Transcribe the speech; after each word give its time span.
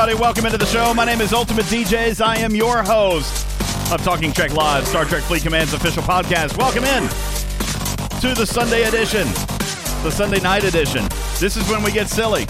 everybody. 0.00 0.18
Welcome 0.18 0.46
into 0.46 0.56
the 0.56 0.64
show. 0.64 0.94
My 0.94 1.04
name 1.04 1.20
is 1.20 1.34
Ultimate 1.34 1.66
DJs. 1.66 2.24
I 2.24 2.38
am 2.38 2.54
your 2.54 2.82
host 2.82 3.46
of 3.92 4.02
Talking 4.02 4.32
Trek 4.32 4.54
Live, 4.54 4.86
Star 4.88 5.04
Trek 5.04 5.22
Fleet 5.24 5.42
Command's 5.42 5.74
official 5.74 6.02
podcast. 6.02 6.56
Welcome 6.56 6.84
in 6.84 7.02
to 8.22 8.34
the 8.34 8.46
Sunday 8.46 8.84
edition, 8.84 9.26
the 10.02 10.10
Sunday 10.10 10.40
night 10.40 10.64
edition. 10.64 11.06
This 11.38 11.58
is 11.58 11.68
when 11.68 11.82
we 11.82 11.92
get 11.92 12.08
silly. 12.08 12.44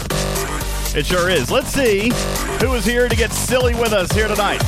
It 0.96 1.06
sure 1.06 1.28
is. 1.28 1.50
Let's 1.50 1.70
see 1.72 2.12
who 2.60 2.72
is 2.74 2.84
here 2.84 3.08
to 3.08 3.16
get 3.16 3.32
silly 3.32 3.74
with 3.74 3.92
us 3.92 4.12
here 4.12 4.28
tonight 4.28 4.62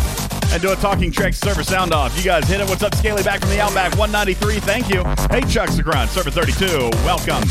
and 0.51 0.61
do 0.61 0.73
a 0.73 0.77
Talking 0.77 1.13
Trek 1.13 1.35
server 1.35 1.63
sound 1.63 1.93
off. 1.93 2.17
You 2.17 2.25
guys 2.25 2.49
hit 2.49 2.61
it. 2.61 2.69
What's 2.69 2.83
up, 2.83 2.97
Scaly? 2.97 3.23
Back 3.23 3.43
from 3.43 3.51
the 3.51 3.61
Outback 3.61 3.97
193. 3.97 4.59
Thank 4.59 4.89
you. 4.89 5.05
Hey, 5.31 5.43
Chuck 5.49 5.69
Sagron, 5.69 6.09
server 6.09 6.33
32. 6.33 6.91
Welcome 7.05 7.45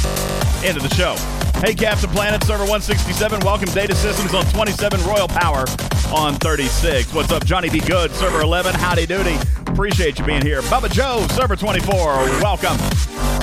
into 0.67 0.85
the 0.85 0.93
show. 0.93 1.40
Hey, 1.61 1.75
Captain 1.75 2.09
Planet, 2.09 2.43
server 2.43 2.63
167. 2.63 3.39
Welcome, 3.41 3.69
Data 3.69 3.93
Systems 3.93 4.33
on 4.33 4.43
27, 4.45 4.99
Royal 5.03 5.27
Power 5.27 5.65
on 6.11 6.33
36. 6.37 7.13
What's 7.13 7.31
up, 7.31 7.45
Johnny 7.45 7.69
B. 7.69 7.79
Good, 7.79 8.09
server 8.13 8.41
11. 8.41 8.73
Howdy 8.73 9.05
doody. 9.05 9.37
Appreciate 9.67 10.17
you 10.17 10.25
being 10.25 10.41
here. 10.41 10.63
Bubba 10.63 10.91
Joe, 10.91 11.23
server 11.35 11.55
24. 11.55 11.93
Welcome 12.41 12.77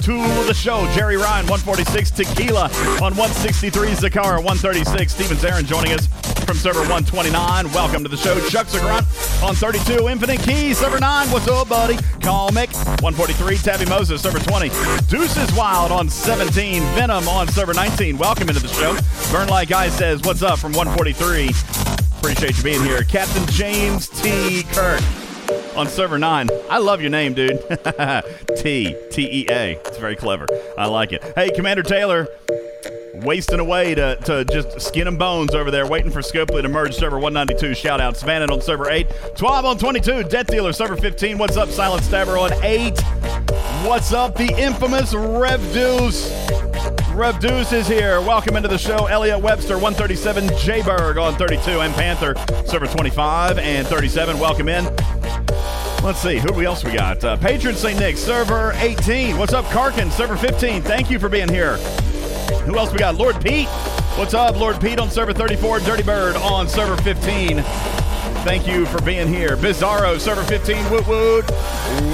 to 0.02 0.18
the 0.46 0.52
show. 0.52 0.84
Jerry 0.94 1.16
Ryan, 1.16 1.46
146. 1.46 2.10
Tequila 2.10 2.64
on 3.00 3.14
163. 3.14 3.90
Zakara, 3.90 4.38
136. 4.38 5.14
Steven 5.14 5.36
Zarin 5.36 5.64
joining 5.64 5.92
us 5.92 6.08
from 6.48 6.56
server 6.56 6.80
129. 6.80 7.70
Welcome 7.72 8.02
to 8.02 8.08
the 8.08 8.16
show. 8.16 8.34
Chuck 8.48 8.68
Zagrunt 8.68 9.04
on 9.42 9.54
32. 9.54 10.08
Infinite 10.08 10.40
Key, 10.40 10.72
server 10.72 10.98
9. 10.98 11.30
What's 11.30 11.46
up, 11.46 11.68
buddy? 11.68 11.98
Call 12.22 12.48
Mick, 12.52 12.74
143. 13.02 13.58
Tabby 13.58 13.84
Moses, 13.84 14.22
server 14.22 14.38
20. 14.38 14.70
Deuces 15.08 15.54
Wild 15.54 15.92
on 15.92 16.08
17. 16.08 16.82
Venom 16.94 17.28
on 17.28 17.48
server 17.48 17.74
19. 17.74 18.16
Welcome 18.16 18.48
into 18.48 18.62
the 18.62 18.68
show. 18.68 18.96
Burn 19.30 19.48
Like 19.48 19.68
Guy 19.68 19.90
says, 19.90 20.22
What's 20.22 20.40
up 20.40 20.58
from 20.58 20.72
143. 20.72 21.50
Appreciate 22.18 22.56
you 22.56 22.62
being 22.62 22.82
here. 22.82 23.02
Captain 23.04 23.44
James 23.48 24.08
T. 24.08 24.62
Kirk 24.72 25.02
on 25.76 25.86
server 25.86 26.18
9. 26.18 26.48
I 26.70 26.78
love 26.78 27.02
your 27.02 27.10
name, 27.10 27.34
dude. 27.34 27.60
T. 28.56 28.96
T 29.10 29.42
E 29.42 29.46
A. 29.50 29.72
It's 29.84 29.98
very 29.98 30.16
clever. 30.16 30.46
I 30.78 30.86
like 30.86 31.12
it. 31.12 31.22
Hey, 31.34 31.50
Commander 31.50 31.82
Taylor, 31.82 32.26
wasting 33.22 33.60
away 33.60 33.94
to, 33.94 34.16
to 34.24 34.44
just 34.44 34.80
skin 34.80 35.08
and 35.08 35.18
bones 35.18 35.54
over 35.54 35.70
there, 35.70 35.86
waiting 35.86 36.10
for 36.10 36.20
Scopely 36.20 36.62
to 36.62 36.68
merge 36.68 36.94
server 36.94 37.18
192. 37.18 37.74
Shout 37.74 38.00
out 38.00 38.16
Savannah 38.16 38.52
on 38.52 38.60
server 38.60 38.90
8. 38.90 39.06
12 39.36 39.64
on 39.64 39.78
22. 39.78 40.24
Death 40.24 40.46
Dealer, 40.46 40.72
server 40.72 40.96
15. 40.96 41.38
What's 41.38 41.56
up, 41.56 41.68
Silent 41.68 42.04
Stabber 42.04 42.38
on 42.38 42.52
8. 42.62 43.00
What's 43.84 44.12
up, 44.12 44.36
the 44.36 44.54
infamous 44.58 45.14
Rev 45.14 45.60
Deuce? 45.72 46.32
Rev 47.12 47.40
Deuce 47.40 47.72
is 47.72 47.88
here. 47.88 48.20
Welcome 48.20 48.56
into 48.56 48.68
the 48.68 48.78
show. 48.78 49.06
Elliot 49.06 49.40
Webster, 49.40 49.74
137. 49.74 50.56
J-Berg 50.58 51.18
on 51.18 51.34
32. 51.36 51.80
And 51.80 51.94
Panther, 51.94 52.34
server 52.66 52.86
25 52.86 53.58
and 53.58 53.86
37. 53.86 54.38
Welcome 54.38 54.68
in. 54.68 54.84
Let's 56.04 56.20
see, 56.20 56.38
who 56.38 56.62
else 56.62 56.84
we 56.84 56.92
got? 56.92 57.24
Uh, 57.24 57.36
Patron 57.36 57.74
St. 57.74 57.98
Nick, 57.98 58.16
server 58.16 58.72
18. 58.76 59.36
What's 59.36 59.52
up, 59.52 59.64
Karkin, 59.66 60.12
server 60.12 60.36
15. 60.36 60.80
Thank 60.82 61.10
you 61.10 61.18
for 61.18 61.28
being 61.28 61.48
here. 61.48 61.76
Who 62.48 62.78
else 62.78 62.92
we 62.92 62.98
got? 62.98 63.16
Lord 63.16 63.40
Pete. 63.42 63.68
What's 64.16 64.34
up, 64.34 64.58
Lord 64.58 64.80
Pete 64.80 64.98
on 64.98 65.10
server 65.10 65.32
34. 65.32 65.80
Dirty 65.80 66.02
Bird 66.02 66.36
on 66.36 66.68
server 66.68 67.00
15. 67.02 67.62
Thank 68.42 68.66
you 68.66 68.86
for 68.86 69.02
being 69.02 69.28
here. 69.28 69.56
Bizarro, 69.56 70.18
server 70.18 70.42
15. 70.44 70.90
Woot 70.90 71.06
woot. 71.06 71.44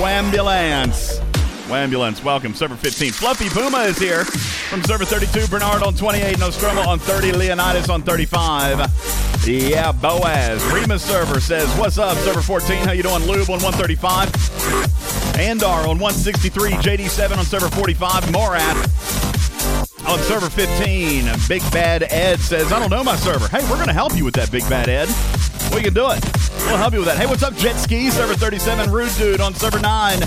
Wambulance. 0.00 1.21
Wambulance, 1.69 2.22
welcome. 2.22 2.55
Server 2.55 2.77
15. 2.77 3.12
Fluffy 3.12 3.49
Puma 3.49 3.83
is 3.83 3.99
here 3.99 4.25
from 4.25 4.83
server 4.83 5.05
32. 5.05 5.47
Bernard 5.49 5.83
on 5.83 5.95
28. 5.95 6.39
Nostromo 6.39 6.83
on 6.83 6.99
30. 6.99 7.33
Leonidas 7.33 7.89
on 7.89 8.03
35. 8.03 9.47
Yeah, 9.47 9.93
Boaz. 9.93 10.65
Remus 10.72 11.05
server 11.05 11.41
says, 11.41 11.69
What's 11.78 11.99
up, 11.99 12.16
server 12.19 12.43
14? 12.43 12.84
How 12.84 12.93
you 12.93 13.03
doing? 13.03 13.22
Lube 13.25 13.51
on 13.51 13.62
135. 13.62 14.31
Andar 15.39 15.87
on 15.89 15.99
163. 15.99 16.71
JD7 16.72 17.39
on 17.39 17.45
server 17.45 17.69
45. 17.69 18.25
Morath 18.25 19.05
on 20.06 20.19
server 20.20 20.50
15. 20.50 21.26
Big 21.48 21.62
Bad 21.70 22.04
Ed 22.04 22.41
says, 22.41 22.72
I 22.72 22.78
don't 22.78 22.91
know 22.91 23.04
my 23.04 23.16
server. 23.16 23.48
Hey, 23.48 23.62
we're 23.69 23.76
going 23.76 23.88
to 23.88 23.94
help 23.94 24.16
you 24.16 24.25
with 24.25 24.34
that, 24.34 24.50
Big 24.50 24.69
Bad 24.69 24.88
Ed. 24.88 25.09
We 25.75 25.82
can 25.82 25.94
do 25.94 26.10
it. 26.10 26.25
We'll 26.66 26.76
help 26.76 26.92
you 26.92 27.00
with 27.00 27.09
that. 27.09 27.16
Hey, 27.16 27.26
what's 27.26 27.42
up, 27.42 27.54
Jet 27.56 27.75
Ski? 27.75 28.10
Server 28.10 28.34
37. 28.34 28.91
Rude 28.91 29.15
Dude 29.16 29.41
on 29.41 29.54
server 29.54 29.81
9. 29.81 30.20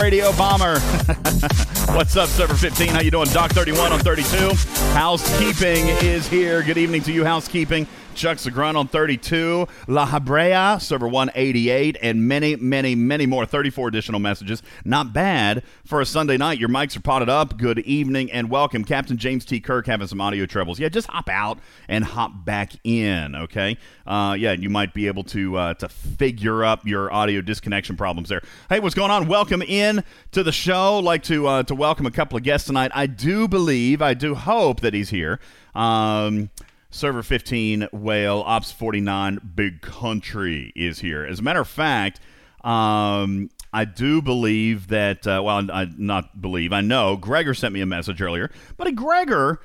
Radio 0.00 0.32
Bomber. 0.32 0.80
what's 1.94 2.16
up, 2.16 2.28
server 2.28 2.54
15? 2.54 2.88
How 2.88 3.00
you 3.00 3.10
doing? 3.10 3.28
Doc 3.28 3.52
31 3.52 3.92
on 3.92 4.00
32. 4.00 4.54
Housekeeping 4.92 5.88
is 6.04 6.26
here. 6.26 6.62
Good 6.62 6.78
evening 6.78 7.02
to 7.02 7.12
you, 7.12 7.24
housekeeping. 7.24 7.86
Chuck 8.14 8.38
Sagron 8.38 8.76
on 8.76 8.88
32, 8.88 9.66
La 9.86 10.06
Habrea, 10.06 10.80
server 10.80 11.08
188, 11.08 11.96
and 12.02 12.26
many, 12.28 12.56
many, 12.56 12.94
many 12.94 13.26
more. 13.26 13.46
34 13.46 13.88
additional 13.88 14.20
messages. 14.20 14.62
Not 14.84 15.12
bad 15.12 15.62
for 15.84 16.00
a 16.00 16.06
Sunday 16.06 16.36
night. 16.36 16.58
Your 16.58 16.68
mics 16.68 16.96
are 16.96 17.00
potted 17.00 17.28
up. 17.28 17.56
Good 17.56 17.78
evening 17.80 18.30
and 18.30 18.50
welcome. 18.50 18.84
Captain 18.84 19.16
James 19.16 19.44
T. 19.44 19.60
Kirk 19.60 19.86
having 19.86 20.06
some 20.06 20.20
audio 20.20 20.44
troubles. 20.46 20.78
Yeah, 20.78 20.88
just 20.88 21.06
hop 21.06 21.28
out 21.28 21.58
and 21.88 22.04
hop 22.04 22.44
back 22.44 22.72
in, 22.84 23.34
okay? 23.34 23.78
Uh, 24.06 24.36
yeah, 24.38 24.52
you 24.52 24.68
might 24.68 24.92
be 24.92 25.06
able 25.06 25.24
to 25.24 25.56
uh, 25.56 25.74
to 25.74 25.88
figure 25.88 26.64
up 26.64 26.86
your 26.86 27.12
audio 27.12 27.40
disconnection 27.40 27.96
problems 27.96 28.28
there. 28.28 28.42
Hey, 28.68 28.80
what's 28.80 28.94
going 28.94 29.10
on? 29.10 29.28
Welcome 29.28 29.62
in 29.62 30.04
to 30.32 30.42
the 30.42 30.52
show. 30.52 30.98
Like 30.98 31.22
to 31.24 31.46
uh, 31.46 31.62
to 31.64 31.74
welcome 31.74 32.06
a 32.06 32.10
couple 32.10 32.36
of 32.36 32.42
guests 32.42 32.66
tonight. 32.66 32.90
I 32.94 33.06
do 33.06 33.48
believe, 33.48 34.02
I 34.02 34.14
do 34.14 34.34
hope 34.34 34.80
that 34.80 34.94
he's 34.94 35.10
here. 35.10 35.40
Um, 35.74 36.50
Server 36.90 37.22
15, 37.22 37.88
Whale, 37.92 38.42
Ops 38.44 38.72
49, 38.72 39.52
Big 39.54 39.80
Country 39.80 40.72
is 40.74 40.98
here. 40.98 41.24
As 41.24 41.38
a 41.38 41.42
matter 41.42 41.60
of 41.60 41.68
fact, 41.68 42.20
um, 42.64 43.48
I 43.72 43.84
do 43.84 44.20
believe 44.20 44.88
that, 44.88 45.26
uh, 45.26 45.40
well, 45.44 45.70
I 45.72 45.88
not 45.96 46.40
believe, 46.42 46.72
I 46.72 46.80
know, 46.80 47.16
Gregor 47.16 47.54
sent 47.54 47.72
me 47.72 47.80
a 47.80 47.86
message 47.86 48.20
earlier, 48.20 48.50
but 48.76 48.92
Gregor, 48.96 49.60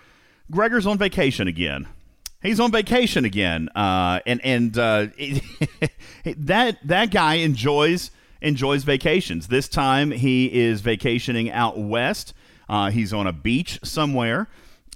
Gregor's 0.51 0.85
on 0.85 0.99
vacation 0.99 1.47
again. 1.47 1.87
He's 2.43 2.59
on 2.59 2.71
vacation 2.71 3.25
again, 3.25 3.69
uh, 3.69 4.19
and 4.27 4.39
and 4.45 4.77
uh, 4.77 5.07
that 6.37 6.77
that 6.83 7.09
guy 7.09 7.35
enjoys 7.35 8.11
enjoys 8.39 8.83
vacations. 8.83 9.47
This 9.47 9.67
time 9.67 10.11
he 10.11 10.53
is 10.53 10.81
vacationing 10.81 11.49
out 11.49 11.79
west. 11.79 12.35
Uh, 12.69 12.91
he's 12.91 13.13
on 13.13 13.25
a 13.25 13.33
beach 13.33 13.79
somewhere 13.83 14.47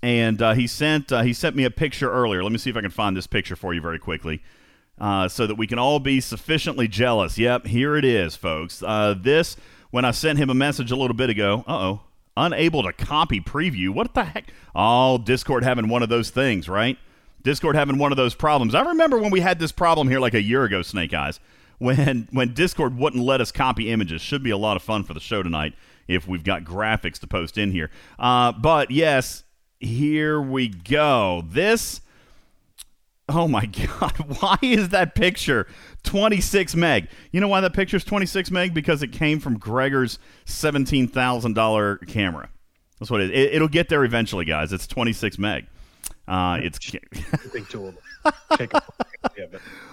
and 0.02 0.42
uh, 0.42 0.54
he 0.54 0.68
sent 0.68 1.12
uh, 1.12 1.22
he 1.22 1.34
sent 1.34 1.56
me 1.56 1.66
a 1.66 1.72
picture 1.72 2.12
earlier. 2.12 2.44
Let 2.44 2.52
me 2.52 2.58
see 2.58 2.70
if 2.70 2.78
I 2.78 2.82
can 2.82 2.92
find 2.92 3.16
this 3.16 3.28
picture 3.28 3.56
for 3.56 3.74
you 3.74 3.82
very 3.82 4.00
quickly, 4.00 4.42
uh, 5.00 5.28
so 5.28 5.46
that 5.48 5.56
we 5.56 5.68
can 5.68 5.80
all 5.80 6.00
be 6.00 6.22
sufficiently 6.22 6.88
jealous. 6.88 7.38
Yep, 7.38 7.68
here 7.68 7.96
it 7.96 8.06
is, 8.06 8.36
folks. 8.36 8.82
Uh, 8.82 9.16
this 9.20 9.56
when 9.92 10.06
I 10.06 10.12
sent 10.12 10.40
him 10.40 10.50
a 10.50 10.54
message 10.54 10.92
a 10.92 10.96
little 10.96 11.16
bit 11.16 11.30
ago. 11.30 11.64
Uh 11.68 11.78
oh, 11.78 12.02
unable 12.38 12.84
to 12.84 12.94
copy 12.94 13.42
preview. 13.42 13.90
What 13.90 14.14
the 14.14 14.24
heck? 14.24 14.52
Oh, 14.74 15.18
Discord 15.18 15.64
having 15.64 15.90
one 15.90 16.04
of 16.04 16.10
those 16.10 16.30
things, 16.30 16.70
right? 16.70 16.98
Discord 17.44 17.76
having 17.76 17.98
one 17.98 18.12
of 18.12 18.18
those 18.18 18.36
problems. 18.36 18.76
I 18.76 18.82
remember 18.82 19.18
when 19.18 19.32
we 19.32 19.40
had 19.40 19.60
this 19.60 19.72
problem 19.72 20.10
here 20.10 20.20
like 20.20 20.34
a 20.34 20.42
year 20.42 20.64
ago, 20.64 20.82
Snake 20.82 21.14
Eyes, 21.14 21.40
when 21.78 22.28
when 22.32 22.54
Discord 22.54 22.98
wouldn't 22.98 23.24
let 23.24 23.42
us 23.42 23.52
copy 23.52 23.92
images. 23.92 24.22
Should 24.22 24.44
be 24.44 24.52
a 24.52 24.58
lot 24.58 24.78
of 24.78 24.84
fun 24.84 25.04
for 25.04 25.14
the 25.14 25.20
show 25.20 25.44
tonight 25.44 25.74
if 26.08 26.28
we've 26.28 26.44
got 26.44 26.64
graphics 26.64 27.20
to 27.20 27.28
post 27.28 27.58
in 27.58 27.72
here. 27.72 27.92
Uh, 28.18 28.52
but 28.52 28.90
yes 28.90 29.44
here 29.80 30.42
we 30.42 30.70
go. 30.70 31.44
This, 31.48 32.02
oh 33.28 33.48
my 33.48 33.66
God, 34.00 34.40
why 34.40 34.58
is 34.62 34.90
that 34.90 35.16
picture 35.16 35.68
26 36.04 36.76
meg? 36.76 37.08
You 37.32 37.42
know 37.42 37.48
why 37.48 37.62
that 37.62 37.74
picture 37.74 37.98
is 37.98 38.04
26 38.04 38.52
meg? 38.52 38.74
Because 38.74 39.02
it 39.04 39.12
came 39.12 39.40
from 39.40 39.58
Gregor's 39.58 40.20
$17,000 40.46 42.08
camera. 42.08 42.50
That's 43.00 43.10
what 43.10 43.22
it 43.22 43.32
is. 43.32 43.56
It, 43.56 43.62
will 43.62 43.70
get 43.70 43.90
there 43.90 44.04
eventually, 44.04 44.46
guys. 44.46 44.74
It's 44.74 44.86
26 44.88 45.38
meg. 45.38 45.68
Uh, 46.28 46.60
it's 46.62 46.80
big 47.54 47.68
tool. 47.70 47.94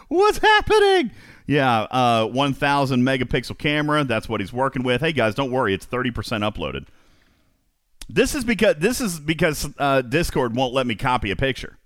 What's 0.09 0.39
happening? 0.39 1.13
Yeah, 1.47 1.83
uh, 1.83 2.27
1,000 2.27 3.03
megapixel 3.03 3.57
camera. 3.59 4.05
That's 4.05 4.29
what 4.29 4.41
he's 4.41 4.53
working 4.53 4.83
with. 4.83 5.01
Hey 5.01 5.13
guys, 5.13 5.35
don't 5.35 5.51
worry. 5.51 5.73
It's 5.73 5.87
30% 5.87 6.13
uploaded. 6.13 6.87
This 8.09 8.35
is 8.35 8.45
because 8.45 8.77
this 8.77 9.01
is 9.01 9.19
because 9.19 9.69
uh, 9.79 10.03
Discord 10.03 10.55
won't 10.55 10.73
let 10.73 10.87
me 10.87 10.95
copy 10.95 11.31
a 11.31 11.37
picture. 11.37 11.79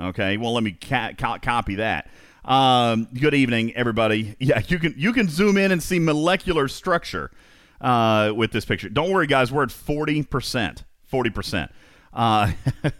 Okay, 0.00 0.36
won't 0.36 0.54
let 0.54 0.64
me 0.64 0.72
ca- 0.72 1.12
copy 1.14 1.76
that. 1.76 2.08
Um, 2.44 3.08
good 3.12 3.34
evening, 3.34 3.74
everybody. 3.74 4.36
Yeah, 4.40 4.62
you 4.68 4.78
can 4.78 4.94
you 4.96 5.12
can 5.12 5.28
zoom 5.28 5.56
in 5.56 5.72
and 5.72 5.82
see 5.82 5.98
molecular 5.98 6.68
structure 6.68 7.30
uh, 7.80 8.32
with 8.34 8.52
this 8.52 8.64
picture. 8.64 8.88
Don't 8.88 9.10
worry, 9.10 9.26
guys. 9.26 9.52
We're 9.52 9.64
at 9.64 9.70
forty 9.70 10.22
percent. 10.22 10.84
Forty 11.04 11.30
percent. 11.30 11.70
Uh, 12.12 12.52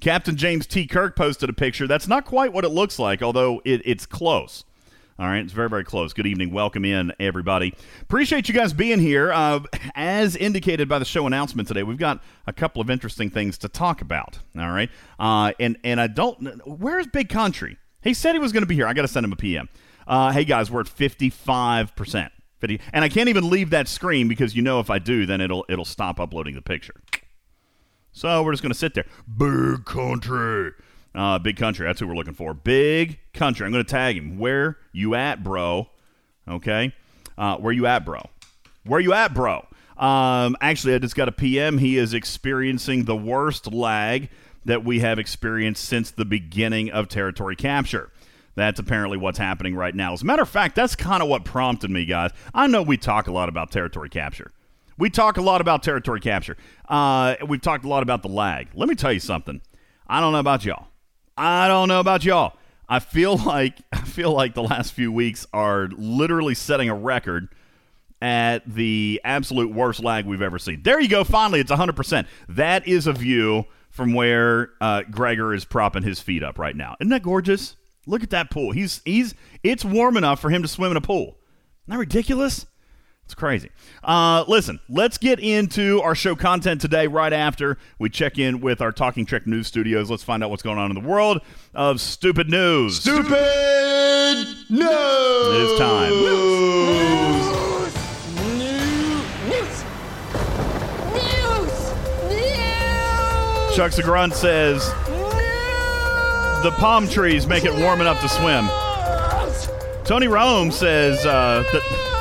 Captain 0.00 0.36
James 0.36 0.66
T. 0.66 0.86
Kirk 0.86 1.16
posted 1.16 1.48
a 1.48 1.52
picture. 1.52 1.86
That's 1.86 2.08
not 2.08 2.24
quite 2.24 2.52
what 2.52 2.64
it 2.64 2.68
looks 2.70 2.98
like, 2.98 3.22
although 3.22 3.62
it, 3.64 3.80
it's 3.84 4.06
close. 4.06 4.64
All 5.16 5.28
right, 5.28 5.44
it's 5.44 5.52
very, 5.52 5.68
very 5.68 5.84
close. 5.84 6.12
Good 6.12 6.26
evening. 6.26 6.50
Welcome 6.50 6.84
in, 6.84 7.12
everybody. 7.20 7.72
Appreciate 8.02 8.48
you 8.48 8.54
guys 8.54 8.72
being 8.72 8.98
here. 8.98 9.32
Uh, 9.32 9.60
as 9.94 10.34
indicated 10.34 10.88
by 10.88 10.98
the 10.98 11.04
show 11.04 11.28
announcement 11.28 11.68
today, 11.68 11.84
we've 11.84 11.98
got 11.98 12.20
a 12.48 12.52
couple 12.52 12.82
of 12.82 12.90
interesting 12.90 13.30
things 13.30 13.56
to 13.58 13.68
talk 13.68 14.00
about. 14.00 14.40
All 14.58 14.70
right, 14.70 14.90
uh, 15.20 15.52
and 15.60 15.78
and 15.84 16.00
I 16.00 16.08
don't. 16.08 16.60
Where's 16.66 17.06
Big 17.06 17.28
Country? 17.28 17.76
He 18.02 18.12
said 18.12 18.34
he 18.34 18.40
was 18.40 18.52
going 18.52 18.64
to 18.64 18.66
be 18.66 18.74
here. 18.74 18.88
I 18.88 18.92
got 18.92 19.02
to 19.02 19.08
send 19.08 19.24
him 19.24 19.32
a 19.32 19.36
PM. 19.36 19.68
Uh, 20.08 20.32
hey 20.32 20.44
guys, 20.44 20.68
we're 20.68 20.80
at 20.80 20.88
fifty 20.88 21.30
five 21.30 21.94
percent. 21.94 22.32
And 22.94 23.04
I 23.04 23.10
can't 23.10 23.28
even 23.28 23.50
leave 23.50 23.70
that 23.70 23.88
screen 23.88 24.26
because 24.26 24.56
you 24.56 24.62
know 24.62 24.80
if 24.80 24.88
I 24.88 24.98
do, 24.98 25.26
then 25.26 25.42
it'll 25.42 25.66
it'll 25.68 25.84
stop 25.84 26.18
uploading 26.18 26.54
the 26.54 26.62
picture. 26.62 26.94
So 28.10 28.42
we're 28.42 28.52
just 28.52 28.62
going 28.62 28.72
to 28.72 28.78
sit 28.78 28.94
there. 28.94 29.04
Big 29.36 29.84
country. 29.84 30.72
Uh, 31.14 31.38
big 31.38 31.56
country. 31.56 31.86
That's 31.86 32.00
who 32.00 32.08
we're 32.08 32.16
looking 32.16 32.34
for. 32.34 32.54
Big 32.54 33.20
country. 33.32 33.64
I'm 33.64 33.72
going 33.72 33.84
to 33.84 33.90
tag 33.90 34.16
him. 34.16 34.38
Where 34.38 34.78
you 34.92 35.14
at, 35.14 35.44
bro? 35.44 35.88
Okay. 36.48 36.92
Uh, 37.38 37.56
where 37.56 37.72
you 37.72 37.86
at, 37.86 38.04
bro? 38.04 38.20
Where 38.84 39.00
you 39.00 39.12
at, 39.12 39.32
bro? 39.32 39.66
Um, 39.96 40.56
actually, 40.60 40.94
I 40.94 40.98
just 40.98 41.14
got 41.14 41.28
a 41.28 41.32
PM. 41.32 41.78
He 41.78 41.98
is 41.98 42.14
experiencing 42.14 43.04
the 43.04 43.16
worst 43.16 43.72
lag 43.72 44.28
that 44.64 44.84
we 44.84 45.00
have 45.00 45.18
experienced 45.18 45.84
since 45.84 46.10
the 46.10 46.24
beginning 46.24 46.90
of 46.90 47.08
territory 47.08 47.54
capture. 47.54 48.10
That's 48.56 48.78
apparently 48.78 49.18
what's 49.18 49.38
happening 49.38 49.74
right 49.74 49.94
now. 49.94 50.12
As 50.12 50.22
a 50.22 50.24
matter 50.24 50.42
of 50.42 50.48
fact, 50.48 50.74
that's 50.74 50.94
kind 50.96 51.22
of 51.22 51.28
what 51.28 51.44
prompted 51.44 51.90
me, 51.90 52.04
guys. 52.04 52.30
I 52.52 52.66
know 52.66 52.82
we 52.82 52.96
talk 52.96 53.26
a 53.26 53.32
lot 53.32 53.48
about 53.48 53.70
territory 53.70 54.08
capture. 54.08 54.52
We 54.96 55.10
talk 55.10 55.36
a 55.36 55.42
lot 55.42 55.60
about 55.60 55.82
territory 55.82 56.20
capture. 56.20 56.56
Uh, 56.88 57.34
we've 57.46 57.60
talked 57.60 57.84
a 57.84 57.88
lot 57.88 58.04
about 58.04 58.22
the 58.22 58.28
lag. 58.28 58.68
Let 58.74 58.88
me 58.88 58.94
tell 58.94 59.12
you 59.12 59.20
something. 59.20 59.60
I 60.06 60.20
don't 60.20 60.32
know 60.32 60.38
about 60.38 60.64
y'all. 60.64 60.86
I 61.36 61.68
don't 61.68 61.88
know 61.88 62.00
about 62.00 62.24
y'all. 62.24 62.56
I 62.88 62.98
feel 62.98 63.36
like 63.46 63.78
I 63.92 64.02
feel 64.02 64.32
like 64.32 64.54
the 64.54 64.62
last 64.62 64.92
few 64.92 65.12
weeks 65.12 65.46
are 65.52 65.88
literally 65.96 66.54
setting 66.54 66.88
a 66.88 66.94
record 66.94 67.48
at 68.22 68.62
the 68.66 69.20
absolute 69.24 69.72
worst 69.72 70.02
lag 70.02 70.24
we've 70.24 70.42
ever 70.42 70.58
seen. 70.58 70.82
There 70.82 71.00
you 71.00 71.08
go. 71.08 71.24
Finally, 71.24 71.60
it's 71.60 71.70
100%. 71.70 72.26
That 72.48 72.88
is 72.88 73.06
a 73.06 73.12
view 73.12 73.66
from 73.90 74.14
where 74.14 74.70
uh, 74.80 75.02
Gregor 75.10 75.52
is 75.52 75.64
propping 75.64 76.02
his 76.02 76.20
feet 76.20 76.42
up 76.42 76.58
right 76.58 76.74
now. 76.74 76.96
Isn't 77.00 77.10
that 77.10 77.22
gorgeous? 77.22 77.76
Look 78.06 78.22
at 78.22 78.30
that 78.30 78.50
pool. 78.50 78.72
He's 78.72 79.00
he's 79.04 79.34
it's 79.62 79.84
warm 79.84 80.16
enough 80.16 80.40
for 80.40 80.50
him 80.50 80.62
to 80.62 80.68
swim 80.68 80.90
in 80.90 80.96
a 80.96 81.00
pool. 81.00 81.38
That 81.86 81.98
ridiculous? 81.98 82.66
It's 83.24 83.34
crazy. 83.34 83.70
Uh, 84.02 84.44
listen, 84.48 84.80
let's 84.88 85.16
get 85.16 85.40
into 85.40 86.02
our 86.02 86.14
show 86.14 86.36
content 86.36 86.80
today. 86.80 87.06
Right 87.06 87.32
after 87.32 87.78
we 87.98 88.10
check 88.10 88.38
in 88.38 88.60
with 88.60 88.82
our 88.82 88.92
Talking 88.92 89.24
Trek 89.24 89.46
news 89.46 89.66
studios, 89.66 90.10
let's 90.10 90.22
find 90.22 90.44
out 90.44 90.50
what's 90.50 90.62
going 90.62 90.76
on 90.76 90.90
in 90.90 91.02
the 91.02 91.08
world 91.08 91.40
of 91.74 92.02
stupid 92.02 92.50
news. 92.50 93.00
Stupid 93.00 93.24
news. 94.68 94.88
It 95.48 95.60
is 95.62 95.78
time. 95.78 96.10
News. 96.10 97.46
News. 99.48 99.84
News. 101.08 101.92
News. 102.28 103.76
Chuck 103.76 103.92
Grunt 104.04 104.34
says 104.34 104.86
the 106.62 106.72
palm 106.78 107.08
trees 107.08 107.46
make 107.46 107.64
it 107.64 107.74
warm 107.74 108.02
enough 108.02 108.20
to 108.20 108.28
swim. 108.28 108.68
Tony 110.04 110.28
Rome 110.28 110.70
says 110.70 111.24
uh, 111.24 111.64
that. 111.72 112.13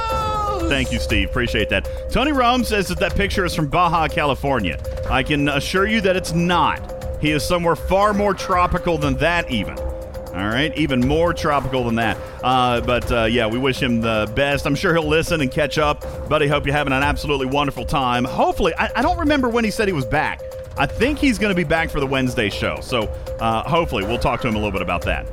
Thank 0.73 0.91
you, 0.91 0.97
Steve. 0.97 1.29
Appreciate 1.29 1.69
that. 1.69 1.87
Tony 2.09 2.31
Rome 2.31 2.63
says 2.63 2.87
that 2.87 2.97
that 2.97 3.15
picture 3.15 3.45
is 3.45 3.53
from 3.53 3.67
Baja, 3.67 4.07
California. 4.07 4.81
I 5.07 5.21
can 5.21 5.47
assure 5.47 5.85
you 5.85 6.01
that 6.01 6.15
it's 6.15 6.33
not. 6.33 7.21
He 7.21 7.29
is 7.29 7.45
somewhere 7.45 7.75
far 7.75 8.11
more 8.11 8.33
tropical 8.33 8.97
than 8.97 9.13
that, 9.17 9.51
even. 9.51 9.77
All 9.77 10.47
right, 10.47 10.75
even 10.75 10.99
more 11.07 11.31
tropical 11.31 11.83
than 11.83 11.93
that. 11.97 12.17
Uh, 12.43 12.81
but 12.81 13.11
uh, 13.11 13.25
yeah, 13.25 13.45
we 13.45 13.59
wish 13.59 13.79
him 13.79 14.01
the 14.01 14.27
best. 14.35 14.65
I'm 14.65 14.73
sure 14.73 14.95
he'll 14.95 15.07
listen 15.07 15.41
and 15.41 15.51
catch 15.51 15.77
up. 15.77 16.27
Buddy, 16.27 16.47
hope 16.47 16.65
you're 16.65 16.73
having 16.73 16.91
an 16.91 17.03
absolutely 17.03 17.45
wonderful 17.45 17.85
time. 17.85 18.25
Hopefully, 18.25 18.73
I, 18.73 18.89
I 18.95 19.03
don't 19.03 19.19
remember 19.19 19.49
when 19.49 19.63
he 19.63 19.69
said 19.69 19.87
he 19.87 19.93
was 19.93 20.05
back. 20.05 20.41
I 20.75 20.87
think 20.87 21.19
he's 21.19 21.37
going 21.37 21.51
to 21.51 21.55
be 21.55 21.63
back 21.63 21.91
for 21.91 21.99
the 21.99 22.07
Wednesday 22.07 22.49
show. 22.49 22.79
So 22.81 23.03
uh, 23.39 23.61
hopefully 23.61 24.05
we'll 24.05 24.17
talk 24.17 24.41
to 24.41 24.47
him 24.47 24.55
a 24.55 24.57
little 24.57 24.71
bit 24.71 24.81
about 24.81 25.03
that. 25.03 25.27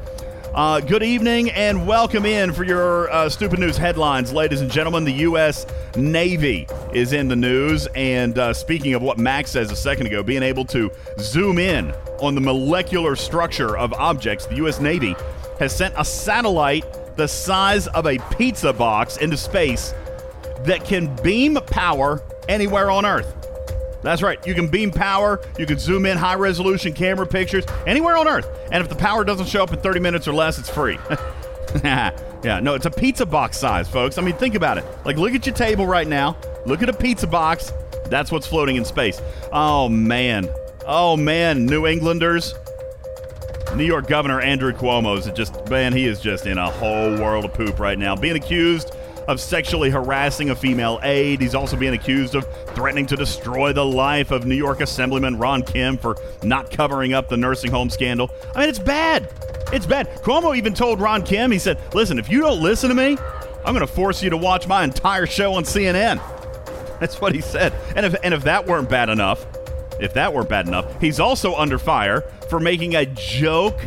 Uh, 0.55 0.81
good 0.81 1.05
evening 1.05 1.49
and 1.52 1.87
welcome 1.87 2.26
in 2.26 2.52
for 2.52 2.64
your 2.64 3.08
uh, 3.12 3.29
stupid 3.29 3.61
news 3.61 3.76
headlines, 3.76 4.32
ladies 4.32 4.61
and 4.61 4.69
gentlemen. 4.69 5.05
The 5.05 5.12
U.S. 5.12 5.64
Navy 5.94 6.67
is 6.93 7.12
in 7.12 7.29
the 7.29 7.37
news, 7.37 7.87
and 7.94 8.37
uh, 8.37 8.52
speaking 8.52 8.94
of 8.94 9.00
what 9.00 9.17
Max 9.17 9.52
says 9.52 9.70
a 9.70 9.76
second 9.76 10.08
ago, 10.08 10.25
being 10.25 10.43
able 10.43 10.64
to 10.64 10.91
zoom 11.20 11.58
in 11.61 11.93
on 12.20 12.35
the 12.35 12.41
molecular 12.41 13.14
structure 13.14 13.79
of 13.79 13.93
objects, 13.93 14.47
the 14.47 14.56
U.S. 14.56 14.81
Navy 14.81 15.14
has 15.61 15.75
sent 15.75 15.94
a 15.97 16.05
satellite 16.05 16.85
the 17.17 17.29
size 17.29 17.87
of 17.87 18.06
a 18.06 18.19
pizza 18.37 18.73
box 18.73 19.19
into 19.19 19.37
space 19.37 19.94
that 20.64 20.85
can 20.85 21.14
beam 21.23 21.55
power 21.67 22.25
anywhere 22.49 22.91
on 22.91 23.06
Earth. 23.06 23.39
That's 24.02 24.23
right. 24.23 24.44
You 24.47 24.55
can 24.55 24.69
beam 24.69 24.91
power. 24.91 25.41
You 25.58 25.67
can 25.67 25.79
zoom 25.79 26.06
in 26.06 26.17
high 26.17 26.35
resolution 26.35 26.93
camera 26.93 27.26
pictures 27.26 27.64
anywhere 27.87 28.17
on 28.17 28.26
Earth. 28.29 28.49
And 28.73 28.82
if 28.82 28.88
the 28.88 28.94
power 28.94 29.25
doesn't 29.25 29.47
show 29.47 29.62
up 29.62 29.73
in 29.73 29.81
30 29.81 30.00
minutes 30.00 30.26
or 30.26 30.32
less, 30.32 30.58
it's 30.58 30.70
free. 30.70 30.99
yeah, 31.85 32.61
no, 32.62 32.75
it's 32.75 32.87
a 32.87 32.91
pizza 32.91 33.26
box 33.26 33.58
size, 33.58 33.88
folks. 33.88 34.19
I 34.19 34.23
mean, 34.23 34.35
think 34.35 34.55
about 34.55 34.79
it. 34.79 34.85
Like, 35.05 35.17
look 35.17 35.35
at 35.35 35.47
your 35.47 35.55
table 35.55 35.87
right 35.87 36.08
now. 36.08 36.37
Look 36.67 36.82
at 36.82 36.88
a 36.88 36.93
pizza 36.93 37.26
box. 37.26 37.73
That's 38.06 38.32
what's 38.32 38.47
floating 38.47 38.76
in 38.76 38.85
space. 38.85 39.20
Oh, 39.52 39.88
man. 39.88 40.49
Oh, 40.87 41.17
man. 41.17 41.67
New 41.67 41.87
Englanders. 41.87 42.55
New 43.76 43.85
York 43.85 44.09
Governor 44.09 44.40
Andrew 44.40 44.73
Cuomo 44.73 45.16
is 45.16 45.26
just, 45.33 45.69
man, 45.71 45.92
he 45.92 46.07
is 46.07 46.21
just 46.21 46.47
in 46.47 46.59
a 46.59 46.69
whole 46.69 47.16
world 47.19 47.45
of 47.45 47.54
poop 47.54 47.78
right 47.78 47.99
now. 47.99 48.16
Being 48.16 48.35
accused 48.35 48.92
of 49.28 49.40
sexually 49.40 49.90
harassing 49.90 50.50
a 50.50 50.56
female 50.56 51.00
aide. 51.02 51.40
He's 51.40 51.54
also 51.54 51.76
being 51.76 51.94
accused 51.94 52.34
of 52.34 52.46
threatening 52.74 53.06
to 53.06 53.16
destroy 53.16 53.72
the 53.72 53.84
life 53.84 54.30
of 54.30 54.46
New 54.46 54.54
York 54.54 54.80
Assemblyman 54.80 55.38
Ron 55.38 55.62
Kim 55.62 55.96
for 55.96 56.16
not 56.42 56.70
covering 56.70 57.12
up 57.12 57.28
the 57.28 57.36
nursing 57.36 57.70
home 57.70 57.90
scandal. 57.90 58.30
I 58.54 58.60
mean, 58.60 58.68
it's 58.68 58.78
bad. 58.78 59.32
It's 59.72 59.86
bad. 59.86 60.08
Cuomo 60.22 60.56
even 60.56 60.74
told 60.74 61.00
Ron 61.00 61.22
Kim, 61.22 61.50
he 61.50 61.58
said, 61.58 61.78
listen, 61.94 62.18
if 62.18 62.28
you 62.28 62.40
don't 62.40 62.62
listen 62.62 62.88
to 62.88 62.94
me, 62.94 63.16
I'm 63.64 63.74
going 63.74 63.86
to 63.86 63.92
force 63.92 64.22
you 64.22 64.30
to 64.30 64.36
watch 64.36 64.66
my 64.66 64.84
entire 64.84 65.26
show 65.26 65.54
on 65.54 65.64
CNN. 65.64 66.20
That's 67.00 67.20
what 67.20 67.34
he 67.34 67.40
said. 67.40 67.72
And 67.94 68.04
if, 68.04 68.14
and 68.22 68.34
if 68.34 68.44
that 68.44 68.66
weren't 68.66 68.90
bad 68.90 69.08
enough, 69.08 69.46
if 70.00 70.14
that 70.14 70.32
weren't 70.32 70.48
bad 70.48 70.66
enough, 70.66 71.00
he's 71.00 71.20
also 71.20 71.54
under 71.54 71.78
fire 71.78 72.22
for 72.48 72.58
making 72.58 72.96
a 72.96 73.06
joke 73.06 73.78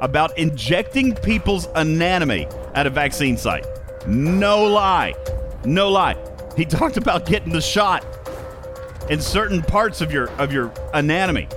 about 0.00 0.36
injecting 0.36 1.14
people's 1.14 1.68
anatomy 1.76 2.46
at 2.74 2.86
a 2.86 2.90
vaccine 2.90 3.36
site. 3.36 3.64
No 4.06 4.64
lie. 4.64 5.14
No 5.64 5.90
lie. 5.90 6.16
He 6.56 6.64
talked 6.66 6.96
about 6.96 7.26
getting 7.26 7.52
the 7.52 7.60
shot 7.60 8.04
in 9.10 9.20
certain 9.20 9.62
parts 9.62 10.00
of 10.00 10.12
your 10.12 10.30
of 10.32 10.52
your 10.52 10.72
anatomy. 10.94 11.48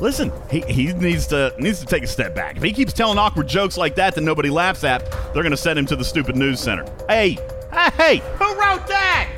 Listen, 0.00 0.32
he, 0.48 0.60
he 0.60 0.92
needs 0.92 1.26
to 1.28 1.52
needs 1.58 1.80
to 1.80 1.86
take 1.86 2.02
a 2.02 2.06
step 2.06 2.34
back. 2.34 2.56
If 2.56 2.62
he 2.62 2.72
keeps 2.72 2.92
telling 2.92 3.18
awkward 3.18 3.48
jokes 3.48 3.76
like 3.76 3.96
that 3.96 4.14
that 4.14 4.20
nobody 4.20 4.48
laughs 4.48 4.84
at, 4.84 5.10
they're 5.32 5.42
to 5.42 5.56
send 5.56 5.78
him 5.78 5.86
to 5.86 5.96
the 5.96 6.04
stupid 6.04 6.36
news 6.36 6.60
center. 6.60 6.84
Hey, 7.08 7.38
hey, 7.96 8.18
who 8.38 8.44
wrote 8.54 8.86
that? 8.86 9.28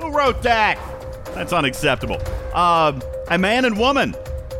Who 0.00 0.10
wrote 0.10 0.42
that? 0.42 0.78
That's 1.34 1.52
unacceptable. 1.52 2.20
Uh, 2.54 2.98
a 3.28 3.38
man 3.38 3.64
and 3.64 3.78
woman 3.78 4.14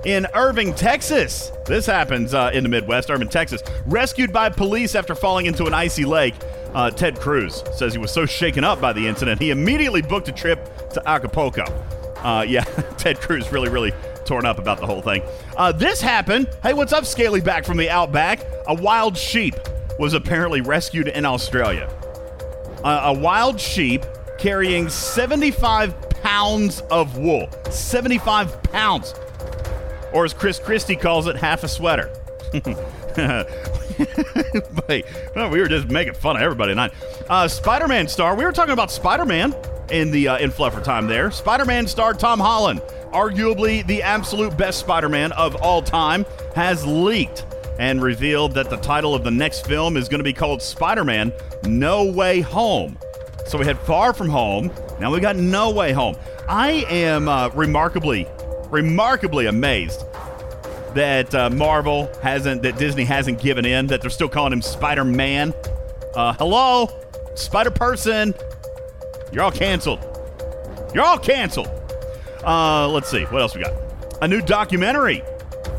in 0.04 0.26
Irving, 0.34 0.74
Texas. 0.74 1.52
This 1.66 1.86
happens 1.86 2.34
uh, 2.34 2.50
in 2.52 2.62
the 2.62 2.68
Midwest, 2.68 3.10
Irving, 3.10 3.28
Texas. 3.28 3.62
Rescued 3.86 4.32
by 4.32 4.48
police 4.48 4.94
after 4.94 5.14
falling 5.14 5.46
into 5.46 5.66
an 5.66 5.74
icy 5.74 6.04
lake. 6.04 6.34
Uh, 6.74 6.90
Ted 6.90 7.20
Cruz 7.20 7.62
says 7.74 7.92
he 7.92 7.98
was 7.98 8.10
so 8.10 8.26
shaken 8.26 8.64
up 8.64 8.80
by 8.80 8.92
the 8.92 9.06
incident, 9.06 9.40
he 9.40 9.50
immediately 9.50 10.02
booked 10.02 10.28
a 10.28 10.32
trip 10.32 10.90
to 10.90 11.08
Acapulco. 11.08 11.64
Uh, 12.16 12.44
yeah, 12.48 12.64
Ted 12.98 13.20
Cruz 13.20 13.50
really, 13.52 13.68
really 13.68 13.92
torn 14.24 14.46
up 14.46 14.58
about 14.58 14.80
the 14.80 14.86
whole 14.86 15.02
thing. 15.02 15.22
Uh, 15.56 15.72
this 15.72 16.00
happened. 16.00 16.48
Hey, 16.62 16.72
what's 16.72 16.92
up, 16.92 17.04
Scaly 17.04 17.40
back 17.40 17.64
from 17.64 17.76
the 17.76 17.90
outback? 17.90 18.40
A 18.68 18.74
wild 18.74 19.16
sheep 19.16 19.54
was 19.98 20.14
apparently 20.14 20.60
rescued 20.60 21.08
in 21.08 21.24
Australia. 21.24 21.92
a 22.84 23.12
wild 23.12 23.60
sheep 23.60 24.04
carrying 24.38 24.88
75 24.88 26.10
pounds 26.22 26.80
of 26.90 27.18
wool. 27.18 27.48
75 27.70 28.62
pounds 28.64 29.14
or 30.12 30.24
as 30.24 30.34
Chris 30.34 30.58
Christie 30.58 30.96
calls 30.96 31.26
it, 31.26 31.36
half 31.36 31.64
a 31.64 31.68
sweater. 31.68 32.10
but, 33.14 35.04
well, 35.34 35.50
we 35.50 35.60
were 35.60 35.68
just 35.68 35.88
making 35.88 36.14
fun 36.14 36.36
of 36.36 36.42
everybody 36.42 36.72
tonight. 36.72 36.92
Uh, 37.28 37.48
Spider 37.48 37.88
Man 37.88 38.08
star, 38.08 38.34
we 38.34 38.44
were 38.44 38.52
talking 38.52 38.72
about 38.72 38.90
Spider 38.90 39.24
Man 39.24 39.54
in 39.90 40.10
the 40.10 40.28
uh, 40.28 40.38
in 40.38 40.50
Fluffer 40.50 40.82
time 40.82 41.06
there. 41.06 41.30
Spider 41.30 41.64
Man 41.64 41.86
star 41.86 42.14
Tom 42.14 42.40
Holland, 42.40 42.80
arguably 43.12 43.86
the 43.86 44.02
absolute 44.02 44.56
best 44.56 44.80
Spider 44.80 45.08
Man 45.08 45.32
of 45.32 45.56
all 45.56 45.82
time, 45.82 46.24
has 46.54 46.86
leaked 46.86 47.44
and 47.78 48.02
revealed 48.02 48.54
that 48.54 48.70
the 48.70 48.76
title 48.76 49.14
of 49.14 49.24
the 49.24 49.30
next 49.30 49.66
film 49.66 49.96
is 49.96 50.08
going 50.08 50.20
to 50.20 50.24
be 50.24 50.32
called 50.32 50.62
Spider 50.62 51.04
Man 51.04 51.32
No 51.64 52.04
Way 52.04 52.40
Home. 52.40 52.98
So 53.46 53.58
we 53.58 53.64
had 53.64 53.78
Far 53.80 54.12
From 54.12 54.28
Home, 54.28 54.70
now 55.00 55.12
we 55.12 55.20
got 55.20 55.36
No 55.36 55.70
Way 55.70 55.92
Home. 55.92 56.16
I 56.48 56.84
am 56.88 57.28
uh, 57.28 57.48
remarkably 57.50 58.26
remarkably 58.72 59.46
amazed 59.46 60.00
that 60.94 61.32
uh, 61.34 61.50
Marvel 61.50 62.10
hasn't, 62.22 62.62
that 62.62 62.78
Disney 62.78 63.04
hasn't 63.04 63.40
given 63.40 63.64
in, 63.64 63.86
that 63.86 64.00
they're 64.00 64.10
still 64.10 64.28
calling 64.28 64.52
him 64.52 64.62
Spider 64.62 65.04
Man. 65.04 65.54
Uh, 66.14 66.32
hello, 66.34 66.88
Spider 67.34 67.70
Person. 67.70 68.34
You're 69.30 69.44
all 69.44 69.52
canceled. 69.52 70.00
You're 70.94 71.04
all 71.04 71.18
canceled. 71.18 71.68
Uh, 72.44 72.88
let's 72.88 73.10
see. 73.10 73.24
What 73.24 73.42
else 73.42 73.54
we 73.54 73.62
got? 73.62 73.74
A 74.22 74.28
new 74.28 74.40
documentary 74.40 75.22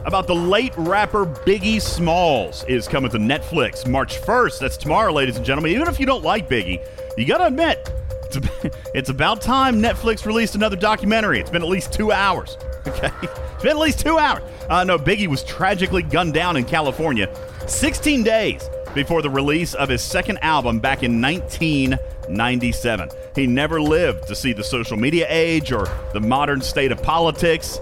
about 0.06 0.28
the 0.28 0.36
late 0.36 0.74
rapper 0.78 1.26
Biggie 1.26 1.82
Smalls 1.82 2.64
is 2.66 2.88
coming 2.88 3.10
to 3.12 3.18
Netflix 3.18 3.88
March 3.88 4.20
1st. 4.22 4.60
That's 4.60 4.78
tomorrow, 4.78 5.12
ladies 5.12 5.38
and 5.38 5.46
gentlemen. 5.46 5.72
Even 5.72 5.88
if 5.88 6.00
you 6.00 6.06
don't 6.06 6.24
like 6.24 6.50
Biggie, 6.50 6.86
you 7.18 7.26
got 7.26 7.38
to 7.40 7.48
admit, 7.48 7.92
it's 8.94 9.10
about 9.10 9.42
time 9.42 9.82
Netflix 9.82 10.26
released 10.26 10.56
another 10.56 10.76
documentary. 10.76 11.40
It's 11.40 11.50
been 11.50 11.62
at 11.62 11.70
least 11.70 11.92
two 11.94 12.12
hours. 12.12 12.58
Okay? 12.88 13.12
It's 13.22 13.64
been 13.64 13.72
at 13.72 13.78
least 13.78 14.00
two 14.02 14.18
hours. 14.18 14.44
Uh, 14.70 14.84
no, 14.84 14.98
Biggie 14.98 15.28
was 15.28 15.42
tragically 15.44 16.04
gunned 16.04 16.34
down 16.34 16.58
in 16.58 16.66
California 16.66 17.34
16 17.66 18.24
days 18.24 18.70
before 18.94 19.22
the 19.22 19.30
release 19.30 19.74
of 19.74 19.88
his 19.88 20.02
second 20.02 20.38
album 20.40 20.80
back 20.80 21.02
in 21.02 21.22
1997. 21.22 23.10
He 23.36 23.48
never 23.48 23.82
lived 23.82 24.28
to 24.28 24.36
see 24.36 24.52
the 24.52 24.64
social 24.64 24.98
media 24.98 25.26
age 25.30 25.72
or 25.72 25.88
the 26.14 26.20
modern 26.20 26.62
state 26.62 26.92
of 26.92 27.02
politics 27.02 27.80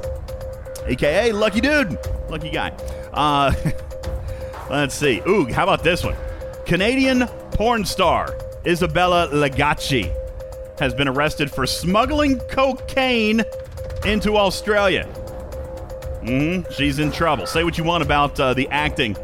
aka 0.85 1.31
Lucky 1.31 1.61
Dude, 1.61 1.97
lucky 2.29 2.49
guy. 2.49 2.69
Uh, 3.13 3.53
let's 4.69 4.95
see. 4.95 5.21
Ooh, 5.27 5.45
how 5.45 5.63
about 5.63 5.83
this 5.83 6.03
one? 6.03 6.15
Canadian 6.65 7.27
porn 7.51 7.85
star 7.85 8.37
Isabella 8.65 9.27
Lagacé 9.31 10.15
has 10.79 10.93
been 10.93 11.07
arrested 11.07 11.51
for 11.51 11.65
smuggling 11.67 12.39
cocaine 12.39 13.43
into 14.05 14.37
Australia. 14.37 15.07
Mm-hmm. 16.23 16.71
She's 16.71 16.99
in 16.99 17.11
trouble. 17.11 17.45
Say 17.45 17.63
what 17.63 17.77
you 17.77 17.83
want 17.83 18.03
about 18.03 18.39
uh, 18.39 18.53
the 18.53 18.67
acting 18.69 19.17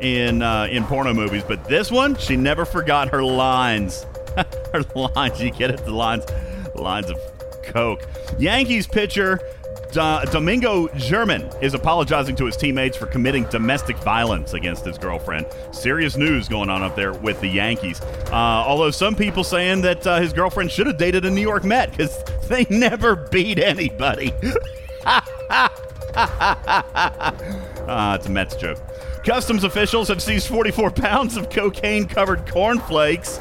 in 0.00 0.42
uh, 0.42 0.68
in 0.70 0.84
porno 0.84 1.14
movies, 1.14 1.42
but 1.46 1.64
this 1.64 1.90
one, 1.90 2.16
she 2.16 2.36
never 2.36 2.64
forgot 2.64 3.08
her 3.08 3.22
lines. 3.22 4.04
her 4.72 4.84
lines, 4.94 5.42
you 5.42 5.50
get 5.50 5.70
it? 5.70 5.84
The 5.84 5.92
lines, 5.92 6.24
lines 6.74 7.10
of 7.10 7.18
coke. 7.64 8.06
Yankees 8.38 8.86
pitcher 8.86 9.40
Domingo 9.96 10.88
German 10.96 11.48
is 11.62 11.74
apologizing 11.74 12.36
to 12.36 12.44
his 12.44 12.56
teammates 12.56 12.96
for 12.96 13.06
committing 13.06 13.44
domestic 13.44 13.96
violence 13.98 14.52
against 14.52 14.84
his 14.84 14.98
girlfriend. 14.98 15.46
Serious 15.72 16.16
news 16.16 16.48
going 16.48 16.68
on 16.68 16.82
up 16.82 16.94
there 16.94 17.14
with 17.14 17.40
the 17.40 17.48
Yankees. 17.48 18.00
Uh, 18.00 18.34
although 18.34 18.90
some 18.90 19.14
people 19.14 19.42
saying 19.42 19.80
that 19.82 20.06
uh, 20.06 20.20
his 20.20 20.32
girlfriend 20.32 20.70
should 20.70 20.86
have 20.86 20.98
dated 20.98 21.24
a 21.24 21.30
New 21.30 21.40
York 21.40 21.64
Met 21.64 21.90
because 21.90 22.22
they 22.48 22.66
never 22.68 23.16
beat 23.16 23.58
anybody. 23.58 24.32
uh, 25.06 25.68
it's 28.18 28.26
a 28.26 28.30
Mets 28.30 28.56
joke. 28.56 28.78
Customs 29.24 29.64
officials 29.64 30.08
have 30.08 30.22
seized 30.22 30.48
44 30.48 30.90
pounds 30.90 31.36
of 31.36 31.48
cocaine 31.48 32.06
covered 32.06 32.46
cornflakes. 32.46 33.40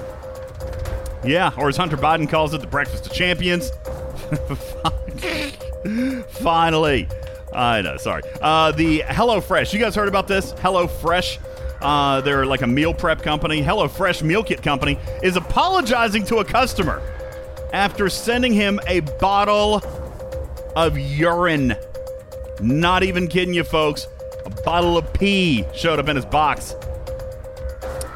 Yeah, 1.24 1.52
or 1.58 1.70
as 1.70 1.78
Hunter 1.78 1.98
Biden 1.98 2.30
calls 2.30 2.54
it, 2.54 2.62
the 2.62 2.68
breakfast 2.68 3.08
of 3.08 3.14
champions. 3.14 3.72
Finally. 6.30 7.08
I 7.54 7.82
know, 7.82 7.98
sorry. 7.98 8.24
Uh, 8.42 8.72
the 8.72 9.00
HelloFresh. 9.00 9.74
You 9.74 9.80
guys 9.80 9.96
heard 9.96 10.08
about 10.08 10.28
this? 10.28 10.54
HelloFresh. 10.54 11.40
Uh, 11.82 12.22
they're 12.22 12.46
like 12.46 12.62
a 12.62 12.68
meal 12.68 12.94
prep 12.94 13.22
company. 13.22 13.62
HelloFresh 13.62 14.24
Meal 14.24 14.44
Kit 14.44 14.62
Company 14.62 14.98
is 15.24 15.36
apologizing 15.36 16.26
to 16.26 16.38
a 16.38 16.46
customer 16.46 17.02
after 17.74 18.10
sending 18.10 18.54
him 18.54 18.80
a 18.88 19.02
bottle 19.20 19.82
of 20.76 20.98
urine. 20.98 21.76
Not 22.62 23.04
even 23.04 23.28
kidding 23.28 23.54
you, 23.54 23.64
folks. 23.64 24.08
A 24.46 24.50
bottle 24.50 24.98
of 24.98 25.12
pee 25.14 25.66
showed 25.74 26.00
up 26.00 26.10
in 26.10 26.16
his 26.16 26.26
box. 26.26 26.76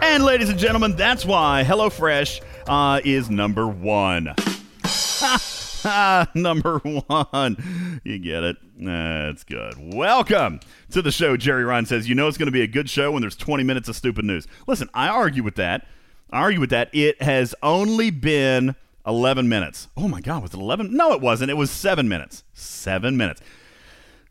And, 0.02 0.24
ladies 0.24 0.50
and 0.50 0.58
gentlemen, 0.58 0.96
that's 0.96 1.26
why 1.26 1.64
HelloFresh 1.66 2.42
uh, 2.68 3.02
is 3.04 3.30
number 3.30 3.68
one. 3.68 4.34
Number 6.36 6.80
one. 6.80 8.02
You 8.04 8.20
get 8.20 8.44
it. 8.44 8.58
That's 8.78 9.44
good. 9.44 9.76
Welcome 9.78 10.60
to 10.92 11.02
the 11.02 11.12
show. 11.12 11.38
Jerry 11.38 11.64
Ryan 11.64 11.86
says, 11.86 12.10
You 12.10 12.16
know 12.16 12.28
it's 12.28 12.38
going 12.38 12.48
to 12.48 12.52
be 12.52 12.62
a 12.62 12.68
good 12.68 12.90
show 12.90 13.12
when 13.12 13.22
there's 13.22 13.36
20 13.36 13.64
minutes 13.64 13.88
of 13.88 13.96
stupid 13.96 14.26
news. 14.26 14.48
Listen, 14.68 14.90
I 14.94 15.08
argue 15.08 15.44
with 15.44 15.56
that. 15.56 15.88
I 16.32 16.40
argue 16.40 16.60
with 16.60 16.72
that. 16.72 16.90
It 16.94 17.22
has 17.22 17.56
only 17.64 18.10
been 18.10 18.76
11 19.06 19.48
minutes. 19.48 19.88
Oh 19.96 20.08
my 20.08 20.22
God, 20.22 20.42
was 20.42 20.54
it 20.54 20.60
11? 20.60 20.94
No, 20.96 21.14
it 21.14 21.22
wasn't. 21.22 21.52
It 21.52 21.56
was 21.56 21.72
seven 21.72 22.10
minutes. 22.10 22.44
Seven 22.54 23.16
minutes. 23.16 23.42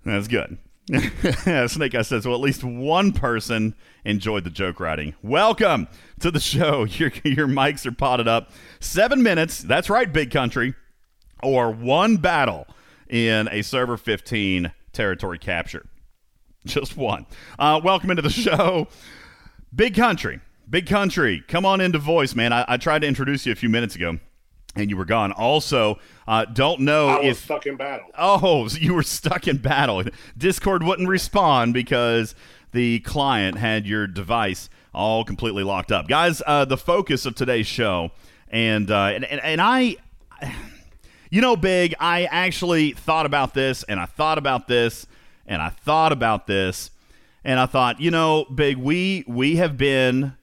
That's 0.05 0.29
good. 0.29 0.59
Snake 1.69 1.93
Guy 1.93 2.03
says, 2.03 2.27
well, 2.27 2.35
at 2.35 2.41
least 2.41 2.65
one 2.65 3.13
person 3.13 3.75
enjoyed 4.05 4.45
the 4.45 4.51
joke 4.51 4.81
writing. 4.81 5.15
Welcome 5.23 5.89
to 6.21 6.31
the 6.31 6.41
show. 6.41 6.85
Your, 6.91 7.13
your 7.25 7.49
mics 7.49 7.87
are 7.87 7.93
potted 7.93 8.29
up. 8.29 8.51
Seven 8.81 9.23
minutes. 9.23 9.61
That's 9.61 9.89
right, 9.89 10.11
big 10.13 10.31
country 10.31 10.75
or 11.43 11.71
one 11.71 12.17
battle 12.17 12.67
in 13.09 13.49
a 13.51 13.63
Server 13.63 13.97
15 13.97 14.73
territory 14.93 15.39
capture. 15.39 15.87
Just 16.67 16.97
one. 16.97 17.27
Uh, 17.59 17.81
welcome 17.83 18.11
into 18.11 18.23
the 18.23 18.31
show. 18.31 18.89
Big 19.75 19.95
country. 19.95 20.41
Big 20.69 20.87
country. 20.87 21.43
Come 21.49 21.65
on 21.65 21.81
into 21.81 21.99
voice, 21.99 22.35
man. 22.35 22.53
I, 22.53 22.65
I 22.69 22.77
tried 22.77 23.01
to 23.01 23.09
introduce 23.09 23.47
you 23.47 23.53
a 23.53 23.57
few 23.57 23.69
minutes 23.69 23.95
ago 23.95 24.19
and 24.77 24.91
you 24.91 24.97
were 24.97 25.05
gone. 25.05 25.33
Also, 25.33 25.99
uh, 26.27 26.45
don't 26.45 26.81
know 26.81 27.09
I 27.09 27.19
was 27.21 27.39
if 27.39 27.45
stuck 27.45 27.67
in 27.67 27.77
battle. 27.77 28.07
Oh, 28.17 28.69
so 28.69 28.79
you 28.81 28.95
were 28.95 29.03
stuck 29.03 29.49
in 29.49 29.59
battle. 29.59 30.05
Discord 30.37 30.83
wouldn't 30.83 31.09
respond 31.09 31.75
because 31.75 32.35
the 32.73 33.01
client 33.01 33.59
had 33.59 33.87
your 33.87 34.07
device 34.07 34.69
all 34.95 35.25
completely 35.25 35.63
locked 35.63 35.93
up. 35.93 36.09
Guys, 36.09 36.43
uh, 36.47 36.65
the 36.65 36.77
focus 36.77 37.27
of 37.27 37.35
today's 37.35 37.67
show, 37.67 38.11
and 38.49 38.91
uh, 38.91 39.13
and, 39.15 39.25
and, 39.25 39.41
and 39.41 39.61
I. 39.61 39.97
You 41.31 41.43
know, 41.43 41.57
Big, 41.57 41.95
I 42.01 42.25
actually 42.25 42.93
thought 42.93 43.27
about 43.27 43.53
this 43.53 43.83
and 43.83 44.01
I 44.01 44.07
thought 44.07 44.39
about 44.39 44.67
this 44.67 45.07
and 45.47 45.61
I 45.61 45.69
thought 45.69 46.11
about 46.11 46.47
this 46.47 46.91
and 47.45 47.61
I 47.61 47.67
thought, 47.67 48.01
you 48.01 48.11
know, 48.11 48.47
Big, 48.47 48.79
we 48.79 49.25
we 49.27 49.57
have 49.57 49.77
been 49.77 50.35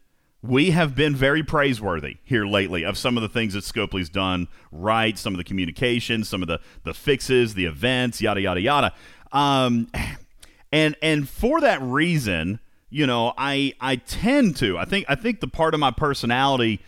we 0.43 0.71
have 0.71 0.93
been 0.95 1.15
very 1.15 1.41
praiseworthy 1.41 2.17
here 2.23 2.45
lately 2.45 2.85
of 2.85 2.99
some 2.99 3.17
of 3.17 3.23
the 3.23 3.29
things 3.29 3.55
that 3.55 3.63
Scopely's 3.63 4.09
done 4.09 4.47
right, 4.71 5.17
some 5.17 5.33
of 5.33 5.39
the 5.39 5.43
communication, 5.43 6.23
some 6.23 6.43
of 6.43 6.47
the 6.47 6.59
the 6.83 6.93
fixes, 6.93 7.55
the 7.55 7.65
events, 7.65 8.21
yada 8.21 8.41
yada 8.41 8.61
yada. 8.61 8.93
Um, 9.31 9.87
and 10.71 10.95
and 11.01 11.27
for 11.27 11.61
that 11.61 11.81
reason, 11.81 12.59
you 12.91 13.07
know, 13.07 13.33
I 13.39 13.73
I 13.81 13.95
tend 13.95 14.55
to 14.57 14.77
I 14.77 14.85
think 14.85 15.05
I 15.09 15.15
think 15.15 15.39
the 15.39 15.47
part 15.47 15.73
of 15.73 15.79
my 15.79 15.89
personality 15.89 16.79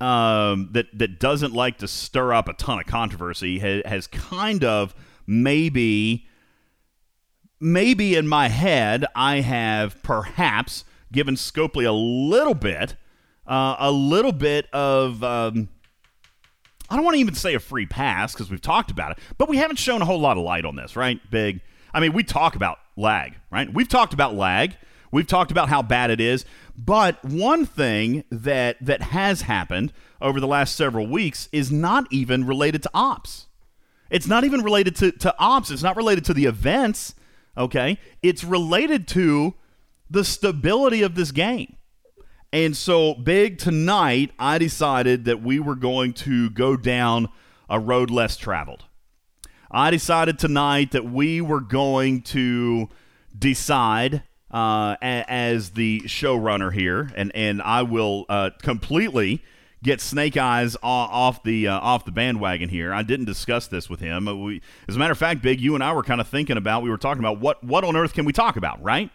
um, 0.00 0.68
that 0.72 0.86
that 0.98 1.18
doesn't 1.18 1.52
like 1.52 1.78
to 1.78 1.88
stir 1.88 2.32
up 2.32 2.48
a 2.48 2.52
ton 2.52 2.78
of 2.78 2.86
controversy 2.86 3.58
has, 3.58 3.82
has 3.84 4.06
kind 4.06 4.64
of 4.64 4.94
maybe 5.26 6.26
maybe 7.60 8.14
in 8.14 8.28
my 8.28 8.48
head 8.48 9.04
I 9.14 9.40
have 9.40 10.02
perhaps 10.02 10.84
given 11.10 11.34
Scopely 11.34 11.86
a 11.86 11.92
little 11.92 12.54
bit 12.54 12.96
uh, 13.46 13.76
a 13.78 13.90
little 13.90 14.32
bit 14.32 14.66
of 14.72 15.24
um, 15.24 15.68
I 16.90 16.96
don't 16.96 17.04
want 17.04 17.16
to 17.16 17.20
even 17.20 17.34
say 17.34 17.54
a 17.54 17.60
free 17.60 17.86
pass 17.86 18.32
because 18.32 18.50
we've 18.50 18.60
talked 18.60 18.90
about 18.90 19.12
it, 19.12 19.18
but 19.36 19.48
we 19.48 19.56
haven't 19.56 19.78
shown 19.78 20.00
a 20.00 20.04
whole 20.04 20.20
lot 20.20 20.36
of 20.36 20.44
light 20.44 20.64
on 20.64 20.76
this, 20.76 20.96
right? 20.96 21.18
Big. 21.30 21.60
I 21.92 22.00
mean, 22.00 22.12
we 22.12 22.22
talk 22.22 22.56
about 22.56 22.78
lag, 22.96 23.34
right? 23.50 23.72
We've 23.72 23.88
talked 23.88 24.12
about 24.12 24.34
lag. 24.34 24.76
We've 25.10 25.26
talked 25.26 25.50
about 25.50 25.68
how 25.68 25.82
bad 25.82 26.10
it 26.10 26.20
is. 26.20 26.44
But 26.80 27.24
one 27.24 27.66
thing 27.66 28.22
that 28.30 28.76
that 28.80 29.02
has 29.02 29.42
happened 29.42 29.92
over 30.22 30.38
the 30.38 30.46
last 30.46 30.76
several 30.76 31.08
weeks 31.08 31.48
is 31.50 31.72
not 31.72 32.06
even 32.12 32.46
related 32.46 32.84
to 32.84 32.90
ops. 32.94 33.48
It's 34.10 34.28
not 34.28 34.44
even 34.44 34.62
related 34.62 34.94
to, 34.96 35.10
to 35.10 35.34
ops. 35.40 35.72
It's 35.72 35.82
not 35.82 35.96
related 35.96 36.24
to 36.26 36.34
the 36.34 36.44
events. 36.44 37.16
Okay. 37.56 37.98
It's 38.22 38.44
related 38.44 39.08
to 39.08 39.54
the 40.08 40.22
stability 40.22 41.02
of 41.02 41.16
this 41.16 41.32
game. 41.32 41.76
And 42.52 42.76
so, 42.76 43.14
big 43.14 43.58
tonight, 43.58 44.30
I 44.38 44.56
decided 44.58 45.24
that 45.24 45.42
we 45.42 45.58
were 45.58 45.74
going 45.74 46.14
to 46.14 46.48
go 46.50 46.76
down 46.76 47.28
a 47.68 47.80
road 47.80 48.08
less 48.08 48.36
traveled. 48.36 48.84
I 49.70 49.90
decided 49.90 50.38
tonight 50.38 50.92
that 50.92 51.04
we 51.04 51.40
were 51.40 51.60
going 51.60 52.22
to 52.22 52.88
decide 53.36 54.22
uh, 54.50 54.96
as 55.00 55.70
the 55.70 56.00
showrunner 56.02 56.72
here, 56.72 57.10
and 57.14 57.34
and 57.34 57.60
I 57.62 57.82
will 57.82 58.26
uh, 58.28 58.50
completely 58.62 59.42
get 59.82 60.00
Snake 60.00 60.36
Eyes 60.36 60.76
off 60.82 61.42
the 61.42 61.68
uh, 61.68 61.78
off 61.78 62.04
the 62.04 62.12
bandwagon 62.12 62.68
here. 62.68 62.92
I 62.92 63.02
didn't 63.02 63.26
discuss 63.26 63.66
this 63.66 63.88
with 63.88 64.00
him. 64.00 64.28
Uh, 64.28 64.34
we, 64.34 64.62
as 64.88 64.96
a 64.96 64.98
matter 64.98 65.12
of 65.12 65.18
fact, 65.18 65.42
Big, 65.42 65.60
you 65.60 65.74
and 65.74 65.84
I 65.84 65.92
were 65.92 66.02
kind 66.02 66.20
of 66.20 66.28
thinking 66.28 66.56
about. 66.56 66.82
We 66.82 66.90
were 66.90 66.98
talking 66.98 67.22
about 67.22 67.40
what 67.40 67.62
what 67.62 67.84
on 67.84 67.96
earth 67.96 68.14
can 68.14 68.24
we 68.24 68.32
talk 68.32 68.56
about, 68.56 68.82
right? 68.82 69.10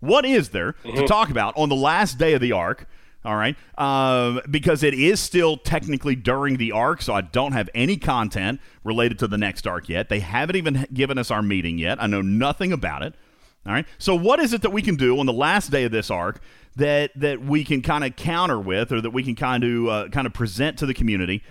What 0.00 0.24
is 0.24 0.48
there 0.50 0.72
mm-hmm. 0.72 0.96
to 0.96 1.06
talk 1.06 1.30
about 1.30 1.56
on 1.56 1.68
the 1.68 1.76
last 1.76 2.18
day 2.18 2.34
of 2.34 2.40
the 2.40 2.52
arc? 2.52 2.86
All 3.24 3.36
right, 3.36 3.54
um, 3.78 4.40
because 4.50 4.82
it 4.82 4.94
is 4.94 5.20
still 5.20 5.56
technically 5.56 6.16
during 6.16 6.56
the 6.56 6.72
arc, 6.72 7.02
so 7.02 7.14
I 7.14 7.20
don't 7.20 7.52
have 7.52 7.70
any 7.72 7.96
content 7.96 8.60
related 8.82 9.20
to 9.20 9.28
the 9.28 9.38
next 9.38 9.64
arc 9.64 9.88
yet. 9.88 10.08
They 10.08 10.18
haven't 10.18 10.56
even 10.56 10.88
given 10.92 11.18
us 11.18 11.30
our 11.30 11.40
meeting 11.40 11.78
yet. 11.78 12.02
I 12.02 12.08
know 12.08 12.20
nothing 12.20 12.72
about 12.72 13.04
it. 13.04 13.14
All 13.64 13.72
right. 13.72 13.86
So 13.98 14.14
what 14.14 14.40
is 14.40 14.52
it 14.52 14.62
that 14.62 14.70
we 14.70 14.82
can 14.82 14.96
do 14.96 15.18
on 15.18 15.26
the 15.26 15.32
last 15.32 15.70
day 15.70 15.84
of 15.84 15.92
this 15.92 16.10
arc 16.10 16.40
that 16.76 17.10
that 17.16 17.40
we 17.40 17.64
can 17.64 17.82
kind 17.82 18.04
of 18.04 18.16
counter 18.16 18.58
with, 18.58 18.92
or 18.92 19.00
that 19.00 19.10
we 19.10 19.22
can 19.22 19.34
kind 19.34 19.62
of 19.62 19.88
uh, 19.88 20.08
kind 20.08 20.26
of 20.26 20.32
present 20.32 20.78
to 20.78 20.86
the 20.86 20.94
community 20.94 21.42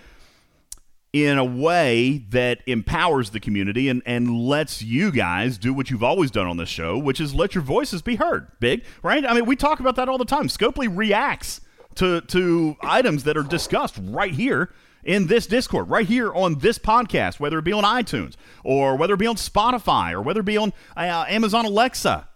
in 1.14 1.38
a 1.38 1.46
way 1.46 2.26
that 2.30 2.60
empowers 2.68 3.32
the 3.32 3.40
community 3.40 3.90
and, 3.90 4.02
and 4.06 4.40
lets 4.40 4.82
you 4.82 5.12
guys 5.12 5.58
do 5.58 5.74
what 5.74 5.90
you've 5.90 6.04
always 6.04 6.32
done 6.32 6.48
on 6.48 6.56
this 6.56 6.70
show, 6.70 6.98
which 6.98 7.20
is 7.20 7.36
let 7.36 7.54
your 7.54 7.64
voices 7.64 8.02
be 8.02 8.16
heard. 8.16 8.48
Big, 8.62 8.86
right? 9.04 9.26
I 9.26 9.34
mean, 9.34 9.46
we 9.46 9.58
talk 9.58 9.82
about 9.82 9.98
that 9.98 10.08
all 10.08 10.18
the 10.18 10.26
time. 10.26 10.48
Scopely 10.48 10.90
reacts 10.90 11.62
to 11.96 12.22
to 12.22 12.76
items 12.82 13.24
that 13.26 13.38
are 13.38 13.44
discussed 13.44 14.00
right 14.02 14.34
here 14.34 14.70
in 15.04 15.28
this 15.28 15.48
Discord, 15.48 15.90
right 15.90 16.06
here 16.06 16.34
on 16.34 16.60
this 16.60 16.78
podcast, 16.78 17.40
whether 17.40 17.60
it 17.60 17.64
be 17.64 17.74
on 17.74 17.84
iTunes 17.84 18.36
or 18.64 18.96
whether 18.96 19.14
it 19.14 19.18
be 19.18 19.28
on 19.28 19.36
Spotify 19.36 20.12
or 20.14 20.22
whether 20.22 20.42
it 20.42 20.46
be 20.46 20.58
on 20.58 20.74
uh, 20.96 21.26
Amazon 21.28 21.66
Alexa. 21.66 22.28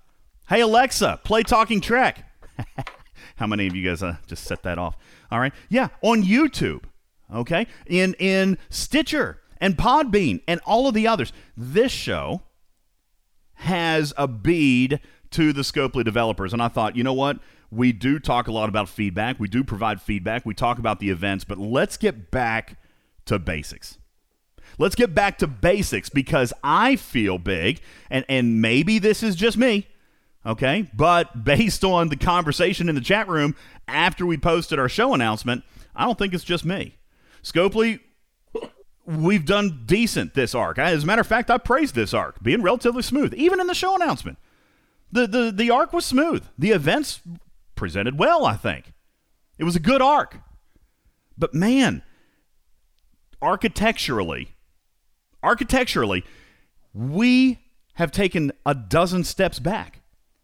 Hey 0.48 0.62
Alexa, 0.62 1.22
play 1.24 1.44
Talking 1.44 1.82
Trek. 1.82 2.26
How 3.38 3.48
many 3.48 3.68
of 3.68 3.76
you 3.76 3.88
guys 3.88 4.02
uh, 4.02 4.18
just 4.28 4.44
set 4.44 4.64
that 4.64 4.78
off? 4.78 4.96
All 5.32 5.40
right, 5.40 5.54
yeah, 5.70 5.90
on 6.02 6.24
YouTube 6.24 6.84
okay? 7.34 7.68
In 7.86 8.14
in 8.16 8.58
Stitcher 8.70 9.40
and 9.60 9.78
Podbean 9.78 10.42
and 10.48 10.60
all 10.66 10.88
of 10.88 10.94
the 10.94 11.08
others. 11.08 11.34
This 11.56 11.92
show 11.92 12.42
has 13.56 14.14
a 14.18 14.28
bead 14.28 15.00
to 15.32 15.54
the 15.54 15.62
Scopely 15.62 16.04
developers, 16.04 16.54
and 16.54 16.62
I 16.62 16.68
thought, 16.68 16.96
you 16.96 17.04
know 17.04 17.14
what? 17.14 17.40
We 17.72 17.92
do 17.92 18.20
talk 18.20 18.48
a 18.48 18.52
lot 18.52 18.70
about 18.70 18.90
feedback. 18.90 19.40
We 19.40 19.48
do 19.48 19.64
provide 19.64 20.02
feedback. 20.02 20.46
We 20.46 20.54
talk 20.54 20.80
about 20.80 21.00
the 21.00 21.10
events, 21.10 21.44
but 21.44 21.58
let's 21.58 21.98
get 21.98 22.32
back 22.32 22.78
to 23.26 23.40
basics. 23.40 23.98
Let's 24.78 24.96
get 24.96 25.16
back 25.16 25.38
to 25.40 25.48
basics 25.48 26.10
because 26.10 26.52
I 26.64 26.96
feel 26.96 27.38
big, 27.38 27.82
and, 28.10 28.26
and 28.28 28.62
maybe 28.62 29.00
this 29.00 29.24
is 29.24 29.36
just 29.36 29.58
me, 29.58 29.88
okay? 30.46 30.90
But 30.94 31.44
based 31.44 31.84
on 31.84 32.10
the 32.10 32.18
conversation 32.18 32.90
in 32.90 32.96
the 32.96 33.02
chat 33.02 33.28
room 33.28 33.56
after 33.88 34.26
we 34.26 34.38
posted 34.38 34.80
our 34.80 34.90
show 34.90 35.14
announcement, 35.14 35.64
I 35.96 36.06
don't 36.06 36.18
think 36.18 36.34
it's 36.34 36.44
just 36.44 36.66
me. 36.66 36.98
Scopely, 37.42 38.00
we've 39.06 39.46
done 39.46 39.84
decent 39.86 40.34
this 40.34 40.54
arc. 40.54 40.78
As 40.78 41.04
a 41.04 41.06
matter 41.06 41.22
of 41.22 41.28
fact, 41.28 41.50
I 41.50 41.58
praised 41.58 41.96
this 41.96 42.14
arc 42.14 42.42
being 42.44 42.62
relatively 42.62 43.02
smooth, 43.02 43.34
even 43.36 43.62
in 43.62 43.68
the 43.68 43.76
show 43.76 43.96
announcement. 43.96 44.38
The, 45.12 45.28
the, 45.28 45.52
the 45.52 45.72
arc 45.72 45.94
was 45.94 46.06
smooth. 46.06 46.44
The 46.58 46.72
events 46.72 47.22
presented 47.76 48.18
well, 48.18 48.46
I 48.46 48.56
think. 48.56 48.94
It 49.58 49.64
was 49.64 49.76
a 49.76 49.80
good 49.80 50.02
arc. 50.02 50.40
But 51.38 51.54
man, 51.54 52.04
architecturally, 53.42 54.56
architecturally, 55.44 56.24
we 56.94 57.60
have 57.96 58.12
taken 58.12 58.52
a 58.66 58.74
dozen 58.74 59.24
steps 59.24 59.60
back. 59.60 60.02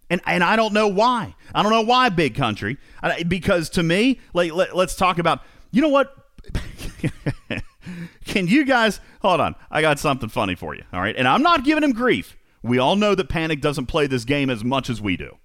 And, 0.09 0.19
and 0.25 0.43
I 0.43 0.57
don't 0.57 0.73
know 0.73 0.89
why. 0.89 1.35
I 1.55 1.63
don't 1.63 1.71
know 1.71 1.81
why, 1.81 2.09
big 2.09 2.35
country. 2.35 2.77
Because 3.27 3.69
to 3.71 3.84
me, 3.84 4.19
like, 4.34 4.51
let, 4.51 4.75
let's 4.75 4.95
talk 4.95 5.19
about, 5.19 5.41
you 5.71 5.82
know 5.82 5.89
what? 5.89 6.13
Can 8.25 8.47
you 8.47 8.65
guys 8.65 8.99
hold 9.21 9.39
on? 9.39 9.56
I 9.69 9.82
got 9.82 9.99
something 9.99 10.27
funny 10.29 10.56
for 10.56 10.75
you. 10.75 10.84
All 10.91 11.01
right. 11.01 11.15
And 11.15 11.27
I'm 11.27 11.41
not 11.41 11.63
giving 11.63 11.84
him 11.84 11.93
grief. 11.93 12.38
We 12.62 12.77
all 12.77 12.95
know 12.95 13.15
that 13.15 13.29
Panic 13.29 13.62
doesn't 13.62 13.86
play 13.88 14.06
this 14.08 14.25
game 14.25 14.49
as 14.49 14.63
much 14.63 14.89
as 14.89 15.01
we 15.01 15.15
do. 15.17 15.38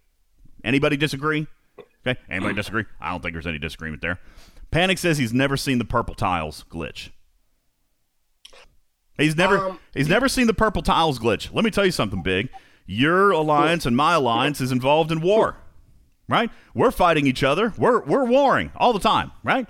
Anybody 0.64 0.96
disagree? 0.96 1.46
Okay. 2.06 2.18
Anybody 2.28 2.54
disagree? 2.56 2.84
I 3.00 3.10
don't 3.10 3.22
think 3.22 3.34
there's 3.34 3.46
any 3.46 3.58
disagreement 3.58 4.02
there. 4.02 4.18
Panic 4.70 4.98
says 4.98 5.18
he's 5.18 5.32
never 5.32 5.56
seen 5.56 5.78
the 5.78 5.84
purple 5.84 6.14
tiles 6.14 6.64
glitch. 6.70 7.10
He's 9.18 9.36
never 9.36 9.58
um, 9.58 9.80
he's 9.94 10.08
never 10.08 10.28
seen 10.28 10.46
the 10.46 10.54
purple 10.54 10.82
tiles 10.82 11.18
glitch. 11.18 11.52
Let 11.52 11.64
me 11.64 11.70
tell 11.70 11.84
you 11.84 11.90
something 11.92 12.22
big. 12.22 12.50
Your 12.86 13.30
alliance 13.30 13.86
and 13.86 13.96
my 13.96 14.14
alliance 14.14 14.60
is 14.60 14.70
involved 14.70 15.10
in 15.10 15.20
war. 15.20 15.56
Right? 16.28 16.50
We're 16.74 16.90
fighting 16.90 17.26
each 17.26 17.42
other. 17.42 17.72
We're 17.78 18.02
we're 18.02 18.26
warring 18.26 18.72
all 18.76 18.92
the 18.92 19.00
time, 19.00 19.32
right? 19.42 19.66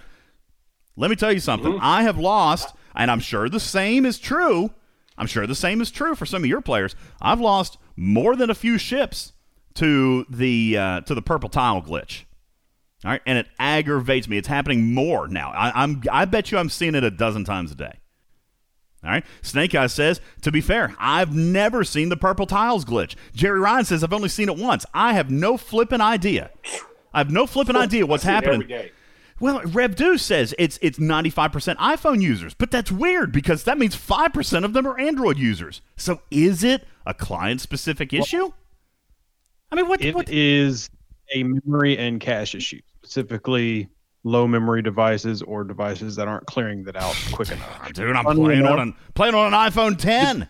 Let 0.96 1.10
me 1.10 1.16
tell 1.16 1.32
you 1.32 1.40
something. 1.40 1.72
Mm-hmm. 1.72 1.84
I 1.84 2.02
have 2.02 2.18
lost, 2.18 2.74
and 2.94 3.10
I'm 3.10 3.20
sure 3.20 3.48
the 3.48 3.60
same 3.60 4.06
is 4.06 4.18
true. 4.18 4.70
I'm 5.18 5.26
sure 5.26 5.46
the 5.46 5.54
same 5.54 5.80
is 5.80 5.90
true 5.90 6.14
for 6.14 6.26
some 6.26 6.42
of 6.42 6.48
your 6.48 6.62
players. 6.62 6.94
I've 7.20 7.40
lost 7.40 7.78
more 7.96 8.36
than 8.36 8.50
a 8.50 8.54
few 8.54 8.78
ships 8.78 9.32
to 9.74 10.26
the 10.28 10.76
uh, 10.76 11.00
to 11.02 11.14
the 11.14 11.22
purple 11.22 11.48
tile 11.48 11.82
glitch. 11.82 12.24
All 13.04 13.10
right, 13.10 13.20
and 13.26 13.38
it 13.38 13.46
aggravates 13.58 14.26
me. 14.26 14.38
It's 14.38 14.48
happening 14.48 14.94
more 14.94 15.28
now. 15.28 15.50
I, 15.50 15.84
am 15.84 16.02
I 16.10 16.24
bet 16.24 16.50
you 16.50 16.58
I'm 16.58 16.70
seeing 16.70 16.94
it 16.94 17.04
a 17.04 17.10
dozen 17.10 17.44
times 17.44 17.70
a 17.70 17.74
day. 17.74 18.00
All 19.04 19.10
right. 19.10 19.24
Snake 19.42 19.74
Eyes 19.74 19.92
says, 19.92 20.20
to 20.42 20.50
be 20.50 20.60
fair, 20.60 20.94
I've 20.98 21.34
never 21.34 21.84
seen 21.84 22.08
the 22.08 22.16
purple 22.16 22.46
tiles 22.46 22.84
glitch. 22.84 23.14
Jerry 23.34 23.60
Ryan 23.60 23.84
says, 23.84 24.02
I've 24.02 24.12
only 24.12 24.28
seen 24.30 24.48
it 24.48 24.56
once. 24.56 24.84
I 24.92 25.12
have 25.12 25.30
no 25.30 25.56
flipping 25.56 26.00
idea. 26.00 26.50
I 27.14 27.18
have 27.18 27.30
no 27.30 27.46
flipping 27.46 27.76
idea 27.76 28.06
what's 28.06 28.24
happening. 28.24 28.68
Well, 29.38 29.60
RevDo 29.60 30.18
says 30.18 30.54
it's 30.58 30.78
it's 30.80 30.98
95% 30.98 31.76
iPhone 31.76 32.22
users, 32.22 32.54
but 32.54 32.70
that's 32.70 32.90
weird 32.90 33.32
because 33.32 33.64
that 33.64 33.76
means 33.78 33.94
5% 33.94 34.64
of 34.64 34.72
them 34.72 34.86
are 34.86 34.98
Android 34.98 35.36
users. 35.38 35.82
So 35.96 36.22
is 36.30 36.64
it 36.64 36.84
a 37.04 37.12
client 37.12 37.60
specific 37.60 38.14
issue? 38.14 38.52
I 39.70 39.74
mean, 39.76 39.88
what 39.88 40.02
It 40.02 40.14
what? 40.14 40.30
is 40.30 40.88
a 41.32 41.42
memory 41.42 41.98
and 41.98 42.20
cache 42.20 42.54
issue, 42.54 42.80
specifically 43.02 43.88
low 44.24 44.46
memory 44.46 44.82
devices 44.82 45.40
or 45.42 45.64
devices 45.64 46.16
that 46.16 46.26
aren't 46.26 46.46
clearing 46.46 46.82
that 46.84 46.96
out 46.96 47.14
quick 47.32 47.50
enough. 47.50 47.92
Dude, 47.92 48.14
I'm 48.16 48.24
playing 48.24 48.66
on 48.66 48.80
an 48.80 48.94
playing 49.14 49.34
on 49.34 49.52
an 49.52 49.70
iPhone 49.70 49.96
10. 49.98 50.48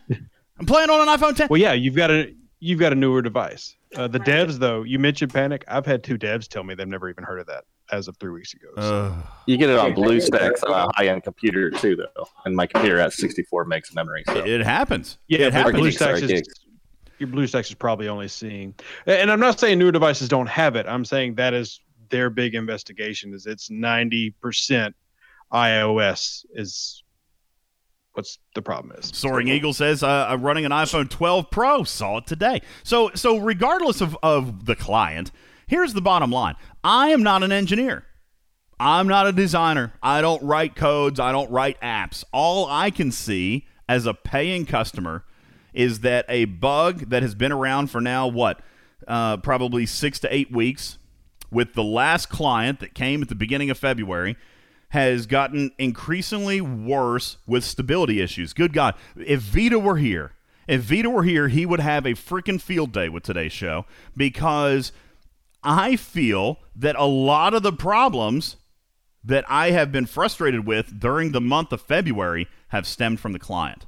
I'm 0.58 0.66
playing 0.66 0.90
on 0.90 1.06
an 1.06 1.18
iPhone 1.18 1.36
10. 1.36 1.48
Well, 1.50 1.60
yeah, 1.60 1.74
you've 1.74 1.94
got 1.96 2.10
a 2.10 2.34
you've 2.60 2.80
got 2.80 2.92
a 2.92 2.96
newer 2.96 3.22
device. 3.22 3.76
Uh, 3.94 4.08
the 4.08 4.18
devs, 4.18 4.58
though, 4.58 4.82
you 4.82 4.98
mentioned 4.98 5.32
Panic. 5.32 5.64
I've 5.68 5.86
had 5.86 6.02
two 6.02 6.18
devs 6.18 6.48
tell 6.48 6.64
me 6.64 6.74
they've 6.74 6.88
never 6.88 7.08
even 7.08 7.24
heard 7.24 7.38
of 7.38 7.46
that 7.46 7.64
as 7.92 8.08
of 8.08 8.16
three 8.16 8.32
weeks 8.32 8.52
ago. 8.52 8.68
So. 8.76 8.82
Uh, 8.82 9.22
you 9.46 9.56
get 9.56 9.70
it 9.70 9.78
on 9.78 9.94
BlueStacks 9.94 10.64
on 10.64 10.72
a 10.72 10.92
high-end 10.96 11.22
computer 11.22 11.70
too, 11.70 11.96
though. 11.96 12.26
And 12.44 12.56
my 12.56 12.66
computer 12.66 12.98
has 12.98 13.16
64 13.16 13.64
megs 13.66 13.88
of 13.88 13.94
memory. 13.94 14.24
So 14.26 14.44
it 14.44 14.62
happens. 14.62 15.18
Yeah, 15.28 15.46
it 15.46 15.52
happens. 15.52 15.78
BlueStacks 15.78 16.28
is, 16.30 16.42
your 17.18 17.28
BlueStacks 17.28 17.68
is 17.68 17.74
probably 17.74 18.08
only 18.08 18.28
seeing, 18.28 18.74
and 19.06 19.30
I'm 19.30 19.40
not 19.40 19.58
saying 19.60 19.78
newer 19.78 19.92
devices 19.92 20.28
don't 20.28 20.48
have 20.48 20.76
it. 20.76 20.86
I'm 20.86 21.04
saying 21.04 21.36
that 21.36 21.54
is 21.54 21.80
their 22.10 22.30
big 22.30 22.54
investigation. 22.54 23.34
Is 23.34 23.46
it's 23.46 23.70
90 23.70 24.30
percent 24.40 24.94
iOS 25.52 26.44
is 26.54 27.02
what's 28.12 28.38
the 28.54 28.62
problem 28.62 28.96
is. 28.98 29.10
Soaring 29.14 29.48
Eagle 29.48 29.72
says, 29.72 30.02
uh, 30.02 30.26
"I'm 30.28 30.42
running 30.42 30.64
an 30.64 30.72
iPhone 30.72 31.08
12 31.08 31.50
Pro. 31.50 31.84
Saw 31.84 32.18
it 32.18 32.26
today." 32.26 32.62
So, 32.82 33.10
so 33.14 33.38
regardless 33.38 34.00
of 34.00 34.16
of 34.22 34.66
the 34.66 34.76
client, 34.76 35.30
here's 35.66 35.92
the 35.92 36.02
bottom 36.02 36.30
line: 36.30 36.56
I 36.82 37.10
am 37.10 37.22
not 37.22 37.42
an 37.42 37.52
engineer. 37.52 38.04
I'm 38.78 39.08
not 39.08 39.26
a 39.26 39.32
designer. 39.32 39.94
I 40.02 40.20
don't 40.20 40.42
write 40.42 40.74
codes. 40.76 41.18
I 41.18 41.32
don't 41.32 41.50
write 41.50 41.80
apps. 41.80 42.24
All 42.32 42.66
I 42.68 42.90
can 42.90 43.10
see 43.10 43.66
as 43.88 44.04
a 44.04 44.12
paying 44.12 44.66
customer 44.66 45.24
is 45.76 46.00
that 46.00 46.24
a 46.28 46.46
bug 46.46 47.10
that 47.10 47.22
has 47.22 47.34
been 47.34 47.52
around 47.52 47.88
for 47.88 48.00
now 48.00 48.26
what 48.26 48.60
uh, 49.06 49.36
probably 49.36 49.86
six 49.86 50.18
to 50.20 50.34
eight 50.34 50.50
weeks 50.50 50.98
with 51.50 51.74
the 51.74 51.84
last 51.84 52.28
client 52.28 52.80
that 52.80 52.94
came 52.94 53.22
at 53.22 53.28
the 53.28 53.34
beginning 53.34 53.70
of 53.70 53.78
February 53.78 54.36
has 54.88 55.26
gotten 55.26 55.70
increasingly 55.78 56.60
worse 56.60 57.36
with 57.46 57.62
stability 57.62 58.20
issues. 58.20 58.52
Good 58.52 58.72
God. 58.72 58.94
If 59.16 59.40
Vita 59.40 59.78
were 59.78 59.98
here, 59.98 60.32
if 60.66 60.82
Vita 60.82 61.10
were 61.10 61.24
here, 61.24 61.48
he 61.48 61.66
would 61.66 61.80
have 61.80 62.06
a 62.06 62.12
freaking 62.12 62.60
field 62.60 62.92
day 62.92 63.08
with 63.08 63.22
today's 63.22 63.52
show 63.52 63.84
because 64.16 64.92
I 65.62 65.96
feel 65.96 66.58
that 66.74 66.96
a 66.96 67.04
lot 67.04 67.52
of 67.52 67.62
the 67.62 67.72
problems 67.72 68.56
that 69.22 69.44
I 69.48 69.72
have 69.72 69.92
been 69.92 70.06
frustrated 70.06 70.66
with 70.66 70.98
during 70.98 71.32
the 71.32 71.40
month 71.40 71.72
of 71.72 71.82
February 71.82 72.48
have 72.68 72.86
stemmed 72.86 73.20
from 73.20 73.32
the 73.32 73.38
client. 73.38 73.86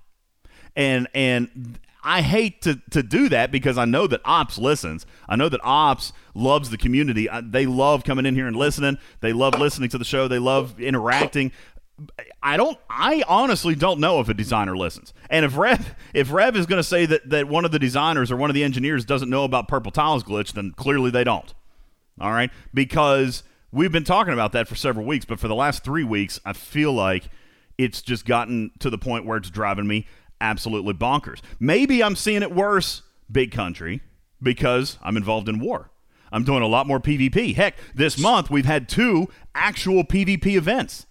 And 0.77 1.09
and 1.15 1.79
I 2.03 2.23
hate 2.23 2.63
to, 2.63 2.81
to 2.91 3.03
do 3.03 3.29
that 3.29 3.51
because 3.51 3.77
I 3.77 3.85
know 3.85 4.07
that 4.07 4.21
Ops 4.25 4.57
listens. 4.57 5.05
I 5.29 5.37
know 5.37 5.49
that 5.49 5.61
Ops 5.63 6.13
loves 6.35 6.71
the 6.71 6.79
community. 6.79 7.29
They 7.43 7.67
love 7.67 8.05
coming 8.05 8.25
in 8.25 8.35
here 8.35 8.47
and 8.47 8.57
listening. 8.57 8.99
They 9.21 9.33
love 9.33 9.59
listening 9.59 9.91
to 9.91 9.99
the 9.99 10.05
show. 10.05 10.29
They 10.29 10.39
love 10.39 10.81
interacting. 10.81 11.53
I 12.43 12.57
don't. 12.57 12.79
I 12.89 13.25
honestly 13.27 13.75
don't 13.75 13.99
know 13.99 14.21
if 14.21 14.29
a 14.29 14.35
designer 14.35 14.77
listens. 14.77 15.13
And 15.29 15.45
if 15.45 15.57
Rev, 15.57 15.95
if 16.15 16.33
Rev 16.33 16.57
is 16.57 16.67
going 16.67 16.79
to 16.79 16.85
say 16.85 17.07
that 17.07 17.29
that 17.29 17.49
one 17.49 17.65
of 17.65 17.73
the 17.73 17.79
designers 17.79 18.31
or 18.31 18.37
one 18.37 18.51
of 18.51 18.55
the 18.55 18.63
engineers 18.63 19.05
doesn't 19.05 19.29
know 19.29 19.45
about 19.45 19.67
Purple 19.67 19.91
Tiles 19.91 20.23
glitch, 20.23 20.53
then 20.53 20.73
clearly 20.73 21.11
they 21.11 21.25
don't. 21.25 21.53
All 22.21 22.33
right, 22.33 22.51
because 22.73 23.43
we've 23.73 23.93
been 23.93 24.05
talking 24.05 24.33
about 24.33 24.53
that 24.53 24.67
for 24.69 24.77
several 24.77 25.05
weeks, 25.07 25.25
but 25.25 25.39
for 25.39 25.49
the 25.49 25.55
last 25.55 25.85
three 25.85 26.05
weeks, 26.05 26.41
I 26.45 26.53
feel 26.53 26.93
like 26.93 27.29
it's 27.77 28.01
just 28.03 28.25
gotten 28.25 28.71
to 28.79 28.91
the 28.91 28.99
point 28.99 29.25
where 29.25 29.37
it's 29.37 29.51
driving 29.51 29.87
me 29.87 30.07
absolutely 30.41 30.95
bonkers. 30.95 31.41
Maybe 31.59 32.03
I'm 32.03 32.17
seeing 32.17 32.43
it 32.43 32.55
worse, 32.55 33.03
big 33.31 33.51
country, 33.53 34.01
because 34.43 34.99
I'm 35.03 35.17
involved 35.17 35.49
in 35.49 35.59
war. 35.59 35.91
I'm 36.31 36.45
doing 36.45 36.63
a 36.63 36.67
lot 36.67 36.87
more 36.87 37.01
PvP. 37.01 37.55
Heck, 37.55 37.77
this 37.95 38.19
month 38.19 38.51
we've 38.51 38.67
had 38.67 38.89
two 38.89 39.29
actual 39.55 40.05
PvP 40.05 40.57
events. 40.57 41.07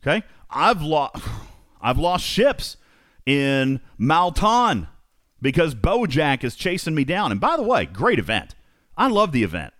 Okay? 0.00 0.24
I've 0.50 0.82
lost 0.82 1.22
I've 1.80 1.98
lost 1.98 2.24
ships 2.24 2.76
in 3.24 3.80
Malton 3.98 4.88
because 5.40 5.74
Bojack 5.74 6.42
is 6.42 6.56
chasing 6.56 6.94
me 6.94 7.04
down. 7.04 7.30
And 7.30 7.40
by 7.40 7.56
the 7.56 7.62
way, 7.62 7.86
great 7.86 8.18
event. 8.18 8.54
I 8.96 9.08
love 9.08 9.32
the 9.32 9.42
event. 9.42 9.72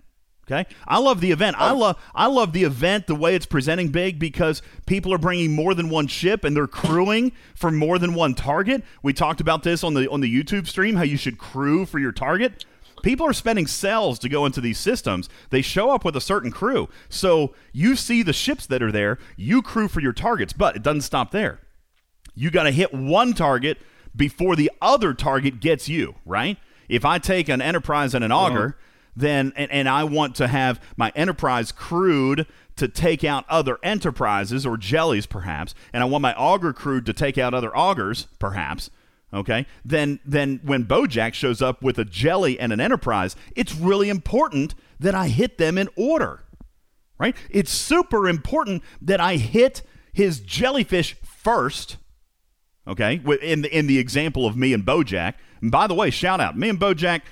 Okay, 0.48 0.66
I 0.86 0.98
love 0.98 1.20
the 1.20 1.32
event. 1.32 1.56
I 1.58 1.70
oh. 1.70 1.76
love 1.76 2.02
I 2.14 2.26
love 2.26 2.52
the 2.52 2.62
event 2.62 3.08
the 3.08 3.16
way 3.16 3.34
it's 3.34 3.46
presenting 3.46 3.88
big 3.88 4.20
because 4.20 4.62
people 4.86 5.12
are 5.12 5.18
bringing 5.18 5.52
more 5.52 5.74
than 5.74 5.90
one 5.90 6.06
ship 6.06 6.44
and 6.44 6.56
they're 6.56 6.68
crewing 6.68 7.32
for 7.56 7.72
more 7.72 7.98
than 7.98 8.14
one 8.14 8.34
target. 8.34 8.84
We 9.02 9.12
talked 9.12 9.40
about 9.40 9.64
this 9.64 9.82
on 9.82 9.94
the 9.94 10.08
on 10.08 10.20
the 10.20 10.32
YouTube 10.32 10.68
stream 10.68 10.96
how 10.96 11.02
you 11.02 11.16
should 11.16 11.38
crew 11.38 11.84
for 11.84 11.98
your 11.98 12.12
target. 12.12 12.64
People 13.02 13.26
are 13.26 13.32
spending 13.32 13.66
cells 13.66 14.18
to 14.20 14.28
go 14.28 14.46
into 14.46 14.60
these 14.60 14.78
systems. 14.78 15.28
They 15.50 15.62
show 15.62 15.90
up 15.90 16.04
with 16.04 16.16
a 16.16 16.20
certain 16.20 16.50
crew. 16.50 16.88
So 17.08 17.54
you 17.72 17.96
see 17.96 18.22
the 18.22 18.32
ships 18.32 18.66
that 18.66 18.82
are 18.82 18.92
there, 18.92 19.18
you 19.36 19.62
crew 19.62 19.88
for 19.88 20.00
your 20.00 20.12
targets, 20.12 20.52
but 20.52 20.76
it 20.76 20.82
doesn't 20.82 21.02
stop 21.02 21.30
there. 21.30 21.60
You 22.34 22.50
got 22.50 22.64
to 22.64 22.70
hit 22.70 22.94
one 22.94 23.32
target 23.32 23.78
before 24.14 24.56
the 24.56 24.70
other 24.80 25.12
target 25.12 25.60
gets 25.60 25.88
you, 25.88 26.14
right? 26.24 26.58
If 26.88 27.04
I 27.04 27.18
take 27.18 27.48
an 27.48 27.60
Enterprise 27.60 28.14
and 28.14 28.24
an 28.24 28.32
oh. 28.32 28.36
Augur, 28.38 28.76
then 29.16 29.52
and, 29.56 29.70
and 29.72 29.88
I 29.88 30.04
want 30.04 30.34
to 30.36 30.46
have 30.46 30.80
my 30.96 31.10
Enterprise 31.16 31.72
crewed 31.72 32.46
to 32.76 32.86
take 32.86 33.24
out 33.24 33.44
other 33.48 33.78
Enterprises 33.82 34.66
or 34.66 34.76
jellies, 34.76 35.26
perhaps, 35.26 35.74
and 35.92 36.02
I 36.02 36.06
want 36.06 36.22
my 36.22 36.34
Augur 36.34 36.72
crewed 36.72 37.06
to 37.06 37.12
take 37.12 37.38
out 37.38 37.54
other 37.54 37.74
Augurs 37.74 38.26
perhaps. 38.38 38.90
Okay, 39.32 39.66
then 39.84 40.20
then 40.24 40.60
when 40.62 40.84
Bojack 40.84 41.34
shows 41.34 41.60
up 41.60 41.82
with 41.82 41.98
a 41.98 42.04
jelly 42.04 42.60
and 42.60 42.72
an 42.72 42.80
Enterprise, 42.80 43.34
it's 43.56 43.74
really 43.74 44.08
important 44.08 44.74
that 45.00 45.14
I 45.14 45.28
hit 45.28 45.58
them 45.58 45.76
in 45.76 45.88
order, 45.96 46.44
right? 47.18 47.34
It's 47.50 47.72
super 47.72 48.28
important 48.28 48.82
that 49.02 49.20
I 49.20 49.36
hit 49.36 49.82
his 50.12 50.40
jellyfish 50.40 51.16
first. 51.22 51.96
Okay, 52.86 53.20
in 53.42 53.62
the, 53.62 53.76
in 53.76 53.88
the 53.88 53.98
example 53.98 54.46
of 54.46 54.56
me 54.56 54.72
and 54.72 54.84
Bojack. 54.86 55.34
And 55.60 55.72
by 55.72 55.86
the 55.86 55.94
way, 55.94 56.10
shout 56.10 56.40
out 56.40 56.56
me 56.56 56.68
and 56.68 56.78
Bojack, 56.78 57.22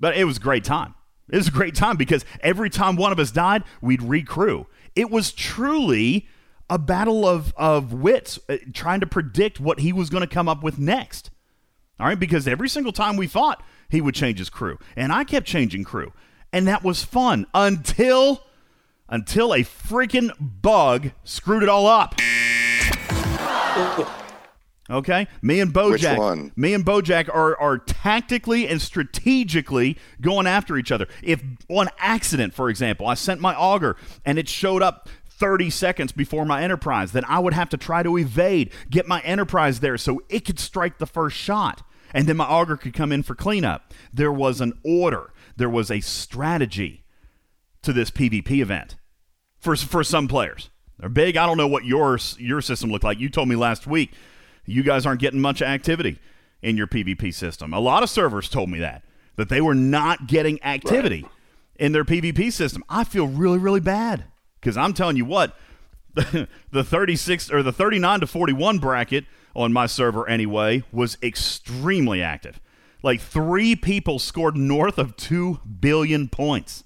but 0.00 0.16
it 0.16 0.24
was 0.24 0.38
a 0.38 0.40
great 0.40 0.64
time. 0.64 0.94
It 1.30 1.36
was 1.36 1.48
a 1.48 1.52
great 1.52 1.74
time 1.74 1.96
because 1.96 2.24
every 2.40 2.70
time 2.70 2.96
one 2.96 3.12
of 3.12 3.18
us 3.18 3.30
died, 3.30 3.64
we'd 3.80 4.02
recrew. 4.02 4.66
It 4.96 5.10
was 5.10 5.32
truly 5.32 6.26
a 6.70 6.78
battle 6.78 7.26
of, 7.26 7.54
of 7.56 7.92
wits 7.92 8.38
uh, 8.48 8.56
trying 8.72 9.00
to 9.00 9.06
predict 9.06 9.60
what 9.60 9.80
he 9.80 9.92
was 9.92 10.10
going 10.10 10.22
to 10.22 10.26
come 10.26 10.48
up 10.48 10.62
with 10.62 10.78
next. 10.78 11.30
All 12.00 12.06
right, 12.06 12.18
because 12.18 12.46
every 12.46 12.68
single 12.68 12.92
time 12.92 13.16
we 13.16 13.26
fought, 13.26 13.62
he 13.88 14.00
would 14.00 14.14
change 14.14 14.38
his 14.38 14.50
crew. 14.50 14.78
And 14.96 15.12
I 15.12 15.24
kept 15.24 15.46
changing 15.46 15.84
crew. 15.84 16.12
And 16.52 16.66
that 16.68 16.84
was 16.84 17.04
fun 17.04 17.46
until 17.52 18.44
until 19.08 19.54
a 19.54 19.60
freaking 19.60 20.30
bug 20.38 21.12
screwed 21.24 21.62
it 21.62 21.68
all 21.68 21.86
up. 21.86 22.14
Okay, 24.90 25.26
me 25.42 25.60
and 25.60 25.72
Bojack. 25.72 26.16
one? 26.16 26.50
Me 26.56 26.72
and 26.72 26.84
Bojack 26.84 27.28
are 27.28 27.58
are 27.60 27.78
tactically 27.78 28.66
and 28.66 28.80
strategically 28.80 29.98
going 30.20 30.46
after 30.46 30.78
each 30.78 30.90
other. 30.90 31.06
If 31.22 31.42
on 31.68 31.88
accident, 31.98 32.54
for 32.54 32.70
example, 32.70 33.06
I 33.06 33.14
sent 33.14 33.40
my 33.40 33.54
Augur 33.54 33.96
and 34.24 34.38
it 34.38 34.48
showed 34.48 34.82
up 34.82 35.08
30 35.28 35.68
seconds 35.70 36.12
before 36.12 36.46
my 36.46 36.62
enterprise, 36.62 37.12
then 37.12 37.24
I 37.26 37.38
would 37.38 37.54
have 37.54 37.68
to 37.70 37.76
try 37.76 38.02
to 38.02 38.16
evade, 38.16 38.70
get 38.90 39.06
my 39.06 39.20
enterprise 39.20 39.80
there 39.80 39.98
so 39.98 40.22
it 40.28 40.44
could 40.44 40.58
strike 40.58 40.98
the 40.98 41.06
first 41.06 41.36
shot, 41.36 41.82
and 42.14 42.26
then 42.26 42.38
my 42.38 42.46
Augur 42.46 42.76
could 42.76 42.94
come 42.94 43.12
in 43.12 43.22
for 43.22 43.34
cleanup. 43.34 43.92
There 44.12 44.32
was 44.32 44.60
an 44.60 44.72
order. 44.84 45.32
There 45.56 45.70
was 45.70 45.90
a 45.90 46.00
strategy 46.00 47.04
to 47.82 47.92
this 47.92 48.10
PvP 48.10 48.60
event 48.62 48.96
for 49.60 49.76
for 49.76 50.02
some 50.02 50.28
players. 50.28 50.70
They're 50.98 51.10
big. 51.10 51.36
I 51.36 51.44
don't 51.44 51.58
know 51.58 51.68
what 51.68 51.84
your 51.84 52.18
your 52.38 52.62
system 52.62 52.90
looked 52.90 53.04
like. 53.04 53.20
You 53.20 53.28
told 53.28 53.48
me 53.48 53.56
last 53.56 53.86
week 53.86 54.12
you 54.68 54.82
guys 54.82 55.06
aren't 55.06 55.20
getting 55.20 55.40
much 55.40 55.62
activity 55.62 56.18
in 56.62 56.76
your 56.76 56.86
PvP 56.86 57.32
system. 57.32 57.72
A 57.72 57.80
lot 57.80 58.02
of 58.02 58.10
servers 58.10 58.48
told 58.48 58.70
me 58.70 58.78
that 58.80 59.02
that 59.36 59.48
they 59.48 59.60
were 59.60 59.74
not 59.74 60.26
getting 60.26 60.60
activity 60.64 61.24
in 61.76 61.92
their 61.92 62.04
PvP 62.04 62.52
system. 62.52 62.84
I 62.88 63.04
feel 63.04 63.26
really 63.26 63.58
really 63.58 63.80
bad 63.80 64.24
cuz 64.60 64.76
I'm 64.76 64.92
telling 64.92 65.16
you 65.16 65.24
what 65.24 65.56
the 66.14 66.84
36 66.84 67.50
or 67.52 67.62
the 67.62 67.72
39 67.72 68.20
to 68.20 68.26
41 68.26 68.78
bracket 68.78 69.24
on 69.54 69.72
my 69.72 69.86
server 69.86 70.28
anyway 70.28 70.82
was 70.92 71.16
extremely 71.22 72.22
active. 72.22 72.60
Like 73.02 73.20
3 73.20 73.76
people 73.76 74.18
scored 74.18 74.56
north 74.56 74.98
of 74.98 75.16
2 75.16 75.60
billion 75.80 76.28
points 76.28 76.84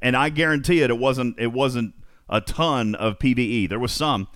and 0.00 0.16
I 0.16 0.30
guarantee 0.30 0.82
it, 0.82 0.90
it 0.90 0.98
wasn't 0.98 1.38
it 1.38 1.52
wasn't 1.52 1.94
a 2.28 2.40
ton 2.40 2.94
of 2.94 3.18
PVE. 3.18 3.68
There 3.68 3.78
was 3.78 3.92
some, 3.92 4.26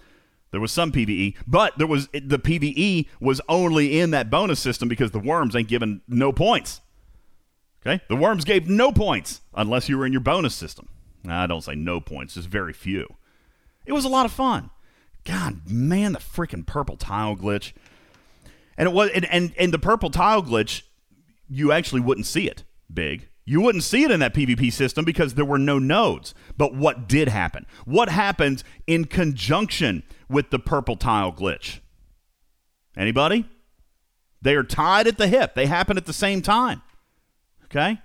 there 0.51 0.61
was 0.61 0.73
some 0.73 0.93
PVE, 0.93 1.37
but 1.47 1.77
there 1.79 1.87
was 1.87 2.09
the 2.09 2.39
PVE 2.39 3.09
was 3.21 3.41
only 3.49 3.99
in 3.99 4.11
that 4.13 4.31
bonus 4.31 4.61
system 4.61 4.89
because 4.89 5.11
the 5.11 5.19
worms 5.19 5.57
ain't 5.57 5.69
given 5.69 6.03
no 6.09 6.33
points. 6.33 6.81
Okay, 7.85 8.03
the 8.09 8.17
worms 8.17 8.45
gave 8.45 8.69
no 8.69 8.91
points 8.91 9.41
unless 9.55 9.89
you 9.89 9.99
were 9.99 10.07
in 10.07 10.13
your 10.13 10.21
bonus 10.21 10.55
system. 10.55 10.89
I 11.29 11.47
don't 11.47 11.63
say 11.63 11.75
no 11.75 12.01
points, 12.01 12.35
just 12.35 12.49
very 12.49 12.73
few. 12.73 13.17
It 13.85 13.93
was 13.93 14.05
a 14.05 14.09
lot 14.09 14.27
of 14.27 14.33
fun. 14.33 14.71
God, 15.25 15.69
man, 15.69 16.13
the 16.13 16.19
freaking 16.19 16.67
purple 16.67 16.97
tile 16.97 17.37
glitch. 17.37 17.73
And 18.79 18.89
it 18.89 18.93
was 18.93 19.11
and, 19.15 19.25
and, 19.27 19.53
and 19.59 19.73
the 19.73 19.79
purple 19.79 20.11
tile 20.11 20.43
glitch, 20.43 20.83
you 21.49 21.73
actually 21.73 22.01
wouldn't 22.01 22.27
see 22.27 22.49
it 22.49 22.65
big. 22.93 23.29
You 23.45 23.61
wouldn't 23.61 23.85
see 23.85 24.03
it 24.03 24.11
in 24.11 24.21
that 24.21 24.35
PvP 24.35 24.73
system 24.73 25.05
because 25.05 25.35
there 25.35 25.45
were 25.45 25.59
no 25.59 25.79
nodes. 25.79 26.35
But 26.57 26.75
what 26.75 27.09
did 27.09 27.29
happen? 27.29 27.67
What 27.85 28.09
happens 28.09 28.65
in 28.89 29.05
conjunction 29.05 30.03
with 30.29 30.51
the 30.51 30.59
purple 30.59 30.97
tile 30.97 31.33
glitch? 31.33 31.81
Anybody? 32.97 33.47
They 34.43 34.55
are 34.55 34.63
tied 34.63 35.07
at 35.07 35.19
the 35.19 35.27
hip. 35.27 35.55
They 35.55 35.67
happen 35.67 35.97
at 35.97 36.07
the 36.07 36.13
same 36.13 36.43
time. 36.43 36.83
Okay? 37.65 38.01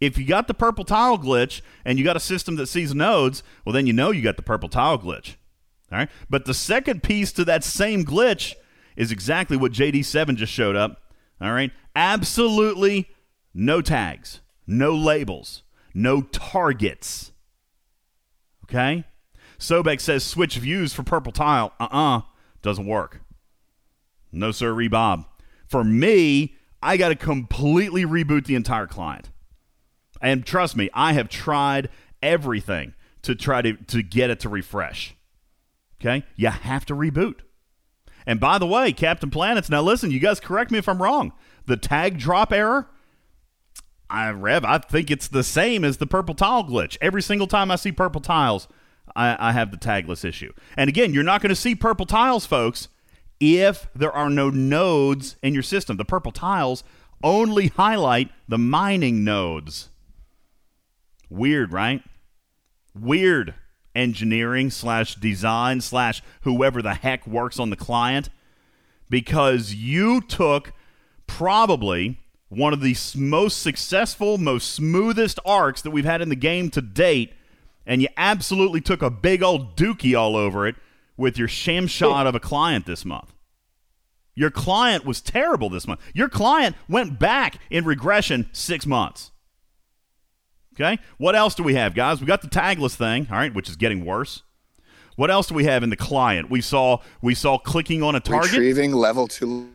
If 0.00 0.16
you 0.16 0.24
got 0.24 0.46
the 0.46 0.54
purple 0.54 0.84
tile 0.84 1.18
glitch 1.18 1.60
and 1.84 1.98
you 1.98 2.04
got 2.04 2.16
a 2.16 2.20
system 2.20 2.56
that 2.56 2.68
sees 2.68 2.94
nodes, 2.94 3.42
well, 3.64 3.72
then 3.72 3.86
you 3.86 3.92
know 3.92 4.10
you 4.10 4.22
got 4.22 4.36
the 4.36 4.42
purple 4.42 4.68
tile 4.68 4.98
glitch. 4.98 5.34
All 5.90 5.98
right? 5.98 6.08
But 6.30 6.44
the 6.44 6.54
second 6.54 7.02
piece 7.02 7.32
to 7.32 7.44
that 7.46 7.64
same 7.64 8.04
glitch 8.04 8.54
is 8.96 9.10
exactly 9.10 9.56
what 9.56 9.72
JD7 9.72 10.36
just 10.36 10.52
showed 10.52 10.76
up. 10.76 11.02
All 11.40 11.52
right? 11.52 11.72
Absolutely 11.94 13.08
no 13.54 13.80
tags, 13.80 14.40
no 14.66 14.94
labels, 14.94 15.62
no 15.94 16.22
targets. 16.22 17.32
Okay? 18.64 19.04
Sobek 19.58 20.00
says 20.00 20.24
switch 20.24 20.56
views 20.56 20.92
for 20.92 21.02
purple 21.02 21.32
tile. 21.32 21.72
Uh 21.80 21.88
uh 21.90 22.20
Doesn't 22.62 22.86
work. 22.86 23.20
No, 24.30 24.50
sir, 24.52 24.72
Rebob. 24.72 25.24
For 25.66 25.84
me, 25.84 26.56
I 26.82 26.96
got 26.96 27.08
to 27.08 27.16
completely 27.16 28.04
reboot 28.04 28.46
the 28.46 28.54
entire 28.54 28.86
client. 28.86 29.30
And 30.20 30.44
trust 30.44 30.76
me, 30.76 30.90
I 30.94 31.12
have 31.12 31.28
tried 31.28 31.88
everything 32.22 32.94
to 33.22 33.34
try 33.34 33.62
to, 33.62 33.74
to 33.74 34.02
get 34.02 34.30
it 34.30 34.40
to 34.40 34.48
refresh. 34.48 35.14
Okay? 36.00 36.24
You 36.36 36.48
have 36.48 36.86
to 36.86 36.94
reboot. 36.94 37.40
And 38.26 38.38
by 38.38 38.58
the 38.58 38.66
way, 38.66 38.92
Captain 38.92 39.30
Planets, 39.30 39.70
now 39.70 39.82
listen, 39.82 40.10
you 40.10 40.20
guys 40.20 40.40
correct 40.40 40.70
me 40.70 40.78
if 40.78 40.88
I'm 40.88 41.02
wrong. 41.02 41.32
The 41.66 41.76
tag 41.76 42.18
drop 42.18 42.52
error, 42.52 42.88
I 44.10 44.30
Rev, 44.30 44.64
I 44.64 44.78
think 44.78 45.10
it's 45.10 45.28
the 45.28 45.44
same 45.44 45.84
as 45.84 45.96
the 45.96 46.06
purple 46.06 46.34
tile 46.34 46.64
glitch. 46.64 46.96
Every 47.00 47.22
single 47.22 47.46
time 47.46 47.70
I 47.70 47.76
see 47.76 47.92
purple 47.92 48.20
tiles, 48.20 48.68
I, 49.18 49.48
I 49.48 49.52
have 49.52 49.70
the 49.72 49.76
tagless 49.76 50.24
issue. 50.24 50.52
And 50.76 50.88
again, 50.88 51.12
you're 51.12 51.24
not 51.24 51.42
going 51.42 51.50
to 51.50 51.56
see 51.56 51.74
purple 51.74 52.06
tiles, 52.06 52.46
folks, 52.46 52.88
if 53.40 53.88
there 53.94 54.12
are 54.12 54.30
no 54.30 54.48
nodes 54.48 55.36
in 55.42 55.54
your 55.54 55.62
system. 55.62 55.96
The 55.96 56.04
purple 56.04 56.32
tiles 56.32 56.84
only 57.22 57.66
highlight 57.66 58.30
the 58.48 58.58
mining 58.58 59.24
nodes. 59.24 59.88
Weird, 61.28 61.72
right? 61.72 62.02
Weird 62.94 63.54
engineering 63.94 64.70
slash 64.70 65.16
design 65.16 65.80
slash 65.80 66.22
whoever 66.42 66.80
the 66.80 66.94
heck 66.94 67.26
works 67.26 67.58
on 67.58 67.70
the 67.70 67.76
client 67.76 68.28
because 69.10 69.74
you 69.74 70.20
took 70.20 70.72
probably 71.26 72.20
one 72.48 72.72
of 72.72 72.80
the 72.80 72.96
most 73.16 73.60
successful, 73.60 74.38
most 74.38 74.70
smoothest 74.70 75.40
arcs 75.44 75.82
that 75.82 75.90
we've 75.90 76.04
had 76.04 76.22
in 76.22 76.28
the 76.28 76.36
game 76.36 76.70
to 76.70 76.80
date, 76.80 77.34
and 77.88 78.02
you 78.02 78.08
absolutely 78.16 78.80
took 78.82 79.02
a 79.02 79.10
big 79.10 79.42
old 79.42 79.74
dookie 79.76 80.16
all 80.16 80.36
over 80.36 80.68
it 80.68 80.76
with 81.16 81.36
your 81.38 81.48
sham 81.48 81.88
shot 81.88 82.26
of 82.28 82.34
a 82.36 82.40
client 82.40 82.86
this 82.86 83.04
month. 83.04 83.32
Your 84.36 84.50
client 84.52 85.04
was 85.04 85.20
terrible 85.20 85.68
this 85.68 85.88
month. 85.88 86.00
Your 86.14 86.28
client 86.28 86.76
went 86.88 87.18
back 87.18 87.58
in 87.70 87.84
regression 87.84 88.48
six 88.52 88.86
months. 88.86 89.32
Okay? 90.74 91.00
What 91.16 91.34
else 91.34 91.56
do 91.56 91.64
we 91.64 91.74
have, 91.74 91.94
guys? 91.94 92.20
We 92.20 92.26
got 92.26 92.42
the 92.42 92.48
tagless 92.48 92.94
thing, 92.94 93.26
all 93.32 93.38
right, 93.38 93.52
which 93.52 93.68
is 93.68 93.74
getting 93.74 94.04
worse. 94.04 94.44
What 95.16 95.32
else 95.32 95.48
do 95.48 95.54
we 95.54 95.64
have 95.64 95.82
in 95.82 95.90
the 95.90 95.96
client? 95.96 96.48
We 96.48 96.60
saw 96.60 96.98
we 97.20 97.34
saw 97.34 97.58
clicking 97.58 98.04
on 98.04 98.14
a 98.14 98.20
target. 98.20 98.52
Retrieving 98.52 98.92
level 98.92 99.26
two 99.26 99.70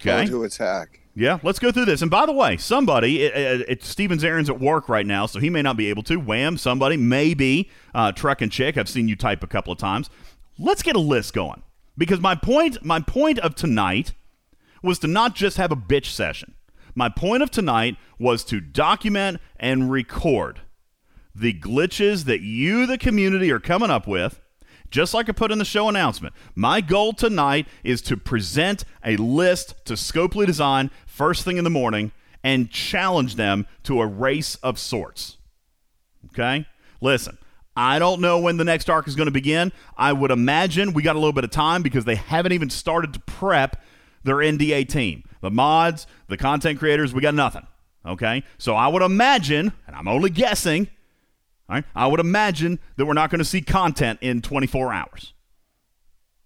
Okay. 0.00 0.26
to 0.26 0.44
attack. 0.44 1.01
Yeah, 1.14 1.38
let's 1.42 1.58
go 1.58 1.70
through 1.70 1.84
this. 1.84 2.00
And 2.00 2.10
by 2.10 2.24
the 2.24 2.32
way, 2.32 2.56
somebody, 2.56 3.22
it, 3.22 3.36
it, 3.36 3.68
it, 3.68 3.84
Steven 3.84 4.18
Zarin's 4.18 4.48
at 4.48 4.58
work 4.58 4.88
right 4.88 5.06
now, 5.06 5.26
so 5.26 5.40
he 5.40 5.50
may 5.50 5.60
not 5.60 5.76
be 5.76 5.90
able 5.90 6.02
to. 6.04 6.16
Wham, 6.16 6.56
somebody, 6.56 6.96
maybe 6.96 7.70
uh, 7.94 8.12
Truck 8.12 8.40
and 8.40 8.50
Chick. 8.50 8.78
I've 8.78 8.88
seen 8.88 9.08
you 9.08 9.16
type 9.16 9.42
a 9.42 9.46
couple 9.46 9.72
of 9.72 9.78
times. 9.78 10.08
Let's 10.58 10.82
get 10.82 10.96
a 10.96 11.00
list 11.00 11.34
going 11.34 11.62
because 11.98 12.20
my 12.20 12.34
point, 12.34 12.82
my 12.82 13.00
point 13.00 13.38
of 13.40 13.54
tonight 13.54 14.14
was 14.82 14.98
to 15.00 15.06
not 15.06 15.34
just 15.34 15.58
have 15.58 15.70
a 15.70 15.76
bitch 15.76 16.06
session. 16.06 16.54
My 16.94 17.08
point 17.08 17.42
of 17.42 17.50
tonight 17.50 17.96
was 18.18 18.44
to 18.44 18.60
document 18.60 19.40
and 19.58 19.90
record 19.90 20.60
the 21.34 21.54
glitches 21.54 22.24
that 22.24 22.40
you, 22.40 22.86
the 22.86 22.98
community, 22.98 23.50
are 23.50 23.60
coming 23.60 23.90
up 23.90 24.06
with. 24.06 24.41
Just 24.92 25.14
like 25.14 25.30
I 25.30 25.32
put 25.32 25.50
in 25.50 25.58
the 25.58 25.64
show 25.64 25.88
announcement, 25.88 26.34
my 26.54 26.82
goal 26.82 27.14
tonight 27.14 27.66
is 27.82 28.02
to 28.02 28.16
present 28.16 28.84
a 29.02 29.16
list 29.16 29.74
to 29.86 29.94
Scopely 29.94 30.44
Design 30.44 30.90
first 31.06 31.44
thing 31.44 31.56
in 31.56 31.64
the 31.64 31.70
morning 31.70 32.12
and 32.44 32.70
challenge 32.70 33.36
them 33.36 33.66
to 33.84 34.02
a 34.02 34.06
race 34.06 34.56
of 34.56 34.78
sorts. 34.78 35.38
Okay? 36.26 36.66
Listen, 37.00 37.38
I 37.74 37.98
don't 37.98 38.20
know 38.20 38.38
when 38.38 38.58
the 38.58 38.64
next 38.64 38.90
arc 38.90 39.08
is 39.08 39.16
going 39.16 39.28
to 39.28 39.32
begin. 39.32 39.72
I 39.96 40.12
would 40.12 40.30
imagine 40.30 40.92
we 40.92 41.02
got 41.02 41.16
a 41.16 41.18
little 41.18 41.32
bit 41.32 41.44
of 41.44 41.50
time 41.50 41.80
because 41.80 42.04
they 42.04 42.16
haven't 42.16 42.52
even 42.52 42.68
started 42.68 43.14
to 43.14 43.20
prep 43.20 43.82
their 44.24 44.36
NDA 44.36 44.90
team. 44.90 45.24
The 45.40 45.50
mods, 45.50 46.06
the 46.28 46.36
content 46.36 46.78
creators, 46.78 47.14
we 47.14 47.22
got 47.22 47.34
nothing. 47.34 47.66
Okay? 48.04 48.44
So 48.58 48.74
I 48.74 48.88
would 48.88 49.02
imagine, 49.02 49.72
and 49.86 49.96
I'm 49.96 50.06
only 50.06 50.28
guessing, 50.28 50.88
all 51.68 51.76
right, 51.76 51.84
I 51.94 52.06
would 52.06 52.20
imagine 52.20 52.78
that 52.96 53.06
we're 53.06 53.14
not 53.14 53.30
going 53.30 53.38
to 53.38 53.44
see 53.44 53.62
content 53.62 54.18
in 54.20 54.42
24 54.42 54.92
hours. 54.92 55.32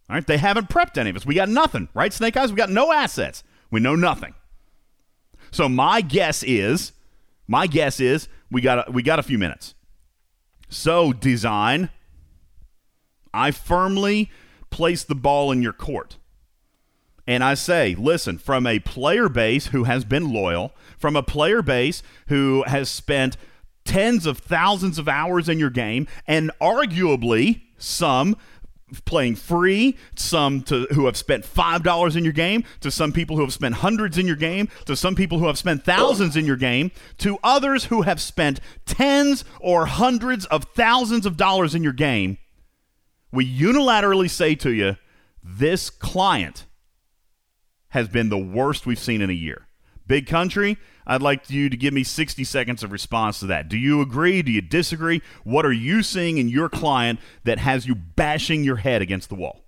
All 0.08 0.14
right, 0.14 0.26
they 0.26 0.38
haven't 0.38 0.68
prepped 0.68 0.98
any 0.98 1.10
of 1.10 1.16
us. 1.16 1.26
We 1.26 1.34
got 1.34 1.48
nothing, 1.48 1.88
right, 1.94 2.12
Snake 2.12 2.36
Eyes? 2.36 2.52
We 2.52 2.56
got 2.56 2.70
no 2.70 2.92
assets. 2.92 3.42
We 3.70 3.80
know 3.80 3.96
nothing. 3.96 4.34
So 5.50 5.68
my 5.68 6.00
guess 6.00 6.42
is, 6.42 6.92
my 7.48 7.66
guess 7.66 7.98
is 7.98 8.28
we 8.50 8.60
got 8.60 8.88
a, 8.88 8.92
we 8.92 9.02
got 9.02 9.18
a 9.18 9.22
few 9.22 9.38
minutes. 9.38 9.74
So 10.68 11.12
design, 11.12 11.90
I 13.32 13.50
firmly 13.50 14.30
place 14.70 15.02
the 15.02 15.14
ball 15.14 15.50
in 15.50 15.62
your 15.62 15.72
court. 15.72 16.18
And 17.26 17.42
I 17.42 17.54
say, 17.54 17.96
listen, 17.98 18.38
from 18.38 18.66
a 18.66 18.78
player 18.78 19.28
base 19.28 19.68
who 19.68 19.84
has 19.84 20.04
been 20.04 20.32
loyal, 20.32 20.72
from 20.96 21.16
a 21.16 21.22
player 21.22 21.60
base 21.60 22.02
who 22.28 22.62
has 22.68 22.88
spent 22.88 23.36
tens 23.86 24.26
of 24.26 24.38
thousands 24.38 24.98
of 24.98 25.08
hours 25.08 25.48
in 25.48 25.58
your 25.58 25.70
game, 25.70 26.06
and 26.26 26.50
arguably 26.60 27.62
some 27.78 28.36
playing 29.04 29.34
free, 29.34 29.96
some 30.14 30.62
to 30.62 30.86
who 30.92 31.06
have 31.06 31.16
spent 31.16 31.44
five 31.44 31.82
dollars 31.82 32.14
in 32.14 32.24
your 32.24 32.32
game, 32.32 32.64
to 32.80 32.90
some 32.90 33.12
people 33.12 33.36
who 33.36 33.42
have 33.42 33.52
spent 33.52 33.76
hundreds 33.76 34.16
in 34.16 34.26
your 34.26 34.36
game, 34.36 34.68
to 34.84 34.94
some 34.94 35.14
people 35.14 35.38
who 35.38 35.46
have 35.46 35.58
spent 35.58 35.84
thousands 35.84 36.36
in 36.36 36.46
your 36.46 36.56
game, 36.56 36.92
to 37.18 37.38
others 37.42 37.86
who 37.86 38.02
have 38.02 38.20
spent 38.20 38.60
tens 38.84 39.44
or 39.60 39.86
hundreds 39.86 40.46
of 40.46 40.64
thousands 40.64 41.26
of 41.26 41.36
dollars 41.36 41.74
in 41.74 41.82
your 41.82 41.92
game. 41.92 42.38
We 43.32 43.44
unilaterally 43.46 44.30
say 44.30 44.54
to 44.56 44.70
you, 44.72 44.96
this 45.42 45.90
client 45.90 46.66
has 47.88 48.08
been 48.08 48.28
the 48.28 48.38
worst 48.38 48.86
we've 48.86 48.98
seen 48.98 49.20
in 49.20 49.30
a 49.30 49.34
year. 49.34 49.65
Big 50.06 50.26
country, 50.26 50.78
I'd 51.06 51.22
like 51.22 51.50
you 51.50 51.68
to 51.68 51.76
give 51.76 51.92
me 51.92 52.04
60 52.04 52.44
seconds 52.44 52.82
of 52.82 52.92
response 52.92 53.40
to 53.40 53.46
that. 53.46 53.68
Do 53.68 53.76
you 53.76 54.00
agree? 54.00 54.42
Do 54.42 54.52
you 54.52 54.60
disagree? 54.60 55.22
What 55.44 55.66
are 55.66 55.72
you 55.72 56.02
seeing 56.02 56.38
in 56.38 56.48
your 56.48 56.68
client 56.68 57.18
that 57.44 57.58
has 57.58 57.86
you 57.86 57.94
bashing 57.94 58.62
your 58.62 58.76
head 58.76 59.02
against 59.02 59.28
the 59.28 59.34
wall? 59.34 59.64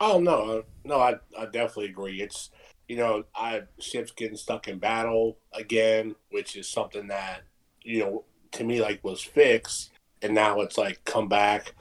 Oh 0.00 0.18
no, 0.18 0.64
no, 0.84 0.98
I 0.98 1.16
I 1.38 1.44
definitely 1.44 1.86
agree. 1.86 2.22
It's 2.22 2.50
you 2.88 2.96
know, 2.96 3.24
I 3.34 3.62
ships 3.78 4.10
getting 4.12 4.36
stuck 4.36 4.66
in 4.66 4.78
battle 4.78 5.36
again, 5.52 6.16
which 6.30 6.56
is 6.56 6.68
something 6.68 7.08
that 7.08 7.42
you 7.82 8.00
know 8.00 8.24
to 8.52 8.64
me 8.64 8.80
like 8.80 9.04
was 9.04 9.22
fixed, 9.22 9.90
and 10.22 10.34
now 10.34 10.60
it's 10.60 10.78
like 10.78 11.04
come 11.04 11.28
back. 11.28 11.74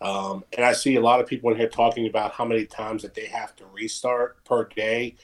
Um, 0.00 0.44
and 0.56 0.64
I 0.64 0.72
see 0.72 0.96
a 0.96 1.00
lot 1.00 1.20
of 1.20 1.26
people 1.26 1.50
in 1.50 1.56
here 1.56 1.68
talking 1.68 2.06
about 2.06 2.32
how 2.32 2.44
many 2.44 2.66
times 2.66 3.02
that 3.02 3.14
they 3.14 3.26
have 3.26 3.56
to 3.56 3.64
restart 3.66 4.44
per 4.44 4.64
day, 4.64 5.16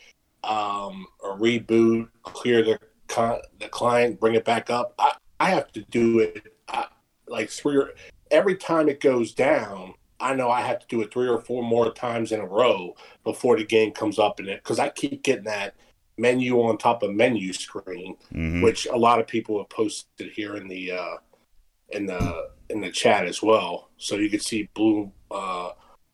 um, 0.44 1.06
or 1.20 1.38
reboot, 1.38 2.08
clear 2.22 2.62
the 2.62 2.78
con- 3.08 3.42
the 3.61 3.68
client, 3.68 4.18
bring 4.18 4.35
it 4.35 4.44
back 4.44 4.70
up. 4.70 4.94
I, 4.98 5.12
I 5.40 5.50
have 5.50 5.70
to 5.72 5.82
do 5.82 6.20
it 6.20 6.54
I, 6.68 6.87
like 7.28 7.50
three 7.50 7.76
or 7.76 7.90
every 8.30 8.56
time 8.56 8.88
it 8.88 9.00
goes 9.00 9.32
down. 9.32 9.94
I 10.20 10.35
know 10.37 10.50
I 10.50 10.61
have 10.61 10.78
to 10.78 10.87
do 10.87 11.02
it 11.02 11.12
three 11.12 11.28
or 11.28 11.40
four 11.40 11.64
more 11.64 11.92
times 11.92 12.30
in 12.30 12.38
a 12.40 12.46
row 12.46 12.94
before 13.24 13.56
the 13.56 13.64
game 13.64 13.90
comes 13.90 14.20
up 14.20 14.38
in 14.38 14.48
it 14.48 14.62
because 14.62 14.78
I 14.78 14.88
keep 14.88 15.24
getting 15.24 15.44
that 15.44 15.74
menu 16.16 16.61
on 16.62 16.78
top 16.78 17.02
of 17.02 17.12
menu 17.12 17.52
screen, 17.52 18.16
Mhm. 18.32 18.62
which 18.62 18.87
a 18.87 18.96
lot 18.96 19.18
of 19.18 19.26
people 19.26 19.58
have 19.58 19.68
posted 19.68 20.30
here 20.30 20.54
in 20.56 20.68
the 20.68 20.92
uh, 20.92 21.16
in 21.90 22.06
the 22.06 22.50
in 22.72 22.80
the 22.80 22.90
chat 22.90 23.26
as 23.26 23.42
well. 23.42 23.90
So 23.98 24.16
you 24.16 24.28
can 24.30 24.40
see 24.40 24.68
Blue 24.74 25.12
uh, 25.30 25.70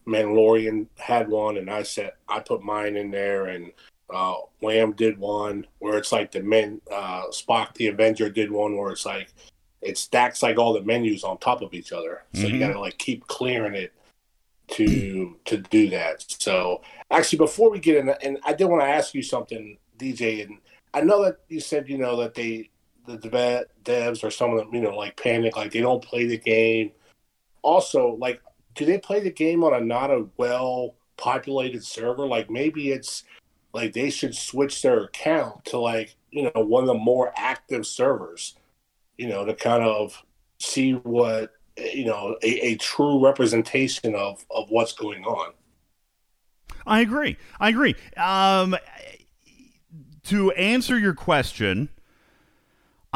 Mandalorian 0.07 0.87
had 0.99 1.29
one, 1.29 1.57
and 1.57 1.71
I 1.71 1.83
said 1.83 2.13
I 2.29 2.41
put 2.41 2.63
mine 2.63 2.97
in 2.97 3.11
there, 3.11 3.47
and 3.47 3.73
uh, 4.13 4.35
Wham 4.61 4.93
did 4.93 5.19
one 5.19 5.67
where 5.79 5.99
it's 5.99 6.13
like 6.13 6.33
the 6.33 6.43
men 6.43 6.81
uh, 6.93 7.25
Spock 7.31 7.75
the 7.75 7.89
Avenger 7.89 8.29
did 8.29 8.51
one 8.51 8.77
where 8.77 8.91
it's 8.91 9.07
like 9.07 9.29
it 9.81 9.97
stacks 9.97 10.43
like 10.43 10.59
all 10.59 10.73
the 10.73 10.83
menus 10.83 11.25
on 11.25 11.39
top 11.39 11.63
of 11.63 11.73
each 11.73 11.93
other. 11.93 12.25
So 12.33 12.47
Mhm. 12.47 12.53
you 12.53 12.59
got 12.59 12.73
to 12.73 12.81
like 12.81 12.99
keep 12.99 13.27
clearing 13.27 13.75
it 13.75 13.93
to 14.69 15.37
to 15.47 15.59
do 15.59 15.89
that. 15.91 16.25
So 16.41 16.83
actually, 17.11 17.39
before 17.39 17.71
we 17.71 17.79
get 17.79 17.97
in, 17.97 18.09
and 18.23 18.39
I 18.45 18.53
did 18.53 18.67
want 18.67 18.83
to 18.83 18.89
ask 18.89 19.15
you 19.15 19.23
something, 19.23 19.79
DJ, 19.99 20.43
and 20.43 20.59
I 20.93 21.03
know 21.03 21.23
that 21.25 21.39
you 21.49 21.61
said 21.61 21.89
you 21.89 21.99
know 21.99 22.17
that 22.17 22.35
they 22.35 22.71
the 23.09 23.17
dev- 23.17 23.67
devs 23.85 24.23
or 24.23 24.31
some 24.31 24.53
of 24.53 24.59
them 24.59 24.75
you 24.75 24.81
know 24.81 24.97
like 24.97 25.21
panic, 25.21 25.57
like 25.57 25.73
they 25.73 25.81
don't 25.81 26.05
play 26.05 26.27
the 26.27 26.39
game. 26.39 26.93
Also, 27.63 28.17
like, 28.21 28.41
do 28.75 28.85
they 28.85 28.99
play 28.99 29.21
the 29.21 29.31
game 29.31 29.65
on 29.65 29.75
a 29.75 29.81
not 29.81 30.11
a 30.11 30.27
well 30.37 30.95
populated 31.17 31.85
server? 31.85 32.27
Like 32.27 32.51
maybe 32.51 32.93
it's 32.93 33.25
like 33.73 33.93
they 33.93 34.11
should 34.11 34.35
switch 34.35 34.83
their 34.83 35.05
account 35.05 35.65
to 35.67 35.79
like 35.79 36.15
you 36.31 36.45
know 36.45 36.63
one 36.63 36.85
of 36.85 36.89
the 36.89 36.95
more 36.95 37.33
active 37.37 37.87
servers, 37.87 38.57
you 39.17 39.29
know, 39.29 39.45
to 39.45 39.55
kind 39.55 39.83
of 39.83 40.23
see 40.61 40.93
what 40.93 41.53
you 41.77 42.05
know 42.05 42.37
a, 42.43 42.67
a 42.67 42.77
true 42.77 43.25
representation 43.25 44.15
of 44.15 44.45
of 44.51 44.71
what's 44.71 44.93
going 44.93 45.25
on. 45.25 45.53
I 46.87 47.01
agree. 47.01 47.37
I 47.61 47.69
agree. 47.69 47.95
Um, 48.17 48.77
to 50.25 50.51
answer 50.53 50.99
your 50.99 51.15
question, 51.15 51.91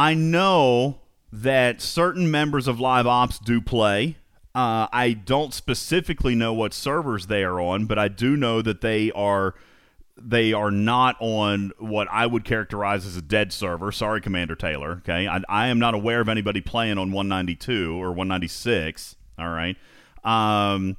I 0.03 0.15
know 0.15 0.99
that 1.33 1.81
certain 1.81 2.29
members 2.29 2.67
of 2.67 2.81
Live 2.81 3.07
Ops 3.07 3.38
do 3.38 3.61
play. 3.61 4.17
Uh, 4.53 4.88
I 4.93 5.12
don't 5.12 5.55
specifically 5.55 6.35
know 6.35 6.53
what 6.53 6.75
servers 6.75 7.29
they 7.29 7.45
are 7.45 7.61
on, 7.61 7.87
but 7.87 8.01
I 8.01 8.09
do 8.09 8.37
know 8.37 8.62
that 8.62 8.81
they 8.81 9.12
are 9.12 9.55
they 10.21 10.53
are 10.53 10.73
not 10.73 11.15
on 11.21 11.71
what 11.79 12.09
I 12.11 12.27
would 12.27 12.45
characterize 12.45 13.07
as 13.07 13.17
a 13.17 13.23
dead 13.23 13.53
server. 13.53 13.93
Sorry, 13.93 14.21
Commander 14.21 14.57
Taylor. 14.57 14.95
Okay, 15.05 15.29
I, 15.29 15.41
I 15.49 15.69
am 15.69 15.79
not 15.79 15.95
aware 15.95 16.21
of 16.21 16.29
anybody 16.29 16.61
playing 16.61 16.99
on 16.99 17.12
192 17.12 17.95
or 17.95 18.09
196. 18.09 19.15
All 19.38 19.51
right. 19.51 19.77
Um, 20.25 20.97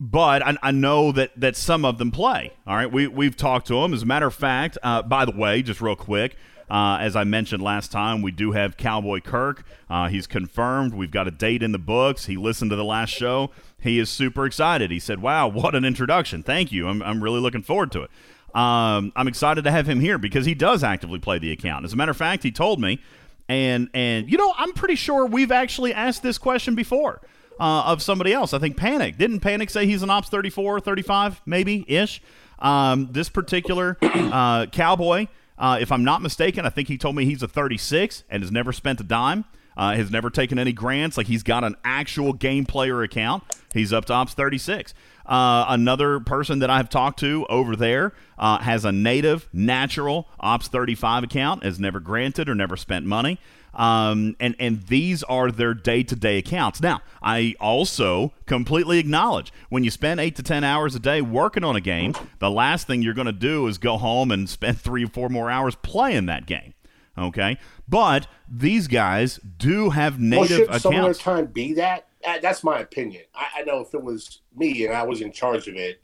but 0.00 0.42
I, 0.42 0.56
I 0.62 0.70
know 0.70 1.12
that, 1.12 1.38
that 1.38 1.54
some 1.54 1.84
of 1.84 1.98
them 1.98 2.12
play. 2.12 2.54
All 2.66 2.76
right, 2.76 2.90
we 2.90 3.08
we've 3.08 3.36
talked 3.36 3.66
to 3.66 3.74
them. 3.82 3.92
As 3.92 4.04
a 4.04 4.06
matter 4.06 4.26
of 4.26 4.34
fact, 4.34 4.78
uh, 4.82 5.02
by 5.02 5.26
the 5.26 5.36
way, 5.36 5.60
just 5.60 5.82
real 5.82 5.96
quick, 5.96 6.38
uh, 6.70 6.98
as 7.00 7.16
I 7.16 7.24
mentioned 7.24 7.62
last 7.62 7.90
time, 7.90 8.22
we 8.22 8.30
do 8.30 8.52
have 8.52 8.76
Cowboy 8.76 9.20
Kirk. 9.20 9.64
Uh, 9.88 10.08
he's 10.08 10.26
confirmed. 10.26 10.94
We've 10.94 11.10
got 11.10 11.26
a 11.26 11.30
date 11.30 11.62
in 11.62 11.72
the 11.72 11.78
books. 11.78 12.26
He 12.26 12.36
listened 12.36 12.70
to 12.70 12.76
the 12.76 12.84
last 12.84 13.10
show. 13.10 13.50
He 13.80 13.98
is 13.98 14.08
super 14.08 14.46
excited. 14.46 14.90
He 14.90 15.00
said, 15.00 15.20
"Wow, 15.20 15.48
what 15.48 15.74
an 15.74 15.84
introduction! 15.84 16.42
Thank 16.42 16.70
you. 16.70 16.86
I'm 16.88 17.02
I'm 17.02 17.22
really 17.22 17.40
looking 17.40 17.62
forward 17.62 17.90
to 17.92 18.02
it." 18.02 18.10
Um, 18.54 19.12
I'm 19.14 19.28
excited 19.28 19.64
to 19.64 19.70
have 19.70 19.88
him 19.88 20.00
here 20.00 20.18
because 20.18 20.44
he 20.44 20.54
does 20.54 20.82
actively 20.82 21.18
play 21.18 21.38
the 21.38 21.52
account. 21.52 21.84
As 21.84 21.92
a 21.92 21.96
matter 21.96 22.10
of 22.10 22.16
fact, 22.16 22.42
he 22.42 22.50
told 22.50 22.80
me, 22.80 23.00
and 23.48 23.88
and 23.94 24.30
you 24.30 24.38
know, 24.38 24.54
I'm 24.56 24.72
pretty 24.72 24.96
sure 24.96 25.26
we've 25.26 25.52
actually 25.52 25.92
asked 25.94 26.22
this 26.22 26.38
question 26.38 26.74
before 26.74 27.20
uh, 27.60 27.82
of 27.86 28.02
somebody 28.02 28.32
else. 28.32 28.54
I 28.54 28.58
think 28.58 28.76
Panic. 28.76 29.18
Didn't 29.18 29.40
Panic 29.40 29.70
say 29.70 29.86
he's 29.86 30.02
an 30.02 30.10
Ops 30.10 30.28
34, 30.28 30.80
35, 30.80 31.42
maybe 31.46 31.84
ish? 31.86 32.22
Um, 32.58 33.08
this 33.10 33.28
particular 33.28 33.96
uh, 34.02 34.66
cowboy, 34.66 35.28
uh, 35.60 35.78
if 35.78 35.92
I'm 35.92 36.02
not 36.02 36.22
mistaken, 36.22 36.64
I 36.64 36.70
think 36.70 36.88
he 36.88 36.98
told 36.98 37.14
me 37.14 37.26
he's 37.26 37.42
a 37.42 37.48
36 37.48 38.24
and 38.30 38.42
has 38.42 38.50
never 38.50 38.72
spent 38.72 39.00
a 39.00 39.04
dime. 39.04 39.44
Uh, 39.76 39.94
has 39.94 40.10
never 40.10 40.28
taken 40.28 40.58
any 40.58 40.72
grants. 40.72 41.16
Like 41.16 41.28
he's 41.28 41.44
got 41.44 41.64
an 41.64 41.76
actual 41.84 42.32
game 42.32 42.66
player 42.66 43.02
account. 43.02 43.44
He's 43.72 43.92
up 43.92 44.04
to 44.06 44.12
Ops 44.12 44.34
36. 44.34 44.92
Uh, 45.24 45.64
another 45.68 46.18
person 46.20 46.58
that 46.58 46.68
I've 46.70 46.90
talked 46.90 47.20
to 47.20 47.46
over 47.48 47.76
there 47.76 48.12
uh, 48.36 48.58
has 48.58 48.84
a 48.84 48.90
native, 48.90 49.48
natural 49.52 50.28
Ops 50.40 50.66
35 50.68 51.22
account, 51.24 51.62
has 51.62 51.78
never 51.78 52.00
granted 52.00 52.48
or 52.48 52.54
never 52.54 52.76
spent 52.76 53.06
money. 53.06 53.38
Um, 53.74 54.36
and, 54.40 54.56
and 54.58 54.82
these 54.84 55.22
are 55.24 55.50
their 55.50 55.74
day 55.74 56.02
to 56.02 56.16
day 56.16 56.38
accounts. 56.38 56.80
Now, 56.80 57.00
I 57.22 57.54
also 57.60 58.32
completely 58.46 58.98
acknowledge 58.98 59.52
when 59.68 59.84
you 59.84 59.90
spend 59.90 60.20
eight 60.20 60.36
to 60.36 60.42
10 60.42 60.64
hours 60.64 60.94
a 60.94 60.98
day 60.98 61.22
working 61.22 61.64
on 61.64 61.76
a 61.76 61.80
game, 61.80 62.14
the 62.38 62.50
last 62.50 62.86
thing 62.86 63.02
you're 63.02 63.14
going 63.14 63.26
to 63.26 63.32
do 63.32 63.66
is 63.66 63.78
go 63.78 63.96
home 63.96 64.30
and 64.30 64.48
spend 64.48 64.80
three 64.80 65.04
or 65.04 65.08
four 65.08 65.28
more 65.28 65.50
hours 65.50 65.74
playing 65.76 66.26
that 66.26 66.46
game. 66.46 66.74
Okay. 67.16 67.58
But 67.88 68.26
these 68.48 68.86
guys 68.88 69.38
do 69.56 69.90
have 69.90 70.20
native 70.20 70.68
Well, 70.68 70.72
should 70.72 70.82
some 70.82 70.94
of 70.94 71.02
their 71.04 71.14
time 71.14 71.46
be 71.46 71.74
that? 71.74 72.06
Uh, 72.24 72.38
That's 72.40 72.62
my 72.62 72.80
opinion. 72.80 73.24
I, 73.34 73.46
I 73.58 73.62
know 73.62 73.80
if 73.80 73.94
it 73.94 74.02
was 74.02 74.40
me 74.54 74.84
and 74.86 74.94
I 74.94 75.02
was 75.02 75.20
in 75.20 75.32
charge 75.32 75.68
of 75.68 75.76
it, 75.76 76.00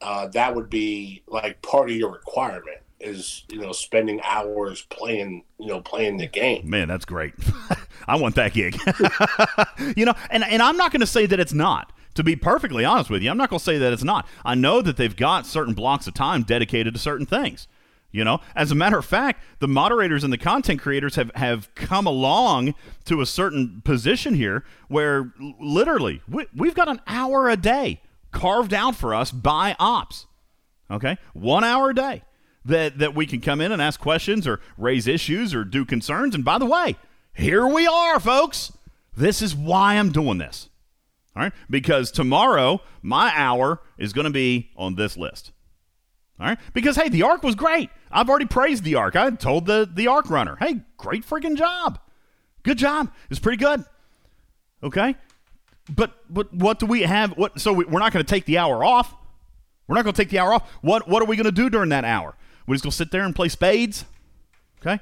uh, 0.00 0.28
that 0.28 0.54
would 0.54 0.70
be 0.70 1.22
like 1.26 1.60
part 1.62 1.90
of 1.90 1.96
your 1.96 2.12
requirement 2.12 2.78
is 3.00 3.44
you 3.50 3.60
know 3.60 3.72
spending 3.72 4.20
hours 4.22 4.82
playing 4.82 5.44
you 5.58 5.66
know 5.66 5.80
playing 5.80 6.16
the 6.16 6.26
game. 6.26 6.68
Man, 6.68 6.88
that's 6.88 7.04
great. 7.04 7.34
I 8.08 8.16
want 8.16 8.34
that 8.36 8.52
gig. 8.52 8.78
you 9.96 10.04
know, 10.04 10.14
and 10.30 10.44
and 10.44 10.62
I'm 10.62 10.76
not 10.76 10.92
going 10.92 11.00
to 11.00 11.06
say 11.06 11.26
that 11.26 11.38
it's 11.40 11.52
not. 11.52 11.92
To 12.14 12.24
be 12.24 12.34
perfectly 12.34 12.84
honest 12.84 13.10
with 13.10 13.22
you, 13.22 13.30
I'm 13.30 13.36
not 13.36 13.48
going 13.48 13.58
to 13.58 13.64
say 13.64 13.78
that 13.78 13.92
it's 13.92 14.02
not. 14.02 14.26
I 14.44 14.56
know 14.56 14.82
that 14.82 14.96
they've 14.96 15.14
got 15.14 15.46
certain 15.46 15.72
blocks 15.72 16.08
of 16.08 16.14
time 16.14 16.42
dedicated 16.42 16.94
to 16.94 16.98
certain 16.98 17.26
things. 17.26 17.68
You 18.10 18.24
know, 18.24 18.40
as 18.56 18.72
a 18.72 18.74
matter 18.74 18.98
of 18.98 19.04
fact, 19.04 19.44
the 19.60 19.68
moderators 19.68 20.24
and 20.24 20.32
the 20.32 20.38
content 20.38 20.80
creators 20.80 21.14
have, 21.14 21.30
have 21.36 21.72
come 21.76 22.06
along 22.06 22.74
to 23.04 23.20
a 23.20 23.26
certain 23.26 23.82
position 23.84 24.34
here 24.34 24.64
where 24.88 25.32
literally 25.60 26.22
we, 26.26 26.46
we've 26.56 26.74
got 26.74 26.88
an 26.88 27.00
hour 27.06 27.48
a 27.48 27.56
day 27.56 28.00
carved 28.32 28.72
out 28.72 28.96
for 28.96 29.14
us 29.14 29.30
by 29.30 29.76
ops. 29.78 30.26
Okay? 30.90 31.18
One 31.34 31.62
hour 31.62 31.90
a 31.90 31.94
day 31.94 32.22
that, 32.64 32.98
that 32.98 33.14
we 33.14 33.26
can 33.26 33.40
come 33.40 33.60
in 33.60 33.72
and 33.72 33.80
ask 33.80 34.00
questions 34.00 34.46
or 34.46 34.60
raise 34.76 35.06
issues 35.06 35.54
or 35.54 35.64
do 35.64 35.84
concerns. 35.84 36.34
And 36.34 36.44
by 36.44 36.58
the 36.58 36.66
way, 36.66 36.96
here 37.32 37.66
we 37.66 37.86
are, 37.86 38.20
folks. 38.20 38.72
This 39.16 39.42
is 39.42 39.54
why 39.54 39.94
I'm 39.94 40.10
doing 40.10 40.38
this. 40.38 40.68
All 41.34 41.42
right? 41.42 41.52
Because 41.70 42.10
tomorrow, 42.10 42.80
my 43.02 43.32
hour 43.34 43.80
is 43.96 44.12
going 44.12 44.26
to 44.26 44.30
be 44.30 44.70
on 44.76 44.96
this 44.96 45.16
list. 45.16 45.52
All 46.40 46.46
right? 46.46 46.58
Because, 46.72 46.96
hey, 46.96 47.08
the 47.08 47.22
arc 47.22 47.42
was 47.42 47.54
great. 47.54 47.90
I've 48.10 48.28
already 48.28 48.46
praised 48.46 48.84
the 48.84 48.96
arc. 48.96 49.16
I 49.16 49.30
told 49.30 49.66
the, 49.66 49.88
the 49.92 50.08
arc 50.08 50.30
runner, 50.30 50.56
hey, 50.56 50.80
great 50.96 51.26
freaking 51.26 51.56
job. 51.56 52.00
Good 52.62 52.78
job. 52.78 53.10
It's 53.30 53.40
pretty 53.40 53.58
good. 53.58 53.84
Okay? 54.82 55.16
But 55.94 56.12
but 56.28 56.52
what 56.52 56.78
do 56.78 56.86
we 56.86 57.02
have? 57.02 57.32
What 57.32 57.60
so 57.60 57.72
we, 57.72 57.84
we're 57.84 58.00
not 58.00 58.12
going 58.12 58.24
to 58.24 58.28
take 58.28 58.44
the 58.44 58.58
hour 58.58 58.84
off. 58.84 59.14
We're 59.86 59.94
not 59.94 60.04
going 60.04 60.14
to 60.14 60.22
take 60.22 60.30
the 60.30 60.38
hour 60.38 60.52
off. 60.52 60.68
What 60.82 61.08
what 61.08 61.22
are 61.22 61.26
we 61.26 61.36
going 61.36 61.46
to 61.46 61.52
do 61.52 61.70
during 61.70 61.88
that 61.90 62.04
hour? 62.04 62.34
We 62.68 62.76
just 62.76 62.84
going 62.84 62.92
to 62.92 62.96
sit 62.96 63.10
there 63.10 63.24
and 63.24 63.34
play 63.34 63.48
spades? 63.48 64.04
Okay? 64.80 65.00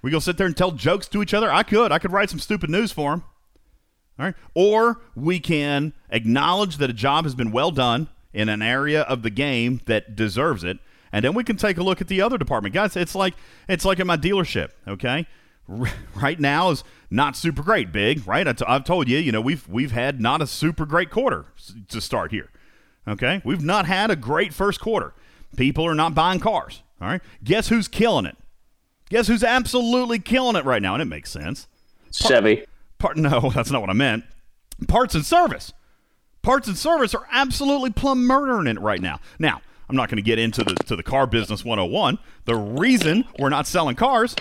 We 0.00 0.10
going 0.10 0.20
to 0.20 0.24
sit 0.24 0.38
there 0.38 0.46
and 0.46 0.56
tell 0.56 0.70
jokes 0.70 1.08
to 1.08 1.22
each 1.22 1.34
other? 1.34 1.52
I 1.52 1.62
could. 1.62 1.92
I 1.92 1.98
could 1.98 2.12
write 2.12 2.30
some 2.30 2.38
stupid 2.38 2.70
news 2.70 2.92
for 2.92 3.10
them. 3.10 3.24
All 4.18 4.26
right? 4.26 4.34
Or 4.54 5.02
we 5.14 5.40
can 5.40 5.92
acknowledge 6.08 6.78
that 6.78 6.88
a 6.88 6.94
job 6.94 7.24
has 7.24 7.34
been 7.34 7.52
well 7.52 7.70
done 7.70 8.08
in 8.32 8.48
an 8.48 8.62
area 8.62 9.02
of 9.02 9.22
the 9.22 9.30
game 9.30 9.80
that 9.86 10.14
deserves 10.14 10.64
it, 10.64 10.78
and 11.12 11.24
then 11.24 11.34
we 11.34 11.42
can 11.42 11.56
take 11.56 11.78
a 11.78 11.82
look 11.82 12.00
at 12.00 12.08
the 12.08 12.22
other 12.22 12.38
department. 12.38 12.74
Guys, 12.74 12.96
it's 12.96 13.14
like 13.14 13.34
it's 13.68 13.84
like 13.84 13.98
at 13.98 14.06
my 14.06 14.16
dealership, 14.16 14.70
okay? 14.86 15.26
Right 16.16 16.38
now 16.38 16.70
is 16.70 16.84
not 17.10 17.36
super 17.36 17.62
great, 17.62 17.92
big, 17.92 18.26
right? 18.26 18.46
i 18.46 18.52
t- 18.52 18.64
I've 18.66 18.84
told 18.84 19.08
you, 19.08 19.18
you 19.18 19.32
know, 19.32 19.40
we've 19.40 19.68
we've 19.68 19.92
had 19.92 20.20
not 20.20 20.42
a 20.42 20.46
super 20.46 20.84
great 20.84 21.10
quarter 21.10 21.46
to 21.88 22.00
start 22.00 22.30
here. 22.30 22.50
Okay? 23.06 23.40
We've 23.44 23.62
not 23.62 23.86
had 23.86 24.10
a 24.10 24.16
great 24.16 24.52
first 24.52 24.80
quarter. 24.80 25.14
People 25.56 25.86
are 25.86 25.94
not 25.94 26.14
buying 26.14 26.40
cars. 26.40 26.82
All 27.00 27.08
right. 27.08 27.22
Guess 27.42 27.68
who's 27.68 27.88
killing 27.88 28.26
it? 28.26 28.36
Guess 29.08 29.26
who's 29.26 29.42
absolutely 29.42 30.18
killing 30.18 30.56
it 30.56 30.64
right 30.64 30.82
now? 30.82 30.94
And 30.94 31.02
it 31.02 31.06
makes 31.06 31.30
sense. 31.30 31.66
Chevy. 32.12 32.64
Part, 32.98 33.16
no, 33.16 33.50
that's 33.54 33.70
not 33.70 33.80
what 33.80 33.90
I 33.90 33.94
meant. 33.94 34.24
Parts 34.88 35.14
and 35.14 35.24
service. 35.24 35.72
Parts 36.42 36.68
and 36.68 36.76
service 36.76 37.14
are 37.14 37.26
absolutely 37.30 37.90
plumb 37.90 38.24
murdering 38.24 38.66
it 38.66 38.80
right 38.80 39.00
now. 39.00 39.20
Now, 39.38 39.60
I'm 39.88 39.96
not 39.96 40.08
going 40.08 40.16
to 40.16 40.22
get 40.22 40.38
into 40.38 40.62
the 40.62 40.74
to 40.86 40.96
the 40.96 41.02
car 41.02 41.26
business 41.26 41.64
101. 41.64 42.18
The 42.44 42.54
reason 42.54 43.24
we're 43.38 43.48
not 43.48 43.66
selling 43.66 43.96
cars 43.96 44.36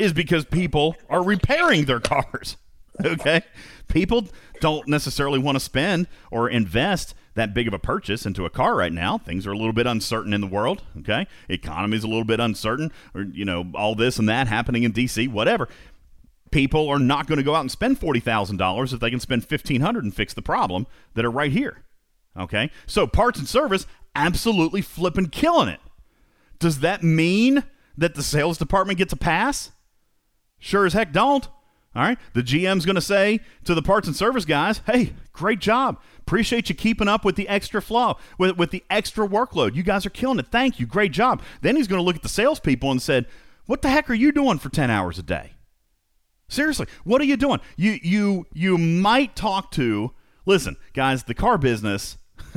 is 0.00 0.12
because 0.12 0.44
people 0.44 0.96
are 1.08 1.22
repairing 1.22 1.84
their 1.84 2.00
cars. 2.00 2.56
Okay? 3.02 3.40
People 3.88 4.28
don't 4.60 4.86
necessarily 4.86 5.38
want 5.38 5.56
to 5.56 5.60
spend 5.60 6.06
or 6.30 6.50
invest 6.50 7.14
that 7.34 7.54
big 7.54 7.68
of 7.68 7.74
a 7.74 7.78
purchase 7.78 8.26
into 8.26 8.44
a 8.44 8.50
car 8.50 8.76
right 8.76 8.92
now. 8.92 9.18
Things 9.18 9.46
are 9.46 9.52
a 9.52 9.56
little 9.56 9.72
bit 9.72 9.86
uncertain 9.86 10.32
in 10.32 10.40
the 10.40 10.46
world. 10.46 10.82
Okay, 10.98 11.26
economy 11.48 11.96
is 11.96 12.04
a 12.04 12.08
little 12.08 12.24
bit 12.24 12.40
uncertain, 12.40 12.92
or 13.14 13.22
you 13.22 13.44
know 13.44 13.70
all 13.74 13.94
this 13.94 14.18
and 14.18 14.28
that 14.28 14.48
happening 14.48 14.82
in 14.82 14.92
D.C. 14.92 15.28
Whatever. 15.28 15.68
People 16.50 16.88
are 16.88 16.98
not 16.98 17.28
going 17.28 17.36
to 17.38 17.44
go 17.44 17.54
out 17.54 17.60
and 17.60 17.70
spend 17.70 17.98
forty 17.98 18.20
thousand 18.20 18.56
dollars 18.56 18.92
if 18.92 19.00
they 19.00 19.10
can 19.10 19.20
spend 19.20 19.44
fifteen 19.44 19.80
hundred 19.80 20.04
and 20.04 20.14
fix 20.14 20.34
the 20.34 20.42
problem 20.42 20.86
that 21.14 21.24
are 21.24 21.30
right 21.30 21.52
here. 21.52 21.84
Okay, 22.36 22.70
so 22.86 23.06
parts 23.06 23.38
and 23.38 23.48
service 23.48 23.86
absolutely 24.14 24.82
flipping 24.82 25.26
killing 25.26 25.68
it. 25.68 25.80
Does 26.58 26.80
that 26.80 27.02
mean 27.02 27.64
that 27.96 28.14
the 28.14 28.22
sales 28.22 28.58
department 28.58 28.98
gets 28.98 29.12
a 29.12 29.16
pass? 29.16 29.70
Sure 30.58 30.84
as 30.84 30.92
heck 30.92 31.12
don't. 31.12 31.48
All 31.94 32.02
right. 32.02 32.18
The 32.34 32.42
GM's 32.42 32.84
going 32.84 32.96
to 32.96 33.00
say 33.00 33.40
to 33.64 33.74
the 33.74 33.82
parts 33.82 34.06
and 34.06 34.16
service 34.16 34.44
guys, 34.44 34.80
hey, 34.86 35.14
great 35.32 35.58
job. 35.58 35.98
Appreciate 36.30 36.68
you 36.68 36.76
keeping 36.76 37.08
up 37.08 37.24
with 37.24 37.34
the 37.34 37.48
extra 37.48 37.82
flow, 37.82 38.16
with, 38.38 38.56
with 38.56 38.70
the 38.70 38.84
extra 38.88 39.26
workload. 39.26 39.74
You 39.74 39.82
guys 39.82 40.06
are 40.06 40.10
killing 40.10 40.38
it. 40.38 40.46
Thank 40.46 40.78
you. 40.78 40.86
Great 40.86 41.10
job. 41.10 41.42
Then 41.60 41.74
he's 41.74 41.88
going 41.88 41.98
to 41.98 42.04
look 42.04 42.14
at 42.14 42.22
the 42.22 42.28
salespeople 42.28 42.88
and 42.88 43.02
said, 43.02 43.26
what 43.66 43.82
the 43.82 43.88
heck 43.88 44.08
are 44.08 44.14
you 44.14 44.30
doing 44.30 44.60
for 44.60 44.68
10 44.68 44.92
hours 44.92 45.18
a 45.18 45.24
day? 45.24 45.54
Seriously, 46.46 46.86
what 47.02 47.20
are 47.20 47.24
you 47.24 47.36
doing? 47.36 47.58
You 47.76 47.98
you 48.00 48.46
you 48.52 48.78
might 48.78 49.34
talk 49.34 49.72
to 49.72 50.12
listen, 50.46 50.76
guys, 50.94 51.24
the 51.24 51.34
car 51.34 51.58
business. 51.58 52.16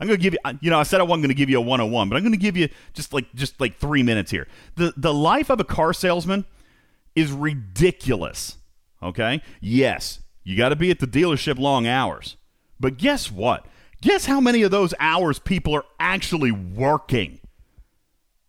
I'm 0.00 0.08
going 0.08 0.18
to 0.18 0.22
give 0.22 0.34
you 0.34 0.58
you 0.60 0.70
know, 0.70 0.80
I 0.80 0.82
said 0.82 1.00
I 1.00 1.04
wasn't 1.04 1.22
going 1.22 1.28
to 1.28 1.34
give 1.34 1.48
you 1.48 1.58
a 1.58 1.60
101, 1.60 2.08
but 2.08 2.16
I'm 2.16 2.24
going 2.24 2.32
to 2.32 2.38
give 2.38 2.56
you 2.56 2.70
just 2.92 3.12
like 3.12 3.32
just 3.36 3.60
like 3.60 3.76
3 3.78 4.02
minutes 4.02 4.32
here. 4.32 4.48
The 4.74 4.94
the 4.96 5.14
life 5.14 5.48
of 5.48 5.60
a 5.60 5.64
car 5.64 5.92
salesman 5.92 6.44
is 7.14 7.30
ridiculous. 7.30 8.56
Okay? 9.00 9.42
Yes, 9.60 10.22
you 10.42 10.56
got 10.56 10.70
to 10.70 10.76
be 10.76 10.90
at 10.90 10.98
the 10.98 11.06
dealership 11.06 11.60
long 11.60 11.86
hours. 11.86 12.36
But 12.82 12.98
guess 12.98 13.30
what? 13.30 13.64
Guess 14.02 14.26
how 14.26 14.40
many 14.40 14.62
of 14.62 14.72
those 14.72 14.92
hours 14.98 15.38
people 15.38 15.72
are 15.74 15.84
actually 16.00 16.50
working? 16.50 17.38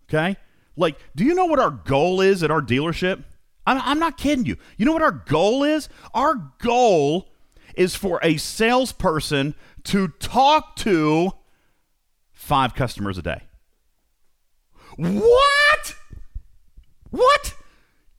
Okay? 0.09 0.35
Like, 0.75 0.97
do 1.15 1.23
you 1.23 1.35
know 1.35 1.45
what 1.45 1.59
our 1.59 1.69
goal 1.69 2.19
is 2.19 2.41
at 2.41 2.49
our 2.49 2.61
dealership? 2.61 3.23
I'm, 3.67 3.79
I'm 3.79 3.99
not 3.99 4.17
kidding 4.17 4.45
you. 4.45 4.57
You 4.75 4.87
know 4.87 4.91
what 4.91 5.03
our 5.03 5.11
goal 5.11 5.63
is? 5.63 5.87
Our 6.15 6.51
goal 6.57 7.29
is 7.75 7.95
for 7.95 8.19
a 8.23 8.37
salesperson 8.37 9.53
to 9.85 10.07
talk 10.07 10.75
to 10.77 11.31
five 12.31 12.73
customers 12.73 13.19
a 13.19 13.21
day. 13.21 13.43
What? 14.97 15.95
What? 17.11 17.53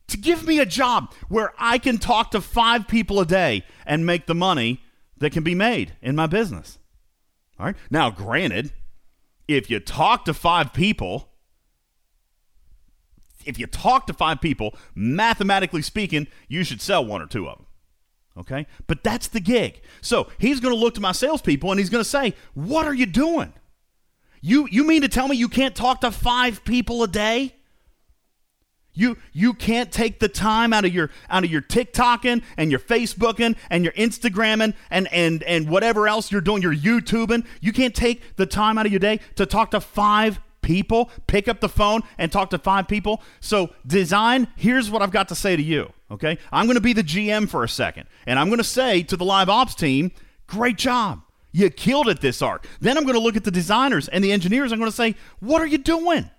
to 0.07 0.17
give 0.17 0.45
me 0.45 0.59
a 0.59 0.65
job 0.65 1.11
where 1.27 1.53
I 1.57 1.77
can 1.77 1.97
talk 1.97 2.31
to 2.31 2.41
five 2.41 2.87
people 2.87 3.19
a 3.19 3.25
day 3.25 3.65
and 3.85 4.05
make 4.05 4.27
the 4.27 4.35
money 4.35 4.81
that 5.17 5.31
can 5.31 5.43
be 5.43 5.55
made 5.55 5.93
in 6.01 6.15
my 6.15 6.27
business. 6.27 6.79
All 7.59 7.65
right. 7.65 7.75
Now, 7.89 8.09
granted, 8.09 8.71
if 9.47 9.69
you 9.69 9.79
talk 9.79 10.25
to 10.25 10.33
five 10.33 10.73
people, 10.73 11.29
if 13.45 13.59
you 13.59 13.67
talk 13.67 14.07
to 14.07 14.13
five 14.13 14.41
people, 14.41 14.75
mathematically 14.93 15.81
speaking, 15.81 16.27
you 16.47 16.63
should 16.63 16.81
sell 16.81 17.05
one 17.05 17.21
or 17.21 17.27
two 17.27 17.47
of 17.47 17.57
them. 17.57 17.67
Okay? 18.37 18.67
But 18.87 19.03
that's 19.03 19.27
the 19.27 19.39
gig. 19.39 19.81
So 20.01 20.27
he's 20.37 20.59
going 20.59 20.73
to 20.73 20.79
look 20.79 20.95
to 20.95 21.01
my 21.01 21.13
salespeople 21.13 21.71
and 21.71 21.79
he's 21.79 21.89
going 21.89 22.03
to 22.03 22.09
say, 22.09 22.33
What 22.53 22.85
are 22.85 22.93
you 22.93 23.05
doing? 23.05 23.53
You, 24.41 24.67
you 24.69 24.83
mean 24.83 25.01
to 25.01 25.07
tell 25.07 25.27
me 25.27 25.37
you 25.37 25.49
can't 25.49 25.75
talk 25.75 26.01
to 26.01 26.11
five 26.11 26.63
people 26.65 27.01
a 27.01 27.07
day? 27.07 27.55
You 28.95 29.17
you 29.33 29.53
can't 29.53 29.91
take 29.91 30.19
the 30.19 30.29
time 30.29 30.73
out 30.73 30.85
of 30.85 30.93
your 30.93 31.11
out 31.29 31.43
of 31.43 31.51
your 31.51 31.61
TikToking 31.61 32.41
and 32.57 32.71
your 32.71 32.79
Facebooking 32.79 33.55
and 33.69 33.83
your 33.83 33.93
Instagramming 33.93 34.73
and 34.89 35.07
and 35.11 35.43
and 35.43 35.69
whatever 35.69 36.07
else 36.07 36.31
you're 36.31 36.41
doing, 36.41 36.63
your 36.63 36.75
YouTubing. 36.75 37.45
You 37.61 37.73
can't 37.73 37.93
take 37.93 38.35
the 38.37 38.45
time 38.45 38.77
out 38.77 38.85
of 38.85 38.91
your 38.91 38.99
day 38.99 39.19
to 39.35 39.45
talk 39.45 39.71
to 39.71 39.81
five 39.81 40.39
people, 40.65 41.11
pick 41.27 41.47
up 41.47 41.59
the 41.59 41.69
phone 41.69 42.01
and 42.17 42.31
talk 42.31 42.49
to 42.49 42.57
five 42.57 42.87
people. 42.87 43.21
So, 43.39 43.69
design, 43.85 44.47
here's 44.55 44.89
what 44.89 45.01
I've 45.01 45.11
got 45.11 45.27
to 45.29 45.35
say 45.35 45.55
to 45.55 45.61
you, 45.61 45.93
okay? 46.09 46.39
I'm 46.51 46.65
going 46.65 46.75
to 46.75 46.81
be 46.81 46.93
the 46.93 47.03
GM 47.03 47.47
for 47.47 47.63
a 47.63 47.69
second, 47.69 48.07
and 48.25 48.39
I'm 48.39 48.47
going 48.47 48.57
to 48.57 48.63
say 48.63 49.03
to 49.03 49.15
the 49.15 49.25
live 49.25 49.47
ops 49.47 49.75
team, 49.75 50.11
"Great 50.47 50.77
job. 50.77 51.21
You 51.51 51.69
killed 51.69 52.09
it 52.09 52.19
this 52.19 52.41
arc." 52.41 52.67
Then 52.81 52.97
I'm 52.97 53.03
going 53.03 53.15
to 53.15 53.21
look 53.21 53.37
at 53.37 53.43
the 53.43 53.51
designers 53.51 54.07
and 54.07 54.23
the 54.23 54.31
engineers. 54.31 54.71
I'm 54.71 54.79
going 54.79 54.91
to 54.91 54.95
say, 54.95 55.15
"What 55.39 55.61
are 55.61 55.67
you 55.67 55.77
doing?" 55.77 56.29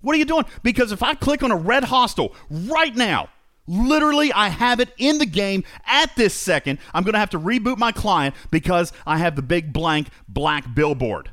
What 0.00 0.14
are 0.14 0.18
you 0.18 0.24
doing? 0.24 0.44
Because 0.62 0.92
if 0.92 1.02
I 1.02 1.14
click 1.14 1.42
on 1.42 1.50
a 1.50 1.56
red 1.56 1.84
hostile 1.84 2.34
right 2.50 2.94
now, 2.94 3.28
literally 3.66 4.32
I 4.32 4.48
have 4.48 4.80
it 4.80 4.92
in 4.98 5.18
the 5.18 5.26
game 5.26 5.64
at 5.86 6.14
this 6.16 6.34
second, 6.34 6.78
I'm 6.94 7.02
going 7.02 7.12
to 7.12 7.18
have 7.18 7.30
to 7.30 7.38
reboot 7.38 7.78
my 7.78 7.92
client 7.92 8.34
because 8.50 8.92
I 9.06 9.18
have 9.18 9.36
the 9.36 9.42
big 9.42 9.72
blank 9.72 10.08
black 10.28 10.74
billboard. 10.74 11.30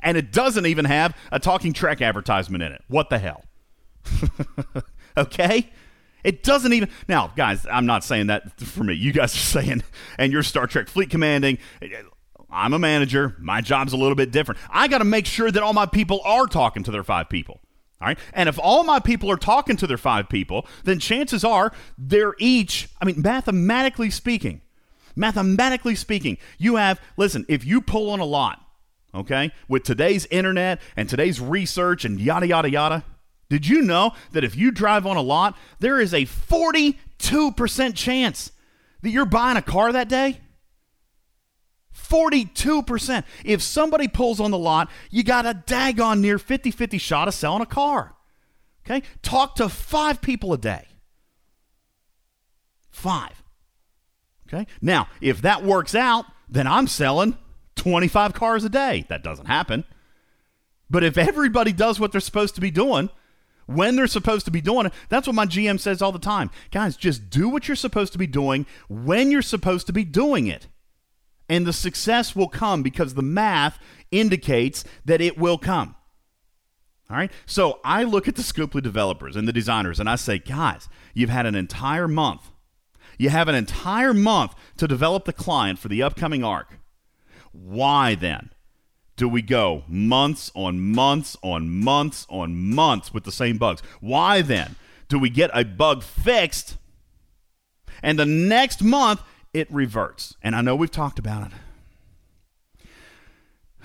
And 0.00 0.16
it 0.16 0.32
doesn't 0.32 0.66
even 0.66 0.84
have 0.84 1.16
a 1.30 1.38
talking 1.38 1.72
Trek 1.72 2.02
advertisement 2.02 2.62
in 2.62 2.72
it. 2.72 2.82
What 2.88 3.08
the 3.08 3.18
hell? 3.18 3.44
okay? 5.16 5.70
It 6.24 6.42
doesn't 6.42 6.72
even. 6.72 6.88
Now, 7.08 7.32
guys, 7.36 7.66
I'm 7.70 7.86
not 7.86 8.04
saying 8.04 8.28
that 8.28 8.60
for 8.60 8.84
me. 8.84 8.94
You 8.94 9.12
guys 9.12 9.34
are 9.34 9.38
saying, 9.38 9.82
and 10.18 10.32
you're 10.32 10.42
Star 10.42 10.66
Trek 10.66 10.88
fleet 10.88 11.10
commanding. 11.10 11.58
I'm 12.52 12.74
a 12.74 12.78
manager. 12.78 13.36
My 13.38 13.60
job's 13.60 13.92
a 13.92 13.96
little 13.96 14.14
bit 14.14 14.30
different. 14.30 14.60
I 14.70 14.88
got 14.88 14.98
to 14.98 15.04
make 15.04 15.26
sure 15.26 15.50
that 15.50 15.62
all 15.62 15.72
my 15.72 15.86
people 15.86 16.20
are 16.24 16.46
talking 16.46 16.82
to 16.84 16.90
their 16.90 17.04
five 17.04 17.28
people. 17.28 17.60
All 18.00 18.08
right. 18.08 18.18
And 18.32 18.48
if 18.48 18.58
all 18.60 18.84
my 18.84 18.98
people 18.98 19.30
are 19.30 19.36
talking 19.36 19.76
to 19.76 19.86
their 19.86 19.96
five 19.96 20.28
people, 20.28 20.66
then 20.84 20.98
chances 20.98 21.44
are 21.44 21.72
they're 21.96 22.34
each, 22.38 22.88
I 23.00 23.04
mean, 23.04 23.22
mathematically 23.22 24.10
speaking, 24.10 24.60
mathematically 25.14 25.94
speaking, 25.94 26.36
you 26.58 26.76
have, 26.76 27.00
listen, 27.16 27.46
if 27.48 27.64
you 27.64 27.80
pull 27.80 28.10
on 28.10 28.20
a 28.20 28.24
lot 28.24 28.62
okay, 29.14 29.52
with 29.68 29.82
today's 29.82 30.26
internet 30.26 30.80
and 30.96 31.08
today's 31.08 31.40
research 31.40 32.04
and 32.04 32.20
yada, 32.20 32.46
yada, 32.46 32.70
yada, 32.70 33.04
did 33.48 33.66
you 33.66 33.82
know 33.82 34.12
that 34.32 34.44
if 34.44 34.56
you 34.56 34.70
drive 34.70 35.06
on 35.06 35.16
a 35.16 35.22
lot, 35.22 35.56
there 35.78 36.00
is 36.00 36.14
a 36.14 36.24
42% 36.24 37.94
chance 37.94 38.52
that 39.02 39.10
you're 39.10 39.26
buying 39.26 39.56
a 39.56 39.62
car 39.62 39.92
that 39.92 40.08
day? 40.08 40.40
42%. 42.12 43.24
If 43.44 43.62
somebody 43.62 44.06
pulls 44.06 44.38
on 44.38 44.50
the 44.50 44.58
lot, 44.58 44.90
you 45.10 45.24
got 45.24 45.46
a 45.46 45.54
daggone 45.54 46.20
near 46.20 46.38
50 46.38 46.70
50 46.70 46.98
shot 46.98 47.26
of 47.26 47.34
selling 47.34 47.62
a 47.62 47.66
car. 47.66 48.14
Okay? 48.84 49.02
Talk 49.22 49.54
to 49.56 49.68
five 49.68 50.20
people 50.20 50.52
a 50.52 50.58
day. 50.58 50.86
Five. 52.90 53.42
Okay? 54.46 54.66
Now, 54.82 55.08
if 55.22 55.40
that 55.42 55.64
works 55.64 55.94
out, 55.94 56.26
then 56.48 56.66
I'm 56.66 56.86
selling 56.86 57.38
25 57.76 58.34
cars 58.34 58.64
a 58.64 58.68
day. 58.68 59.06
That 59.08 59.24
doesn't 59.24 59.46
happen. 59.46 59.84
But 60.90 61.04
if 61.04 61.16
everybody 61.16 61.72
does 61.72 61.98
what 61.98 62.12
they're 62.12 62.20
supposed 62.20 62.54
to 62.56 62.60
be 62.60 62.70
doing, 62.70 63.08
when 63.64 63.96
they're 63.96 64.06
supposed 64.06 64.44
to 64.44 64.50
be 64.50 64.60
doing 64.60 64.84
it, 64.84 64.92
that's 65.08 65.26
what 65.26 65.34
my 65.34 65.46
GM 65.46 65.80
says 65.80 66.02
all 66.02 66.12
the 66.12 66.18
time. 66.18 66.50
Guys, 66.70 66.96
just 66.96 67.30
do 67.30 67.48
what 67.48 67.68
you're 67.68 67.76
supposed 67.76 68.12
to 68.12 68.18
be 68.18 68.26
doing 68.26 68.66
when 68.90 69.30
you're 69.30 69.40
supposed 69.40 69.86
to 69.86 69.94
be 69.94 70.04
doing 70.04 70.46
it. 70.48 70.66
And 71.52 71.66
the 71.66 71.72
success 71.74 72.34
will 72.34 72.48
come 72.48 72.82
because 72.82 73.12
the 73.12 73.20
math 73.20 73.78
indicates 74.10 74.84
that 75.04 75.20
it 75.20 75.36
will 75.36 75.58
come. 75.58 75.94
All 77.10 77.16
right. 77.18 77.30
So 77.44 77.78
I 77.84 78.04
look 78.04 78.26
at 78.26 78.36
the 78.36 78.42
Scopely 78.42 78.82
developers 78.82 79.36
and 79.36 79.46
the 79.46 79.52
designers 79.52 80.00
and 80.00 80.08
I 80.08 80.16
say, 80.16 80.38
guys, 80.38 80.88
you've 81.12 81.28
had 81.28 81.44
an 81.44 81.54
entire 81.54 82.08
month. 82.08 82.50
You 83.18 83.28
have 83.28 83.48
an 83.48 83.54
entire 83.54 84.14
month 84.14 84.54
to 84.78 84.88
develop 84.88 85.26
the 85.26 85.34
client 85.34 85.78
for 85.78 85.88
the 85.88 86.02
upcoming 86.02 86.42
arc. 86.42 86.78
Why 87.52 88.14
then 88.14 88.48
do 89.16 89.28
we 89.28 89.42
go 89.42 89.84
months 89.86 90.50
on 90.54 90.80
months 90.80 91.36
on 91.42 91.68
months 91.68 92.26
on 92.30 92.56
months 92.56 93.12
with 93.12 93.24
the 93.24 93.30
same 93.30 93.58
bugs? 93.58 93.82
Why 94.00 94.40
then 94.40 94.76
do 95.08 95.18
we 95.18 95.28
get 95.28 95.50
a 95.52 95.66
bug 95.66 96.02
fixed 96.02 96.78
and 98.02 98.18
the 98.18 98.24
next 98.24 98.82
month 98.82 99.20
it 99.52 99.72
reverts? 99.72 100.36
And 100.42 100.54
I 100.54 100.60
know 100.60 100.76
we've 100.76 100.90
talked 100.90 101.18
about 101.18 101.48
it. 101.48 101.52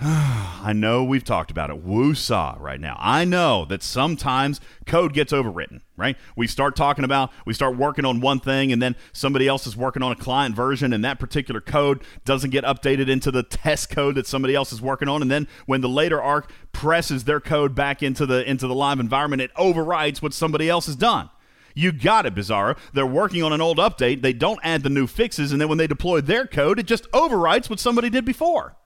I 0.00 0.72
know 0.74 1.02
we've 1.02 1.24
talked 1.24 1.50
about 1.50 1.70
it. 1.70 1.82
Woo-saw 1.82 2.56
right 2.60 2.80
now. 2.80 2.96
I 3.00 3.24
know 3.24 3.64
that 3.64 3.82
sometimes 3.82 4.60
code 4.86 5.12
gets 5.12 5.32
overwritten, 5.32 5.80
right? 5.96 6.16
We 6.36 6.46
start 6.46 6.76
talking 6.76 7.04
about, 7.04 7.32
we 7.44 7.52
start 7.52 7.76
working 7.76 8.04
on 8.04 8.20
one 8.20 8.38
thing, 8.38 8.70
and 8.70 8.80
then 8.80 8.94
somebody 9.12 9.48
else 9.48 9.66
is 9.66 9.76
working 9.76 10.04
on 10.04 10.12
a 10.12 10.16
client 10.16 10.54
version, 10.54 10.92
and 10.92 11.04
that 11.04 11.18
particular 11.18 11.60
code 11.60 12.02
doesn't 12.24 12.50
get 12.50 12.62
updated 12.62 13.08
into 13.08 13.32
the 13.32 13.42
test 13.42 13.90
code 13.90 14.14
that 14.14 14.26
somebody 14.28 14.54
else 14.54 14.72
is 14.72 14.80
working 14.80 15.08
on. 15.08 15.20
And 15.20 15.30
then 15.32 15.48
when 15.66 15.80
the 15.80 15.88
later 15.88 16.22
arc 16.22 16.52
presses 16.70 17.24
their 17.24 17.40
code 17.40 17.74
back 17.74 18.00
into 18.00 18.24
the 18.24 18.48
into 18.48 18.68
the 18.68 18.74
live 18.76 19.00
environment, 19.00 19.42
it 19.42 19.52
overwrites 19.54 20.22
what 20.22 20.32
somebody 20.32 20.68
else 20.68 20.86
has 20.86 20.94
done. 20.94 21.28
You 21.74 21.92
got 21.92 22.26
it, 22.26 22.34
Bizarro. 22.34 22.76
They're 22.92 23.06
working 23.06 23.42
on 23.42 23.52
an 23.52 23.60
old 23.60 23.78
update. 23.78 24.22
They 24.22 24.32
don't 24.32 24.60
add 24.62 24.82
the 24.82 24.90
new 24.90 25.06
fixes, 25.06 25.52
and 25.52 25.60
then 25.60 25.68
when 25.68 25.78
they 25.78 25.86
deploy 25.86 26.20
their 26.20 26.46
code, 26.46 26.78
it 26.78 26.86
just 26.86 27.10
overwrites 27.12 27.70
what 27.70 27.80
somebody 27.80 28.10
did 28.10 28.24
before. 28.24 28.76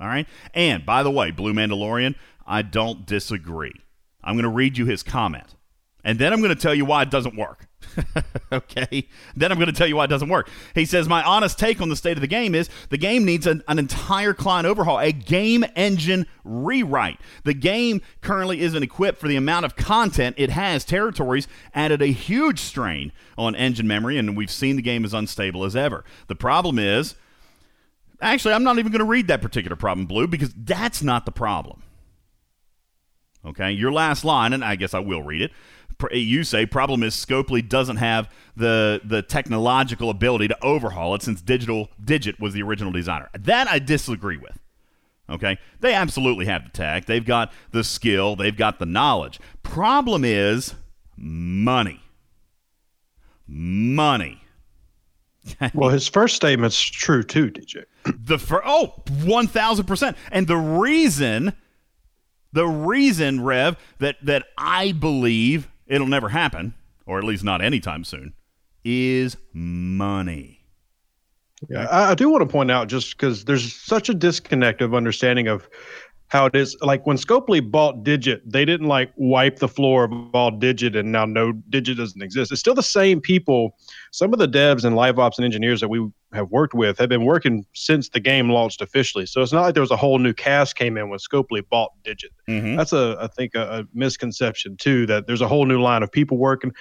All 0.00 0.08
right. 0.08 0.26
And 0.54 0.86
by 0.86 1.02
the 1.02 1.10
way, 1.10 1.30
Blue 1.30 1.52
Mandalorian, 1.52 2.14
I 2.46 2.62
don't 2.62 3.06
disagree. 3.06 3.74
I'm 4.24 4.34
going 4.34 4.44
to 4.44 4.48
read 4.48 4.78
you 4.78 4.86
his 4.86 5.02
comment. 5.02 5.54
And 6.04 6.18
then 6.18 6.32
I'm 6.32 6.40
going 6.40 6.54
to 6.54 6.60
tell 6.60 6.74
you 6.74 6.84
why 6.84 7.02
it 7.02 7.10
doesn't 7.10 7.36
work. 7.36 7.66
okay? 8.52 9.08
Then 9.34 9.50
I'm 9.50 9.58
going 9.58 9.70
to 9.70 9.76
tell 9.76 9.86
you 9.86 9.96
why 9.96 10.04
it 10.04 10.08
doesn't 10.08 10.28
work. 10.28 10.48
He 10.74 10.84
says, 10.84 11.08
My 11.08 11.22
honest 11.22 11.58
take 11.58 11.80
on 11.80 11.88
the 11.88 11.96
state 11.96 12.16
of 12.16 12.20
the 12.20 12.26
game 12.26 12.54
is 12.54 12.70
the 12.88 12.98
game 12.98 13.24
needs 13.24 13.46
an, 13.46 13.62
an, 13.68 13.78
entire 13.78 14.32
client 14.32 14.66
overhaul, 14.66 14.98
a 14.98 15.12
game 15.12 15.64
engine 15.76 16.26
rewrite. 16.44 17.18
The 17.44 17.54
game 17.54 18.00
currently 18.20 18.60
isn't 18.60 18.82
equipped 18.82 19.18
for 19.18 19.28
the 19.28 19.36
amount 19.36 19.66
of 19.66 19.76
content 19.76 20.36
it 20.38 20.50
has. 20.50 20.84
Territories 20.84 21.48
added 21.74 22.00
a 22.00 22.06
huge 22.06 22.60
strain 22.60 23.12
on 23.36 23.54
engine 23.54 23.86
memory, 23.86 24.18
and 24.18 24.36
we've 24.36 24.50
seen 24.50 24.76
the 24.76 24.82
game 24.82 25.04
as 25.04 25.14
unstable 25.14 25.64
as 25.64 25.74
ever. 25.74 26.04
The 26.28 26.36
problem 26.36 26.78
is 26.78 27.14
Actually, 28.22 28.54
I'm 28.54 28.64
not 28.64 28.78
even 28.78 28.92
going 28.92 29.00
to 29.00 29.06
read 29.06 29.28
that 29.28 29.40
particular 29.40 29.76
problem, 29.76 30.06
Blue, 30.06 30.26
because 30.26 30.52
that's 30.54 31.02
not 31.02 31.24
the 31.24 31.32
problem. 31.32 31.82
Okay, 33.44 33.70
your 33.72 33.90
last 33.90 34.24
line, 34.24 34.52
and 34.52 34.62
I 34.62 34.76
guess 34.76 34.92
I 34.92 34.98
will 34.98 35.22
read 35.22 35.40
it. 35.40 35.52
You 36.12 36.44
say 36.44 36.66
problem 36.66 37.02
is 37.02 37.14
Scopely 37.14 37.66
doesn't 37.66 37.96
have 37.96 38.30
the 38.56 39.00
the 39.04 39.22
technological 39.22 40.10
ability 40.10 40.48
to 40.48 40.64
overhaul 40.64 41.14
it 41.14 41.22
since 41.22 41.40
Digital 41.40 41.90
Digit 42.02 42.40
was 42.40 42.54
the 42.54 42.62
original 42.62 42.92
designer. 42.92 43.28
That 43.38 43.68
I 43.68 43.78
disagree 43.78 44.36
with. 44.36 44.58
Okay, 45.28 45.58
they 45.78 45.94
absolutely 45.94 46.46
have 46.46 46.64
the 46.64 46.70
tech. 46.70 47.06
They've 47.06 47.24
got 47.24 47.52
the 47.70 47.84
skill. 47.84 48.34
They've 48.34 48.56
got 48.56 48.78
the 48.80 48.86
knowledge. 48.86 49.38
Problem 49.62 50.24
is 50.24 50.74
money. 51.16 52.00
Money. 53.46 54.42
well, 55.74 55.90
his 55.90 56.08
first 56.08 56.36
statement's 56.36 56.80
true 56.80 57.22
too, 57.22 57.50
DJ. 57.50 57.84
The 58.04 58.38
for 58.38 58.62
oh, 58.64 58.94
1000%. 59.06 60.16
And 60.32 60.46
the 60.46 60.56
reason 60.56 61.52
the 62.52 62.66
reason 62.66 63.42
Rev 63.42 63.76
that 63.98 64.16
that 64.22 64.46
I 64.58 64.92
believe 64.92 65.68
it'll 65.90 66.06
never 66.06 66.30
happen 66.30 66.74
or 67.06 67.18
at 67.18 67.24
least 67.24 67.44
not 67.44 67.60
anytime 67.60 68.04
soon 68.04 68.32
is 68.84 69.36
money. 69.52 70.60
Yeah, 71.68 71.86
I, 71.90 72.12
I 72.12 72.14
do 72.14 72.30
want 72.30 72.40
to 72.40 72.46
point 72.46 72.70
out 72.70 72.88
just 72.88 73.16
because 73.16 73.44
there's 73.44 73.74
such 73.74 74.08
a 74.08 74.14
disconnect 74.14 74.80
of 74.80 74.94
understanding 74.94 75.48
of 75.48 75.68
how 76.30 76.46
it 76.46 76.54
is. 76.54 76.76
Like 76.80 77.06
when 77.06 77.16
Scopely 77.16 77.60
bought 77.60 78.04
Digit, 78.04 78.40
they 78.50 78.64
didn't 78.64 78.86
like 78.86 79.12
wipe 79.16 79.58
the 79.58 79.68
floor 79.68 80.04
of 80.04 80.12
all 80.32 80.52
Digit 80.52 80.94
and 80.94 81.10
now 81.10 81.24
no 81.24 81.52
Digit 81.52 81.96
doesn't 81.96 82.22
exist. 82.22 82.52
It's 82.52 82.60
still 82.60 82.74
the 82.74 82.82
same 82.82 83.20
people. 83.20 83.76
Some 84.12 84.32
of 84.32 84.38
the 84.38 84.48
devs 84.48 84.84
and 84.84 84.94
live 84.94 85.18
ops 85.18 85.38
and 85.38 85.44
engineers 85.44 85.80
that 85.80 85.88
we 85.88 86.08
have 86.32 86.48
worked 86.50 86.72
with 86.72 86.98
have 86.98 87.08
been 87.08 87.24
working 87.24 87.66
since 87.74 88.08
the 88.08 88.20
game 88.20 88.48
launched 88.48 88.80
officially. 88.80 89.26
So 89.26 89.42
it's 89.42 89.52
not 89.52 89.62
like 89.62 89.74
there 89.74 89.82
was 89.82 89.90
a 89.90 89.96
whole 89.96 90.18
new 90.18 90.32
cast 90.32 90.76
came 90.76 90.96
in 90.96 91.08
when 91.08 91.18
Scopely 91.18 91.68
bought 91.68 91.90
Digit. 92.04 92.30
Mm-hmm. 92.48 92.76
That's 92.76 92.92
a 92.92 93.16
I 93.20 93.26
think 93.26 93.56
a, 93.56 93.80
a 93.80 93.84
misconception 93.92 94.76
too 94.76 95.06
that 95.06 95.26
there's 95.26 95.42
a 95.42 95.48
whole 95.48 95.66
new 95.66 95.82
line 95.82 96.04
of 96.04 96.12
people 96.12 96.38
working. 96.38 96.72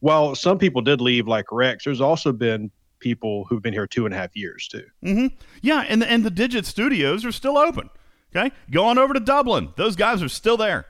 While 0.00 0.34
some 0.34 0.58
people 0.58 0.82
did 0.82 1.00
leave, 1.00 1.28
like 1.28 1.46
Rex, 1.52 1.84
there's 1.84 2.00
also 2.00 2.32
been 2.32 2.72
people 2.98 3.44
who've 3.44 3.62
been 3.62 3.72
here 3.72 3.86
two 3.86 4.04
and 4.04 4.12
a 4.12 4.16
half 4.16 4.34
years 4.34 4.66
too. 4.66 4.84
Mm-hmm. 5.04 5.36
Yeah, 5.62 5.84
and 5.88 6.02
the, 6.02 6.10
and 6.10 6.24
the 6.24 6.30
Digit 6.30 6.66
studios 6.66 7.24
are 7.24 7.32
still 7.32 7.56
open. 7.56 7.88
Okay, 8.36 8.52
go 8.70 8.84
on 8.84 8.98
over 8.98 9.14
to 9.14 9.20
Dublin. 9.20 9.70
Those 9.76 9.96
guys 9.96 10.22
are 10.22 10.28
still 10.28 10.56
there. 10.56 10.86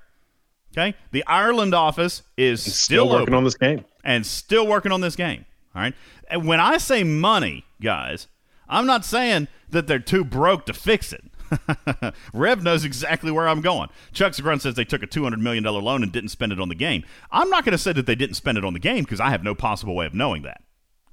Okay, 0.73 0.97
the 1.13 1.25
Ireland 1.27 1.75
office 1.75 2.23
is 2.37 2.61
still, 2.61 3.07
still, 3.07 3.09
working 3.09 3.35
on 3.35 3.45
this 3.45 3.55
game 3.55 3.85
and 4.05 4.27
still 4.27 4.67
working 4.67 4.93
on 4.93 5.01
this 5.01 5.17
game. 5.17 5.47
All 5.75 5.83
right, 5.83 5.95
and 6.29 6.47
when 6.47 6.61
I 6.61 6.79
say 6.79 7.05
money, 7.05 7.65
guys, 7.81 8.27
I'm 8.69 8.87
not 8.87 9.05
saying 9.05 9.49
that 9.71 9.87
they're 9.87 9.99
too 9.99 10.25
broke 10.25 10.67
to 10.67 10.73
fix 10.73 11.13
it. 11.13 11.25
Rev 12.35 12.63
knows 12.63 12.85
exactly 12.85 13.31
where 13.31 13.49
I'm 13.49 13.61
going. 13.61 13.89
Chuck 14.13 14.33
Zagrun 14.33 14.61
says 14.61 14.75
they 14.75 14.85
took 14.85 15.03
a 15.03 15.07
$200 15.07 15.39
million 15.39 15.63
loan 15.63 16.03
and 16.03 16.11
didn't 16.11 16.31
spend 16.31 16.53
it 16.53 16.61
on 16.61 16.69
the 16.69 16.75
game. 16.75 17.05
I'm 17.31 17.49
not 17.51 17.65
going 17.65 17.73
to 17.73 17.79
say 17.79 17.93
that 17.93 18.07
they 18.07 18.17
didn't 18.17 18.35
spend 18.35 18.59
it 18.59 18.65
on 18.65 18.73
the 18.73 18.81
game 18.81 19.05
because 19.05 19.21
I 19.21 19.31
have 19.31 19.45
no 19.45 19.55
possible 19.55 19.95
way 19.95 20.07
of 20.07 20.15
knowing 20.15 20.43
that. 20.43 20.63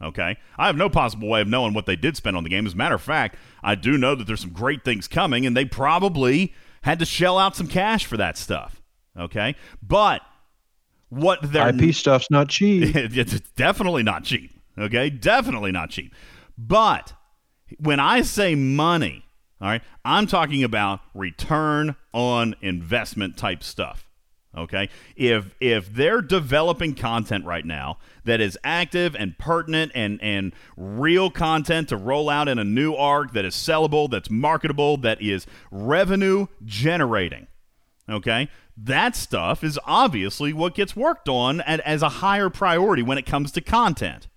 Okay. 0.03 0.37
I 0.57 0.67
have 0.67 0.75
no 0.75 0.89
possible 0.89 1.29
way 1.29 1.41
of 1.41 1.47
knowing 1.47 1.73
what 1.73 1.85
they 1.85 1.95
did 1.95 2.17
spend 2.17 2.35
on 2.35 2.43
the 2.43 2.49
game. 2.49 2.65
As 2.65 2.73
a 2.73 2.77
matter 2.77 2.95
of 2.95 3.01
fact, 3.01 3.37
I 3.63 3.75
do 3.75 3.97
know 3.97 4.15
that 4.15 4.27
there's 4.27 4.41
some 4.41 4.51
great 4.51 4.83
things 4.83 5.07
coming, 5.07 5.45
and 5.45 5.55
they 5.55 5.65
probably 5.65 6.53
had 6.81 6.99
to 6.99 7.05
shell 7.05 7.39
out 7.39 7.55
some 7.55 7.67
cash 7.67 8.05
for 8.05 8.17
that 8.17 8.37
stuff. 8.37 8.81
Okay. 9.17 9.55
But 9.81 10.21
what 11.09 11.41
their 11.41 11.69
IP 11.69 11.95
stuff's 11.95 12.29
not 12.29 12.49
cheap. 12.49 12.95
it's 12.95 13.39
definitely 13.55 14.03
not 14.03 14.23
cheap. 14.23 14.51
Okay. 14.77 15.09
Definitely 15.09 15.71
not 15.71 15.89
cheap. 15.89 16.13
But 16.57 17.13
when 17.79 17.99
I 17.99 18.21
say 18.21 18.55
money, 18.55 19.25
all 19.61 19.69
right, 19.69 19.81
I'm 20.03 20.27
talking 20.27 20.63
about 20.63 20.99
return 21.13 21.95
on 22.13 22.55
investment 22.61 23.37
type 23.37 23.63
stuff. 23.63 24.09
Okay. 24.55 24.89
If 25.15 25.55
if 25.59 25.91
they're 25.91 26.21
developing 26.21 26.93
content 26.93 27.45
right 27.45 27.65
now 27.65 27.97
that 28.25 28.39
is 28.39 28.57
active 28.63 29.15
and 29.15 29.37
pertinent 29.37 29.91
and 29.95 30.21
and 30.21 30.53
real 30.77 31.31
content 31.31 31.89
to 31.89 31.97
roll 31.97 32.29
out 32.29 32.47
in 32.47 32.59
a 32.59 32.63
new 32.63 32.93
arc 32.93 33.33
that 33.33 33.45
is 33.45 33.55
sellable, 33.55 34.09
that's 34.09 34.29
marketable, 34.29 34.97
that 34.97 35.21
is 35.21 35.47
revenue 35.71 36.47
generating. 36.63 37.47
Okay? 38.07 38.47
That 38.77 39.15
stuff 39.15 39.63
is 39.63 39.79
obviously 39.85 40.53
what 40.53 40.75
gets 40.75 40.95
worked 40.95 41.29
on 41.29 41.61
at, 41.61 41.79
as 41.81 42.01
a 42.01 42.09
higher 42.09 42.49
priority 42.49 43.01
when 43.01 43.17
it 43.17 43.25
comes 43.25 43.51
to 43.53 43.61
content. 43.61 44.27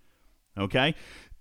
Okay? 0.57 0.95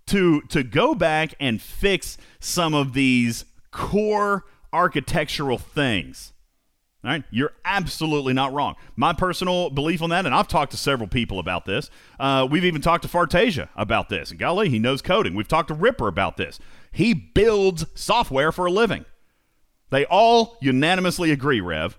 To 0.08 0.42
to 0.50 0.64
go 0.64 0.94
back 0.96 1.34
and 1.40 1.62
fix 1.62 2.18
some 2.42 2.74
of 2.74 2.94
these 2.94 3.46
core 3.72 4.44
architectural 4.74 5.58
things 5.58 6.34
all 7.06 7.12
right, 7.12 7.24
you're 7.30 7.53
absolutely 7.64 8.34
not 8.34 8.51
wrong. 8.51 8.76
My 8.95 9.14
personal 9.14 9.70
belief 9.70 10.01
on 10.01 10.10
that, 10.10 10.26
and 10.26 10.34
I've 10.34 10.47
talked 10.47 10.72
to 10.72 10.78
several 10.78 11.08
people 11.08 11.38
about 11.38 11.66
this. 11.66 11.91
Uh, 12.20 12.47
we've 12.49 12.66
even 12.66 12.82
talked 12.82 13.03
to 13.03 13.08
Fartasia 13.10 13.70
about 13.76 14.10
this. 14.10 14.32
And 14.32 14.39
golly, 14.39 14.70
he 14.70 14.80
knows 14.80 15.03
coding. 15.03 15.36
We've 15.36 15.47
talked 15.47 15.68
to 15.68 15.76
Ripper 15.76 16.08
about 16.08 16.38
this. 16.38 16.60
He 16.91 17.14
builds 17.14 17.86
software 17.93 18.51
for 18.51 18.66
a 18.66 18.72
living. 18.72 19.06
They 19.91 20.06
all 20.06 20.58
unanimously 20.62 21.30
agree, 21.30 21.62
Rev. 21.62 21.95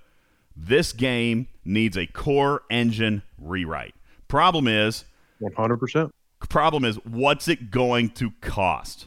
This 0.56 0.92
game 0.92 1.46
needs 1.64 1.96
a 1.96 2.06
core 2.06 2.62
engine 2.68 3.22
rewrite. 3.38 3.94
Problem 4.26 4.66
is, 4.66 5.04
100%. 5.40 6.10
problem 6.48 6.84
is, 6.84 6.96
what's 7.04 7.46
it 7.46 7.70
going 7.70 8.10
to 8.10 8.32
cost? 8.40 9.06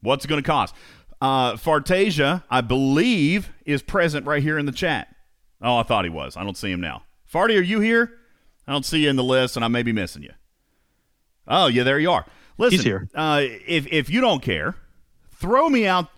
What's 0.00 0.24
it 0.24 0.28
going 0.28 0.42
to 0.42 0.46
cost? 0.46 0.74
Uh, 1.22 1.54
Fartasia, 1.54 2.42
I 2.50 2.62
believe, 2.62 3.52
is 3.64 3.80
present 3.80 4.26
right 4.26 4.42
here 4.42 4.58
in 4.58 4.66
the 4.66 4.72
chat. 4.72 5.14
Oh, 5.62 5.76
I 5.76 5.84
thought 5.84 6.04
he 6.04 6.10
was. 6.10 6.36
I 6.36 6.42
don't 6.42 6.56
see 6.56 6.72
him 6.72 6.80
now. 6.80 7.04
Farty, 7.32 7.56
are 7.56 7.62
you 7.62 7.78
here? 7.78 8.18
I 8.66 8.72
don't 8.72 8.84
see 8.84 9.04
you 9.04 9.08
in 9.08 9.14
the 9.14 9.22
list, 9.22 9.54
and 9.54 9.64
I 9.64 9.68
may 9.68 9.84
be 9.84 9.92
missing 9.92 10.24
you. 10.24 10.32
Oh, 11.46 11.68
yeah, 11.68 11.84
there 11.84 12.00
you 12.00 12.10
are. 12.10 12.26
Listen, 12.58 12.78
He's 12.78 12.84
here. 12.84 13.08
Uh, 13.14 13.40
if 13.40 13.86
if 13.86 14.10
you 14.10 14.20
don't 14.20 14.42
care, 14.42 14.74
throw 15.30 15.68
me 15.68 15.86
out 15.86 16.08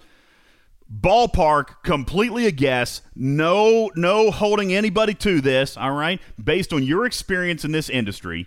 ballpark 1.00 1.82
completely 1.82 2.46
a 2.46 2.50
guess 2.50 3.00
no 3.16 3.90
no 3.96 4.30
holding 4.30 4.72
anybody 4.72 5.14
to 5.14 5.40
this 5.40 5.78
all 5.78 5.92
right 5.92 6.20
based 6.42 6.74
on 6.74 6.82
your 6.82 7.07
experience 7.07 7.64
in 7.64 7.72
this 7.72 7.88
industry 7.88 8.46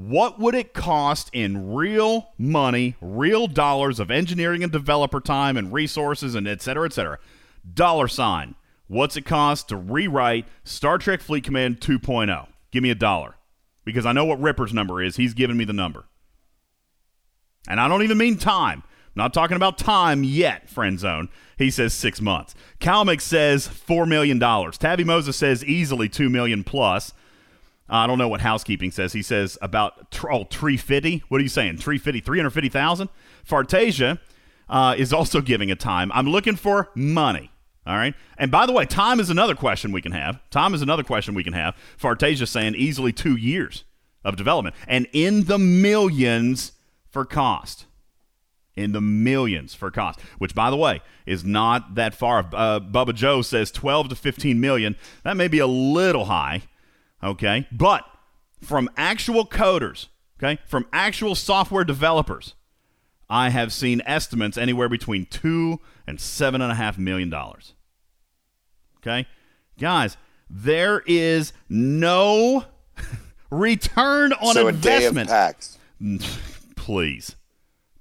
what 0.00 0.38
would 0.38 0.54
it 0.54 0.72
cost 0.72 1.28
in 1.32 1.74
real 1.74 2.28
money 2.38 2.94
real 3.00 3.48
dollars 3.48 3.98
of 3.98 4.10
engineering 4.10 4.62
and 4.62 4.70
developer 4.70 5.20
time 5.20 5.56
and 5.56 5.72
resources 5.72 6.36
and 6.36 6.46
et 6.46 6.62
cetera 6.62 6.86
et 6.86 6.92
cetera 6.92 7.18
dollar 7.74 8.06
sign 8.06 8.54
what's 8.86 9.16
it 9.16 9.24
cost 9.24 9.68
to 9.68 9.76
rewrite 9.76 10.46
star 10.62 10.98
trek 10.98 11.20
fleet 11.20 11.42
command 11.42 11.80
2.0 11.80 12.46
give 12.70 12.82
me 12.82 12.90
a 12.90 12.94
dollar 12.94 13.34
because 13.84 14.06
i 14.06 14.12
know 14.12 14.24
what 14.24 14.40
ripper's 14.40 14.72
number 14.72 15.02
is 15.02 15.16
he's 15.16 15.34
giving 15.34 15.56
me 15.56 15.64
the 15.64 15.72
number 15.72 16.04
and 17.68 17.80
I 17.80 17.86
don't 17.86 18.02
even 18.02 18.18
mean 18.18 18.38
time. 18.38 18.82
I'm 18.84 19.24
not 19.24 19.34
talking 19.34 19.56
about 19.56 19.78
time 19.78 20.24
yet, 20.24 20.68
friend 20.68 20.98
zone. 20.98 21.28
He 21.56 21.70
says 21.70 21.92
six 21.92 22.20
months. 22.20 22.54
Calmick 22.80 23.20
says 23.20 23.68
$4 23.68 24.08
million. 24.08 24.38
Tabby 24.72 25.04
Moses 25.04 25.36
says 25.36 25.64
easily 25.64 26.08
$2 26.08 26.30
million 26.30 26.64
plus. 26.64 27.12
I 27.88 28.06
don't 28.06 28.18
know 28.18 28.28
what 28.28 28.40
housekeeping 28.40 28.90
says. 28.90 29.12
He 29.12 29.22
says 29.22 29.56
about 29.62 30.14
oh, 30.24 30.44
350. 30.44 31.24
What 31.28 31.40
are 31.40 31.42
you 31.42 31.48
saying? 31.48 31.78
350, 31.78 32.20
350,000? 32.20 33.08
Fartasia 33.48 34.18
uh, 34.68 34.94
is 34.98 35.12
also 35.12 35.40
giving 35.40 35.70
a 35.70 35.76
time. 35.76 36.12
I'm 36.12 36.28
looking 36.28 36.56
for 36.56 36.90
money. 36.94 37.50
All 37.86 37.96
right. 37.96 38.14
And 38.36 38.50
by 38.50 38.66
the 38.66 38.72
way, 38.72 38.84
time 38.84 39.18
is 39.18 39.30
another 39.30 39.54
question 39.54 39.92
we 39.92 40.02
can 40.02 40.12
have. 40.12 40.38
Time 40.50 40.74
is 40.74 40.82
another 40.82 41.02
question 41.02 41.34
we 41.34 41.42
can 41.42 41.54
have. 41.54 41.74
Fartasia 41.98 42.46
saying 42.46 42.74
easily 42.74 43.12
two 43.12 43.36
years 43.36 43.84
of 44.24 44.36
development 44.36 44.76
and 44.86 45.06
in 45.12 45.44
the 45.44 45.58
millions 45.58 46.72
for 47.08 47.24
cost. 47.24 47.86
In 48.76 48.92
the 48.92 49.00
millions 49.00 49.74
for 49.74 49.90
cost, 49.90 50.20
which, 50.38 50.54
by 50.54 50.70
the 50.70 50.76
way, 50.76 51.00
is 51.26 51.44
not 51.44 51.96
that 51.96 52.14
far. 52.14 52.48
Uh, 52.52 52.78
Bubba 52.78 53.12
Joe 53.12 53.42
says 53.42 53.72
12 53.72 54.10
to 54.10 54.14
15 54.14 54.60
million. 54.60 54.94
That 55.24 55.36
may 55.36 55.48
be 55.48 55.58
a 55.58 55.66
little 55.66 56.26
high, 56.26 56.62
okay? 57.22 57.66
But 57.72 58.04
from 58.62 58.90
actual 58.96 59.46
coders, 59.46 60.08
okay, 60.38 60.60
from 60.66 60.86
actual 60.92 61.34
software 61.34 61.84
developers, 61.84 62.54
I 63.30 63.50
have 63.50 63.72
seen 63.72 64.02
estimates 64.06 64.56
anywhere 64.56 64.88
between 64.88 65.26
two 65.26 65.80
and 66.06 66.20
seven 66.20 66.60
and 66.62 66.72
a 66.72 66.74
half 66.74 66.98
million 66.98 67.30
dollars. 67.30 67.74
Okay, 68.98 69.26
guys, 69.78 70.16
there 70.50 71.02
is 71.06 71.52
no 71.68 72.64
return 73.50 74.32
on 74.32 74.54
so 74.54 74.68
a 74.68 74.72
day 74.72 75.06
of 75.06 75.16
investment. 75.16 76.38
Please, 76.76 77.36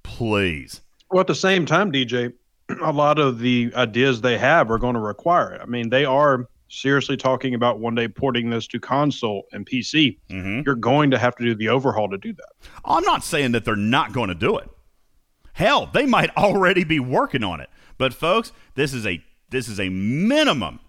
please. 0.01 0.82
Well, 1.11 1.22
at 1.22 1.28
the 1.28 1.36
same 1.36 1.65
time, 1.65 1.91
DJ, 1.91 2.32
a 2.82 2.91
lot 2.91 3.20
of 3.20 3.39
the 3.39 3.72
ideas 3.76 4.22
they 4.22 4.38
have 4.38 4.72
are 4.72 4.78
going 4.78 4.93
to 4.93 4.99
require 4.99 5.51
it. 5.53 5.61
I 5.61 5.65
mean, 5.65 5.89
they 5.89 6.05
are 6.05 6.47
seriously 6.70 7.18
talking 7.18 7.53
about 7.53 7.80
one 7.80 7.95
day 7.95 8.07
porting 8.07 8.49
this 8.49 8.68
to 8.68 8.80
console 8.80 9.43
and 9.51 9.65
PC. 9.65 10.20
Mhm. 10.30 10.65
You're 10.65 10.76
going 10.76 11.11
to 11.11 11.18
have 11.18 11.36
to 11.38 11.43
do 11.45 11.55
the 11.55 11.70
overhaul 11.70 12.09
to 12.09 12.18
do 12.18 12.34
that. 12.34 12.70
I'm 12.86 13.03
not 13.03 13.24
saying 13.24 13.51
that 13.53 13.65
they're 13.65 13.76
not 13.76 14.13
going 14.13 14.30
to 14.30 14.36
do 14.36 14.57
it. 14.57 14.70
Hell, 15.53 15.89
they 15.93 16.05
might 16.05 16.36
already 16.38 16.84
be 16.84 16.99
working 16.99 17.43
on 17.43 17.59
it. 17.59 17.70
But 17.97 18.13
folks, 18.13 18.51
this 18.76 18.93
is 18.93 19.05
a 19.07 19.24
this 19.49 19.68
is 19.70 19.80
a 19.80 19.89
minimum, 19.89 20.80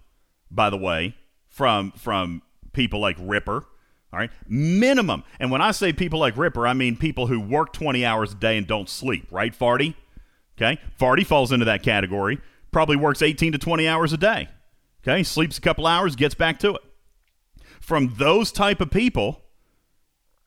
by 0.51 0.69
the 0.69 0.77
way, 0.77 1.15
from 1.47 1.91
from 1.91 2.41
people 2.73 2.99
like 2.99 3.15
Ripper. 3.19 3.65
All 4.11 4.19
right, 4.19 4.31
minimum. 4.47 5.23
And 5.39 5.51
when 5.51 5.61
I 5.61 5.71
say 5.71 5.93
people 5.93 6.19
like 6.19 6.35
Ripper, 6.35 6.67
I 6.67 6.73
mean 6.73 6.95
people 6.97 7.27
who 7.27 7.39
work 7.39 7.73
20 7.73 8.03
hours 8.05 8.31
a 8.33 8.35
day 8.35 8.57
and 8.57 8.65
don't 8.67 8.89
sleep. 8.89 9.27
Right, 9.31 9.57
Farty? 9.57 9.93
Okay, 10.57 10.79
Farty 10.99 11.25
falls 11.25 11.51
into 11.51 11.65
that 11.65 11.83
category. 11.83 12.39
Probably 12.71 12.95
works 12.95 13.21
18 13.21 13.53
to 13.53 13.57
20 13.57 13.87
hours 13.87 14.13
a 14.13 14.17
day. 14.17 14.49
Okay, 15.03 15.23
sleeps 15.23 15.57
a 15.57 15.61
couple 15.61 15.87
hours, 15.87 16.15
gets 16.15 16.35
back 16.35 16.59
to 16.59 16.75
it. 16.75 16.81
From 17.79 18.15
those 18.17 18.51
type 18.51 18.81
of 18.81 18.91
people, 18.91 19.41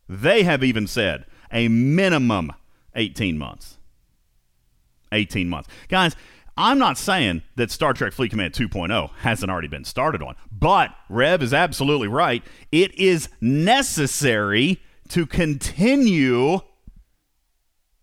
they 0.08 0.42
have 0.42 0.62
even 0.62 0.86
said 0.86 1.24
a 1.50 1.68
minimum 1.68 2.52
18 2.94 3.38
months. 3.38 3.78
18 5.10 5.48
months. 5.48 5.68
Guys, 5.88 6.14
I'm 6.56 6.78
not 6.78 6.98
saying 6.98 7.42
that 7.56 7.70
Star 7.70 7.94
Trek 7.94 8.12
Fleet 8.12 8.30
Command 8.30 8.52
2.0 8.52 9.10
hasn't 9.18 9.50
already 9.50 9.68
been 9.68 9.84
started 9.84 10.22
on, 10.22 10.36
but 10.50 10.94
Rev 11.08 11.42
is 11.42 11.54
absolutely 11.54 12.08
right. 12.08 12.44
It 12.70 12.94
is 12.98 13.28
necessary 13.40 14.82
to 15.08 15.26
continue 15.26 16.60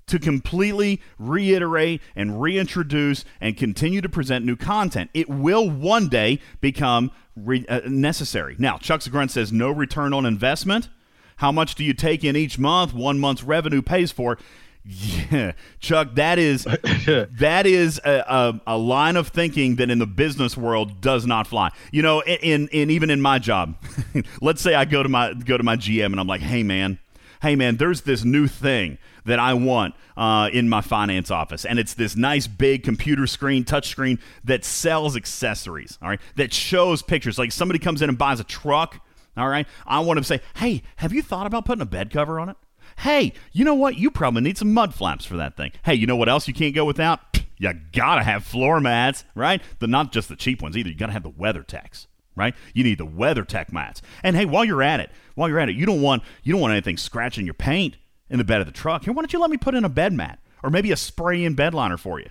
to 0.09 0.19
completely 0.19 1.01
reiterate 1.17 2.01
and 2.15 2.41
reintroduce 2.41 3.25
and 3.39 3.55
continue 3.57 4.01
to 4.01 4.09
present 4.09 4.45
new 4.45 4.55
content. 4.55 5.09
It 5.13 5.29
will 5.29 5.69
one 5.69 6.09
day 6.09 6.39
become 6.61 7.11
re- 7.35 7.65
uh, 7.67 7.81
necessary. 7.87 8.55
Now, 8.59 8.77
Chuck 8.77 9.01
Grunt 9.09 9.31
says 9.31 9.51
no 9.51 9.69
return 9.71 10.13
on 10.13 10.25
investment. 10.25 10.89
How 11.37 11.51
much 11.51 11.75
do 11.75 11.83
you 11.83 11.93
take 11.93 12.23
in 12.23 12.35
each 12.35 12.59
month? 12.59 12.93
One 12.93 13.19
month's 13.19 13.43
revenue 13.43 13.81
pays 13.81 14.11
for. 14.11 14.37
Yeah, 14.83 15.51
Chuck, 15.79 16.15
that 16.15 16.39
is 16.39 16.63
that 17.05 17.65
is 17.65 18.01
a, 18.03 18.23
a, 18.27 18.61
a 18.67 18.77
line 18.77 19.15
of 19.15 19.27
thinking 19.27 19.75
that 19.75 19.89
in 19.89 19.99
the 19.99 20.07
business 20.07 20.57
world 20.57 20.99
does 21.01 21.25
not 21.25 21.47
fly. 21.47 21.71
You 21.91 22.01
know, 22.01 22.21
in, 22.21 22.39
in, 22.39 22.67
in 22.69 22.89
even 22.89 23.09
in 23.09 23.21
my 23.21 23.39
job, 23.39 23.75
let's 24.41 24.61
say 24.61 24.75
I 24.75 24.85
go 24.85 25.03
to 25.03 25.09
my 25.09 25.33
go 25.33 25.57
to 25.57 25.63
my 25.63 25.75
GM 25.75 26.07
and 26.07 26.19
I'm 26.19 26.27
like, 26.27 26.41
hey 26.41 26.63
man, 26.63 26.97
hey 27.41 27.55
man, 27.55 27.77
there's 27.77 28.01
this 28.01 28.23
new 28.23 28.47
thing 28.47 28.97
that 29.25 29.39
I 29.39 29.53
want 29.53 29.95
uh, 30.17 30.49
in 30.51 30.69
my 30.69 30.81
finance 30.81 31.31
office, 31.31 31.65
and 31.65 31.79
it's 31.79 31.93
this 31.93 32.15
nice 32.15 32.47
big 32.47 32.83
computer 32.83 33.27
screen, 33.27 33.63
touch 33.63 33.89
screen 33.89 34.19
that 34.43 34.65
sells 34.65 35.15
accessories. 35.15 35.97
All 36.01 36.09
right, 36.09 36.21
that 36.35 36.53
shows 36.53 37.01
pictures. 37.01 37.37
Like 37.37 37.51
somebody 37.51 37.79
comes 37.79 38.01
in 38.01 38.09
and 38.09 38.17
buys 38.17 38.39
a 38.39 38.43
truck. 38.43 39.05
All 39.37 39.47
right, 39.47 39.67
I 39.85 39.99
want 39.99 40.17
to 40.17 40.23
say, 40.23 40.41
hey, 40.55 40.81
have 40.97 41.13
you 41.13 41.21
thought 41.21 41.47
about 41.47 41.65
putting 41.65 41.81
a 41.81 41.85
bed 41.85 42.11
cover 42.11 42.39
on 42.39 42.49
it? 42.49 42.57
Hey, 42.97 43.33
you 43.53 43.63
know 43.63 43.75
what? 43.75 43.97
You 43.97 44.11
probably 44.11 44.41
need 44.41 44.57
some 44.57 44.73
mud 44.73 44.93
flaps 44.93 45.23
for 45.23 45.37
that 45.37 45.55
thing. 45.55 45.71
Hey, 45.83 45.93
you 45.93 46.07
know 46.07 46.17
what 46.17 46.27
else 46.27 46.47
you 46.47 46.53
can't 46.53 46.75
go 46.75 46.83
without? 46.83 47.19
You 47.57 47.73
gotta 47.93 48.23
have 48.23 48.43
floor 48.45 48.79
mats, 48.79 49.25
right? 49.35 49.61
The 49.79 49.87
not 49.87 50.11
just 50.11 50.29
the 50.29 50.35
cheap 50.35 50.61
ones 50.61 50.77
either. 50.77 50.89
You 50.89 50.95
gotta 50.95 51.13
have 51.13 51.23
the 51.23 51.31
WeatherTechs, 51.31 52.07
right? 52.39 52.55
You 52.73 52.83
need 52.83 52.97
the 52.97 53.05
WeatherTech 53.05 53.71
mats. 53.71 54.01
And 54.23 54.35
hey, 54.35 54.45
while 54.45 54.63
you're 54.63 54.81
at 54.81 54.99
it, 54.99 55.11
while 55.35 55.49
you're 55.49 55.59
at 55.59 55.69
it, 55.69 55.75
you 55.75 55.85
don't 55.85 56.01
want 56.01 56.23
you 56.41 56.53
don't 56.53 56.61
want 56.61 56.71
anything 56.71 56.97
scratching 56.97 57.45
your 57.45 57.53
paint 57.53 57.97
in 58.29 58.37
the 58.37 58.43
bed 58.43 58.61
of 58.61 58.65
the 58.65 58.73
truck. 58.73 59.03
Here, 59.03 59.13
why 59.13 59.21
don't 59.21 59.33
you 59.33 59.39
let 59.39 59.51
me 59.51 59.57
put 59.57 59.75
in 59.75 59.83
a 59.83 59.89
bed 59.89 60.13
mat 60.13 60.39
or 60.63 60.69
maybe 60.69 60.91
a 60.91 60.97
spray 60.97 61.43
in 61.43 61.53
bed 61.53 61.73
liner 61.73 61.97
for 61.97 62.19
you? 62.19 62.29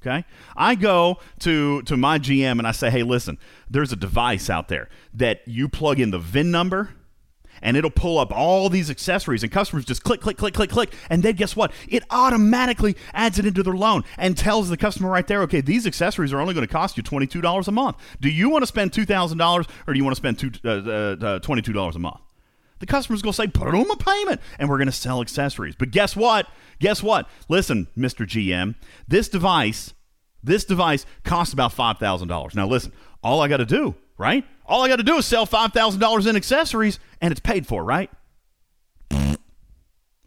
Okay. 0.00 0.24
I 0.56 0.74
go 0.74 1.18
to 1.40 1.82
to 1.82 1.96
my 1.96 2.18
GM 2.18 2.58
and 2.58 2.66
I 2.66 2.72
say, 2.72 2.90
hey, 2.90 3.02
listen, 3.02 3.38
there's 3.70 3.92
a 3.92 3.96
device 3.96 4.50
out 4.50 4.68
there 4.68 4.88
that 5.12 5.40
you 5.46 5.68
plug 5.68 6.00
in 6.00 6.10
the 6.10 6.18
VIN 6.18 6.50
number 6.50 6.90
and 7.62 7.76
it'll 7.76 7.90
pull 7.90 8.18
up 8.18 8.32
all 8.32 8.68
these 8.68 8.90
accessories 8.90 9.42
and 9.42 9.52
customers 9.52 9.84
just 9.84 10.02
click 10.04 10.20
click 10.20 10.36
click 10.36 10.54
click 10.54 10.70
click 10.70 10.92
and 11.10 11.22
then 11.22 11.34
guess 11.34 11.56
what? 11.56 11.72
It 11.88 12.02
automatically 12.10 12.96
adds 13.12 13.38
it 13.38 13.46
into 13.46 13.62
their 13.62 13.74
loan 13.74 14.04
and 14.18 14.36
tells 14.36 14.68
the 14.68 14.76
customer 14.76 15.10
right 15.10 15.26
there 15.26 15.42
okay 15.42 15.60
these 15.60 15.86
accessories 15.86 16.32
are 16.32 16.40
only 16.40 16.54
going 16.54 16.66
to 16.66 16.72
cost 16.72 16.96
you 16.96 17.02
$22 17.02 17.68
a 17.68 17.72
month. 17.72 17.96
Do 18.20 18.28
you 18.28 18.48
want 18.48 18.62
to 18.62 18.66
spend 18.66 18.92
$2000 18.92 19.68
or 19.86 19.92
do 19.92 19.98
you 19.98 20.04
want 20.04 20.16
to 20.16 20.20
spend 20.20 20.38
two, 20.38 20.50
uh, 20.64 20.68
uh, 20.68 21.38
$22 21.40 21.94
a 21.94 21.98
month? 21.98 22.20
The 22.80 22.86
customer's 22.86 23.22
going 23.22 23.32
to 23.32 23.36
say 23.36 23.46
put 23.46 23.68
it 23.68 23.74
on 23.74 23.88
my 23.88 23.94
payment 23.98 24.40
and 24.58 24.68
we're 24.68 24.78
going 24.78 24.86
to 24.86 24.92
sell 24.92 25.20
accessories. 25.20 25.74
But 25.76 25.90
guess 25.90 26.14
what? 26.16 26.48
Guess 26.80 27.02
what? 27.02 27.28
Listen 27.48 27.88
mr 27.96 28.26
gm 28.26 28.74
this 29.08 29.28
device 29.28 29.94
this 30.42 30.64
device 30.64 31.06
costs 31.24 31.52
about 31.52 31.72
$5000 31.72 32.54
now 32.54 32.66
listen 32.66 32.92
all 33.22 33.40
i 33.40 33.48
got 33.48 33.58
to 33.58 33.64
do 33.64 33.94
right 34.16 34.44
all 34.66 34.82
I 34.82 34.88
got 34.88 34.96
to 34.96 35.02
do 35.02 35.16
is 35.16 35.26
sell 35.26 35.46
$5,000 35.46 36.26
in 36.26 36.36
accessories 36.36 36.98
and 37.20 37.32
it's 37.32 37.40
paid 37.40 37.66
for, 37.66 37.84
right? 37.84 38.10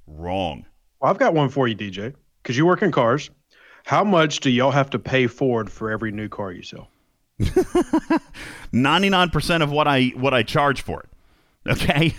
Wrong. 0.08 0.66
Well, 1.00 1.12
I've 1.12 1.18
got 1.18 1.34
one 1.34 1.50
for 1.50 1.68
you, 1.68 1.76
DJ, 1.76 2.14
because 2.42 2.56
you 2.58 2.66
work 2.66 2.82
in 2.82 2.92
cars. 2.92 3.30
How 3.86 4.04
much 4.04 4.42
do 4.42 4.50
y'all 4.50 4.72
have 4.72 4.90
to 4.92 5.00
pay 5.00 5.28
Ford 5.28 5.70
for 5.72 5.92
every 5.92 6.12
new 6.12 6.30
car 6.30 6.52
you 6.52 6.64
sell? 6.64 6.90
99% 7.40 9.62
of 9.62 9.72
what 9.72 9.88
I 9.88 10.08
what 10.16 10.34
I 10.34 10.44
charge 10.44 10.82
for 10.82 11.02
it. 11.02 11.10
Okay? 11.72 12.16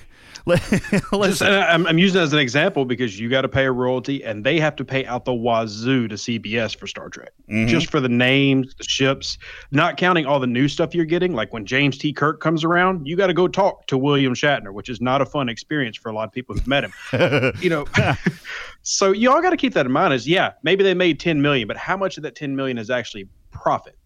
Listen, 1.12 1.52
I'm, 1.52 1.86
I'm 1.86 1.98
using 1.98 2.20
it 2.20 2.24
as 2.24 2.32
an 2.32 2.38
example 2.38 2.84
because 2.84 3.18
you 3.20 3.28
got 3.28 3.42
to 3.42 3.48
pay 3.48 3.66
a 3.66 3.72
royalty 3.72 4.24
and 4.24 4.44
they 4.44 4.58
have 4.60 4.74
to 4.76 4.84
pay 4.84 5.04
out 5.06 5.24
the 5.24 5.32
wazoo 5.34 6.08
to 6.08 6.14
CBS 6.14 6.76
for 6.76 6.86
Star 6.86 7.08
Trek, 7.08 7.30
Mhm. 7.50 7.68
just 7.68 7.90
for 7.90 8.00
the 8.00 8.08
names, 8.08 8.74
the 8.76 8.84
ships, 8.84 9.38
not 9.70 9.96
counting 9.96 10.26
all 10.26 10.40
the 10.40 10.46
new 10.46 10.68
stuff 10.68 10.94
you're 10.94 11.04
getting. 11.04 11.34
Like 11.34 11.52
when 11.52 11.66
James 11.66 11.98
T. 11.98 12.12
Kirk 12.12 12.40
comes 12.40 12.64
around, 12.64 13.06
you 13.06 13.16
got 13.16 13.28
to 13.28 13.34
go 13.34 13.46
talk 13.48 13.86
to 13.88 13.98
William 13.98 14.34
Shatner, 14.34 14.72
which 14.72 14.88
is 14.88 15.00
not 15.00 15.20
a 15.22 15.26
fun 15.26 15.48
experience 15.48 15.96
for 15.96 16.08
a 16.08 16.12
lot 16.14 16.24
of 16.24 16.32
people 16.32 16.54
who've 16.54 16.66
met 16.66 16.84
him. 16.84 17.52
you 17.60 17.70
know, 17.70 17.86
so 18.82 19.12
you 19.12 19.30
all 19.30 19.42
got 19.42 19.50
to 19.50 19.56
keep 19.56 19.74
that 19.74 19.86
in 19.86 19.92
mind. 19.92 20.14
Is 20.14 20.26
yeah, 20.26 20.52
maybe 20.62 20.82
they 20.82 20.94
made 20.94 21.20
10 21.20 21.42
million, 21.42 21.68
but 21.68 21.76
how 21.76 21.96
much 21.96 22.16
of 22.16 22.22
that 22.22 22.34
10 22.34 22.56
million 22.56 22.78
is 22.78 22.90
actually 22.90 23.28
profit? 23.50 23.96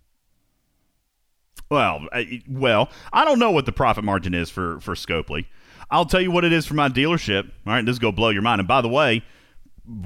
Well, 1.71 2.07
I, 2.13 2.43
well, 2.49 2.91
I 3.13 3.25
don't 3.25 3.39
know 3.39 3.51
what 3.51 3.65
the 3.65 3.73
profit 3.73 4.05
margin 4.05 4.35
is 4.35 4.51
for 4.51 4.79
for 4.81 4.95
Scopely. 4.95 5.47
I'll 5.93 6.07
tell 6.07 6.23
you 6.23 6.31
what 6.31 6.45
it 6.45 6.53
is 6.53 6.67
for 6.67 6.75
my 6.75 6.89
dealership. 6.89 7.45
All 7.67 7.75
right, 7.75 7.85
this 7.85 7.93
is 7.93 7.99
gonna 7.99 8.13
blow 8.13 8.31
your 8.31 8.43
mind. 8.43 8.61
And 8.61 8.67
by 8.67 8.81
the 8.81 8.89
way, 8.89 9.23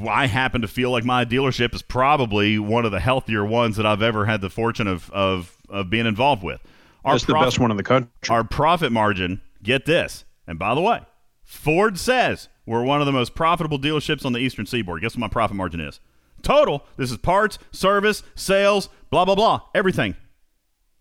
I 0.06 0.26
happen 0.26 0.62
to 0.62 0.68
feel 0.68 0.90
like 0.90 1.04
my 1.04 1.24
dealership 1.24 1.74
is 1.74 1.82
probably 1.82 2.58
one 2.58 2.84
of 2.84 2.90
the 2.90 3.00
healthier 3.00 3.44
ones 3.44 3.76
that 3.76 3.86
I've 3.86 4.02
ever 4.02 4.26
had 4.26 4.40
the 4.40 4.50
fortune 4.50 4.88
of 4.88 5.10
of, 5.12 5.56
of 5.68 5.88
being 5.88 6.06
involved 6.06 6.42
with. 6.42 6.60
Our 7.04 7.14
That's 7.14 7.24
the 7.24 7.34
best 7.34 7.60
one 7.60 7.70
in 7.70 7.76
the 7.76 7.84
country. 7.84 8.10
Our 8.28 8.42
profit 8.42 8.90
margin. 8.90 9.40
Get 9.62 9.86
this. 9.86 10.24
And 10.46 10.58
by 10.58 10.74
the 10.74 10.80
way, 10.80 11.02
Ford 11.44 11.98
says 11.98 12.48
we're 12.66 12.82
one 12.82 13.00
of 13.00 13.06
the 13.06 13.12
most 13.12 13.36
profitable 13.36 13.78
dealerships 13.78 14.24
on 14.24 14.32
the 14.32 14.40
Eastern 14.40 14.66
Seaboard. 14.66 15.02
Guess 15.02 15.14
what 15.14 15.20
my 15.20 15.28
profit 15.28 15.56
margin 15.56 15.80
is? 15.80 16.00
Total. 16.42 16.84
This 16.96 17.12
is 17.12 17.18
parts, 17.18 17.58
service, 17.70 18.24
sales, 18.34 18.88
blah 19.10 19.24
blah 19.24 19.36
blah, 19.36 19.60
everything. 19.72 20.16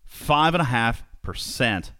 Five 0.04 0.54
and 0.54 0.62
a 0.62 0.66
half 0.66 1.02
percent. 1.22 1.90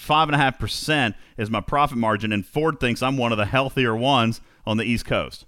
Five 0.00 0.28
and 0.30 0.34
a 0.34 0.38
half 0.38 0.58
percent 0.58 1.14
is 1.36 1.50
my 1.50 1.60
profit 1.60 1.98
margin, 1.98 2.32
and 2.32 2.44
Ford 2.44 2.80
thinks 2.80 3.02
I'm 3.02 3.18
one 3.18 3.32
of 3.32 3.38
the 3.38 3.44
healthier 3.44 3.94
ones 3.94 4.40
on 4.64 4.78
the 4.78 4.84
East 4.84 5.04
Coast. 5.04 5.44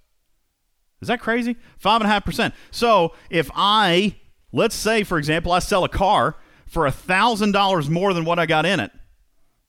Is 1.01 1.09
that 1.09 1.21
crazy? 1.21 1.57
Five 1.79 2.03
and 2.03 2.11
a 2.11 2.13
half 2.13 2.23
percent. 2.23 2.53
So 2.71 3.15
if 3.31 3.51
I, 3.55 4.15
let's 4.53 4.75
say, 4.75 5.05
for 5.05 5.17
example, 5.17 5.53
I 5.53 5.59
sell 5.59 5.85
a 5.85 5.89
car 5.89 6.37
for 6.67 6.85
a 6.85 6.93
thousand 6.93 7.53
dollars 7.53 7.89
more 7.89 8.13
than 8.13 8.27
what 8.27 8.39
I 8.39 8.45
got 8.45 8.67
in 8.67 8.79
it. 8.79 8.91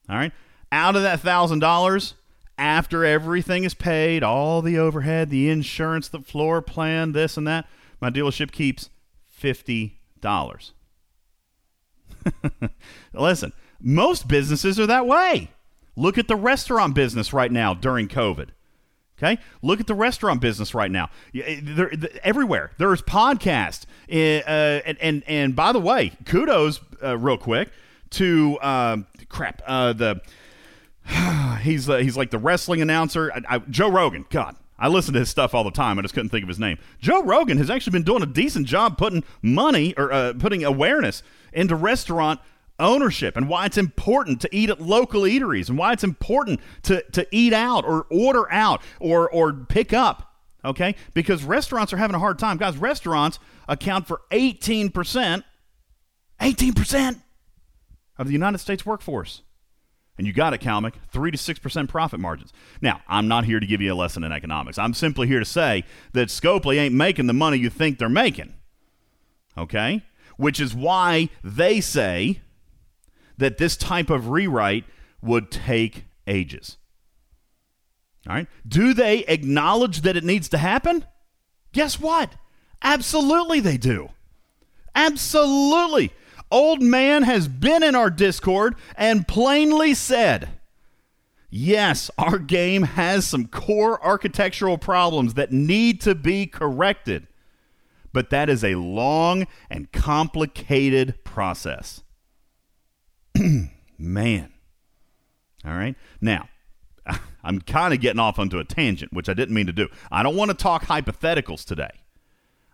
All 0.06 0.16
right. 0.16 0.32
Out 0.70 0.96
of 0.96 1.02
that 1.02 1.20
thousand 1.20 1.60
dollars, 1.60 2.12
after 2.58 3.06
everything 3.06 3.64
is 3.64 3.72
paid, 3.72 4.22
all 4.22 4.60
the 4.60 4.78
overhead, 4.78 5.30
the 5.30 5.48
insurance, 5.48 6.08
the 6.08 6.20
floor 6.20 6.60
plan, 6.60 7.12
this 7.12 7.38
and 7.38 7.48
that, 7.48 7.66
my 8.02 8.10
dealership 8.10 8.52
keeps 8.52 8.90
fifty 9.24 10.02
dollars. 10.20 10.72
Listen, 13.14 13.54
most 13.84 14.26
businesses 14.26 14.80
are 14.80 14.86
that 14.86 15.06
way. 15.06 15.50
Look 15.94 16.18
at 16.18 16.26
the 16.26 16.34
restaurant 16.36 16.94
business 16.94 17.32
right 17.32 17.52
now 17.52 17.74
during 17.74 18.08
COVID. 18.08 18.48
Okay, 19.16 19.38
look 19.62 19.78
at 19.78 19.86
the 19.86 19.94
restaurant 19.94 20.40
business 20.40 20.74
right 20.74 20.90
now. 20.90 21.08
Eh, 21.32 21.60
There, 21.62 21.88
th- 21.90 22.16
everywhere 22.24 22.72
there's 22.78 23.00
podcasts, 23.00 23.84
Eh, 24.08 24.40
uh, 24.40 24.80
and 24.84 24.98
and 25.00 25.22
and 25.28 25.54
by 25.54 25.70
the 25.72 25.78
way, 25.78 26.10
kudos 26.26 26.80
uh, 27.00 27.16
real 27.16 27.38
quick 27.38 27.68
to 28.10 28.58
um, 28.60 29.06
crap 29.28 29.62
uh, 29.66 29.92
the 29.92 30.20
he's 31.62 31.88
uh, 31.88 31.98
he's 31.98 32.16
like 32.16 32.30
the 32.30 32.38
wrestling 32.38 32.80
announcer 32.82 33.30
I, 33.32 33.56
I, 33.56 33.58
Joe 33.58 33.88
Rogan. 33.90 34.24
God, 34.30 34.56
I 34.78 34.88
listen 34.88 35.14
to 35.14 35.20
his 35.20 35.28
stuff 35.28 35.54
all 35.54 35.62
the 35.64 35.70
time. 35.70 35.98
I 35.98 36.02
just 36.02 36.14
couldn't 36.14 36.30
think 36.30 36.42
of 36.42 36.48
his 36.48 36.58
name. 36.58 36.78
Joe 37.00 37.22
Rogan 37.22 37.58
has 37.58 37.70
actually 37.70 37.92
been 37.92 38.02
doing 38.02 38.22
a 38.22 38.26
decent 38.26 38.66
job 38.66 38.98
putting 38.98 39.22
money 39.42 39.94
or 39.96 40.12
uh, 40.12 40.32
putting 40.38 40.64
awareness 40.64 41.22
into 41.52 41.76
restaurant 41.76 42.40
ownership 42.78 43.36
and 43.36 43.48
why 43.48 43.66
it's 43.66 43.78
important 43.78 44.40
to 44.40 44.48
eat 44.50 44.70
at 44.70 44.80
local 44.80 45.22
eateries 45.22 45.68
and 45.68 45.78
why 45.78 45.92
it's 45.92 46.04
important 46.04 46.60
to, 46.82 47.02
to 47.12 47.26
eat 47.30 47.52
out 47.52 47.84
or 47.84 48.06
order 48.10 48.50
out 48.52 48.82
or 49.00 49.30
or 49.30 49.52
pick 49.52 49.92
up. 49.92 50.32
Okay, 50.64 50.94
because 51.12 51.44
restaurants 51.44 51.92
are 51.92 51.98
having 51.98 52.16
a 52.16 52.18
hard 52.18 52.38
time, 52.38 52.56
guys. 52.56 52.76
Restaurants 52.78 53.38
account 53.68 54.06
for 54.06 54.22
eighteen 54.30 54.90
percent, 54.90 55.44
eighteen 56.40 56.72
percent 56.72 57.18
of 58.18 58.26
the 58.26 58.32
United 58.32 58.58
States 58.58 58.86
workforce. 58.86 59.42
And 60.16 60.26
you 60.26 60.32
got 60.32 60.54
it, 60.54 60.60
Calmic. 60.60 60.94
Three 61.12 61.30
to 61.30 61.36
six 61.36 61.58
percent 61.58 61.90
profit 61.90 62.18
margins. 62.18 62.52
Now, 62.80 63.02
I'm 63.08 63.28
not 63.28 63.44
here 63.44 63.60
to 63.60 63.66
give 63.66 63.80
you 63.80 63.92
a 63.92 63.96
lesson 63.96 64.24
in 64.24 64.32
economics. 64.32 64.78
I'm 64.78 64.94
simply 64.94 65.26
here 65.26 65.40
to 65.40 65.44
say 65.44 65.84
that 66.12 66.28
Scopely 66.28 66.78
ain't 66.78 66.94
making 66.94 67.26
the 67.26 67.32
money 67.32 67.58
you 67.58 67.68
think 67.68 67.98
they're 67.98 68.08
making. 68.08 68.54
Okay? 69.58 70.02
Which 70.36 70.60
is 70.60 70.74
why 70.74 71.28
they 71.42 71.80
say 71.80 72.40
that 73.36 73.58
this 73.58 73.76
type 73.76 74.10
of 74.10 74.28
rewrite 74.28 74.84
would 75.22 75.50
take 75.50 76.04
ages. 76.26 76.76
All 78.28 78.36
right? 78.36 78.46
Do 78.66 78.94
they 78.94 79.18
acknowledge 79.24 80.02
that 80.02 80.16
it 80.16 80.24
needs 80.24 80.48
to 80.50 80.58
happen? 80.58 81.04
Guess 81.72 82.00
what? 82.00 82.32
Absolutely 82.82 83.60
they 83.60 83.76
do. 83.76 84.10
Absolutely. 84.94 86.12
Old 86.50 86.80
man 86.80 87.24
has 87.24 87.48
been 87.48 87.82
in 87.82 87.94
our 87.94 88.10
Discord 88.10 88.76
and 88.96 89.26
plainly 89.26 89.94
said, 89.94 90.50
yes, 91.50 92.10
our 92.16 92.38
game 92.38 92.82
has 92.82 93.26
some 93.26 93.48
core 93.48 94.02
architectural 94.04 94.78
problems 94.78 95.34
that 95.34 95.52
need 95.52 96.00
to 96.02 96.14
be 96.14 96.46
corrected. 96.46 97.26
But 98.12 98.30
that 98.30 98.48
is 98.48 98.62
a 98.62 98.76
long 98.76 99.48
and 99.68 99.90
complicated 99.90 101.24
process. 101.24 102.03
Man. 103.98 104.52
All 105.64 105.72
right. 105.72 105.96
Now, 106.20 106.48
I'm 107.44 107.60
kind 107.60 107.94
of 107.94 108.00
getting 108.00 108.20
off 108.20 108.38
onto 108.38 108.58
a 108.58 108.64
tangent, 108.64 109.12
which 109.12 109.28
I 109.28 109.34
didn't 109.34 109.54
mean 109.54 109.66
to 109.66 109.72
do. 109.72 109.88
I 110.10 110.22
don't 110.22 110.36
want 110.36 110.50
to 110.50 110.56
talk 110.56 110.84
hypotheticals 110.84 111.64
today. 111.64 111.90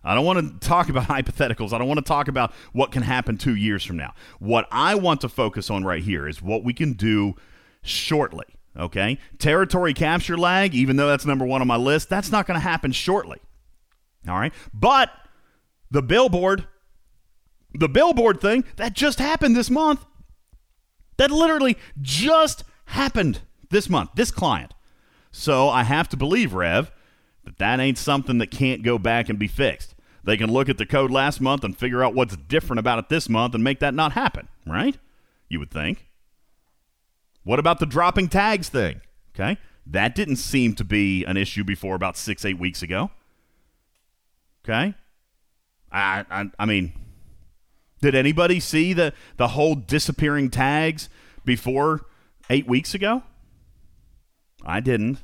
I 0.03 0.15
don't 0.15 0.25
want 0.25 0.61
to 0.61 0.67
talk 0.67 0.89
about 0.89 1.03
hypotheticals. 1.07 1.73
I 1.73 1.77
don't 1.77 1.87
want 1.87 1.99
to 1.99 2.05
talk 2.05 2.27
about 2.27 2.53
what 2.73 2.91
can 2.91 3.03
happen 3.03 3.37
two 3.37 3.55
years 3.55 3.83
from 3.83 3.97
now. 3.97 4.13
What 4.39 4.67
I 4.71 4.95
want 4.95 5.21
to 5.21 5.29
focus 5.29 5.69
on 5.69 5.83
right 5.83 6.03
here 6.03 6.27
is 6.27 6.41
what 6.41 6.63
we 6.63 6.73
can 6.73 6.93
do 6.93 7.35
shortly. 7.81 8.45
Okay? 8.77 9.19
Territory 9.37 9.93
capture 9.93 10.37
lag, 10.37 10.73
even 10.73 10.95
though 10.95 11.07
that's 11.07 11.25
number 11.25 11.45
one 11.45 11.61
on 11.61 11.67
my 11.67 11.75
list, 11.75 12.09
that's 12.09 12.31
not 12.31 12.47
going 12.47 12.55
to 12.55 12.63
happen 12.63 12.91
shortly. 12.91 13.39
All 14.27 14.39
right? 14.39 14.53
But 14.73 15.11
the 15.89 16.01
billboard, 16.01 16.67
the 17.73 17.89
billboard 17.89 18.39
thing, 18.39 18.63
that 18.77 18.93
just 18.93 19.19
happened 19.19 19.55
this 19.55 19.69
month. 19.69 20.05
That 21.17 21.31
literally 21.31 21.77
just 22.01 22.63
happened 22.85 23.41
this 23.69 23.89
month, 23.89 24.11
this 24.15 24.31
client. 24.31 24.73
So 25.31 25.69
I 25.69 25.83
have 25.83 26.09
to 26.09 26.17
believe, 26.17 26.53
Rev, 26.53 26.91
that 27.45 27.57
that 27.57 27.79
ain't 27.79 27.97
something 27.97 28.37
that 28.39 28.51
can't 28.51 28.83
go 28.83 28.97
back 28.97 29.29
and 29.29 29.39
be 29.39 29.47
fixed. 29.47 29.95
They 30.23 30.37
can 30.37 30.51
look 30.51 30.69
at 30.69 30.77
the 30.77 30.85
code 30.85 31.09
last 31.09 31.41
month 31.41 31.63
and 31.63 31.75
figure 31.75 32.03
out 32.03 32.13
what's 32.13 32.37
different 32.37 32.79
about 32.79 32.99
it 32.99 33.09
this 33.09 33.27
month 33.27 33.55
and 33.55 33.63
make 33.63 33.79
that 33.79 33.93
not 33.93 34.11
happen, 34.11 34.47
right? 34.67 34.97
You 35.49 35.59
would 35.59 35.71
think. 35.71 36.09
What 37.43 37.59
about 37.59 37.79
the 37.79 37.85
dropping 37.85 38.29
tags 38.29 38.69
thing? 38.69 39.01
Okay. 39.33 39.57
That 39.87 40.13
didn't 40.13 40.35
seem 40.35 40.75
to 40.75 40.83
be 40.83 41.25
an 41.25 41.37
issue 41.37 41.63
before 41.63 41.95
about 41.95 42.17
six, 42.17 42.45
eight 42.45 42.59
weeks 42.59 42.83
ago. 42.83 43.09
Okay. 44.63 44.93
I, 45.91 46.25
I, 46.29 46.51
I 46.59 46.65
mean, 46.65 46.93
did 48.01 48.15
anybody 48.15 48.59
see 48.59 48.93
the, 48.93 49.13
the 49.37 49.49
whole 49.49 49.75
disappearing 49.75 50.49
tags 50.49 51.07
before 51.45 52.01
eight 52.49 52.67
weeks 52.67 52.93
ago? 52.93 53.23
I 54.65 54.79
didn't. 54.79 55.19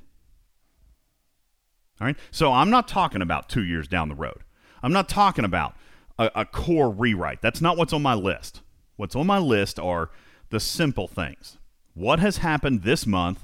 All 1.99 2.05
right. 2.07 2.17
So 2.31 2.53
I'm 2.53 2.69
not 2.69 2.87
talking 2.87 3.21
about 3.21 3.49
two 3.49 3.63
years 3.63 3.87
down 3.87 4.09
the 4.09 4.15
road. 4.15 4.43
I'm 4.83 4.93
not 4.93 5.09
talking 5.09 5.45
about 5.45 5.75
a, 6.19 6.31
a, 6.35 6.45
core 6.45 6.91
rewrite. 6.91 7.41
That's 7.41 7.61
not 7.61 7.77
what's 7.77 7.93
on 7.93 8.03
my 8.03 8.13
list. 8.13 8.61
What's 8.95 9.15
on 9.15 9.27
my 9.27 9.39
list 9.39 9.79
are 9.79 10.11
the 10.49 10.59
simple 10.59 11.07
things. 11.07 11.57
What 11.93 12.19
has 12.19 12.37
happened 12.37 12.83
this 12.83 13.07
month 13.07 13.43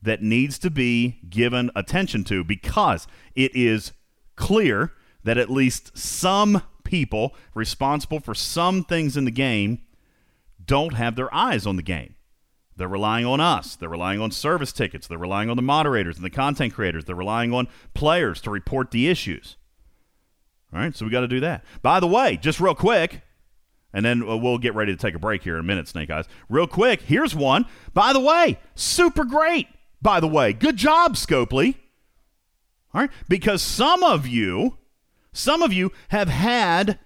that 0.00 0.22
needs 0.22 0.58
to 0.60 0.70
be 0.70 1.20
given 1.28 1.70
attention 1.74 2.24
to 2.24 2.42
because 2.44 3.06
it 3.34 3.54
is 3.54 3.92
clear 4.36 4.92
that 5.24 5.38
at 5.38 5.50
least 5.50 5.96
some 5.96 6.62
people 6.84 7.34
responsible 7.54 8.20
for 8.20 8.34
some 8.34 8.84
things 8.84 9.16
in 9.16 9.24
the 9.24 9.30
game 9.30 9.80
don't 10.64 10.94
have 10.94 11.16
their 11.16 11.32
eyes 11.34 11.66
on 11.66 11.76
the 11.76 11.82
game. 11.82 12.14
They're 12.76 12.88
relying 12.88 13.26
on 13.26 13.40
us. 13.40 13.76
They're 13.76 13.88
relying 13.88 14.20
on 14.20 14.30
service 14.30 14.72
tickets. 14.72 15.06
They're 15.06 15.18
relying 15.18 15.50
on 15.50 15.56
the 15.56 15.62
moderators 15.62 16.16
and 16.16 16.24
the 16.24 16.30
content 16.30 16.74
creators. 16.74 17.04
They're 17.04 17.14
relying 17.14 17.52
on 17.52 17.68
players 17.94 18.40
to 18.42 18.50
report 18.50 18.90
the 18.90 19.08
issues. 19.08 19.56
All 20.72 20.80
right, 20.80 20.96
so 20.96 21.04
we 21.04 21.10
got 21.10 21.20
to 21.20 21.28
do 21.28 21.40
that. 21.40 21.64
By 21.82 22.00
the 22.00 22.06
way, 22.06 22.38
just 22.38 22.58
real 22.58 22.74
quick, 22.74 23.20
and 23.92 24.04
then 24.04 24.22
uh, 24.22 24.36
we'll 24.36 24.58
get 24.58 24.74
ready 24.74 24.92
to 24.92 24.98
take 24.98 25.14
a 25.14 25.18
break 25.18 25.42
here 25.42 25.54
in 25.54 25.60
a 25.60 25.64
minute, 25.64 25.86
Snake 25.86 26.10
Eyes. 26.10 26.24
Real 26.48 26.66
quick, 26.66 27.02
here's 27.02 27.34
one. 27.34 27.66
By 27.92 28.14
the 28.14 28.20
way, 28.20 28.58
super 28.74 29.24
great. 29.24 29.68
By 30.00 30.18
the 30.20 30.28
way, 30.28 30.54
good 30.54 30.78
job, 30.78 31.14
Scopely. 31.14 31.76
All 32.94 33.02
right, 33.02 33.10
because 33.28 33.60
some 33.60 34.02
of 34.02 34.26
you, 34.26 34.78
some 35.32 35.62
of 35.62 35.72
you 35.72 35.92
have 36.08 36.28
had 36.28 36.98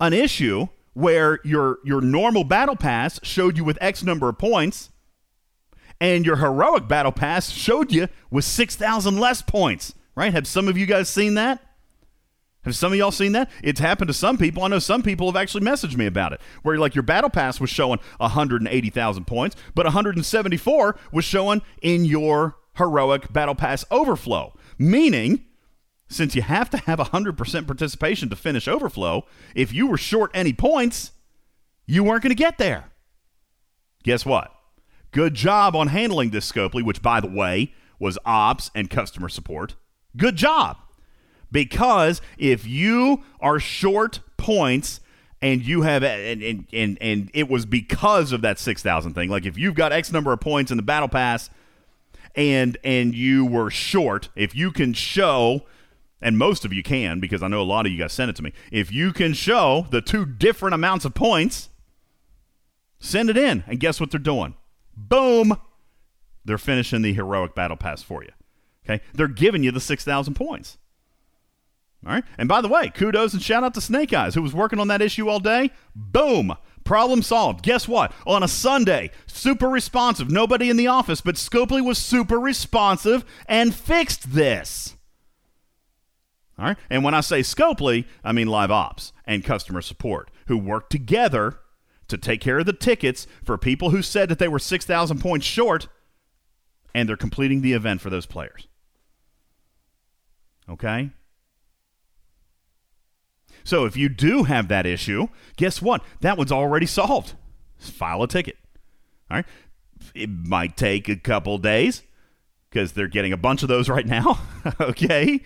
an 0.00 0.12
issue 0.12 0.68
where 0.94 1.38
your 1.44 1.78
your 1.84 2.00
normal 2.00 2.44
battle 2.44 2.76
pass 2.76 3.20
showed 3.22 3.56
you 3.56 3.64
with 3.64 3.78
X 3.80 4.02
number 4.02 4.28
of 4.28 4.38
points 4.38 4.90
and 6.00 6.24
your 6.24 6.36
heroic 6.36 6.88
battle 6.88 7.12
pass 7.12 7.50
showed 7.50 7.92
you 7.92 8.08
with 8.30 8.44
6,000 8.44 9.18
less 9.18 9.42
points, 9.42 9.94
right? 10.14 10.32
Have 10.32 10.46
some 10.46 10.68
of 10.68 10.78
you 10.78 10.86
guys 10.86 11.08
seen 11.08 11.34
that? 11.34 11.60
Have 12.62 12.76
some 12.76 12.92
of 12.92 12.98
y'all 12.98 13.10
seen 13.10 13.32
that? 13.32 13.50
It's 13.62 13.80
happened 13.80 14.08
to 14.08 14.14
some 14.14 14.36
people. 14.36 14.62
I 14.62 14.68
know 14.68 14.78
some 14.78 15.02
people 15.02 15.26
have 15.26 15.36
actually 15.36 15.64
messaged 15.64 15.96
me 15.96 16.06
about 16.06 16.32
it, 16.32 16.40
where 16.62 16.78
like 16.78 16.94
your 16.94 17.02
battle 17.02 17.30
pass 17.30 17.60
was 17.60 17.70
showing 17.70 17.98
180,000 18.18 19.26
points, 19.26 19.56
but 19.74 19.86
174 19.86 20.96
was 21.12 21.24
showing 21.24 21.62
in 21.82 22.04
your 22.04 22.56
heroic 22.74 23.32
battle 23.32 23.54
pass 23.54 23.84
overflow, 23.90 24.54
meaning 24.76 25.44
since 26.08 26.34
you 26.34 26.42
have 26.42 26.70
to 26.70 26.78
have 26.78 26.98
100% 26.98 27.66
participation 27.66 28.28
to 28.30 28.36
finish 28.36 28.66
overflow, 28.66 29.26
if 29.54 29.72
you 29.72 29.86
were 29.86 29.98
short 29.98 30.30
any 30.34 30.52
points, 30.52 31.12
you 31.86 32.02
weren't 32.02 32.22
going 32.22 32.30
to 32.30 32.34
get 32.34 32.58
there. 32.58 32.86
Guess 34.04 34.24
what? 34.24 34.52
Good 35.10 35.34
job 35.34 35.74
on 35.74 35.88
handling 35.88 36.30
this 36.30 36.50
Scopely, 36.50 36.84
which, 36.84 37.02
by 37.02 37.20
the 37.20 37.28
way, 37.28 37.74
was 37.98 38.18
ops 38.24 38.70
and 38.74 38.90
customer 38.90 39.28
support. 39.28 39.74
Good 40.16 40.36
job. 40.36 40.76
Because 41.50 42.20
if 42.36 42.66
you 42.66 43.24
are 43.40 43.58
short 43.58 44.20
points 44.36 45.00
and 45.40 45.64
you 45.64 45.82
have 45.82 46.02
and 46.02 46.42
and 46.42 46.66
and, 46.72 46.98
and 47.00 47.30
it 47.32 47.48
was 47.48 47.64
because 47.64 48.32
of 48.32 48.42
that 48.42 48.58
6000 48.58 49.14
thing 49.14 49.30
like 49.30 49.46
if 49.46 49.56
you've 49.56 49.74
got 49.74 49.92
x 49.92 50.12
number 50.12 50.32
of 50.32 50.40
points 50.40 50.70
in 50.70 50.76
the 50.76 50.82
battle 50.82 51.08
pass 51.08 51.48
and 52.34 52.76
and 52.82 53.14
you 53.14 53.44
were 53.44 53.70
short 53.70 54.28
if 54.34 54.54
you 54.54 54.70
can 54.70 54.92
show 54.92 55.62
and 56.20 56.36
most 56.36 56.64
of 56.64 56.72
you 56.72 56.82
can 56.82 57.20
because 57.20 57.42
I 57.42 57.48
know 57.48 57.62
a 57.62 57.64
lot 57.64 57.86
of 57.86 57.92
you 57.92 57.98
guys 57.98 58.12
sent 58.12 58.30
it 58.30 58.36
to 58.36 58.42
me. 58.42 58.52
If 58.72 58.92
you 58.92 59.12
can 59.12 59.32
show 59.32 59.86
the 59.90 60.00
two 60.00 60.26
different 60.26 60.74
amounts 60.74 61.04
of 61.04 61.14
points, 61.14 61.68
send 62.98 63.30
it 63.30 63.36
in. 63.36 63.64
And 63.66 63.80
guess 63.80 64.00
what 64.00 64.10
they're 64.10 64.20
doing? 64.20 64.54
Boom! 64.96 65.56
They're 66.44 66.58
finishing 66.58 67.02
the 67.02 67.12
heroic 67.12 67.54
battle 67.54 67.76
pass 67.76 68.02
for 68.02 68.22
you. 68.22 68.30
Okay? 68.84 69.02
They're 69.14 69.28
giving 69.28 69.62
you 69.62 69.70
the 69.70 69.80
6,000 69.80 70.34
points. 70.34 70.78
All 72.06 72.12
right? 72.12 72.24
And 72.36 72.48
by 72.48 72.60
the 72.60 72.68
way, 72.68 72.90
kudos 72.90 73.32
and 73.34 73.42
shout 73.42 73.64
out 73.64 73.74
to 73.74 73.80
Snake 73.80 74.12
Eyes, 74.12 74.34
who 74.34 74.42
was 74.42 74.54
working 74.54 74.80
on 74.80 74.88
that 74.88 75.02
issue 75.02 75.28
all 75.28 75.40
day. 75.40 75.70
Boom! 75.94 76.54
Problem 76.84 77.22
solved. 77.22 77.62
Guess 77.62 77.86
what? 77.86 78.12
On 78.26 78.42
a 78.42 78.48
Sunday, 78.48 79.10
super 79.26 79.68
responsive. 79.68 80.30
Nobody 80.30 80.70
in 80.70 80.78
the 80.78 80.86
office, 80.86 81.20
but 81.20 81.34
Scopely 81.34 81.84
was 81.84 81.98
super 81.98 82.40
responsive 82.40 83.26
and 83.46 83.74
fixed 83.74 84.32
this. 84.32 84.96
All 86.58 86.64
right. 86.64 86.76
And 86.90 87.04
when 87.04 87.14
I 87.14 87.20
say 87.20 87.40
Scopely, 87.40 88.04
I 88.24 88.32
mean 88.32 88.48
live 88.48 88.70
ops 88.70 89.12
and 89.24 89.44
customer 89.44 89.80
support 89.80 90.30
who 90.46 90.58
work 90.58 90.90
together 90.90 91.60
to 92.08 92.18
take 92.18 92.40
care 92.40 92.58
of 92.58 92.66
the 92.66 92.72
tickets 92.72 93.26
for 93.44 93.56
people 93.56 93.90
who 93.90 94.02
said 94.02 94.28
that 94.28 94.38
they 94.38 94.48
were 94.48 94.58
6,000 94.58 95.20
points 95.20 95.46
short 95.46 95.88
and 96.94 97.08
they're 97.08 97.16
completing 97.16 97.60
the 97.60 97.74
event 97.74 98.00
for 98.00 98.10
those 98.10 98.26
players. 98.26 98.66
Okay? 100.68 101.10
So 103.62 103.84
if 103.84 103.96
you 103.96 104.08
do 104.08 104.44
have 104.44 104.68
that 104.68 104.86
issue, 104.86 105.28
guess 105.56 105.82
what? 105.82 106.02
That 106.20 106.38
one's 106.38 106.52
already 106.52 106.86
solved. 106.86 107.34
File 107.76 108.22
a 108.22 108.28
ticket. 108.28 108.56
All 109.30 109.36
right? 109.36 109.46
It 110.14 110.30
might 110.30 110.76
take 110.76 111.08
a 111.08 111.16
couple 111.16 111.58
days 111.58 112.02
because 112.70 112.92
they're 112.92 113.08
getting 113.08 113.32
a 113.32 113.36
bunch 113.36 113.62
of 113.62 113.68
those 113.68 113.88
right 113.88 114.06
now. 114.06 114.40
okay? 114.80 115.40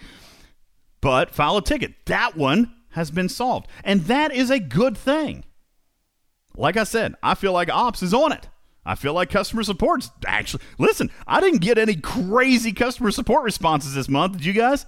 But 1.03 1.35
file 1.35 1.59
a 1.59 1.63
ticket. 1.63 1.93
That 2.07 2.37
one 2.37 2.73
has 2.93 3.11
been 3.11 3.29
solved. 3.29 3.69
And 3.85 4.03
that 4.03 4.35
is 4.35 4.51
a 4.51 4.59
good 4.59 4.97
thing. 4.97 5.45
Like 6.57 6.79
I 6.79 6.85
said, 6.85 7.15
I 7.23 7.35
feel 7.35 7.53
like 7.53 7.71
ops 7.71 8.03
is 8.03 8.15
on 8.15 8.33
it. 8.33 8.49
I 8.85 8.95
feel 8.95 9.13
like 9.13 9.31
customer 9.31 9.63
support's 9.63 10.11
actually. 10.27 10.63
Listen, 10.79 11.11
I 11.27 11.41
didn't 11.41 11.61
get 11.61 11.79
any 11.79 11.97
crazy 11.97 12.73
customer 12.73 13.11
support 13.11 13.45
responses 13.45 13.95
this 13.95 14.09
month. 14.09 14.39
Did 14.39 14.45
you 14.47 14.53
guys? 14.53 14.87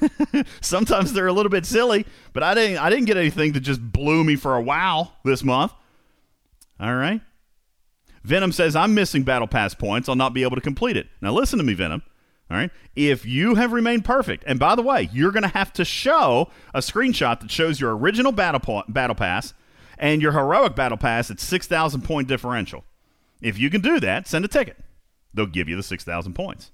Sometimes 0.60 1.12
they're 1.12 1.26
a 1.26 1.32
little 1.32 1.50
bit 1.50 1.66
silly, 1.66 2.04
but 2.32 2.42
I 2.42 2.54
didn't 2.54 2.78
I 2.78 2.90
didn't 2.90 3.06
get 3.06 3.16
anything 3.16 3.52
that 3.52 3.60
just 3.60 3.80
blew 3.80 4.24
me 4.24 4.36
for 4.36 4.56
a 4.56 4.62
wow 4.62 5.12
this 5.24 5.44
month. 5.44 5.72
All 6.80 6.94
right. 6.94 7.20
Venom 8.24 8.52
says 8.52 8.76
I'm 8.76 8.94
missing 8.94 9.22
battle 9.22 9.48
pass 9.48 9.74
points. 9.74 10.08
I'll 10.08 10.16
not 10.16 10.34
be 10.34 10.42
able 10.42 10.56
to 10.56 10.62
complete 10.62 10.96
it. 10.96 11.06
Now 11.20 11.32
listen 11.32 11.58
to 11.58 11.64
me, 11.64 11.74
Venom. 11.74 12.02
All 12.52 12.58
right. 12.58 12.70
If 12.94 13.24
you 13.24 13.54
have 13.54 13.72
remained 13.72 14.04
perfect, 14.04 14.44
and 14.46 14.58
by 14.58 14.74
the 14.74 14.82
way, 14.82 15.08
you're 15.10 15.32
going 15.32 15.42
to 15.42 15.48
have 15.48 15.72
to 15.72 15.86
show 15.86 16.50
a 16.74 16.80
screenshot 16.80 17.40
that 17.40 17.50
shows 17.50 17.80
your 17.80 17.96
original 17.96 18.30
battle 18.30 18.60
po- 18.60 18.82
battle 18.88 19.16
pass 19.16 19.54
and 19.96 20.20
your 20.20 20.32
heroic 20.32 20.76
battle 20.76 20.98
pass 20.98 21.30
at 21.30 21.40
6,000 21.40 22.02
point 22.02 22.28
differential. 22.28 22.84
If 23.40 23.58
you 23.58 23.70
can 23.70 23.80
do 23.80 23.98
that, 24.00 24.28
send 24.28 24.44
a 24.44 24.48
ticket. 24.48 24.76
They'll 25.32 25.46
give 25.46 25.66
you 25.66 25.76
the 25.76 25.82
6,000 25.82 26.34
points. 26.34 26.72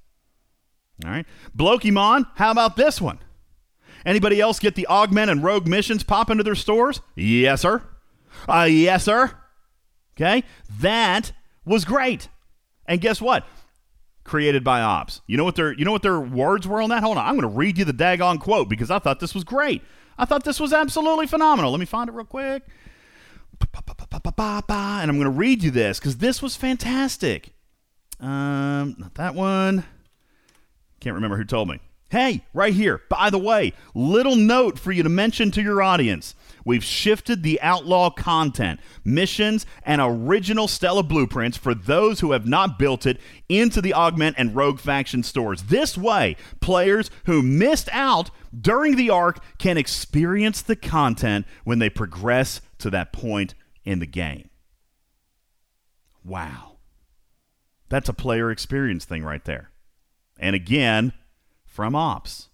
All 1.04 1.12
right. 1.12 1.26
Blokimon, 1.56 2.26
how 2.34 2.50
about 2.50 2.74
this 2.74 3.00
one? 3.00 3.20
Anybody 4.04 4.40
else 4.40 4.58
get 4.58 4.74
the 4.74 4.86
augment 4.88 5.30
and 5.30 5.44
rogue 5.44 5.68
missions 5.68 6.02
pop 6.02 6.28
into 6.28 6.42
their 6.42 6.56
stores? 6.56 7.00
Yes, 7.14 7.60
sir. 7.60 7.84
Uh, 8.48 8.66
yes, 8.68 9.04
sir. 9.04 9.30
Okay. 10.16 10.42
That 10.80 11.30
was 11.64 11.84
great. 11.84 12.28
And 12.84 13.00
guess 13.00 13.20
what? 13.20 13.46
Created 14.28 14.62
by 14.62 14.82
ops. 14.82 15.22
You 15.26 15.38
know 15.38 15.44
what 15.44 15.56
their 15.56 15.72
you 15.72 15.86
know 15.86 15.92
what 15.92 16.02
their 16.02 16.20
words 16.20 16.68
were 16.68 16.82
on 16.82 16.90
that? 16.90 17.02
Hold 17.02 17.16
on. 17.16 17.24
I'm 17.24 17.38
going 17.38 17.50
to 17.50 17.56
read 17.56 17.78
you 17.78 17.86
the 17.86 17.94
daggone 17.94 18.38
quote 18.38 18.68
because 18.68 18.90
I 18.90 18.98
thought 18.98 19.20
this 19.20 19.34
was 19.34 19.42
great. 19.42 19.82
I 20.18 20.26
thought 20.26 20.44
this 20.44 20.60
was 20.60 20.74
absolutely 20.74 21.26
phenomenal. 21.26 21.70
Let 21.70 21.80
me 21.80 21.86
find 21.86 22.10
it 22.10 22.12
real 22.12 22.26
quick. 22.26 22.62
And 23.60 25.10
I'm 25.10 25.16
going 25.16 25.24
to 25.24 25.30
read 25.30 25.62
you 25.62 25.70
this 25.70 25.98
because 25.98 26.18
this 26.18 26.42
was 26.42 26.56
fantastic. 26.56 27.54
Um, 28.20 28.96
not 28.98 29.14
that 29.14 29.34
one. 29.34 29.84
Can't 31.00 31.14
remember 31.14 31.38
who 31.38 31.44
told 31.44 31.68
me. 31.68 31.80
Hey, 32.10 32.44
right 32.52 32.74
here. 32.74 33.00
By 33.08 33.30
the 33.30 33.38
way, 33.38 33.72
little 33.94 34.36
note 34.36 34.78
for 34.78 34.92
you 34.92 35.02
to 35.02 35.08
mention 35.08 35.50
to 35.52 35.62
your 35.62 35.80
audience. 35.80 36.34
We've 36.68 36.84
shifted 36.84 37.42
the 37.42 37.58
outlaw 37.62 38.10
content, 38.10 38.80
missions, 39.02 39.64
and 39.84 40.02
original 40.02 40.68
Stella 40.68 41.02
blueprints 41.02 41.56
for 41.56 41.74
those 41.74 42.20
who 42.20 42.32
have 42.32 42.46
not 42.46 42.78
built 42.78 43.06
it 43.06 43.18
into 43.48 43.80
the 43.80 43.94
Augment 43.94 44.36
and 44.38 44.54
Rogue 44.54 44.78
faction 44.78 45.22
stores. 45.22 45.62
This 45.62 45.96
way, 45.96 46.36
players 46.60 47.10
who 47.24 47.40
missed 47.40 47.88
out 47.90 48.30
during 48.54 48.96
the 48.96 49.08
arc 49.08 49.42
can 49.56 49.78
experience 49.78 50.60
the 50.60 50.76
content 50.76 51.46
when 51.64 51.78
they 51.78 51.88
progress 51.88 52.60
to 52.80 52.90
that 52.90 53.14
point 53.14 53.54
in 53.86 53.98
the 53.98 54.06
game. 54.06 54.50
Wow. 56.22 56.76
That's 57.88 58.10
a 58.10 58.12
player 58.12 58.50
experience 58.50 59.06
thing 59.06 59.24
right 59.24 59.46
there. 59.46 59.70
And 60.38 60.54
again, 60.54 61.14
from 61.64 61.94
ops. 61.94 62.50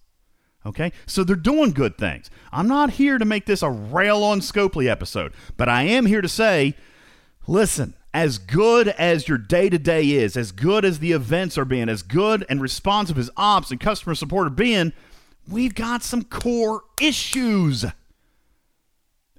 Okay? 0.65 0.91
So 1.05 1.23
they're 1.23 1.35
doing 1.35 1.71
good 1.71 1.97
things. 1.97 2.29
I'm 2.51 2.67
not 2.67 2.91
here 2.91 3.17
to 3.17 3.25
make 3.25 3.45
this 3.45 3.61
a 3.61 3.69
rail 3.69 4.23
on 4.23 4.39
Scopely 4.39 4.89
episode, 4.89 5.33
but 5.57 5.69
I 5.69 5.83
am 5.83 6.05
here 6.05 6.21
to 6.21 6.29
say 6.29 6.75
listen, 7.47 7.93
as 8.13 8.37
good 8.37 8.87
as 8.87 9.27
your 9.27 9.37
day 9.37 9.69
to 9.69 9.77
day 9.77 10.11
is, 10.11 10.37
as 10.37 10.51
good 10.51 10.85
as 10.85 10.99
the 10.99 11.11
events 11.11 11.57
are 11.57 11.65
being, 11.65 11.89
as 11.89 12.01
good 12.01 12.45
and 12.49 12.61
responsive 12.61 13.17
as 13.17 13.29
ops 13.35 13.71
and 13.71 13.79
customer 13.79 14.15
support 14.15 14.47
are 14.47 14.51
being, 14.51 14.93
we've 15.47 15.75
got 15.75 16.01
some 16.01 16.23
core 16.23 16.83
issues. 16.99 17.85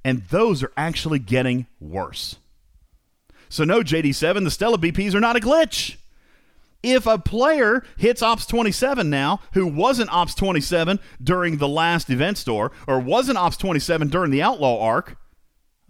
And 0.05 0.23
those 0.27 0.63
are 0.63 0.73
actually 0.77 1.19
getting 1.19 1.67
worse. 1.81 2.37
So, 3.49 3.65
no, 3.65 3.81
JD7, 3.81 4.45
the 4.45 4.51
Stella 4.51 4.79
BPs 4.79 5.15
are 5.15 5.21
not 5.21 5.37
a 5.37 5.41
glitch. 5.41 5.97
If 6.89 7.05
a 7.05 7.19
player 7.19 7.83
hits 7.97 8.23
Ops 8.23 8.47
27 8.47 9.11
now, 9.11 9.41
who 9.55 9.67
wasn't 9.67 10.13
Ops 10.13 10.37
27 10.37 11.01
during 11.21 11.57
the 11.57 11.67
last 11.67 12.09
event 12.11 12.39
store, 12.39 12.71
or 12.87 13.01
wasn't 13.01 13.39
Ops 13.39 13.57
27 13.57 14.07
during 14.07 14.31
the 14.31 14.41
Outlaw 14.41 14.81
arc, 14.81 15.19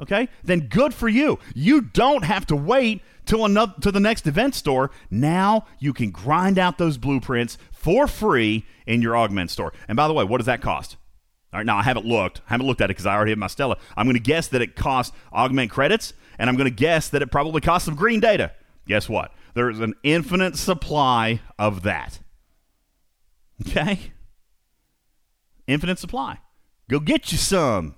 okay, 0.00 0.30
then 0.42 0.68
good 0.68 0.94
for 0.94 1.06
you. 1.06 1.38
You 1.54 1.82
don't 1.82 2.24
have 2.24 2.46
to 2.46 2.56
wait 2.56 3.02
till 3.26 3.44
another 3.44 3.74
to 3.82 3.92
the 3.92 4.00
next 4.00 4.26
event 4.26 4.54
store. 4.54 4.90
Now 5.10 5.66
you 5.78 5.92
can 5.92 6.10
grind 6.10 6.58
out 6.58 6.78
those 6.78 6.96
blueprints 6.96 7.58
for 7.72 8.06
free 8.06 8.64
in 8.86 9.02
your 9.02 9.18
augment 9.18 9.50
store. 9.50 9.74
And 9.88 9.96
by 9.96 10.08
the 10.08 10.14
way, 10.14 10.24
what 10.24 10.38
does 10.38 10.46
that 10.46 10.62
cost? 10.62 10.96
All 11.52 11.60
right, 11.60 11.66
now 11.66 11.76
I 11.76 11.82
haven't 11.82 12.06
looked. 12.06 12.40
I 12.48 12.54
haven't 12.54 12.66
looked 12.68 12.80
at 12.80 12.86
it 12.86 12.96
because 12.96 13.04
I 13.04 13.14
already 13.14 13.32
have 13.32 13.38
my 13.38 13.48
Stella. 13.48 13.76
I'm 13.98 14.06
going 14.06 14.14
to 14.14 14.20
guess 14.20 14.48
that 14.48 14.62
it 14.62 14.76
costs 14.76 15.14
augment 15.30 15.70
credits, 15.70 16.14
and 16.38 16.48
I'm 16.48 16.56
going 16.56 16.70
to 16.70 16.74
guess 16.74 17.10
that 17.10 17.20
it 17.20 17.30
probably 17.30 17.60
costs 17.60 17.84
some 17.84 17.96
green 17.96 18.20
data. 18.20 18.52
Guess 18.86 19.10
what? 19.10 19.32
There's 19.56 19.80
an 19.80 19.94
infinite 20.02 20.56
supply 20.56 21.40
of 21.58 21.82
that. 21.84 22.18
Okay? 23.62 24.12
Infinite 25.66 25.98
supply. 25.98 26.40
Go 26.90 27.00
get 27.00 27.32
you 27.32 27.38
some. 27.38 27.94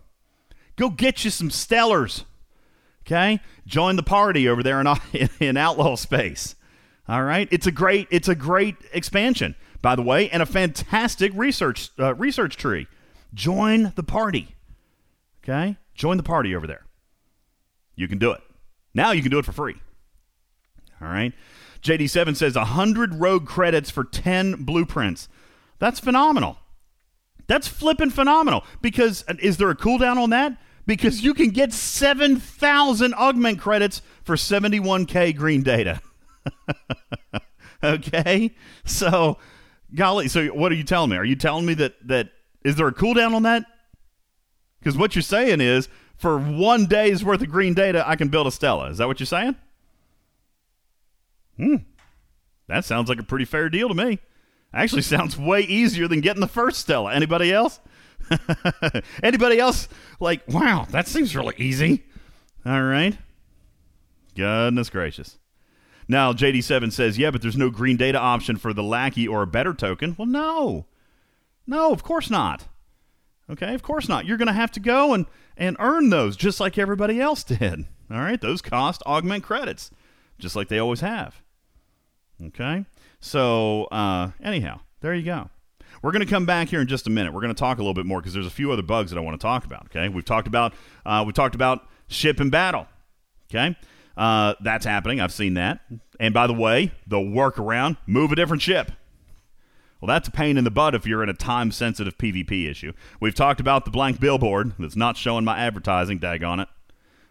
Go 0.76 0.88
get 0.88 1.24
you 1.24 1.32
some 1.32 1.48
stellars. 1.48 2.22
Okay? 3.02 3.40
Join 3.66 3.96
the 3.96 4.04
party 4.04 4.48
over 4.48 4.62
there 4.62 4.80
in, 5.12 5.28
in 5.40 5.56
outlaw 5.56 5.96
space. 5.96 6.54
All 7.09 7.24
right? 7.24 7.48
It's 7.50 7.66
a 7.66 7.72
great 7.72 8.06
it's 8.12 8.28
a 8.28 8.36
great 8.36 8.76
expansion, 8.92 9.56
by 9.82 9.96
the 9.96 10.02
way, 10.02 10.30
and 10.30 10.40
a 10.40 10.46
fantastic 10.46 11.32
research 11.34 11.90
uh, 11.98 12.14
research 12.14 12.56
tree. 12.56 12.86
Join 13.34 13.92
the 13.96 14.04
party. 14.04 14.54
Okay? 15.42 15.76
Join 15.92 16.18
the 16.18 16.22
party 16.22 16.54
over 16.54 16.68
there. 16.68 16.86
You 17.96 18.06
can 18.06 18.18
do 18.18 18.30
it. 18.30 18.42
Now 18.94 19.11
you 19.11 19.22
can 19.22 19.32
do 19.32 19.40
it 19.40 19.44
for 19.44 19.50
free. 19.50 19.74
All 21.01 21.09
right. 21.09 21.32
JD7 21.82 22.36
says 22.36 22.57
100 22.57 23.14
rogue 23.14 23.46
credits 23.46 23.90
for 23.90 24.05
10 24.05 24.64
blueprints. 24.64 25.28
That's 25.78 26.01
phenomenal. 26.01 26.59
That's 27.46 27.68
flipping 27.68 28.11
phenomenal. 28.11 28.64
Because 28.82 29.24
uh, 29.28 29.34
is 29.40 29.57
there 29.57 29.70
a 29.70 29.76
cooldown 29.76 30.16
on 30.16 30.30
that? 30.30 30.57
Because 30.86 31.22
you 31.22 31.34
can 31.34 31.51
get 31.51 31.72
7,000 31.72 33.14
augment 33.14 33.61
credits 33.61 34.01
for 34.22 34.36
71k 34.36 35.36
green 35.36 35.62
data. 35.62 36.01
okay? 37.84 38.55
So, 38.84 39.38
golly, 39.94 40.28
so 40.28 40.46
what 40.46 40.72
are 40.72 40.76
you 40.76 40.84
telling 40.84 41.11
me? 41.11 41.16
Are 41.16 41.24
you 41.24 41.36
telling 41.36 41.66
me 41.66 41.74
that 41.74 41.94
that 42.09 42.30
is 42.64 42.76
there 42.76 42.88
a 42.88 42.94
cooldown 42.94 43.34
on 43.34 43.42
that? 43.42 43.64
Because 44.78 44.96
what 44.96 45.14
you're 45.14 45.22
saying 45.22 45.61
is 45.61 45.88
for 46.16 46.38
one 46.38 46.86
day's 46.86 47.24
worth 47.24 47.42
of 47.42 47.51
green 47.51 47.74
data, 47.74 48.09
I 48.09 48.16
can 48.16 48.28
build 48.28 48.46
a 48.46 48.51
Stella. 48.51 48.88
Is 48.90 48.99
that 48.99 49.07
what 49.07 49.20
you're 49.20 49.26
saying? 49.26 49.57
Hmm. 51.59 51.76
That 52.68 52.84
sounds 52.84 53.09
like 53.09 53.18
a 53.18 53.24
pretty 53.24 53.44
fair 53.44 53.68
deal 53.68 53.88
to 53.88 53.94
me. 53.94 54.20
Actually, 54.72 55.02
sounds 55.02 55.36
way 55.36 55.61
easier 55.62 56.09
than 56.09 56.20
getting 56.20 56.40
the 56.40 56.46
first 56.48 56.80
Stella. 56.80 57.12
Anybody 57.12 57.52
else? 57.52 57.80
Anybody 59.22 59.59
else? 59.59 59.88
Like, 60.20 60.42
wow, 60.48 60.86
that 60.90 61.09
seems 61.09 61.34
really 61.34 61.54
easy. 61.59 62.04
All 62.64 62.82
right. 62.82 63.16
Goodness 64.34 64.90
gracious. 64.90 65.38
Now, 66.06 66.32
JD7 66.32 66.92
says, 66.92 67.18
yeah, 67.18 67.30
but 67.30 67.42
there's 67.42 67.56
no 67.56 67.70
green 67.70 67.96
data 67.96 68.18
option 68.18 68.56
for 68.56 68.72
the 68.72 68.82
lackey 68.82 69.28
or 69.28 69.42
a 69.42 69.46
better 69.46 69.74
token. 69.74 70.14
Well, 70.18 70.26
no. 70.26 70.86
No, 71.66 71.92
of 71.92 72.02
course 72.02 72.30
not. 72.30 72.66
Okay, 73.50 73.74
of 73.74 73.82
course 73.82 74.09
not. 74.09 74.26
You're 74.26 74.38
going 74.38 74.48
to 74.48 74.54
have 74.54 74.70
to 74.72 74.80
go 74.80 75.12
and, 75.12 75.26
and 75.56 75.76
earn 75.78 76.11
those 76.11 76.36
just 76.36 76.61
like 76.61 76.78
everybody 76.78 77.20
else 77.20 77.44
did. 77.44 77.86
All 78.11 78.18
right, 78.18 78.40
those 78.40 78.62
cost 78.62 79.02
augment 79.04 79.44
credits, 79.44 79.90
just 80.38 80.56
like 80.56 80.68
they 80.68 80.78
always 80.78 81.00
have. 81.00 81.42
Okay, 82.47 82.84
so 83.20 83.84
uh, 83.86 84.30
anyhow, 84.43 84.80
there 85.01 85.14
you 85.14 85.24
go. 85.24 85.51
We're 86.03 86.12
going 86.12 86.24
to 86.24 86.30
come 86.30 86.47
back 86.47 86.68
here 86.68 86.80
in 86.80 86.86
just 86.86 87.09
a 87.09 87.11
minute. 87.11 87.32
We're 87.32 87.41
going 87.41 87.55
to 87.55 87.59
talk 87.59 87.78
a 87.78 87.80
little 87.80 87.95
bit 87.95 88.07
more 88.07 88.20
because 88.20 88.32
there's 88.32 88.47
a 88.47 88.51
few 88.51 88.70
other 88.70 88.82
bugs 88.82 89.11
that 89.11 89.18
I 89.18 89.20
want 89.20 89.41
to 89.41 89.45
talk 89.45 89.64
about. 89.64 89.86
Okay, 89.86 90.09
we've 90.09 90.24
talked 90.24 90.47
about 90.47 90.74
uh, 91.05 91.24
we 91.26 91.32
talked 91.32 91.55
about 91.55 91.86
ship 92.07 92.39
and 92.39 92.51
battle. 92.51 92.86
Okay, 93.51 93.76
uh, 94.16 94.55
that's 94.61 94.86
happening. 94.86 95.20
I've 95.20 95.32
seen 95.32 95.55
that. 95.55 95.80
And 96.20 96.32
by 96.32 96.47
the 96.47 96.55
way, 96.55 96.93
the 97.07 97.16
workaround: 97.16 97.97
move 98.07 98.30
a 98.30 98.36
different 98.36 98.62
ship. 98.62 98.93
Well, 100.01 100.07
that's 100.07 100.28
a 100.28 100.30
pain 100.30 100.57
in 100.57 100.62
the 100.62 100.70
butt 100.70 100.95
if 100.95 101.07
you're 101.07 101.24
in 101.24 101.28
a 101.28 101.34
time 101.34 101.72
sensitive 101.72 102.16
PvP 102.18 102.70
issue. 102.70 102.93
We've 103.20 103.34
talked 103.34 103.59
about 103.59 103.84
the 103.84 103.91
blank 103.91 104.20
billboard 104.20 104.74
that's 104.78 104.95
not 104.95 105.16
showing 105.16 105.45
my 105.45 105.59
advertising, 105.59 106.18
dag 106.18 106.45
on 106.45 106.61
it. 106.61 106.68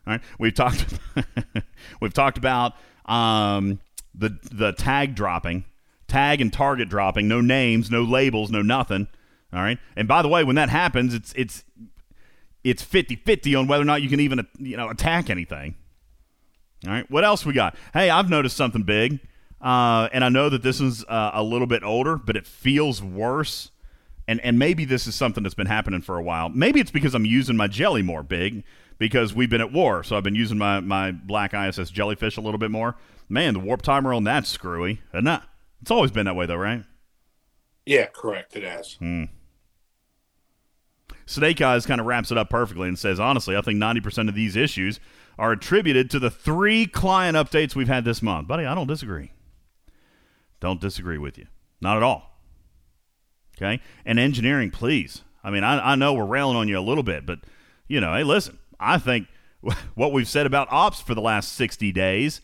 All 0.05 0.13
right. 0.13 0.21
We've 0.37 0.53
talked 0.53 0.85
we've 2.01 2.13
talked 2.13 2.37
about 2.37 2.73
um, 3.05 3.79
the 4.17 4.37
the 4.51 4.71
tag 4.73 5.15
dropping, 5.15 5.65
tag 6.07 6.41
and 6.41 6.51
target 6.51 6.89
dropping, 6.89 7.27
no 7.27 7.41
names, 7.41 7.91
no 7.91 8.03
labels, 8.03 8.49
no 8.49 8.61
nothing. 8.61 9.07
All 9.53 9.61
right. 9.61 9.77
And 9.95 10.07
by 10.07 10.21
the 10.21 10.27
way, 10.27 10.43
when 10.43 10.55
that 10.55 10.69
happens, 10.69 11.13
it's 11.13 11.33
it's 11.35 11.63
it's 12.63 12.83
50-50 12.83 13.57
on 13.57 13.67
whether 13.67 13.81
or 13.81 13.85
not 13.85 14.01
you 14.01 14.09
can 14.09 14.19
even 14.19 14.45
you 14.57 14.75
know 14.75 14.89
attack 14.89 15.29
anything. 15.29 15.75
All 16.85 16.91
right. 16.91 17.09
What 17.09 17.23
else 17.23 17.45
we 17.45 17.53
got? 17.53 17.75
Hey, 17.93 18.09
I've 18.09 18.29
noticed 18.29 18.57
something 18.57 18.83
big. 18.83 19.19
Uh, 19.59 20.07
and 20.11 20.23
I 20.23 20.29
know 20.29 20.49
that 20.49 20.61
this 20.61 20.79
is 20.79 21.03
uh, 21.05 21.31
a 21.33 21.41
little 21.41 21.65
bit 21.65 21.83
older, 21.83 22.15
but 22.17 22.35
it 22.35 22.45
feels 22.45 23.01
worse. 23.01 23.71
And 24.27 24.41
and 24.41 24.59
maybe 24.59 24.85
this 24.85 25.07
is 25.07 25.15
something 25.15 25.43
that's 25.43 25.55
been 25.55 25.67
happening 25.67 26.01
for 26.01 26.17
a 26.17 26.23
while. 26.23 26.49
Maybe 26.49 26.79
it's 26.79 26.91
because 26.91 27.15
I'm 27.15 27.25
using 27.25 27.55
my 27.55 27.67
jelly 27.67 28.01
more 28.01 28.23
big 28.23 28.63
because 28.97 29.33
we've 29.33 29.49
been 29.49 29.61
at 29.61 29.71
war. 29.71 30.03
So 30.03 30.17
I've 30.17 30.23
been 30.23 30.35
using 30.35 30.57
my, 30.57 30.79
my 30.79 31.11
black 31.11 31.53
ISS 31.53 31.89
jellyfish 31.89 32.37
a 32.37 32.41
little 32.41 32.57
bit 32.57 32.71
more. 32.71 32.95
Man, 33.29 33.53
the 33.53 33.59
warp 33.59 33.81
timer 33.81 34.13
on 34.13 34.23
that's 34.23 34.49
screwy. 34.49 35.01
Isn't? 35.13 35.41
It's 35.81 35.91
always 35.91 36.11
been 36.11 36.25
that 36.25 36.35
way 36.35 36.45
though, 36.45 36.55
right? 36.55 36.83
Yeah, 37.85 38.07
correct. 38.07 38.55
It 38.55 38.63
has. 38.63 38.95
Hmm. 38.95 39.25
Snake 41.25 41.61
Eyes 41.61 41.85
kind 41.85 41.99
of 41.99 42.07
wraps 42.07 42.31
it 42.31 42.37
up 42.37 42.49
perfectly 42.49 42.87
and 42.87 42.97
says, 42.97 43.19
honestly, 43.19 43.55
I 43.55 43.61
think 43.61 43.79
90% 43.81 44.29
of 44.29 44.35
these 44.35 44.55
issues 44.55 44.99
are 45.37 45.51
attributed 45.51 46.09
to 46.11 46.19
the 46.19 46.29
three 46.29 46.85
client 46.85 47.35
updates 47.35 47.75
we've 47.75 47.89
had 47.89 48.05
this 48.05 48.21
month. 48.21 48.47
Buddy, 48.47 48.65
I 48.65 48.73
don't 48.73 48.87
disagree. 48.87 49.31
Don't 50.59 50.81
disagree 50.81 51.17
with 51.17 51.37
you. 51.37 51.47
Not 51.81 51.97
at 51.97 52.03
all. 52.03 52.41
Okay? 53.57 53.81
And 54.05 54.19
engineering, 54.19 54.71
please. 54.71 55.23
I 55.43 55.51
mean, 55.51 55.63
I, 55.63 55.91
I 55.91 55.95
know 55.95 56.13
we're 56.13 56.25
railing 56.25 56.57
on 56.57 56.67
you 56.67 56.79
a 56.79 56.81
little 56.81 57.03
bit, 57.03 57.25
but, 57.25 57.39
you 57.87 57.99
know, 57.99 58.13
hey, 58.13 58.23
listen, 58.23 58.57
I 58.79 58.97
think 58.97 59.27
what 59.95 60.13
we've 60.13 60.27
said 60.27 60.45
about 60.45 60.71
ops 60.71 61.01
for 61.01 61.13
the 61.13 61.21
last 61.21 61.53
60 61.53 61.91
days 61.91 62.41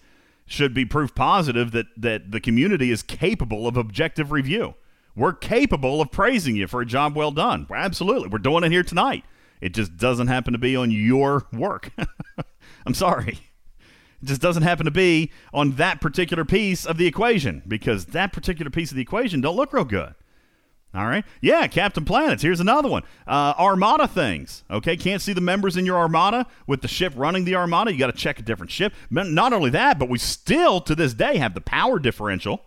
should 0.54 0.74
be 0.74 0.86
proof 0.86 1.14
positive 1.16 1.72
that, 1.72 1.88
that 1.98 2.32
the 2.32 2.40
community 2.40 2.92
is 2.92 3.04
capable 3.04 3.68
of 3.68 3.76
objective 3.76 4.32
review. 4.32 4.76
We're 5.16 5.34
capable 5.34 6.02
of 6.02 6.12
praising 6.12 6.56
you 6.56 6.68
for 6.68 6.82
a 6.82 6.86
job 6.86 7.16
well 7.16 7.32
done. 7.32 7.68
Absolutely. 7.74 8.30
We're 8.30 8.38
doing 8.40 8.64
it 8.64 8.72
here 8.72 8.84
tonight. 8.84 9.26
It 9.62 9.74
just 9.74 9.98
doesn't 9.98 10.28
happen 10.28 10.54
to 10.54 10.60
be 10.60 10.76
on 10.76 10.92
your 10.92 11.48
work. 11.52 11.92
I'm 12.86 12.94
sorry. 12.94 13.40
It 14.22 14.26
just 14.26 14.42
doesn't 14.42 14.64
happen 14.64 14.86
to 14.86 14.92
be 14.92 15.32
on 15.54 15.74
that 15.74 16.02
particular 16.02 16.46
piece 16.46 16.86
of 16.86 16.98
the 16.98 17.08
equation 17.08 17.62
because 17.68 18.08
that 18.08 18.34
particular 18.34 18.72
piece 18.72 18.92
of 18.92 18.96
the 18.96 19.02
equation 19.02 19.42
don't 19.42 19.56
look 19.56 19.74
real 19.74 19.86
good. 19.86 20.16
All 20.96 21.06
right. 21.06 21.26
Yeah, 21.42 21.66
Captain 21.68 22.06
Planets. 22.06 22.44
Here's 22.44 22.60
another 22.60 22.88
one. 22.88 23.02
Uh, 23.26 23.54
armada 23.58 24.08
things. 24.08 24.64
Okay. 24.70 24.96
Can't 24.96 25.22
see 25.22 25.34
the 25.34 25.42
members 25.42 25.76
in 25.76 25.86
your 25.86 25.98
armada 25.98 26.46
with 26.68 26.82
the 26.82 26.88
ship 26.88 27.14
running 27.16 27.46
the 27.46 27.56
armada. 27.56 27.92
You 27.92 27.98
got 27.98 28.08
to 28.08 28.14
check 28.14 28.38
a 28.40 28.44
different 28.44 28.72
ship. 28.72 28.94
Not 29.10 29.54
only 29.54 29.72
that, 29.72 29.98
but 29.98 30.08
we 30.08 30.20
still 30.20 30.82
to 30.82 30.94
this 30.94 31.16
day 31.16 31.38
have 31.38 31.56
the 31.56 31.62
power 31.62 31.98
differential. 31.98 32.62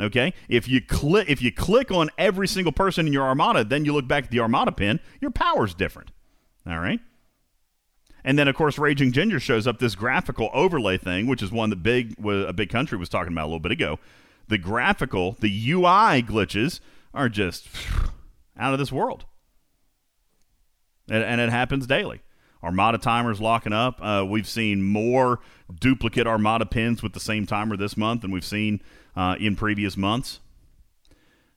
Okay. 0.00 0.32
If 0.48 0.66
you 0.66 0.80
click 0.80 1.28
if 1.28 1.42
you 1.42 1.52
click 1.52 1.90
on 1.90 2.08
every 2.16 2.48
single 2.48 2.72
person 2.72 3.06
in 3.06 3.12
your 3.12 3.24
armada, 3.24 3.64
then 3.64 3.84
you 3.84 3.92
look 3.92 4.08
back 4.08 4.24
at 4.24 4.30
the 4.30 4.40
armada 4.40 4.72
pin, 4.72 5.00
your 5.20 5.30
power's 5.30 5.74
different. 5.74 6.10
All 6.66 6.78
right. 6.78 7.00
And 8.24 8.38
then, 8.38 8.48
of 8.48 8.56
course, 8.56 8.78
Raging 8.78 9.12
Ginger 9.12 9.40
shows 9.40 9.66
up 9.66 9.78
this 9.78 9.94
graphical 9.94 10.50
overlay 10.52 10.98
thing, 10.98 11.26
which 11.26 11.42
is 11.42 11.52
one 11.52 11.70
that 11.70 11.82
big 11.82 12.14
a 12.24 12.52
big 12.52 12.70
country 12.70 12.96
was 12.96 13.08
talking 13.08 13.32
about 13.32 13.44
a 13.44 13.48
little 13.48 13.60
bit 13.60 13.72
ago. 13.72 13.98
The 14.48 14.58
graphical, 14.58 15.36
the 15.40 15.70
UI 15.70 16.22
glitches 16.22 16.80
are 17.14 17.28
just 17.28 17.68
out 18.58 18.72
of 18.72 18.78
this 18.78 18.92
world, 18.92 19.24
and, 21.10 21.22
and 21.22 21.40
it 21.40 21.50
happens 21.50 21.86
daily. 21.86 22.20
Armada 22.62 22.98
timers 22.98 23.40
locking 23.40 23.72
up. 23.72 23.98
Uh, 24.02 24.24
we've 24.28 24.48
seen 24.48 24.82
more 24.82 25.40
duplicate 25.80 26.26
Armada 26.26 26.66
pins 26.66 27.02
with 27.02 27.12
the 27.12 27.20
same 27.20 27.46
timer 27.46 27.76
this 27.76 27.96
month 27.96 28.22
than 28.22 28.30
we've 28.30 28.44
seen 28.44 28.80
uh, 29.14 29.36
in 29.38 29.54
previous 29.54 29.96
months. 29.96 30.40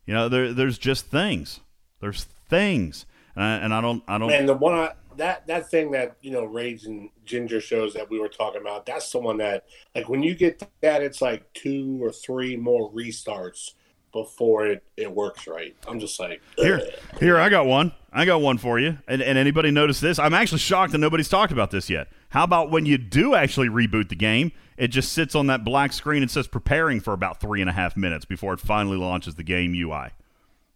You 0.06 0.14
know, 0.14 0.30
there, 0.30 0.54
there's 0.54 0.78
just 0.78 1.08
things. 1.08 1.60
There's 2.00 2.26
things, 2.50 3.06
and 3.36 3.44
I, 3.44 3.56
and 3.56 3.74
I 3.74 3.82
don't, 3.82 4.04
I 4.08 4.18
don't. 4.18 4.32
And 4.32 4.50
the 4.50 4.56
one 4.56 4.74
I, 4.74 4.94
that 5.18 5.48
that 5.48 5.70
thing 5.70 5.92
that 5.92 6.18
you 6.22 6.32
know 6.32 6.44
Raging 6.44 7.12
Ginger 7.26 7.62
shows 7.62 7.94
that 7.94 8.10
we 8.10 8.20
were 8.20 8.30
talking 8.30 8.62
about 8.62 8.86
that's 8.86 9.12
the 9.12 9.20
one 9.20 9.38
that 9.38 9.66
like 9.96 10.10
when 10.10 10.24
you 10.24 10.36
get 10.36 10.64
that 10.82 11.04
it's 11.04 11.22
like 11.22 11.52
two 11.54 12.00
or 12.02 12.12
three 12.12 12.56
more 12.56 12.92
restarts 12.92 13.72
before 14.12 14.68
it, 14.68 14.84
it 14.98 15.12
works 15.12 15.48
right 15.48 15.76
i'm 15.88 16.00
just 16.00 16.20
like 16.20 16.42
Ugh. 16.58 16.66
here 16.66 16.82
here 17.20 17.38
i 17.38 17.50
got 17.50 17.66
one 17.66 17.94
i 18.12 18.26
got 18.26 18.42
one 18.42 18.58
for 18.58 18.80
you 18.80 18.98
and, 19.08 19.22
and 19.22 19.38
anybody 19.38 19.72
notice 19.72 20.00
this 20.00 20.20
i'm 20.20 20.34
actually 20.34 20.60
shocked 20.60 20.92
that 20.92 20.98
nobody's 20.98 21.30
talked 21.30 21.52
about 21.52 21.72
this 21.72 21.90
yet 21.90 22.08
how 22.30 22.44
about 22.44 22.72
when 22.72 22.86
you 22.86 22.98
do 22.98 23.36
actually 23.36 23.70
reboot 23.70 24.10
the 24.10 24.16
game 24.16 24.52
it 24.78 24.88
just 24.88 25.14
sits 25.14 25.36
on 25.36 25.48
that 25.48 25.64
black 25.64 25.94
screen 25.94 26.22
and 26.22 26.32
says 26.32 26.48
preparing 26.48 27.00
for 27.00 27.14
about 27.14 27.40
three 27.40 27.62
and 27.62 27.70
a 27.70 27.74
half 27.74 27.96
minutes 27.96 28.26
before 28.26 28.54
it 28.54 28.60
finally 28.60 28.98
launches 28.98 29.36
the 29.36 29.44
game 29.44 29.74
ui 29.74 30.10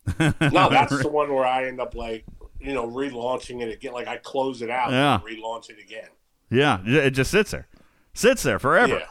no 0.19 0.69
that's 0.69 0.97
the 1.01 1.09
one 1.09 1.33
where 1.33 1.45
i 1.45 1.65
end 1.65 1.81
up 1.81 1.95
like 1.95 2.23
you 2.65 2.73
know, 2.73 2.87
relaunching 2.87 3.61
it 3.61 3.71
again. 3.71 3.93
Like 3.93 4.07
I 4.07 4.17
close 4.17 4.61
it 4.61 4.69
out 4.69 4.91
yeah. 4.91 5.15
and 5.15 5.23
relaunch 5.23 5.69
it 5.69 5.77
again. 5.79 6.09
Yeah, 6.49 6.79
it 6.85 7.11
just 7.11 7.31
sits 7.31 7.51
there, 7.51 7.67
sits 8.13 8.43
there 8.43 8.59
forever. 8.59 8.99
Yeah. 8.99 9.07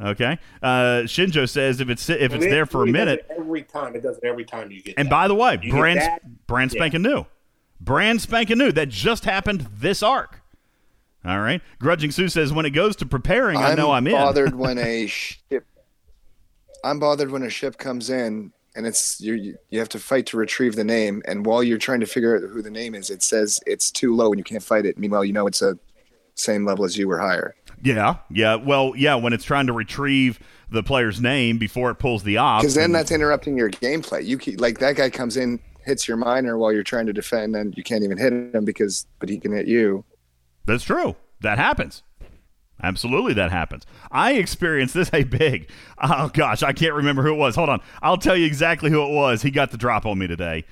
Okay. 0.00 0.38
Uh, 0.62 1.02
Shinjo 1.04 1.48
says 1.48 1.80
if 1.80 1.88
it's 1.88 2.08
if 2.08 2.32
it's 2.32 2.44
there 2.44 2.66
for 2.66 2.82
a 2.84 2.86
minute, 2.86 3.26
every 3.30 3.62
time 3.62 3.94
it 3.94 4.02
does 4.02 4.16
it 4.18 4.24
every 4.24 4.44
time 4.44 4.70
you 4.70 4.82
get. 4.82 4.94
And 4.96 5.06
that. 5.06 5.10
by 5.10 5.28
the 5.28 5.34
way, 5.34 5.58
you 5.62 5.70
brand 5.70 6.20
brand 6.46 6.70
spanking 6.70 7.04
yeah. 7.04 7.10
new, 7.10 7.26
brand 7.80 8.20
spanking 8.22 8.58
new. 8.58 8.72
That 8.72 8.88
just 8.88 9.24
happened 9.24 9.68
this 9.72 10.02
arc. 10.02 10.42
All 11.24 11.40
right. 11.40 11.60
Grudging 11.78 12.10
Sue 12.10 12.28
says 12.28 12.52
when 12.52 12.66
it 12.66 12.70
goes 12.70 12.96
to 12.96 13.06
preparing, 13.06 13.58
I'm 13.58 13.72
i 13.72 13.74
know 13.74 13.92
I'm 13.92 14.06
in. 14.06 14.14
bothered 14.14 14.54
when 14.54 14.78
a 14.78 15.06
ship. 15.06 15.66
I'm 16.82 16.98
bothered 16.98 17.30
when 17.30 17.44
a 17.44 17.50
ship 17.50 17.78
comes 17.78 18.10
in 18.10 18.52
and 18.74 18.86
it's 18.86 19.20
you 19.20 19.56
you 19.70 19.78
have 19.78 19.88
to 19.90 19.98
fight 19.98 20.26
to 20.26 20.36
retrieve 20.36 20.74
the 20.76 20.84
name 20.84 21.22
and 21.26 21.44
while 21.44 21.62
you're 21.62 21.78
trying 21.78 22.00
to 22.00 22.06
figure 22.06 22.36
out 22.36 22.50
who 22.50 22.62
the 22.62 22.70
name 22.70 22.94
is 22.94 23.10
it 23.10 23.22
says 23.22 23.60
it's 23.66 23.90
too 23.90 24.14
low 24.14 24.32
and 24.32 24.38
you 24.38 24.44
can't 24.44 24.62
fight 24.62 24.86
it 24.86 24.98
meanwhile 24.98 25.24
you 25.24 25.32
know 25.32 25.46
it's 25.46 25.62
a 25.62 25.78
same 26.34 26.64
level 26.64 26.84
as 26.84 26.96
you 26.96 27.10
or 27.10 27.18
higher 27.18 27.54
yeah 27.82 28.16
yeah 28.30 28.54
well 28.54 28.92
yeah 28.96 29.14
when 29.14 29.32
it's 29.32 29.44
trying 29.44 29.66
to 29.66 29.72
retrieve 29.72 30.38
the 30.70 30.82
player's 30.82 31.20
name 31.20 31.58
before 31.58 31.90
it 31.90 31.96
pulls 31.96 32.22
the 32.22 32.36
op 32.36 32.62
because 32.62 32.74
then 32.74 32.92
that's 32.92 33.10
interrupting 33.10 33.56
your 33.56 33.70
gameplay 33.70 34.24
you 34.24 34.38
keep, 34.38 34.60
like 34.60 34.78
that 34.78 34.96
guy 34.96 35.10
comes 35.10 35.36
in 35.36 35.58
hits 35.84 36.06
your 36.06 36.16
miner 36.16 36.56
while 36.56 36.72
you're 36.72 36.82
trying 36.82 37.06
to 37.06 37.12
defend 37.12 37.54
and 37.56 37.76
you 37.76 37.82
can't 37.82 38.04
even 38.04 38.16
hit 38.16 38.32
him 38.32 38.64
because 38.64 39.06
but 39.18 39.28
he 39.28 39.38
can 39.38 39.52
hit 39.52 39.66
you 39.66 40.04
that's 40.64 40.84
true 40.84 41.16
that 41.40 41.58
happens 41.58 42.02
Absolutely, 42.84 43.34
that 43.34 43.52
happens. 43.52 43.86
I 44.10 44.32
experienced 44.32 44.94
this. 44.94 45.08
Hey, 45.12 45.24
big. 45.24 45.70
Oh 46.02 46.30
gosh, 46.32 46.62
I 46.62 46.72
can't 46.72 46.94
remember 46.94 47.22
who 47.22 47.34
it 47.34 47.36
was. 47.36 47.54
Hold 47.54 47.68
on, 47.68 47.80
I'll 48.00 48.16
tell 48.16 48.36
you 48.36 48.46
exactly 48.46 48.90
who 48.90 49.02
it 49.04 49.12
was. 49.12 49.42
He 49.42 49.50
got 49.50 49.70
the 49.70 49.76
drop 49.76 50.06
on 50.06 50.18
me 50.18 50.26
today. 50.26 50.64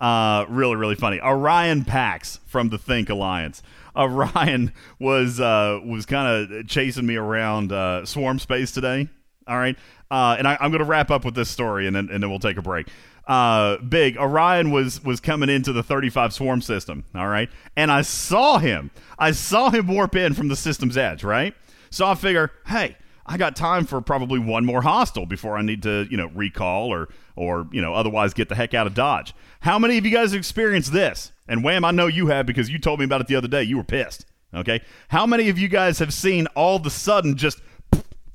Uh, 0.00 0.46
really, 0.48 0.76
really 0.76 0.94
funny. 0.94 1.20
Orion 1.20 1.84
Pax 1.84 2.38
from 2.46 2.68
the 2.68 2.78
Think 2.78 3.10
Alliance. 3.10 3.62
Orion 4.02 4.72
was 5.00 5.40
uh, 5.40 5.80
was 5.84 6.06
kind 6.06 6.52
of 6.52 6.68
chasing 6.68 7.06
me 7.06 7.16
around 7.16 7.72
uh, 7.72 8.04
Swarm 8.06 8.38
Space 8.38 8.70
today. 8.70 9.08
All 9.46 9.58
right, 9.58 9.76
uh, 10.10 10.36
and 10.38 10.46
I, 10.46 10.56
I'm 10.60 10.70
going 10.70 10.80
to 10.80 10.84
wrap 10.84 11.10
up 11.10 11.24
with 11.24 11.34
this 11.34 11.50
story, 11.50 11.86
and 11.86 11.96
then 11.96 12.08
and 12.10 12.22
then 12.22 12.30
we'll 12.30 12.38
take 12.38 12.58
a 12.58 12.62
break. 12.62 12.88
Uh, 13.26 13.76
big 13.78 14.16
Orion 14.16 14.70
was 14.70 15.02
was 15.02 15.20
coming 15.20 15.48
into 15.48 15.72
the 15.72 15.82
35 15.82 16.32
Swarm 16.32 16.62
system. 16.62 17.04
All 17.14 17.28
right, 17.28 17.50
and 17.76 17.90
I 17.90 18.02
saw 18.02 18.58
him. 18.58 18.90
I 19.18 19.32
saw 19.32 19.70
him 19.70 19.88
warp 19.88 20.14
in 20.14 20.34
from 20.34 20.48
the 20.48 20.56
system's 20.56 20.96
edge. 20.96 21.24
Right, 21.24 21.54
so 21.90 22.06
I 22.06 22.14
figure, 22.14 22.52
hey. 22.66 22.96
I 23.28 23.36
got 23.36 23.54
time 23.54 23.84
for 23.84 24.00
probably 24.00 24.38
one 24.38 24.64
more 24.64 24.80
hostile 24.80 25.26
before 25.26 25.58
I 25.58 25.62
need 25.62 25.82
to, 25.82 26.06
you 26.10 26.16
know, 26.16 26.28
recall 26.34 26.88
or 26.88 27.08
or 27.36 27.68
you 27.70 27.82
know 27.82 27.94
otherwise 27.94 28.32
get 28.32 28.48
the 28.48 28.54
heck 28.54 28.72
out 28.72 28.86
of 28.86 28.94
Dodge. 28.94 29.34
How 29.60 29.78
many 29.78 29.98
of 29.98 30.06
you 30.06 30.10
guys 30.10 30.32
have 30.32 30.38
experienced 30.38 30.92
this? 30.92 31.32
And 31.46 31.62
Wham, 31.62 31.84
I 31.84 31.90
know 31.90 32.06
you 32.06 32.28
have 32.28 32.46
because 32.46 32.70
you 32.70 32.78
told 32.78 32.98
me 32.98 33.04
about 33.04 33.20
it 33.20 33.26
the 33.26 33.36
other 33.36 33.48
day. 33.48 33.62
You 33.62 33.76
were 33.76 33.84
pissed. 33.84 34.24
Okay, 34.54 34.80
how 35.08 35.26
many 35.26 35.50
of 35.50 35.58
you 35.58 35.68
guys 35.68 35.98
have 35.98 36.14
seen 36.14 36.46
all 36.48 36.76
of 36.76 36.86
a 36.86 36.90
sudden 36.90 37.36
just 37.36 37.60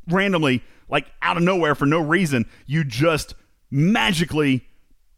randomly, 0.08 0.62
like 0.88 1.08
out 1.24 1.38
of 1.38 1.44
nowhere 1.44 1.74
for 1.74 1.88
no 1.88 2.00
reason, 2.00 2.46
you 2.68 2.84
just 2.84 3.34
magically 3.72 4.68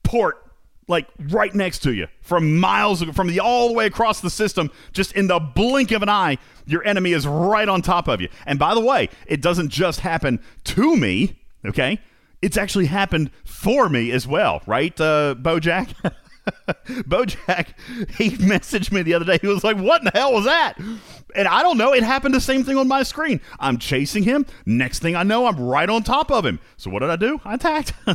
port 0.04 0.45
like 0.88 1.08
right 1.30 1.54
next 1.56 1.80
to 1.80 1.94
you 1.94 2.08
from 2.22 2.60
miles 2.60 3.04
from 3.04 3.28
the 3.28 3.40
all 3.40 3.68
the 3.68 3.74
way 3.74 3.86
across 3.86 4.22
the 4.22 4.30
system 4.30 4.70
just 4.94 5.12
in 5.14 5.28
the 5.28 5.40
blink 5.40 5.92
of 5.92 6.04
an 6.04 6.10
eye 6.10 6.38
your 6.66 6.86
enemy 6.86 7.12
is 7.12 7.28
right 7.28 7.70
on 7.70 7.82
top 7.82 8.08
of 8.08 8.22
you. 8.22 8.30
And 8.46 8.60
by 8.60 8.74
the 8.74 8.82
way 8.82 9.10
it 9.26 9.42
doesn't 9.42 9.70
just 9.70 10.02
happen 10.02 10.40
to 10.66 10.96
me 10.96 11.40
okay? 11.66 12.00
It's 12.42 12.58
actually 12.58 12.86
happened 12.86 13.32
for 13.44 13.90
me 13.90 14.12
as 14.12 14.28
well 14.28 14.62
right 14.66 15.00
uh 15.00 15.36
bojack? 15.38 15.94
Bojack 16.88 17.70
he 18.18 18.30
messaged 18.38 18.92
me 18.92 19.02
the 19.02 19.16
other 19.16 19.26
day. 19.26 19.40
He 19.42 19.48
was 19.48 19.64
like 19.64 19.78
what 19.78 20.02
in 20.02 20.06
the 20.06 20.12
hell 20.14 20.34
was 20.34 20.46
that? 20.46 20.78
And 21.36 21.48
i 21.48 21.64
don't 21.64 21.80
know. 21.80 21.94
It 21.94 22.04
happened 22.04 22.36
the 22.36 22.42
same 22.42 22.64
thing 22.64 22.78
on 22.78 22.88
my 22.88 23.02
screen. 23.02 23.42
I'm 23.60 23.80
chasing 23.80 24.22
him. 24.22 24.46
Next 24.68 25.00
thing 25.00 25.16
i 25.16 25.24
know 25.24 25.48
i'm 25.48 25.60
right 25.60 25.90
on 25.90 26.04
top 26.04 26.30
of 26.32 26.46
him. 26.46 26.60
So 26.78 26.92
what 26.92 27.00
did 27.00 27.10
i 27.10 27.16
do? 27.16 27.42
I 27.44 27.56
attacked. 27.56 27.94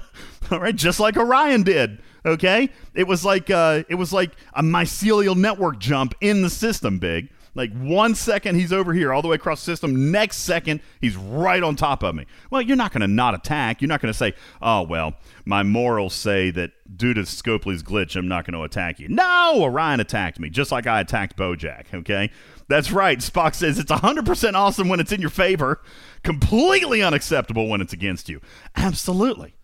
All 0.52 0.60
right 0.60 0.76
just 0.76 1.00
like 1.00 1.16
orion 1.16 1.64
did 1.64 2.00
okay? 2.24 2.70
It 2.94 3.06
was 3.06 3.24
like 3.24 3.50
uh 3.50 3.82
it 3.88 3.96
was 3.96 4.12
like 4.12 4.32
a 4.54 4.62
mycelial 4.62 5.36
network 5.36 5.78
jump 5.78 6.14
in 6.20 6.42
the 6.42 6.50
system 6.50 6.98
big. 6.98 7.30
Like 7.54 7.72
one 7.76 8.14
second 8.14 8.54
he's 8.54 8.72
over 8.72 8.92
here 8.92 9.12
all 9.12 9.22
the 9.22 9.28
way 9.28 9.34
across 9.34 9.64
the 9.64 9.72
system 9.72 10.12
next 10.12 10.38
second 10.38 10.80
he's 11.00 11.16
right 11.16 11.62
on 11.62 11.76
top 11.76 12.02
of 12.02 12.14
me. 12.14 12.26
Well 12.50 12.62
you're 12.62 12.76
not 12.76 12.92
going 12.92 13.00
to 13.00 13.08
not 13.08 13.34
attack. 13.34 13.80
You're 13.80 13.88
not 13.88 14.00
going 14.00 14.12
to 14.12 14.16
say 14.16 14.34
oh 14.62 14.82
well 14.82 15.14
my 15.44 15.62
morals 15.62 16.14
say 16.14 16.50
that 16.52 16.70
due 16.96 17.14
to 17.14 17.22
scopely's 17.22 17.82
glitch 17.82 18.16
i'm 18.16 18.28
not 18.28 18.44
going 18.44 18.54
to 18.54 18.62
attack 18.62 19.00
you. 19.00 19.08
No! 19.08 19.62
Orion 19.62 20.00
attacked 20.00 20.38
me 20.38 20.50
just 20.50 20.70
like 20.70 20.86
i 20.86 21.00
attacked 21.00 21.36
bojack 21.36 21.92
okay? 21.92 22.30
That's 22.68 22.92
right. 22.92 23.18
Spock 23.18 23.56
says 23.56 23.80
it's 23.80 23.90
100% 23.90 24.54
awesome 24.54 24.88
when 24.88 25.00
it's 25.00 25.10
in 25.10 25.20
your 25.20 25.30
favor. 25.30 25.80
Completely 26.22 27.02
unacceptable 27.02 27.66
when 27.66 27.80
it's 27.80 27.92
against 27.92 28.28
you. 28.28 28.40
Absolutely 28.76 29.56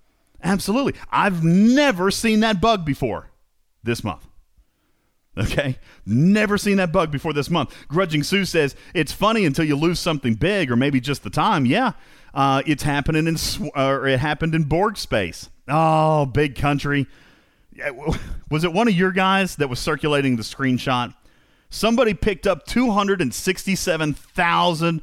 Absolutely. 0.46 0.94
I've 1.10 1.42
never 1.42 2.12
seen 2.12 2.40
that 2.40 2.60
bug 2.60 2.84
before 2.84 3.30
this 3.82 4.04
month. 4.04 4.28
Okay? 5.36 5.80
Never 6.06 6.56
seen 6.56 6.76
that 6.76 6.92
bug 6.92 7.10
before 7.10 7.32
this 7.32 7.50
month. 7.50 7.74
Grudging 7.88 8.22
Sue 8.22 8.44
says, 8.44 8.76
it's 8.94 9.10
funny 9.12 9.44
until 9.44 9.64
you 9.64 9.74
lose 9.76 9.98
something 9.98 10.34
big 10.34 10.70
or 10.70 10.76
maybe 10.76 11.00
just 11.00 11.24
the 11.24 11.30
time. 11.30 11.66
Yeah. 11.66 11.94
Uh, 12.32 12.62
it's 12.64 12.84
happening 12.84 13.26
in, 13.26 13.36
sw- 13.36 13.62
or 13.74 14.06
it 14.06 14.20
happened 14.20 14.54
in 14.54 14.62
Borg 14.64 14.96
space. 14.96 15.50
Oh, 15.68 16.26
big 16.26 16.54
country. 16.54 17.08
Was 18.50 18.62
it 18.62 18.72
one 18.72 18.86
of 18.86 18.94
your 18.94 19.10
guys 19.10 19.56
that 19.56 19.68
was 19.68 19.80
circulating 19.80 20.36
the 20.36 20.42
screenshot? 20.42 21.12
Somebody 21.68 22.14
picked 22.14 22.46
up 22.46 22.64
267,000 22.64 25.02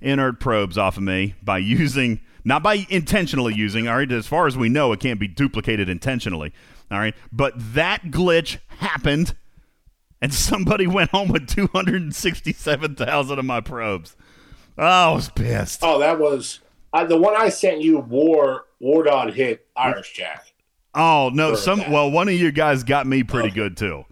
inert 0.00 0.40
probes 0.40 0.76
off 0.76 0.96
of 0.96 1.04
me 1.04 1.36
by 1.40 1.58
using 1.78 2.20
not 2.44 2.62
by 2.62 2.86
intentionally 2.88 3.54
using 3.54 3.86
all 3.88 3.96
right 3.96 4.10
as 4.12 4.26
far 4.26 4.46
as 4.46 4.56
we 4.56 4.68
know 4.68 4.92
it 4.92 5.00
can't 5.00 5.20
be 5.20 5.28
duplicated 5.28 5.88
intentionally 5.88 6.52
all 6.90 6.98
right 6.98 7.14
but 7.32 7.52
that 7.56 8.04
glitch 8.04 8.58
happened 8.78 9.34
and 10.20 10.32
somebody 10.34 10.86
went 10.98 11.10
home 11.10 11.28
with 11.28 11.48
267,000 11.48 13.38
of 13.38 13.44
my 13.44 13.60
probes 13.60 14.16
oh 14.78 14.82
i 14.84 15.12
was 15.12 15.28
pissed 15.30 15.80
Oh, 15.82 15.98
that 15.98 16.18
was 16.18 16.60
uh, 16.94 17.04
the 17.04 17.16
one 17.16 17.34
I 17.34 17.48
sent 17.48 17.80
you. 17.80 17.98
War 18.00 18.66
War 18.78 19.02
Dog 19.04 19.32
hit 19.32 19.66
Irish 19.76 20.12
Jack. 20.12 20.44
oh 20.94 21.30
no 21.32 21.54
some 21.54 21.78
that. 21.80 21.90
well 21.90 22.10
one 22.10 22.28
of 22.28 22.34
you 22.34 22.52
guys 22.52 22.82
got 22.84 23.06
me 23.06 23.22
pretty 23.22 23.48
Okay. 23.48 23.54
good 23.54 23.76
too 23.76 24.04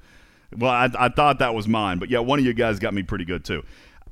well 0.56 0.70
I, 0.70 0.88
I 0.98 1.08
thought 1.10 1.38
that 1.40 1.54
was 1.54 1.68
mine 1.68 1.98
but 1.98 2.08
yeah 2.10 2.20
one 2.20 2.38
of 2.38 2.44
you 2.44 2.54
guys 2.54 2.78
got 2.78 2.94
me 2.94 3.02
pretty 3.02 3.24
good 3.24 3.44
too 3.44 3.62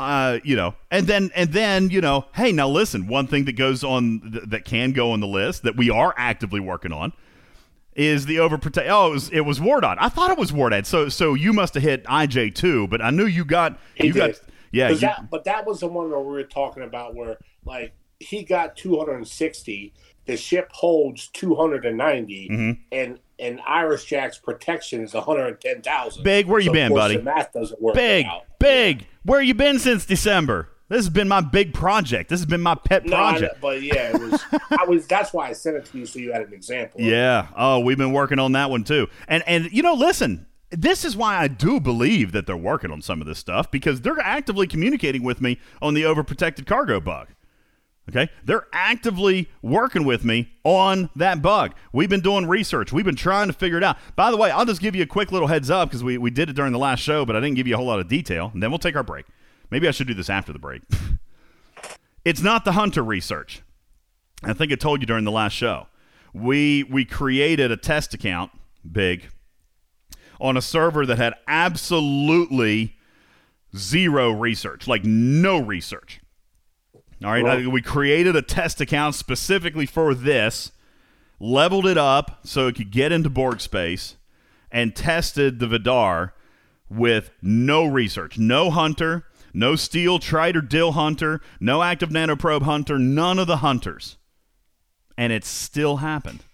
uh, 0.00 0.38
you 0.44 0.56
know, 0.56 0.74
and 0.90 1.06
then 1.06 1.30
and 1.34 1.52
then 1.52 1.90
you 1.90 2.00
know, 2.00 2.26
hey, 2.34 2.52
now 2.52 2.68
listen. 2.68 3.06
One 3.06 3.26
thing 3.26 3.44
that 3.46 3.52
goes 3.56 3.82
on 3.84 4.20
th- 4.32 4.44
that 4.48 4.64
can 4.64 4.92
go 4.92 5.12
on 5.12 5.20
the 5.20 5.26
list 5.26 5.62
that 5.64 5.76
we 5.76 5.90
are 5.90 6.14
actively 6.16 6.60
working 6.60 6.92
on 6.92 7.12
is 7.94 8.26
the 8.26 8.36
overprotect. 8.36 8.86
Oh, 8.88 9.08
it 9.08 9.12
was 9.12 9.28
it 9.30 9.40
was. 9.40 9.60
I 9.60 10.08
thought 10.08 10.30
it 10.30 10.38
was 10.38 10.52
Wardad. 10.52 10.86
So 10.86 11.08
so 11.08 11.34
you 11.34 11.52
must 11.52 11.74
have 11.74 11.82
hit 11.82 12.04
IJ 12.04 12.54
too, 12.54 12.86
but 12.88 13.02
I 13.02 13.10
knew 13.10 13.26
you 13.26 13.44
got 13.44 13.78
He 13.94 14.06
you 14.08 14.12
got 14.14 14.26
did. 14.28 14.40
yeah. 14.72 14.88
But 14.88 14.94
You, 14.94 15.00
that, 15.00 15.30
but 15.30 15.44
that 15.44 15.66
was 15.66 15.80
the 15.80 15.88
one 15.88 16.10
where 16.10 16.20
we 16.20 16.32
were 16.32 16.44
talking 16.44 16.82
about 16.84 17.14
where 17.14 17.38
like 17.64 17.92
he 18.20 18.44
got 18.44 18.76
260. 18.76 19.92
The 20.26 20.36
ship 20.36 20.68
holds 20.72 21.28
290, 21.28 22.48
Mhm. 22.50 22.78
and 22.92 23.18
and 23.38 23.60
Irish 23.66 24.04
Jack's 24.04 24.36
protection 24.36 25.02
is 25.02 25.14
110,000. 25.14 26.22
Big, 26.22 26.46
where 26.46 26.60
you 26.60 26.66
So, 26.66 26.72
been, 26.72 26.92
buddy? 26.92 27.16
The 27.16 27.22
math 27.22 27.52
doesn't 27.52 27.80
work. 27.80 27.94
big 27.94 28.26
out. 28.26 28.42
Big. 28.58 29.06
Where 29.24 29.40
you 29.42 29.54
been 29.54 29.78
since 29.78 30.06
December? 30.06 30.70
This 30.88 30.98
has 30.98 31.10
been 31.10 31.28
my 31.28 31.42
big 31.42 31.74
project. 31.74 32.30
This 32.30 32.40
has 32.40 32.46
been 32.46 32.62
my 32.62 32.74
pet 32.74 33.04
No, 33.04 33.16
I- 33.16 33.32
project. 33.32 33.60
but 33.60 33.82
yeah, 33.82 34.16
it 34.16 34.20
was. 34.20 34.42
I 34.70 34.84
was. 34.86 35.06
That's 35.06 35.32
why 35.34 35.48
I 35.48 35.52
sent 35.52 35.76
it 35.76 35.84
to 35.86 35.98
you 35.98 36.06
so 36.06 36.18
you 36.18 36.32
had 36.32 36.42
an 36.42 36.54
example. 36.54 37.00
Yeah. 37.02 37.48
Oh, 37.56 37.80
we've 37.80 37.98
been 37.98 38.12
working 38.12 38.38
on 38.38 38.52
that 38.52 38.70
one 38.70 38.84
too. 38.84 39.08
And 39.26 39.42
and 39.46 39.70
you 39.70 39.82
know, 39.82 39.92
listen, 39.92 40.46
this 40.70 41.04
is 41.04 41.14
why 41.14 41.36
I 41.36 41.46
do 41.48 41.78
believe 41.78 42.32
that 42.32 42.46
they're 42.46 42.56
working 42.56 42.90
on 42.90 43.02
some 43.02 43.20
of 43.20 43.26
this 43.26 43.38
stuff 43.38 43.70
because 43.70 44.00
they're 44.00 44.18
actively 44.20 44.66
communicating 44.66 45.22
with 45.22 45.42
me 45.42 45.58
on 45.82 45.92
the 45.94 46.02
overprotected 46.04 46.66
cargo 46.66 47.00
bug. 47.00 47.28
Okay? 48.08 48.30
They're 48.44 48.66
actively 48.72 49.50
working 49.60 50.04
with 50.04 50.24
me 50.24 50.50
on 50.64 51.10
that 51.16 51.42
bug. 51.42 51.74
We've 51.92 52.08
been 52.08 52.20
doing 52.20 52.46
research. 52.46 52.92
We've 52.92 53.04
been 53.04 53.16
trying 53.16 53.48
to 53.48 53.52
figure 53.52 53.76
it 53.76 53.84
out. 53.84 53.98
By 54.16 54.30
the 54.30 54.36
way, 54.36 54.50
I'll 54.50 54.64
just 54.64 54.80
give 54.80 54.96
you 54.96 55.02
a 55.02 55.06
quick 55.06 55.30
little 55.30 55.48
heads 55.48 55.70
up 55.70 55.90
because 55.90 56.02
we, 56.02 56.16
we 56.16 56.30
did 56.30 56.48
it 56.48 56.54
during 56.54 56.72
the 56.72 56.78
last 56.78 57.00
show, 57.00 57.26
but 57.26 57.36
I 57.36 57.40
didn't 57.40 57.56
give 57.56 57.66
you 57.66 57.74
a 57.74 57.76
whole 57.76 57.86
lot 57.86 58.00
of 58.00 58.08
detail. 58.08 58.50
And 58.54 58.62
then 58.62 58.70
we'll 58.70 58.78
take 58.78 58.96
our 58.96 59.02
break. 59.02 59.26
Maybe 59.70 59.86
I 59.86 59.90
should 59.90 60.06
do 60.06 60.14
this 60.14 60.30
after 60.30 60.52
the 60.52 60.58
break. 60.58 60.82
it's 62.24 62.40
not 62.40 62.64
the 62.64 62.72
Hunter 62.72 63.02
research. 63.02 63.62
I 64.42 64.54
think 64.54 64.72
I 64.72 64.76
told 64.76 65.02
you 65.02 65.06
during 65.06 65.24
the 65.24 65.30
last 65.30 65.52
show. 65.52 65.88
We 66.32 66.84
we 66.84 67.04
created 67.04 67.72
a 67.72 67.76
test 67.76 68.14
account, 68.14 68.52
big, 68.90 69.28
on 70.40 70.56
a 70.56 70.62
server 70.62 71.04
that 71.06 71.18
had 71.18 71.34
absolutely 71.48 72.96
zero 73.76 74.30
research, 74.30 74.86
like 74.86 75.04
no 75.04 75.58
research. 75.58 76.20
All 77.24 77.32
right, 77.32 77.44
I- 77.44 77.66
we 77.66 77.82
created 77.82 78.36
a 78.36 78.42
test 78.42 78.80
account 78.80 79.14
specifically 79.14 79.86
for 79.86 80.14
this, 80.14 80.72
leveled 81.40 81.86
it 81.86 81.98
up 81.98 82.40
so 82.44 82.66
it 82.68 82.76
could 82.76 82.90
get 82.90 83.12
into 83.12 83.30
Borg 83.30 83.60
space, 83.60 84.16
and 84.70 84.94
tested 84.94 85.58
the 85.58 85.66
Vidar 85.66 86.34
with 86.88 87.30
no 87.42 87.84
research, 87.86 88.38
no 88.38 88.70
hunter, 88.70 89.24
no 89.52 89.76
steel, 89.76 90.18
trite, 90.18 90.56
or 90.56 90.60
dill 90.60 90.92
hunter, 90.92 91.40
no 91.58 91.82
active 91.82 92.10
nanoprobe 92.10 92.62
hunter, 92.62 92.98
none 92.98 93.38
of 93.38 93.46
the 93.46 93.58
hunters 93.58 94.16
and 95.18 95.32
it 95.32 95.44
still 95.44 95.98
happened. 95.98 96.44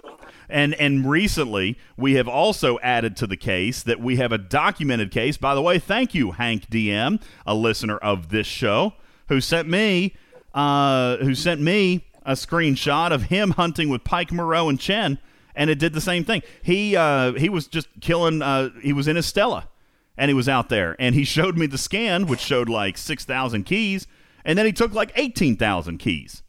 And 0.48 0.74
and 0.74 1.08
recently 1.08 1.78
we 1.96 2.14
have 2.14 2.26
also 2.26 2.78
added 2.80 3.16
to 3.18 3.26
the 3.26 3.36
case 3.36 3.82
that 3.82 4.00
we 4.00 4.16
have 4.16 4.32
a 4.32 4.38
documented 4.38 5.10
case. 5.10 5.36
By 5.36 5.54
the 5.54 5.62
way, 5.62 5.78
thank 5.78 6.14
you, 6.14 6.32
Hank 6.32 6.68
DM, 6.70 7.20
a 7.46 7.54
listener 7.54 7.98
of 7.98 8.30
this 8.30 8.46
show, 8.46 8.94
who 9.28 9.40
sent 9.40 9.68
me 9.68 10.14
uh, 10.54 11.16
who 11.18 11.34
sent 11.34 11.60
me 11.60 12.06
a 12.24 12.32
screenshot 12.32 13.12
of 13.12 13.24
him 13.24 13.50
hunting 13.50 13.88
with 13.88 14.04
Pike 14.04 14.32
Moreau 14.32 14.68
and 14.68 14.80
Chen, 14.80 15.18
and 15.54 15.68
it 15.68 15.78
did 15.78 15.92
the 15.92 16.00
same 16.00 16.24
thing. 16.24 16.42
He 16.62 16.96
uh, 16.96 17.32
he 17.32 17.48
was 17.48 17.66
just 17.66 17.88
killing. 18.00 18.40
Uh, 18.40 18.70
he 18.80 18.92
was 18.92 19.08
in 19.08 19.16
his 19.16 19.26
Stella, 19.26 19.68
and 20.16 20.28
he 20.28 20.34
was 20.34 20.48
out 20.48 20.68
there, 20.68 20.96
and 20.98 21.14
he 21.14 21.24
showed 21.24 21.58
me 21.58 21.66
the 21.66 21.78
scan, 21.78 22.26
which 22.26 22.40
showed 22.40 22.68
like 22.68 22.96
six 22.96 23.24
thousand 23.24 23.64
keys, 23.64 24.06
and 24.44 24.56
then 24.56 24.64
he 24.64 24.72
took 24.72 24.94
like 24.94 25.12
eighteen 25.16 25.56
thousand 25.56 25.98
keys. 25.98 26.42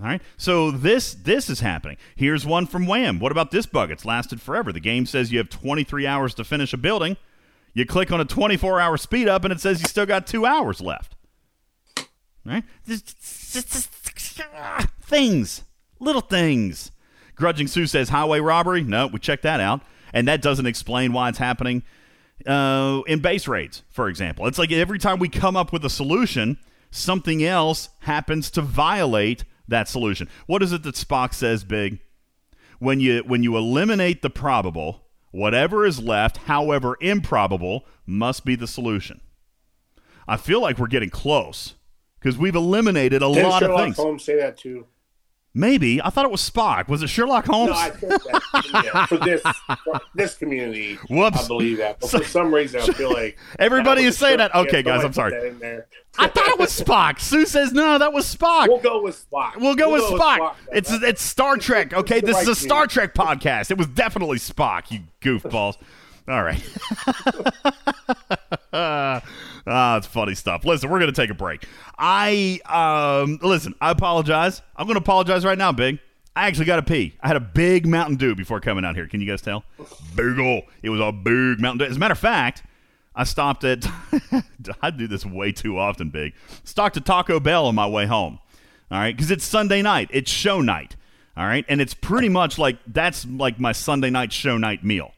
All 0.00 0.06
right. 0.08 0.22
So 0.36 0.70
this 0.72 1.14
this 1.14 1.48
is 1.48 1.60
happening. 1.60 1.96
Here's 2.16 2.44
one 2.44 2.66
from 2.66 2.86
Wham. 2.86 3.20
What 3.20 3.30
about 3.30 3.52
this 3.52 3.66
bug? 3.66 3.90
It's 3.90 4.04
lasted 4.04 4.40
forever. 4.40 4.72
The 4.72 4.80
game 4.80 5.06
says 5.06 5.30
you 5.30 5.38
have 5.38 5.48
23 5.48 6.06
hours 6.06 6.34
to 6.34 6.44
finish 6.44 6.72
a 6.72 6.76
building. 6.76 7.16
You 7.72 7.86
click 7.86 8.10
on 8.10 8.20
a 8.20 8.24
24 8.24 8.80
hour 8.80 8.96
speed 8.96 9.28
up 9.28 9.44
and 9.44 9.52
it 9.52 9.60
says 9.60 9.80
you 9.80 9.86
still 9.86 10.06
got 10.06 10.26
2 10.26 10.44
hours 10.44 10.80
left. 10.80 11.14
Right? 12.44 12.64
Things, 15.02 15.64
little 16.00 16.20
things. 16.20 16.90
Grudging 17.34 17.66
Sue 17.66 17.86
says 17.86 18.08
highway 18.08 18.40
robbery. 18.40 18.82
No, 18.82 19.06
we 19.06 19.18
checked 19.18 19.44
that 19.44 19.60
out, 19.60 19.80
and 20.12 20.26
that 20.28 20.42
doesn't 20.42 20.66
explain 20.66 21.12
why 21.12 21.28
it's 21.28 21.38
happening 21.38 21.82
uh, 22.46 23.02
in 23.06 23.20
base 23.20 23.46
raids, 23.46 23.82
for 23.90 24.08
example. 24.08 24.46
It's 24.46 24.58
like 24.58 24.72
every 24.72 24.98
time 24.98 25.18
we 25.18 25.28
come 25.28 25.56
up 25.56 25.72
with 25.72 25.84
a 25.84 25.90
solution, 25.90 26.58
something 26.90 27.44
else 27.44 27.90
happens 28.00 28.50
to 28.52 28.62
violate 28.62 29.44
that 29.68 29.88
solution. 29.88 30.28
What 30.46 30.62
is 30.62 30.72
it 30.72 30.82
that 30.82 30.94
Spock 30.94 31.34
says, 31.34 31.64
Big? 31.64 32.00
When 32.78 32.98
you 32.98 33.20
when 33.20 33.44
you 33.44 33.56
eliminate 33.56 34.22
the 34.22 34.30
probable, 34.30 35.02
whatever 35.30 35.86
is 35.86 36.00
left, 36.00 36.36
however 36.38 36.96
improbable, 37.00 37.86
must 38.06 38.44
be 38.44 38.56
the 38.56 38.66
solution. 38.66 39.20
I 40.26 40.36
feel 40.36 40.60
like 40.60 40.78
we're 40.78 40.88
getting 40.88 41.10
close 41.10 41.74
because 42.22 42.38
we've 42.38 42.54
eliminated 42.54 43.22
a 43.22 43.32
Didn't 43.32 43.50
lot 43.50 43.60
Sherlock 43.60 43.78
of 43.78 43.84
things. 43.84 43.96
Did 43.96 44.00
Sherlock 44.00 44.06
Holmes 44.06 44.24
say 44.24 44.36
that 44.36 44.56
too? 44.56 44.86
Maybe 45.54 46.00
I 46.00 46.08
thought 46.08 46.24
it 46.24 46.30
was 46.30 46.48
Spock. 46.48 46.88
Was 46.88 47.02
it 47.02 47.08
Sherlock 47.08 47.44
Holmes? 47.44 47.72
No, 47.72 47.76
I 47.76 47.90
think 47.90 48.10
that 48.22 48.82
yeah, 48.84 49.06
for 49.06 49.18
this 49.18 49.42
for 49.84 50.00
this 50.14 50.34
community, 50.34 50.94
Whoops. 51.10 51.44
I 51.44 51.46
believe 51.46 51.76
that. 51.76 52.00
But 52.00 52.08
for 52.10 52.24
some 52.24 52.54
reason, 52.54 52.80
I 52.80 52.86
feel 52.86 53.12
like 53.12 53.38
Everybody 53.58 54.04
is 54.04 54.16
saying 54.16 54.38
that. 54.38 54.54
Okay, 54.54 54.82
guys, 54.82 55.04
I'm 55.04 55.12
sorry. 55.12 55.32
put 55.32 55.40
that 55.42 55.48
in 55.48 55.58
there. 55.58 55.86
I 56.18 56.28
thought 56.28 56.48
it 56.48 56.58
was 56.58 56.70
Spock. 56.70 57.20
Sue 57.20 57.44
says 57.44 57.72
no, 57.72 57.98
that 57.98 58.14
was 58.14 58.34
Spock. 58.34 58.68
We'll 58.68 58.78
go 58.78 59.02
with 59.02 59.26
Spock. 59.30 59.56
We'll 59.56 59.74
go 59.74 59.92
with 59.92 60.04
Spock. 60.04 60.38
though. 60.38 60.76
It's 60.76 60.90
it's 60.90 61.22
Star 61.22 61.58
Trek. 61.58 61.92
Okay, 61.92 62.20
this 62.20 62.40
is 62.40 62.48
a 62.48 62.54
Star 62.54 62.86
team. 62.86 62.94
Trek 62.94 63.14
podcast. 63.14 63.70
It 63.70 63.76
was 63.76 63.88
definitely 63.88 64.38
Spock. 64.38 64.90
You 64.90 65.00
goofballs. 65.20 65.76
All 66.28 66.42
right. 66.42 66.62
Ah, 69.64 69.96
it's 69.96 70.06
funny 70.06 70.34
stuff. 70.34 70.64
Listen, 70.64 70.90
we're 70.90 70.98
gonna 70.98 71.12
take 71.12 71.30
a 71.30 71.34
break. 71.34 71.66
I 71.96 72.58
um 72.66 73.38
listen. 73.42 73.74
I 73.80 73.90
apologize. 73.90 74.60
I'm 74.76 74.86
gonna 74.86 74.98
apologize 74.98 75.44
right 75.44 75.56
now, 75.58 75.70
Big. 75.72 76.00
I 76.34 76.48
actually 76.48 76.64
got 76.64 76.78
a 76.78 76.82
pee. 76.82 77.14
I 77.20 77.28
had 77.28 77.36
a 77.36 77.40
big 77.40 77.86
Mountain 77.86 78.16
Dew 78.16 78.34
before 78.34 78.58
coming 78.58 78.84
out 78.84 78.96
here. 78.96 79.06
Can 79.06 79.20
you 79.20 79.26
guys 79.26 79.42
tell? 79.42 79.64
Big 80.16 80.38
ol'. 80.38 80.62
It 80.82 80.88
was 80.88 81.00
a 81.00 81.12
big 81.12 81.60
Mountain 81.60 81.78
Dew. 81.78 81.84
As 81.84 81.96
a 81.96 81.98
matter 82.00 82.12
of 82.12 82.18
fact, 82.18 82.64
I 83.14 83.24
stopped 83.24 83.64
at. 83.64 83.86
I 84.82 84.90
do 84.90 85.06
this 85.06 85.24
way 85.26 85.52
too 85.52 85.78
often, 85.78 86.10
Big. 86.10 86.32
Stopped 86.64 86.96
at 86.96 87.04
Taco 87.04 87.38
Bell 87.38 87.66
on 87.66 87.74
my 87.74 87.86
way 87.86 88.06
home. 88.06 88.38
All 88.90 88.98
right, 88.98 89.14
because 89.14 89.30
it's 89.30 89.44
Sunday 89.44 89.82
night. 89.82 90.08
It's 90.12 90.30
show 90.30 90.60
night. 90.60 90.96
All 91.36 91.46
right, 91.46 91.64
and 91.68 91.80
it's 91.80 91.94
pretty 91.94 92.28
much 92.28 92.58
like 92.58 92.78
that's 92.86 93.26
like 93.26 93.60
my 93.60 93.72
Sunday 93.72 94.10
night 94.10 94.32
show 94.32 94.58
night 94.58 94.82
meal. 94.82 95.12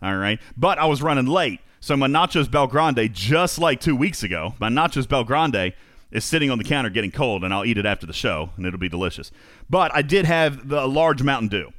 All 0.00 0.16
right, 0.16 0.38
but 0.56 0.78
I 0.78 0.86
was 0.86 1.02
running 1.02 1.26
late, 1.26 1.60
so 1.80 1.96
my 1.96 2.06
nachos 2.06 2.44
BellGrande, 2.44 3.12
just 3.12 3.58
like 3.58 3.80
two 3.80 3.96
weeks 3.96 4.22
ago, 4.22 4.54
my 4.60 4.68
nachos 4.68 5.06
BellGrande 5.06 5.72
is 6.10 6.24
sitting 6.24 6.50
on 6.50 6.58
the 6.58 6.64
counter 6.64 6.88
getting 6.88 7.10
cold, 7.10 7.42
and 7.44 7.52
I'll 7.52 7.64
eat 7.64 7.78
it 7.78 7.86
after 7.86 8.06
the 8.06 8.12
show, 8.12 8.50
and 8.56 8.64
it'll 8.64 8.78
be 8.78 8.88
delicious. 8.88 9.30
But 9.68 9.94
I 9.94 10.02
did 10.02 10.24
have 10.24 10.68
the 10.68 10.86
large 10.86 11.22
Mountain 11.22 11.48
Dew. 11.48 11.72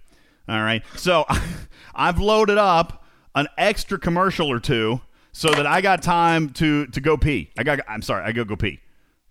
All 0.47 0.61
right, 0.61 0.83
so 0.95 1.25
I've 1.95 2.19
loaded 2.19 2.57
up 2.57 3.05
an 3.35 3.47
extra 3.57 3.97
commercial 3.97 4.51
or 4.51 4.59
two 4.59 5.01
so 5.31 5.49
that 5.51 5.65
I 5.65 5.79
got 5.81 6.01
time 6.01 6.49
to 6.51 6.87
to 6.87 6.99
go 6.99 7.15
pee. 7.15 7.51
I 7.57 7.63
got. 7.63 7.79
I'm 7.87 8.01
sorry, 8.01 8.25
I 8.25 8.31
go 8.31 8.43
go 8.43 8.55
pee. 8.55 8.79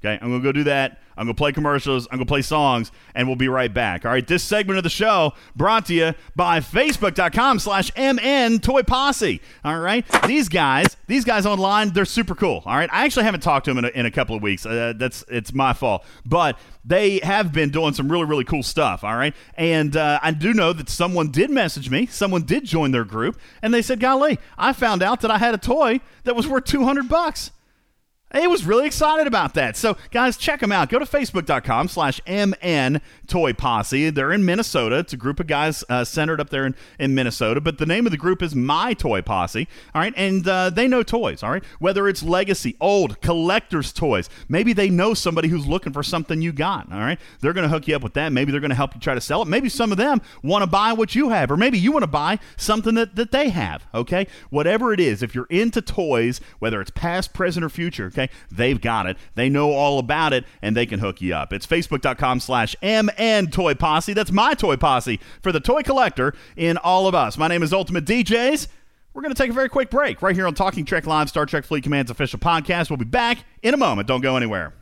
Okay, 0.05 0.17
I'm 0.23 0.31
gonna 0.31 0.43
go 0.43 0.53
do 0.53 0.65
that. 0.65 1.01
I'm 1.17 1.27
gonna 1.27 1.35
play 1.35 1.51
commercials. 1.51 2.07
I'm 2.13 2.19
gonna 2.19 2.27
play 2.27 2.43
songs, 2.43 2.93
and 3.17 3.27
we'll 3.27 3.35
be 3.37 3.49
right 3.49 3.73
back. 3.73 4.07
All 4.07 4.13
right, 4.13 4.25
this 4.25 4.45
segment 4.45 4.77
of 4.79 4.85
the 4.85 4.91
show 4.91 5.33
brought 5.57 5.87
to 5.87 5.95
you 5.95 6.15
by 6.37 6.61
Facebook.com/slash 6.61 7.91
MN 7.97 8.61
Toy 8.61 8.85
Posse. 8.85 9.41
All 9.65 9.81
right, 9.81 10.07
these 10.29 10.49
guys, 10.49 10.97
these 11.09 11.25
guys 11.25 11.47
online, 11.47 11.91
they're 11.91 12.05
super 12.05 12.37
cool. 12.37 12.63
All 12.65 12.77
right, 12.77 12.89
I 12.93 13.05
actually 13.07 13.25
haven't 13.25 13.41
talked 13.41 13.65
to 13.65 13.73
them 13.75 13.79
in 13.79 13.87
a, 13.87 13.89
in 13.89 14.07
a 14.07 14.11
couple 14.13 14.37
of 14.37 14.43
weeks. 14.43 14.65
Uh, 14.65 14.93
that's 14.97 15.25
it's 15.29 15.53
my 15.53 15.73
fault, 15.73 16.05
but 16.25 16.57
they 16.85 17.19
have 17.25 17.53
been 17.53 17.71
doing 17.71 17.93
some 17.93 18.11
really 18.11 18.25
really 18.25 18.45
cool 18.45 18.63
stuff. 18.63 19.03
All 19.03 19.17
right, 19.17 19.35
and 19.57 19.97
uh, 19.97 20.21
I 20.23 20.31
do 20.31 20.55
know 20.55 20.73
that 20.73 20.89
someone 20.89 21.33
did 21.33 21.51
message 21.51 21.91
me. 21.91 22.07
Someone 22.07 22.43
did 22.43 22.65
join 22.65 22.93
their 22.93 23.05
group, 23.05 23.37
and 23.63 23.75
they 23.75 23.83
said, 23.83 23.99
"Golly, 23.99 24.39
I 24.57 24.73
found 24.73 25.03
out 25.03 25.23
that 25.23 25.33
I 25.33 25.39
had 25.39 25.55
a 25.55 25.59
toy 25.59 25.99
that 26.23 26.37
was 26.37 26.47
worth 26.47 26.67
200 26.67 27.09
bucks." 27.09 27.51
He 28.35 28.47
was 28.47 28.65
really 28.65 28.87
excited 28.87 29.27
about 29.27 29.55
that. 29.55 29.75
So, 29.75 29.97
guys, 30.11 30.37
check 30.37 30.61
them 30.61 30.71
out. 30.71 30.91
Go 30.91 30.99
to 30.99 31.07
facebook.com 31.07 31.89
slash 31.89 32.21
MN 32.27 33.01
Toy 33.27 33.55
Posse. 33.55 34.11
They're 34.11 34.33
in 34.33 34.45
Minnesota. 34.45 34.99
It's 34.99 35.15
a 35.15 35.17
group 35.17 35.41
of 35.41 35.47
guys 35.47 35.83
uh, 35.89 36.05
centered 36.05 36.39
up 36.39 36.51
there 36.51 36.67
in, 36.67 36.75
in 36.99 37.15
Minnesota. 37.15 37.63
But 37.63 37.79
the 37.79 37.87
name 37.87 38.05
of 38.07 38.13
the 38.13 38.19
group 38.19 38.43
is 38.43 38.55
My 38.55 38.93
Toy 38.93 39.23
Posse. 39.23 39.67
All 39.95 40.03
right. 40.03 40.13
And 40.15 40.47
uh, 40.47 40.69
they 40.69 40.87
know 40.87 41.03
toys. 41.03 41.43
All 41.43 41.51
right. 41.51 41.65
Whether 41.79 42.07
it's 42.07 42.23
legacy, 42.23 42.77
old, 42.83 43.19
collector's 43.23 43.95
toys. 43.95 44.29
Maybe 44.47 44.75
they 44.75 44.91
know 44.91 45.15
somebody 45.15 45.49
who's 45.49 45.67
looking 45.67 45.95
for 45.95 46.03
something 46.03 46.43
you 46.43 46.53
got. 46.53 46.93
All 46.93 47.01
right. 47.01 47.19
They're 47.41 47.55
going 47.55 47.67
to 47.67 47.71
hook 47.71 47.89
you 47.89 47.97
up 47.97 48.03
with 48.03 48.13
that. 48.15 48.31
Maybe 48.31 48.53
they're 48.53 48.61
going 48.61 48.69
to 48.71 48.77
help 48.77 48.95
you 48.95 49.01
try 49.01 49.15
to 49.15 49.23
sell 49.23 49.41
it. 49.41 49.49
Maybe 49.49 49.71
some 49.71 49.91
of 49.91 49.97
them 49.97 50.21
want 50.43 50.63
to 50.63 50.67
buy 50.67 50.93
what 50.93 51.15
you 51.15 51.31
have. 51.31 51.51
Or 51.51 51.57
maybe 51.57 51.79
you 51.79 51.93
want 51.93 52.03
to 52.03 52.09
buy 52.09 52.39
something 52.59 52.95
that, 52.97 53.17
that 53.17 53.31
they 53.33 53.49
have. 53.49 53.87
Okay. 53.95 54.27
Whatever 54.51 54.93
it 54.93 55.01
is, 55.01 55.23
if 55.23 55.35
you're 55.35 55.47
into 55.49 55.81
toys, 55.81 56.43
whether 56.59 56.83
it's 56.83 56.91
past, 56.91 57.33
present, 57.33 57.65
or 57.65 57.71
future, 57.71 58.11
okay, 58.19 58.33
they've 58.51 58.81
got 58.81 59.07
it. 59.07 59.17
They 59.35 59.49
know 59.49 59.73
all 59.73 59.99
about 59.99 60.33
it, 60.33 60.45
and 60.63 60.77
they 60.77 60.87
can 60.87 61.01
hook 61.01 61.21
you 61.21 61.35
up. 61.35 61.53
It's 61.53 61.67
facebook.com 61.67 62.41
slash 62.41 62.77
MN 62.83 63.51
Toy 63.51 63.75
Posse. 63.75 64.13
That's 64.13 64.33
my 64.33 64.55
toy 64.55 64.77
posse 64.77 65.21
for 65.41 65.53
the 65.53 65.61
toy 65.61 65.83
collector 65.83 66.35
in 66.57 66.77
all 66.79 67.07
of 67.07 67.15
us. 67.15 67.39
My 67.39 67.49
name 67.49 67.63
is 67.63 67.73
Ultimate 67.73 68.05
DJs. 68.05 68.69
We're 69.15 69.23
going 69.23 69.35
to 69.35 69.43
take 69.43 69.51
a 69.51 69.55
very 69.55 69.69
quick 69.69 69.91
break 69.91 70.23
right 70.23 70.35
here 70.35 70.47
on 70.47 70.55
Talking 70.55 70.85
Trek 70.85 71.07
Live, 71.07 71.29
Star 71.29 71.47
Trek 71.47 71.65
Fleet 71.65 71.83
Command's 71.83 72.11
official 72.11 72.39
podcast. 72.39 72.91
We'll 72.91 72.99
be 72.99 73.05
back 73.05 73.39
in 73.63 73.75
a 73.75 73.77
moment. 73.79 74.07
Don't 74.07 74.21
go 74.21 74.37
anywhere. 74.37 74.75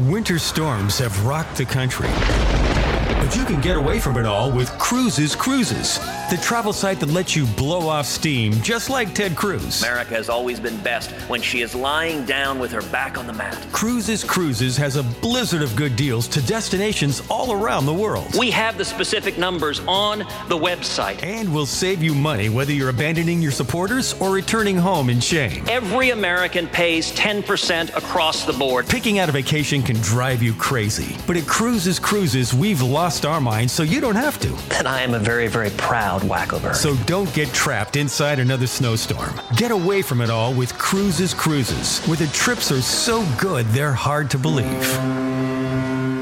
Winter 0.00 0.38
storms 0.38 0.98
have 0.98 1.26
rocked 1.26 1.56
the 1.56 1.64
country. 1.64 2.63
But 3.06 3.36
you 3.36 3.44
can 3.44 3.60
get 3.60 3.76
away 3.76 4.00
from 4.00 4.16
it 4.16 4.26
all 4.26 4.50
with 4.50 4.70
Cruises 4.78 5.34
Cruises, 5.34 5.98
the 6.30 6.38
travel 6.42 6.72
site 6.72 7.00
that 7.00 7.10
lets 7.10 7.34
you 7.36 7.46
blow 7.46 7.88
off 7.88 8.06
steam 8.06 8.52
just 8.62 8.90
like 8.90 9.14
Ted 9.14 9.36
Cruz. 9.36 9.82
America 9.82 10.14
has 10.14 10.28
always 10.28 10.60
been 10.60 10.76
best 10.82 11.10
when 11.28 11.40
she 11.42 11.60
is 11.60 11.74
lying 11.74 12.24
down 12.24 12.58
with 12.58 12.70
her 12.72 12.82
back 12.90 13.18
on 13.18 13.26
the 13.26 13.32
mat. 13.32 13.66
Cruises 13.72 14.24
Cruises 14.24 14.76
has 14.76 14.96
a 14.96 15.02
blizzard 15.02 15.62
of 15.62 15.74
good 15.76 15.96
deals 15.96 16.28
to 16.28 16.42
destinations 16.42 17.22
all 17.30 17.52
around 17.52 17.86
the 17.86 17.94
world. 17.94 18.34
We 18.38 18.50
have 18.52 18.78
the 18.78 18.84
specific 18.84 19.38
numbers 19.38 19.80
on 19.86 20.20
the 20.48 20.56
website. 20.56 21.22
And 21.22 21.52
we'll 21.52 21.66
save 21.66 22.02
you 22.02 22.14
money 22.14 22.48
whether 22.48 22.72
you're 22.72 22.90
abandoning 22.90 23.42
your 23.42 23.52
supporters 23.52 24.14
or 24.20 24.30
returning 24.30 24.76
home 24.76 25.10
in 25.10 25.20
shame. 25.20 25.64
Every 25.68 26.10
American 26.10 26.66
pays 26.68 27.12
10% 27.12 27.96
across 27.96 28.44
the 28.44 28.52
board. 28.52 28.88
Picking 28.88 29.18
out 29.18 29.28
a 29.28 29.32
vacation 29.32 29.82
can 29.82 29.96
drive 29.96 30.42
you 30.42 30.54
crazy. 30.54 31.16
But 31.26 31.36
at 31.36 31.46
Cruises 31.46 31.98
Cruises, 31.98 32.54
we've 32.54 32.82
lost 32.94 33.26
our 33.26 33.40
minds 33.40 33.72
so 33.72 33.82
you 33.82 34.00
don't 34.00 34.14
have 34.14 34.38
to. 34.38 34.56
And 34.76 34.86
I 34.86 35.00
am 35.00 35.14
a 35.14 35.18
very, 35.18 35.48
very 35.48 35.70
proud 35.70 36.22
Wackover. 36.22 36.72
So 36.76 36.94
don't 37.06 37.32
get 37.34 37.48
trapped 37.48 37.96
inside 37.96 38.38
another 38.38 38.68
snowstorm. 38.68 39.34
Get 39.56 39.72
away 39.72 40.00
from 40.00 40.20
it 40.20 40.30
all 40.30 40.54
with 40.54 40.78
Cruises 40.78 41.34
Cruises, 41.34 42.06
where 42.06 42.16
the 42.16 42.28
trips 42.28 42.70
are 42.70 42.80
so 42.80 43.26
good 43.36 43.66
they're 43.66 43.92
hard 43.92 44.30
to 44.30 44.38
believe. 44.38 44.86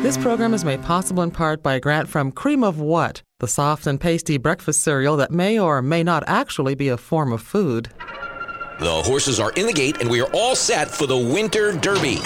This 0.02 0.16
program 0.16 0.54
is 0.54 0.64
made 0.64 0.82
possible 0.82 1.22
in 1.22 1.30
part 1.30 1.62
by 1.62 1.74
a 1.74 1.80
grant 1.80 2.08
from 2.08 2.32
Cream 2.32 2.64
of 2.64 2.80
What, 2.80 3.22
the 3.38 3.46
soft 3.46 3.86
and 3.86 4.00
pasty 4.00 4.38
breakfast 4.38 4.80
cereal 4.80 5.18
that 5.18 5.30
may 5.30 5.58
or 5.58 5.82
may 5.82 6.02
not 6.02 6.24
actually 6.26 6.74
be 6.74 6.88
a 6.88 6.96
form 6.96 7.32
of 7.32 7.42
food. 7.42 7.90
The 8.80 9.02
horses 9.04 9.38
are 9.38 9.52
in 9.52 9.66
the 9.66 9.74
gate, 9.74 10.00
and 10.00 10.10
we 10.10 10.22
are 10.22 10.30
all 10.32 10.56
set 10.56 10.90
for 10.90 11.06
the 11.06 11.18
Winter 11.18 11.72
Derby. 11.72 12.18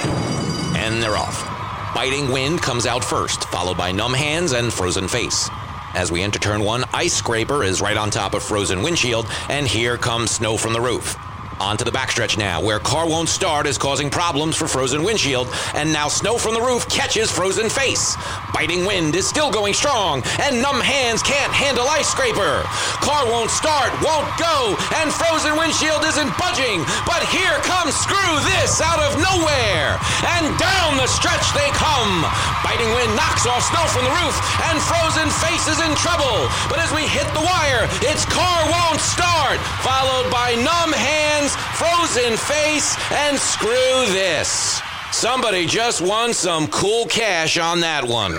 And 0.79 1.03
they're 1.03 1.17
off. 1.17 1.56
Biting 1.97 2.31
Wind 2.31 2.61
comes 2.61 2.85
out 2.85 3.03
first, 3.03 3.45
followed 3.45 3.79
by 3.79 3.91
Numb 3.91 4.13
Hands 4.13 4.53
and 4.53 4.71
Frozen 4.71 5.09
Face. 5.09 5.49
As 5.95 6.13
we 6.13 6.21
enter 6.21 6.39
turn 6.39 6.63
one, 6.63 6.85
Ice 6.93 7.15
Scraper 7.15 7.65
is 7.65 7.81
right 7.81 7.97
on 7.97 8.11
top 8.11 8.35
of 8.35 8.43
Frozen 8.43 8.83
Windshield, 8.83 9.25
and 9.49 9.67
here 9.67 9.97
comes 9.97 10.33
Snow 10.33 10.59
from 10.59 10.75
the 10.75 10.81
Roof. 10.81 11.17
On 11.59 11.77
to 11.79 11.85
the 11.85 11.91
backstretch 11.91 12.37
now, 12.37 12.61
where 12.61 12.79
Car 12.79 13.09
Won't 13.09 13.31
Start 13.31 13.67
is 13.67 13.79
causing 13.79 14.11
problems 14.11 14.57
for 14.57 14.69
Frozen 14.69 15.03
Windshield, 15.03 15.49
and 15.73 15.91
now 15.91 16.07
Snow 16.07 16.37
from 16.37 16.53
the 16.53 16.61
Roof 16.61 16.87
catches 16.89 17.31
Frozen 17.31 17.71
Face. 17.71 18.15
Biting 18.53 18.85
Wind 18.85 19.17
is 19.17 19.27
still 19.27 19.51
going 19.51 19.73
strong, 19.73 20.23
and 20.45 20.61
Numb 20.61 20.85
Hands 20.85 21.17
can't 21.25 21.53
handle 21.53 21.89
Ice 21.89 22.13
Scraper. 22.13 22.61
Car 23.01 23.25
Won't 23.33 23.49
Start, 23.49 23.89
won't 24.05 24.29
go, 24.37 24.77
and 25.01 25.09
Frozen 25.09 25.57
Windshield 25.57 26.05
isn't 26.05 26.29
budging, 26.37 26.85
but 27.09 27.25
here 27.33 27.57
comes 27.65 27.97
Screw 27.97 28.33
This 28.53 28.85
out 28.85 29.01
of 29.01 29.17
nowhere, 29.17 29.97
and 30.37 30.45
down 30.61 31.01
the 31.01 31.09
stretch 31.09 31.45
they 31.57 31.73
come. 31.73 32.21
Biting 32.61 32.93
Wind 32.93 33.17
knocks 33.17 33.49
off 33.49 33.65
Snow 33.65 33.85
from 33.89 34.05
the 34.05 34.13
Roof, 34.13 34.37
and 34.69 34.77
Frozen 34.85 35.33
Face 35.41 35.73
is 35.73 35.81
in 35.81 35.93
trouble, 35.97 36.53
but 36.69 36.77
as 36.85 36.93
we 36.93 37.09
hit 37.09 37.27
the 37.33 37.41
wire, 37.41 37.89
it's 38.05 38.29
Car 38.29 38.61
Won't 38.69 39.01
Start, 39.01 39.57
followed 39.81 40.29
by 40.29 40.53
Numb 40.61 40.93
Hands, 40.93 41.46
hands, 41.47 41.57
frozen 41.79 42.37
face, 42.37 42.97
and 43.13 43.39
screw 43.39 44.07
this. 44.13 44.81
Somebody 45.13 45.67
just 45.67 46.01
won 46.01 46.35
some 46.35 46.67
cool 46.69 47.07
cash 47.07 47.59
on 47.59 47.81
that 47.81 48.05
one. 48.05 48.35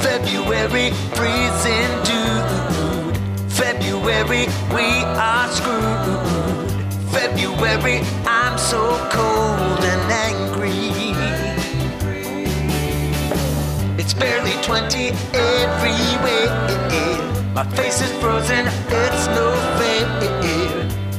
February 0.00 0.90
freezing 1.14 2.03
February, 4.04 4.44
we 4.68 5.02
are 5.16 5.48
screwed. 5.48 6.20
February, 7.10 8.02
I'm 8.26 8.58
so 8.58 8.98
cold 9.10 9.80
and 9.82 10.12
angry. 10.28 10.92
It's 13.96 14.12
barely 14.12 14.52
20 14.62 15.08
everywhere. 15.32 16.52
My 17.54 17.64
face 17.76 18.02
is 18.02 18.12
frozen, 18.20 18.66
it's 18.66 19.26
no 19.28 19.54
fair. 19.78 20.04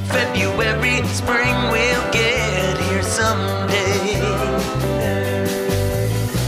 February, 0.05 1.01
spring 1.07 1.55
will 1.73 2.11
get 2.11 2.77
here 2.81 3.01
someday. 3.01 4.21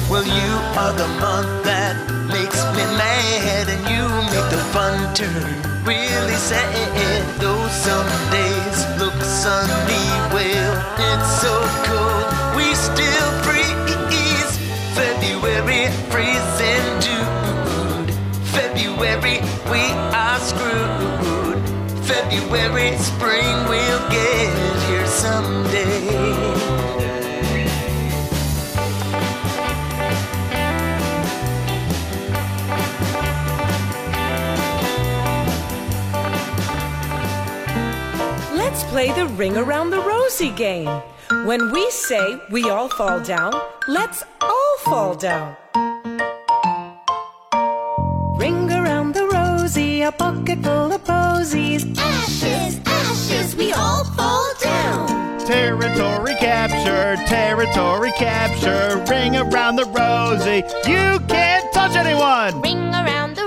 Well, 0.08 0.24
you 0.24 0.54
are 0.78 0.94
the 0.94 1.08
month 1.20 1.64
that 1.64 1.98
makes 2.28 2.64
me 2.78 2.84
mad, 2.96 3.70
and 3.70 3.82
you 3.90 4.04
make 4.32 4.52
the 4.52 4.64
fun 4.72 5.16
turn 5.16 5.77
really 5.88 6.36
sad. 6.36 7.40
Though 7.40 7.68
some 7.70 8.10
days 8.30 8.80
look 9.00 9.16
sunny, 9.24 10.07
the 39.18 39.26
ring 39.30 39.58
around 39.58 39.90
the 39.90 40.00
rosy 40.00 40.52
game. 40.52 41.02
When 41.48 41.72
we 41.72 41.90
say 41.90 42.40
we 42.52 42.70
all 42.70 42.88
fall 42.88 43.20
down, 43.20 43.52
let's 43.88 44.24
all 44.42 44.76
fall 44.86 45.16
down. 45.16 45.58
Ring 48.38 48.72
around 48.72 49.16
the 49.16 49.26
rosy, 49.26 50.04
a 50.04 50.12
pocket 50.12 50.60
full 50.62 50.94
of 50.94 51.04
posies. 51.04 51.84
Ashes, 51.98 52.80
ashes, 52.86 53.56
we 53.56 53.74
all 53.74 54.04
fall 54.18 54.54
down. 54.62 55.08
Territory 55.48 56.36
capture, 56.36 57.16
territory 57.26 58.12
capture, 58.12 59.04
ring 59.10 59.36
around 59.36 59.78
the 59.78 59.86
rosy. 59.86 60.58
You 60.88 61.20
can't 61.28 61.66
touch 61.74 61.96
anyone. 61.96 62.62
Ring 62.62 62.94
around 62.94 63.36
the 63.36 63.46
rosy, 63.46 63.47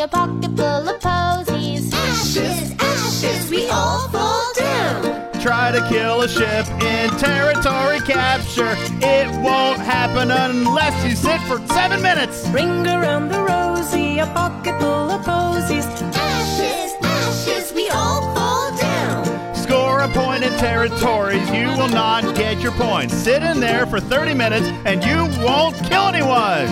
a 0.00 0.08
pocket 0.08 0.56
full 0.56 0.88
of 0.88 1.00
posies. 1.00 1.92
Ashes, 1.92 2.74
ashes, 2.78 3.50
we 3.50 3.68
all 3.68 4.08
fall 4.08 4.52
down. 4.54 5.02
Try 5.42 5.72
to 5.72 5.86
kill 5.88 6.22
a 6.22 6.28
ship 6.28 6.66
in 6.82 7.10
territory 7.18 8.00
capture. 8.00 8.74
It 9.02 9.28
won't 9.42 9.80
happen 9.80 10.30
unless 10.30 11.04
you 11.04 11.14
sit 11.14 11.40
for 11.42 11.58
seven 11.74 12.00
minutes. 12.00 12.48
Ring 12.48 12.86
around 12.86 13.28
the 13.28 13.40
rosy, 13.40 14.18
a 14.20 14.26
pocket 14.26 14.78
full 14.80 15.10
of 15.10 15.22
posies. 15.22 15.84
Ashes, 16.14 16.94
ashes, 17.02 17.72
we 17.74 17.90
all 17.90 18.34
fall 18.34 18.74
down. 18.78 19.54
Score 19.54 20.00
a 20.00 20.08
point 20.08 20.44
in 20.44 20.52
territories. 20.58 21.46
You 21.50 21.68
will 21.76 21.88
not 21.88 22.34
get 22.34 22.60
your 22.60 22.72
points. 22.72 23.14
Sit 23.14 23.42
in 23.42 23.60
there 23.60 23.84
for 23.84 24.00
30 24.00 24.32
minutes 24.32 24.66
and 24.86 25.04
you 25.04 25.28
won't 25.44 25.76
kill 25.84 26.08
anyone. 26.08 26.68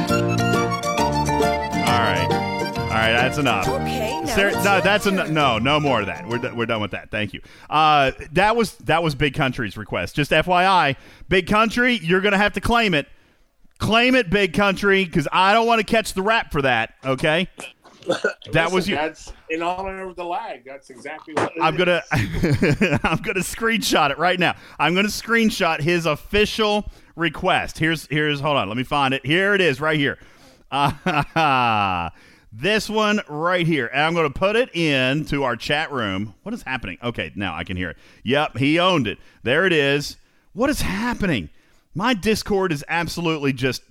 All 1.88 2.04
right. 2.04 2.37
All 2.98 3.04
right, 3.04 3.12
that's 3.12 3.38
enough. 3.38 3.68
Okay, 3.68 4.20
now 4.24 4.34
Ser- 4.34 4.50
no, 4.50 4.80
that's 4.80 5.06
en- 5.06 5.32
no, 5.32 5.58
no 5.58 5.78
more 5.78 6.00
of 6.00 6.06
that. 6.06 6.26
We're, 6.26 6.38
do- 6.38 6.52
we're 6.54 6.66
done 6.66 6.80
with 6.80 6.90
that. 6.90 7.10
Thank 7.12 7.32
you. 7.32 7.40
Uh, 7.70 8.10
that 8.32 8.56
was 8.56 8.74
that 8.78 9.02
was 9.04 9.14
Big 9.14 9.34
Country's 9.34 9.76
request. 9.76 10.16
Just 10.16 10.32
FYI, 10.32 10.96
Big 11.28 11.46
Country, 11.46 11.94
you're 12.02 12.20
gonna 12.20 12.36
have 12.38 12.54
to 12.54 12.60
claim 12.60 12.94
it. 12.94 13.06
Claim 13.78 14.16
it, 14.16 14.30
Big 14.30 14.52
Country, 14.52 15.04
because 15.04 15.28
I 15.30 15.52
don't 15.52 15.66
want 15.68 15.78
to 15.78 15.84
catch 15.86 16.14
the 16.14 16.22
rap 16.22 16.50
for 16.50 16.62
that. 16.62 16.94
Okay. 17.04 17.48
That 18.52 18.72
was 18.72 18.88
you. 18.88 18.94
That's 18.96 19.34
in 19.50 19.62
honor 19.62 20.08
of 20.08 20.16
the 20.16 20.24
lag. 20.24 20.64
That's 20.64 20.88
exactly 20.88 21.34
what 21.34 21.52
it 21.54 21.60
I'm 21.60 21.74
is. 21.74 21.78
gonna 21.78 22.02
I'm 23.04 23.18
gonna 23.18 23.40
screenshot 23.40 24.10
it 24.10 24.16
right 24.18 24.40
now. 24.40 24.56
I'm 24.78 24.94
gonna 24.94 25.08
screenshot 25.08 25.80
his 25.82 26.06
official 26.06 26.90
request. 27.16 27.78
Here's 27.78 28.06
here's 28.06 28.40
hold 28.40 28.56
on, 28.56 28.66
let 28.68 28.78
me 28.78 28.82
find 28.82 29.12
it. 29.12 29.26
Here 29.26 29.54
it 29.54 29.60
is, 29.60 29.78
right 29.80 29.98
here. 29.98 30.18
Uh, 30.72 32.08
this 32.60 32.90
one 32.90 33.20
right 33.28 33.66
here, 33.66 33.86
and 33.86 34.02
I'm 34.02 34.14
gonna 34.14 34.30
put 34.30 34.56
it 34.56 34.74
into 34.74 35.44
our 35.44 35.54
chat 35.54 35.92
room. 35.92 36.34
What 36.42 36.52
is 36.52 36.62
happening? 36.62 36.98
Okay, 37.02 37.30
now 37.36 37.54
I 37.54 37.62
can 37.62 37.76
hear 37.76 37.90
it. 37.90 37.96
Yep, 38.24 38.58
he 38.58 38.78
owned 38.80 39.06
it. 39.06 39.18
There 39.44 39.64
it 39.64 39.72
is. 39.72 40.16
What 40.54 40.68
is 40.68 40.80
happening? 40.80 41.50
My 41.94 42.14
Discord 42.14 42.72
is 42.72 42.84
absolutely 42.88 43.52
just 43.52 43.82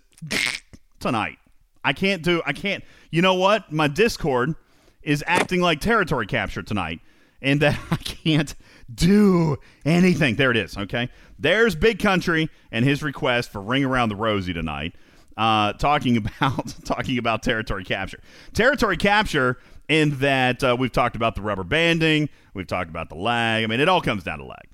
tonight. 1.00 1.38
I 1.84 1.94
can't 1.94 2.22
do. 2.22 2.42
I 2.46 2.52
can't. 2.52 2.84
You 3.10 3.22
know 3.22 3.36
what? 3.36 3.72
My 3.72 3.88
Discord 3.88 4.56
is 5.02 5.24
acting 5.26 5.62
like 5.62 5.80
territory 5.80 6.28
capture 6.28 6.62
tonight, 6.62 7.00
and 7.42 7.62
that 7.62 7.80
I 7.92 7.96
can't 7.96 8.54
do 8.94 9.58
anything. 9.86 10.36
There 10.36 10.52
it 10.52 10.58
is. 10.58 10.78
Okay. 10.78 11.10
There's 11.40 11.76
Big 11.76 12.00
Country 12.00 12.50
and 12.72 12.84
his 12.84 13.02
request 13.02 13.52
for 13.52 13.62
Ring 13.62 13.86
Around 13.86 14.10
the 14.10 14.16
Rosie 14.16 14.54
tonight. 14.54 14.96
Uh, 15.38 15.74
talking 15.74 16.18
about 16.18 16.76
talking 16.84 17.18
about 17.18 17.44
territory 17.44 17.84
capture. 17.84 18.20
Territory 18.54 18.98
capture 18.98 19.58
in 19.88 20.18
that 20.20 20.64
uh, 20.64 20.76
we've 20.78 20.92
talked 20.92 21.16
about 21.16 21.36
the 21.36 21.42
rubber 21.42 21.64
banding, 21.64 22.30
we've 22.54 22.68
talked 22.68 22.90
about 22.90 23.10
the 23.10 23.16
lag. 23.16 23.64
I 23.64 23.68
mean, 23.68 23.80
it 23.80 23.88
all 23.88 24.02
comes 24.02 24.24
down 24.24 24.40
to 24.40 24.46
lag. 24.46 24.68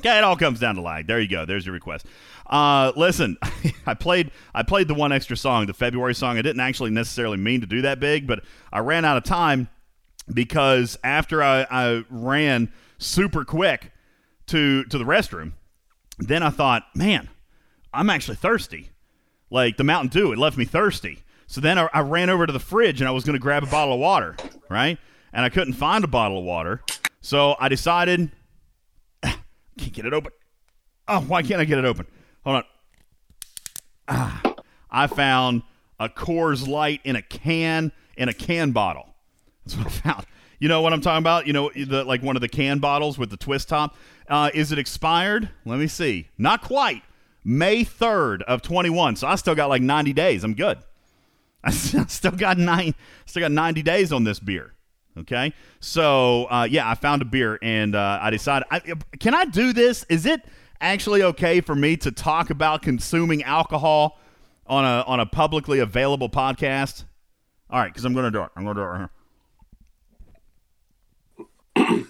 Okay, 0.00 0.18
it 0.18 0.24
all 0.24 0.36
comes 0.36 0.58
down 0.58 0.74
to 0.74 0.80
lag. 0.80 1.06
There 1.06 1.20
you 1.20 1.28
go. 1.28 1.44
There's 1.44 1.64
your 1.64 1.72
request. 1.72 2.06
Uh, 2.46 2.92
listen, 2.96 3.38
I 3.86 3.94
played 3.94 4.32
I 4.54 4.62
played 4.62 4.88
the 4.88 4.94
one 4.94 5.12
extra 5.12 5.36
song, 5.36 5.66
the 5.66 5.74
February 5.74 6.14
song. 6.14 6.36
I 6.36 6.42
didn't 6.42 6.60
actually 6.60 6.90
necessarily 6.90 7.36
mean 7.36 7.60
to 7.60 7.66
do 7.66 7.82
that 7.82 8.00
big, 8.00 8.26
but 8.26 8.40
I 8.72 8.80
ran 8.80 9.04
out 9.04 9.16
of 9.16 9.24
time 9.24 9.68
because 10.32 10.98
after 11.04 11.42
I, 11.42 11.66
I 11.70 12.04
ran 12.10 12.72
super 12.98 13.44
quick 13.44 13.92
to 14.46 14.84
to 14.84 14.98
the 14.98 15.04
restroom, 15.04 15.52
then 16.18 16.42
I 16.42 16.50
thought, 16.50 16.84
man, 16.94 17.30
I'm 17.92 18.10
actually 18.10 18.36
thirsty. 18.36 18.90
Like 19.50 19.76
the 19.76 19.84
Mountain 19.84 20.08
Dew, 20.08 20.32
it 20.32 20.38
left 20.38 20.56
me 20.56 20.64
thirsty. 20.64 21.22
So 21.46 21.60
then 21.60 21.78
I, 21.78 21.88
I 21.92 22.00
ran 22.00 22.30
over 22.30 22.46
to 22.46 22.52
the 22.52 22.58
fridge 22.58 23.00
and 23.00 23.08
I 23.08 23.10
was 23.12 23.24
going 23.24 23.34
to 23.34 23.40
grab 23.40 23.62
a 23.62 23.66
bottle 23.66 23.94
of 23.94 24.00
water, 24.00 24.36
right? 24.68 24.98
And 25.32 25.44
I 25.44 25.48
couldn't 25.48 25.74
find 25.74 26.02
a 26.04 26.08
bottle 26.08 26.38
of 26.38 26.44
water, 26.44 26.82
so 27.20 27.56
I 27.58 27.68
decided 27.68 28.30
can't 29.22 29.92
get 29.92 30.06
it 30.06 30.12
open. 30.12 30.32
Oh, 31.06 31.20
why 31.20 31.42
can't 31.42 31.60
I 31.60 31.64
get 31.64 31.78
it 31.78 31.84
open? 31.84 32.06
Hold 32.44 32.56
on. 32.56 32.64
Ah, 34.08 34.42
I 34.90 35.06
found 35.06 35.62
a 35.98 36.08
Coors 36.08 36.66
Light 36.66 37.00
in 37.04 37.16
a 37.16 37.22
can 37.22 37.92
in 38.16 38.28
a 38.28 38.34
can 38.34 38.72
bottle. 38.72 39.14
That's 39.64 39.76
what 39.76 39.86
I 39.86 39.90
found. 39.90 40.26
You 40.58 40.68
know 40.68 40.80
what 40.82 40.92
I'm 40.92 41.00
talking 41.00 41.22
about? 41.22 41.46
You 41.46 41.52
know, 41.52 41.70
the 41.74 42.04
like 42.04 42.22
one 42.22 42.36
of 42.36 42.42
the 42.42 42.48
can 42.48 42.78
bottles 42.78 43.18
with 43.18 43.30
the 43.30 43.36
twist 43.36 43.68
top. 43.68 43.96
Uh, 44.28 44.50
is 44.54 44.72
it 44.72 44.78
expired? 44.78 45.50
Let 45.64 45.78
me 45.78 45.86
see. 45.86 46.28
Not 46.38 46.62
quite. 46.62 47.02
May 47.44 47.84
3rd 47.84 48.42
of 48.42 48.62
21. 48.62 49.16
So 49.16 49.26
I 49.26 49.34
still 49.36 49.54
got 49.54 49.68
like 49.68 49.82
90 49.82 50.12
days. 50.12 50.44
I'm 50.44 50.54
good. 50.54 50.78
I 51.64 51.70
still 51.70 52.32
got 52.32 52.58
nine. 52.58 52.94
Still 53.26 53.40
got 53.42 53.52
90 53.52 53.82
days 53.82 54.12
on 54.12 54.24
this 54.24 54.40
beer. 54.40 54.74
Okay, 55.16 55.52
so 55.78 56.46
uh, 56.46 56.66
yeah, 56.68 56.90
I 56.90 56.96
found 56.96 57.22
a 57.22 57.24
beer 57.24 57.56
and 57.62 57.94
uh, 57.94 58.18
I 58.20 58.30
decided, 58.30 58.66
I, 58.68 58.80
can 59.20 59.32
I 59.32 59.44
do 59.44 59.72
this? 59.72 60.04
Is 60.08 60.26
it 60.26 60.44
actually 60.80 61.22
okay 61.22 61.60
for 61.60 61.76
me 61.76 61.96
to 61.98 62.10
talk 62.10 62.50
about 62.50 62.82
consuming 62.82 63.44
alcohol 63.44 64.18
on 64.66 64.84
a 64.84 65.04
on 65.06 65.20
a 65.20 65.26
publicly 65.26 65.78
available 65.78 66.28
podcast? 66.28 67.04
All 67.70 67.78
right, 67.78 67.92
because 67.92 68.04
I'm 68.04 68.12
going 68.12 68.24
to 68.24 68.32
do 68.32 68.42
it. 68.42 68.50
I'm 68.56 68.64
going 68.64 68.74
to 68.76 68.82
do 68.82 68.86
it 68.86 68.90
right 68.90 69.08
here. 71.86 72.06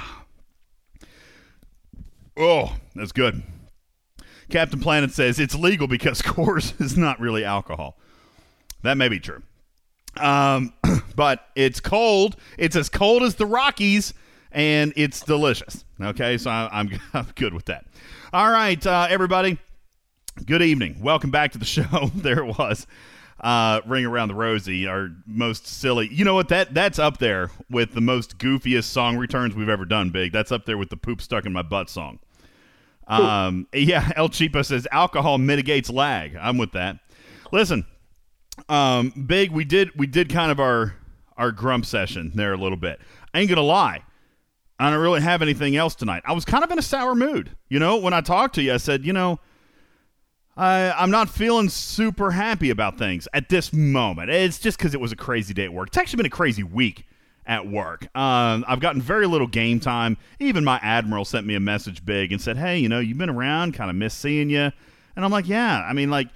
Oh, 2.36 2.76
that's 2.94 3.12
good. 3.12 3.42
Captain 4.50 4.80
Planet 4.80 5.12
says 5.12 5.38
it's 5.38 5.54
legal 5.54 5.86
because 5.86 6.20
Coors 6.22 6.80
is 6.80 6.96
not 6.96 7.20
really 7.20 7.44
alcohol. 7.44 7.98
That 8.82 8.96
may 8.96 9.08
be 9.08 9.20
true. 9.20 9.42
Um, 10.16 10.72
but 11.16 11.46
it's 11.54 11.80
cold. 11.80 12.36
It's 12.58 12.76
as 12.76 12.88
cold 12.88 13.22
as 13.22 13.36
the 13.36 13.46
Rockies, 13.46 14.14
and 14.52 14.92
it's 14.96 15.20
delicious. 15.20 15.84
Okay, 16.00 16.38
so 16.38 16.50
I, 16.50 16.68
I'm, 16.72 16.90
I'm 17.14 17.26
good 17.34 17.54
with 17.54 17.66
that. 17.66 17.86
All 18.32 18.50
right, 18.50 18.84
uh, 18.86 19.06
everybody. 19.08 19.58
Good 20.44 20.62
evening. 20.62 21.00
Welcome 21.00 21.30
back 21.30 21.52
to 21.52 21.58
the 21.58 21.64
show. 21.64 22.10
there 22.14 22.40
it 22.40 22.58
was. 22.58 22.86
Uh, 23.40 23.80
Ring 23.86 24.06
around 24.06 24.28
the 24.28 24.34
rosy, 24.34 24.86
our 24.86 25.10
most 25.26 25.66
silly. 25.66 26.08
You 26.12 26.24
know 26.24 26.34
what? 26.34 26.48
That 26.48 26.72
that's 26.72 26.98
up 26.98 27.18
there 27.18 27.50
with 27.68 27.92
the 27.92 28.00
most 28.00 28.38
goofiest 28.38 28.84
song 28.84 29.16
returns 29.16 29.54
we've 29.54 29.68
ever 29.68 29.84
done. 29.84 30.10
Big. 30.10 30.32
That's 30.32 30.52
up 30.52 30.64
there 30.64 30.78
with 30.78 30.88
the 30.88 30.96
poop 30.96 31.20
stuck 31.20 31.44
in 31.44 31.52
my 31.52 31.62
butt 31.62 31.90
song. 31.90 32.20
Um, 33.06 33.66
yeah, 33.72 34.10
El 34.16 34.28
Cheapo 34.28 34.64
says 34.64 34.86
alcohol 34.90 35.38
mitigates 35.38 35.90
lag. 35.90 36.36
I'm 36.36 36.58
with 36.58 36.72
that. 36.72 36.98
Listen, 37.52 37.86
um, 38.68 39.10
big. 39.26 39.50
We 39.50 39.64
did 39.64 39.90
we 39.96 40.06
did 40.06 40.28
kind 40.28 40.50
of 40.50 40.60
our 40.60 40.94
our 41.36 41.52
grump 41.52 41.86
session 41.86 42.32
there 42.34 42.52
a 42.52 42.56
little 42.56 42.78
bit. 42.78 43.00
I 43.32 43.40
ain't 43.40 43.48
gonna 43.48 43.62
lie. 43.62 44.02
I 44.78 44.90
don't 44.90 45.00
really 45.00 45.20
have 45.20 45.42
anything 45.42 45.76
else 45.76 45.94
tonight. 45.94 46.22
I 46.26 46.32
was 46.32 46.44
kind 46.44 46.64
of 46.64 46.70
in 46.70 46.78
a 46.78 46.82
sour 46.82 47.14
mood. 47.14 47.50
You 47.68 47.78
know, 47.78 47.96
when 47.98 48.12
I 48.12 48.20
talked 48.20 48.56
to 48.56 48.62
you, 48.62 48.74
I 48.74 48.78
said, 48.78 49.04
you 49.04 49.12
know, 49.12 49.38
I, 50.56 50.90
I'm 50.92 51.10
not 51.10 51.28
feeling 51.28 51.68
super 51.68 52.32
happy 52.32 52.70
about 52.70 52.98
things 52.98 53.28
at 53.32 53.48
this 53.48 53.72
moment. 53.72 54.30
It's 54.30 54.58
just 54.58 54.76
because 54.76 54.92
it 54.92 55.00
was 55.00 55.12
a 55.12 55.16
crazy 55.16 55.54
day 55.54 55.64
at 55.64 55.72
work. 55.72 55.88
It's 55.88 55.96
actually 55.96 56.18
been 56.18 56.26
a 56.26 56.30
crazy 56.30 56.64
week 56.64 57.06
at 57.46 57.66
work. 57.66 58.04
Um, 58.16 58.64
I've 58.66 58.80
gotten 58.80 59.00
very 59.02 59.26
little 59.26 59.46
game 59.46 59.80
time. 59.80 60.16
Even 60.40 60.64
my 60.64 60.78
admiral 60.82 61.24
sent 61.24 61.46
me 61.46 61.54
a 61.54 61.60
message 61.60 62.04
big 62.04 62.32
and 62.32 62.40
said, 62.40 62.56
hey, 62.56 62.78
you 62.78 62.88
know, 62.88 63.00
you've 63.00 63.18
been 63.18 63.30
around, 63.30 63.74
kind 63.74 63.90
of 63.90 63.96
miss 63.96 64.14
seeing 64.14 64.50
you. 64.50 64.70
And 65.16 65.24
I'm 65.24 65.30
like, 65.30 65.48
yeah. 65.48 65.84
I 65.86 65.92
mean, 65.92 66.10
like, 66.10 66.28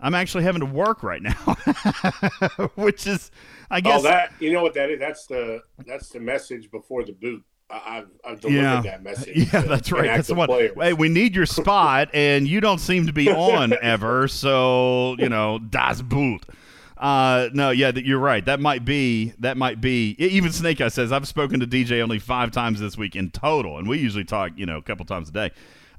I'm 0.00 0.14
actually 0.14 0.44
having 0.44 0.60
to 0.60 0.66
work 0.66 1.02
right 1.02 1.22
now, 1.22 1.32
which 2.74 3.06
is, 3.06 3.30
I 3.70 3.80
guess. 3.80 4.00
Oh, 4.00 4.02
that 4.02 4.32
you 4.40 4.52
know 4.52 4.62
what 4.62 4.74
that 4.74 4.90
is? 4.90 4.98
That's 4.98 5.26
the 5.26 5.62
that's 5.86 6.08
the 6.08 6.20
message 6.20 6.70
before 6.70 7.04
the 7.04 7.12
boot. 7.12 7.44
I- 7.70 7.98
I've, 7.98 8.08
I've 8.24 8.40
delivered 8.40 8.62
yeah, 8.62 8.80
that 8.82 9.02
message. 9.02 9.36
yeah, 9.52 9.62
to 9.62 9.68
that's 9.68 9.92
right. 9.92 10.06
That's 10.06 10.28
the 10.28 10.34
one. 10.34 10.48
players. 10.48 10.72
Hey, 10.80 10.92
we 10.92 11.08
need 11.08 11.36
your 11.36 11.46
spot, 11.46 12.08
and 12.14 12.48
you 12.48 12.60
don't 12.60 12.78
seem 12.78 13.06
to 13.06 13.12
be 13.12 13.30
on 13.30 13.74
ever. 13.82 14.26
So 14.26 15.16
you 15.18 15.28
know, 15.28 15.58
das 15.58 16.02
Boot. 16.02 16.44
Uh, 17.00 17.48
no, 17.54 17.70
yeah, 17.70 17.90
you're 17.96 18.18
right. 18.18 18.44
That 18.44 18.60
might 18.60 18.84
be. 18.84 19.32
That 19.38 19.56
might 19.56 19.80
be. 19.80 20.14
Even 20.18 20.52
Snake 20.52 20.82
Eye 20.82 20.88
says 20.88 21.12
I've 21.12 21.26
spoken 21.26 21.58
to 21.60 21.66
DJ 21.66 22.02
only 22.02 22.18
five 22.18 22.50
times 22.50 22.78
this 22.78 22.98
week 22.98 23.16
in 23.16 23.30
total, 23.30 23.78
and 23.78 23.88
we 23.88 23.98
usually 23.98 24.24
talk, 24.24 24.52
you 24.56 24.66
know, 24.66 24.76
a 24.76 24.82
couple 24.82 25.06
times 25.06 25.30
a 25.30 25.32
day. 25.32 25.50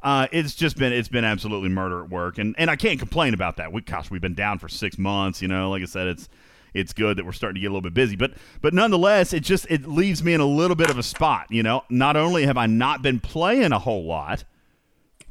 Uh, 0.04 0.28
it's 0.32 0.54
just 0.54 0.78
been 0.78 0.94
it's 0.94 1.10
been 1.10 1.26
absolutely 1.26 1.70
murder 1.70 2.04
at 2.04 2.10
work, 2.12 2.38
and 2.38 2.54
and 2.60 2.70
I 2.70 2.76
can't 2.76 3.00
complain 3.00 3.34
about 3.34 3.58
that. 3.58 3.74
We 3.74 3.82
gosh, 3.82 4.12
we've 4.12 4.22
been 4.22 4.36
down 4.36 4.60
for 4.60 4.70
six 4.70 5.00
months. 5.00 5.42
You 5.42 5.48
know, 5.48 5.72
like 5.72 5.82
I 5.82 5.86
said, 5.86 6.06
it's 6.06 6.30
it's 6.76 6.94
good 6.94 7.18
that 7.18 7.26
we're 7.26 7.32
starting 7.32 7.56
to 7.56 7.62
get 7.62 7.68
a 7.68 7.74
little 7.74 7.82
bit 7.82 7.96
busy, 7.96 8.16
but 8.16 8.34
but 8.62 8.72
nonetheless, 8.72 9.34
it 9.34 9.42
just 9.42 9.66
it 9.72 9.88
leaves 9.88 10.24
me 10.24 10.34
in 10.36 10.42
a 10.42 10.46
little 10.46 10.76
bit 10.76 10.92
of 10.92 11.00
a 11.00 11.04
spot. 11.04 11.48
You 11.50 11.64
know, 11.64 11.84
not 11.90 12.16
only 12.16 12.46
have 12.46 12.58
I 12.58 12.68
not 12.68 13.02
been 13.02 13.20
playing 13.20 13.72
a 13.72 13.80
whole 13.80 14.06
lot, 14.06 14.44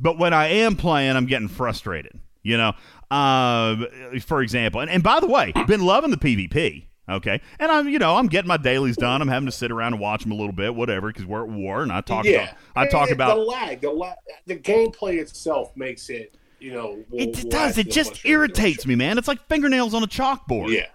but 0.01 0.19
when 0.19 0.33
I 0.33 0.49
am 0.49 0.75
playing, 0.75 1.15
I'm 1.17 1.27
getting 1.27 1.49
frustrated. 1.49 2.19
You 2.43 2.57
know, 2.57 2.73
uh, 3.11 3.77
for 4.25 4.43
example, 4.43 4.81
and, 4.81 4.91
and 4.91 5.03
by 5.03 5.21
the 5.21 5.27
way, 5.27 5.53
been 5.67 5.83
loving 5.85 6.11
the 6.11 6.17
PvP. 6.17 6.85
Okay, 7.09 7.41
and 7.59 7.73
I'm 7.73 7.89
you 7.89 7.99
know 7.99 8.17
I'm 8.17 8.29
getting 8.29 8.47
my 8.47 8.57
dailies 8.57 8.97
done. 8.97 9.21
I'm 9.21 9.27
having 9.29 9.47
to 9.47 9.53
sit 9.53 9.73
around 9.73 9.95
and 9.95 10.01
watch 10.01 10.23
them 10.23 10.31
a 10.31 10.37
little 10.37 10.53
bit, 10.53 10.75
whatever, 10.75 11.09
because 11.09 11.27
we're 11.27 11.43
at 11.43 11.51
war, 11.51 11.83
and 11.83 11.91
I 11.91 12.03
talk 12.03 12.25
yeah, 12.25 12.43
about 12.43 12.55
I 12.77 12.87
talk 12.87 13.09
And 13.09 13.17
about 13.17 13.35
the 13.35 13.43
lag. 13.43 13.81
The 13.81 13.91
lag, 13.91 14.17
the 14.47 14.57
gameplay 14.57 15.19
itself 15.19 15.77
makes 15.77 16.09
it. 16.09 16.35
You 16.61 16.75
know, 16.75 17.05
It 17.13 17.43
will 17.43 17.51
does. 17.51 17.79
It 17.79 17.91
just 17.91 18.25
irritates 18.27 18.87
me, 18.87 18.95
man. 18.95 19.17
It's 19.17 19.27
like 19.27 19.41
fingernails 19.49 19.95
on 19.95 20.03
a 20.03 20.07
chalkboard. 20.07 20.71
Yeah. 20.71 20.87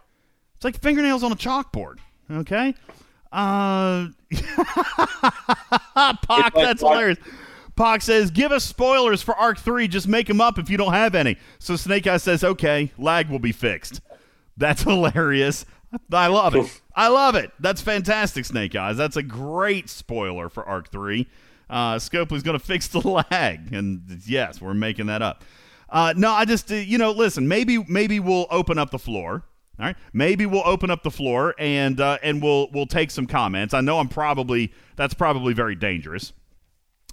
It's 0.55 0.63
like 0.63 0.79
fingernails 0.79 1.23
on 1.23 1.31
a 1.31 1.35
chalkboard. 1.35 1.97
Okay. 2.29 2.75
Uh, 3.31 4.07
Pock, 5.95 6.23
like- 6.29 6.53
that's 6.53 6.81
hilarious. 6.81 7.17
Pock 7.75 8.01
says, 8.01 8.31
"Give 8.31 8.51
us 8.51 8.63
spoilers 8.63 9.21
for 9.21 9.35
Arc 9.35 9.59
Three. 9.59 9.87
Just 9.87 10.07
make 10.07 10.27
them 10.27 10.39
up 10.41 10.57
if 10.57 10.69
you 10.69 10.77
don't 10.77 10.93
have 10.93 11.15
any." 11.15 11.37
So 11.59 11.75
Snake 11.75 12.07
Eye 12.07 12.17
says, 12.17 12.43
"Okay, 12.43 12.91
lag 12.97 13.29
will 13.29 13.39
be 13.39 13.51
fixed." 13.51 14.01
That's 14.57 14.83
hilarious. 14.83 15.65
I 16.11 16.27
love 16.27 16.55
it. 16.55 16.81
I 16.95 17.07
love 17.07 17.35
it. 17.35 17.51
That's 17.59 17.81
fantastic, 17.81 18.45
Snake 18.45 18.75
Eyes. 18.75 18.97
That's 18.97 19.17
a 19.17 19.23
great 19.23 19.89
spoiler 19.89 20.49
for 20.49 20.63
Arc 20.63 20.91
Three. 20.91 21.27
Uh, 21.69 21.95
Scopely's 21.95 22.43
going 22.43 22.57
to 22.59 22.65
fix 22.65 22.87
the 22.87 22.99
lag, 22.99 23.73
and 23.73 24.21
yes, 24.25 24.61
we're 24.61 24.73
making 24.73 25.07
that 25.07 25.21
up. 25.21 25.43
Uh, 25.89 26.13
no, 26.15 26.31
I 26.31 26.45
just 26.45 26.71
uh, 26.71 26.75
you 26.75 26.97
know, 26.97 27.11
listen. 27.11 27.47
Maybe 27.47 27.83
maybe 27.87 28.19
we'll 28.19 28.47
open 28.49 28.77
up 28.77 28.91
the 28.91 28.99
floor. 28.99 29.43
All 29.77 29.85
right, 29.85 29.97
maybe 30.13 30.45
we'll 30.45 30.65
open 30.65 30.89
up 30.89 31.03
the 31.03 31.11
floor 31.11 31.53
and 31.59 31.99
uh, 31.99 32.17
and 32.23 32.41
we'll 32.41 32.69
we'll 32.71 32.85
take 32.85 33.11
some 33.11 33.27
comments. 33.27 33.73
I 33.73 33.81
know 33.81 33.99
I'm 33.99 34.07
probably 34.07 34.71
that's 34.95 35.13
probably 35.13 35.53
very 35.53 35.75
dangerous, 35.75 36.31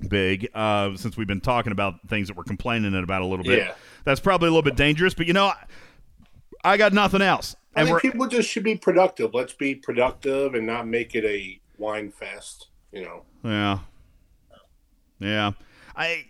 big. 0.09 0.49
Uh, 0.55 0.97
since 0.97 1.17
we've 1.17 1.27
been 1.27 1.41
talking 1.41 1.73
about 1.73 1.95
things 2.09 2.29
that 2.29 2.37
we're 2.37 2.45
complaining 2.45 2.95
about 2.95 3.23
a 3.23 3.27
little 3.27 3.45
bit, 3.45 3.59
Yeah. 3.59 3.75
that's 4.05 4.21
probably 4.21 4.49
a 4.49 4.51
little 4.51 4.63
bit 4.63 4.77
dangerous. 4.77 5.15
But 5.15 5.27
you 5.27 5.33
know, 5.33 5.47
I, 5.47 5.55
I 6.65 6.77
got 6.77 6.93
nothing 6.93 7.23
else, 7.23 7.55
I 7.77 7.81
and 7.81 7.89
think 7.89 8.01
people 8.03 8.27
just 8.27 8.49
should 8.49 8.65
be 8.65 8.77
productive. 8.77 9.35
Let's 9.35 9.53
be 9.53 9.75
productive 9.75 10.55
and 10.55 10.67
not 10.67 10.87
make 10.87 11.15
it 11.15 11.25
a 11.25 11.61
wine 11.79 12.11
fest. 12.11 12.69
You 12.93 13.03
know. 13.05 13.23
Yeah. 13.45 13.79
Yeah. 15.19 15.53
I 15.97 16.25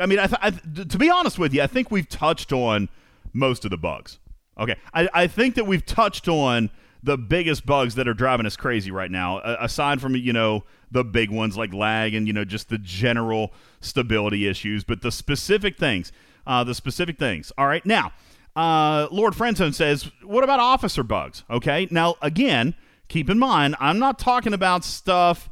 I 0.00 0.06
mean 0.06 0.18
I, 0.18 0.26
th- 0.26 0.38
I 0.42 0.50
th- 0.50 0.88
to 0.88 0.98
be 0.98 1.10
honest 1.10 1.38
with 1.38 1.52
you, 1.54 1.62
I 1.62 1.66
think 1.66 1.90
we've 1.90 2.08
touched 2.08 2.52
on 2.52 2.88
most 3.32 3.64
of 3.64 3.70
the 3.70 3.76
bugs. 3.76 4.18
Okay. 4.58 4.76
I 4.94 5.08
I 5.14 5.26
think 5.26 5.54
that 5.56 5.66
we've 5.66 5.84
touched 5.84 6.28
on 6.28 6.70
the 7.02 7.18
biggest 7.18 7.66
bugs 7.66 7.94
that 7.96 8.06
are 8.06 8.14
driving 8.14 8.46
us 8.46 8.56
crazy 8.56 8.90
right 8.90 9.10
now 9.10 9.40
aside 9.60 10.00
from 10.00 10.14
you 10.16 10.32
know 10.32 10.64
the 10.90 11.04
big 11.04 11.30
ones 11.30 11.56
like 11.56 11.72
lag 11.72 12.14
and 12.14 12.26
you 12.26 12.32
know 12.32 12.44
just 12.44 12.68
the 12.68 12.78
general 12.78 13.52
stability 13.80 14.46
issues 14.46 14.84
but 14.84 15.02
the 15.02 15.10
specific 15.10 15.78
things 15.78 16.12
uh, 16.46 16.62
the 16.64 16.74
specific 16.74 17.18
things 17.18 17.52
all 17.58 17.66
right 17.66 17.86
now 17.86 18.12
uh, 18.56 19.08
lord 19.10 19.34
friendzone 19.34 19.74
says 19.74 20.10
what 20.22 20.44
about 20.44 20.60
officer 20.60 21.02
bugs 21.02 21.44
okay 21.50 21.88
now 21.90 22.14
again 22.22 22.74
keep 23.08 23.28
in 23.28 23.38
mind 23.38 23.74
i'm 23.80 23.98
not 23.98 24.18
talking 24.18 24.52
about 24.52 24.84
stuff 24.84 25.48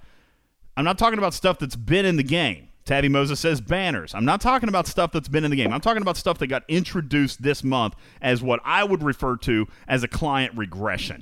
I'm 0.77 0.85
not 0.85 0.97
talking 0.97 1.19
about 1.19 1.35
stuff 1.35 1.59
that's 1.59 1.77
been 1.77 2.07
in 2.07 2.17
the 2.17 2.23
game. 2.23 2.69
Tabby 2.87 3.11
Moses 3.11 3.39
says 3.39 3.61
banners. 3.61 4.15
I'm 4.15 4.25
not 4.25 4.41
talking 4.41 4.71
about 4.71 4.87
stuff 4.87 5.13
that's 5.13 5.29
been 5.29 5.45
in 5.45 5.51
the 5.51 5.57
game. 5.57 5.75
I'm 5.75 5.81
talking 5.83 6.01
about 6.01 6.17
stuff 6.17 6.39
that 6.39 6.47
got 6.47 6.63
introduced 6.69 7.43
this 7.43 7.63
month 7.63 7.95
as 8.23 8.43
what 8.43 8.61
I 8.65 8.85
would 8.85 9.03
refer 9.03 9.37
to 9.37 9.69
as 9.87 10.03
a 10.03 10.09
client 10.09 10.57
regression. 10.57 11.21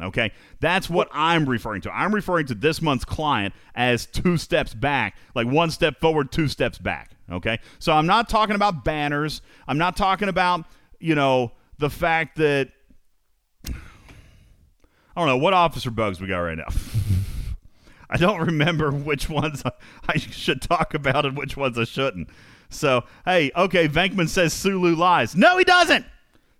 Okay? 0.00 0.32
That's 0.60 0.90
what 0.90 1.08
I'm 1.12 1.48
referring 1.48 1.82
to. 1.82 1.94
I'm 1.94 2.14
referring 2.14 2.46
to 2.46 2.54
this 2.54 2.82
month's 2.82 3.04
client 3.04 3.54
as 3.74 4.06
two 4.06 4.36
steps 4.36 4.74
back, 4.74 5.16
like 5.34 5.46
one 5.46 5.70
step 5.70 6.00
forward, 6.00 6.32
two 6.32 6.48
steps 6.48 6.78
back. 6.78 7.12
Okay? 7.30 7.58
So 7.78 7.92
I'm 7.92 8.06
not 8.06 8.28
talking 8.28 8.56
about 8.56 8.84
banners. 8.84 9.40
I'm 9.68 9.78
not 9.78 9.96
talking 9.96 10.28
about, 10.28 10.64
you 10.98 11.14
know, 11.14 11.52
the 11.78 11.90
fact 11.90 12.36
that 12.36 12.70
I 15.16 15.20
don't 15.20 15.28
know 15.28 15.36
what 15.36 15.54
officer 15.54 15.90
bugs 15.90 16.20
we 16.20 16.26
got 16.26 16.40
right 16.40 16.58
now. 16.58 16.68
I 18.10 18.16
don't 18.16 18.40
remember 18.40 18.90
which 18.90 19.28
ones 19.28 19.62
I 20.08 20.18
should 20.18 20.60
talk 20.60 20.94
about 20.94 21.24
and 21.24 21.36
which 21.36 21.56
ones 21.56 21.78
I 21.78 21.84
shouldn't. 21.84 22.28
So, 22.68 23.04
hey, 23.24 23.50
okay, 23.56 23.88
Venkman 23.88 24.28
says 24.28 24.52
Sulu 24.52 24.96
lies. 24.96 25.36
No, 25.36 25.56
he 25.58 25.64
doesn't. 25.64 26.04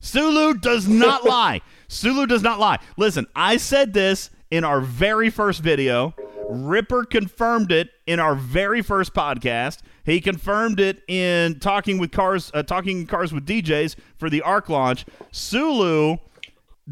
Sulu 0.00 0.54
does 0.54 0.86
not 0.86 1.24
lie. 1.26 1.60
Sulu 1.88 2.26
does 2.26 2.42
not 2.42 2.60
lie. 2.60 2.78
Listen, 2.96 3.26
I 3.34 3.56
said 3.56 3.92
this 3.92 4.30
in 4.50 4.64
our 4.64 4.80
very 4.80 5.30
first 5.30 5.62
video. 5.62 6.14
Ripper 6.48 7.04
confirmed 7.04 7.72
it 7.72 7.90
in 8.06 8.20
our 8.20 8.34
very 8.34 8.82
first 8.82 9.14
podcast. 9.14 9.78
He 10.04 10.20
confirmed 10.20 10.78
it 10.78 11.02
in 11.08 11.58
talking 11.58 11.98
with 11.98 12.12
cars, 12.12 12.50
uh, 12.54 12.62
talking 12.62 13.06
cars 13.06 13.32
with 13.32 13.46
DJs 13.46 13.96
for 14.16 14.28
the 14.28 14.42
Arc 14.42 14.68
launch. 14.68 15.06
Sulu 15.32 16.18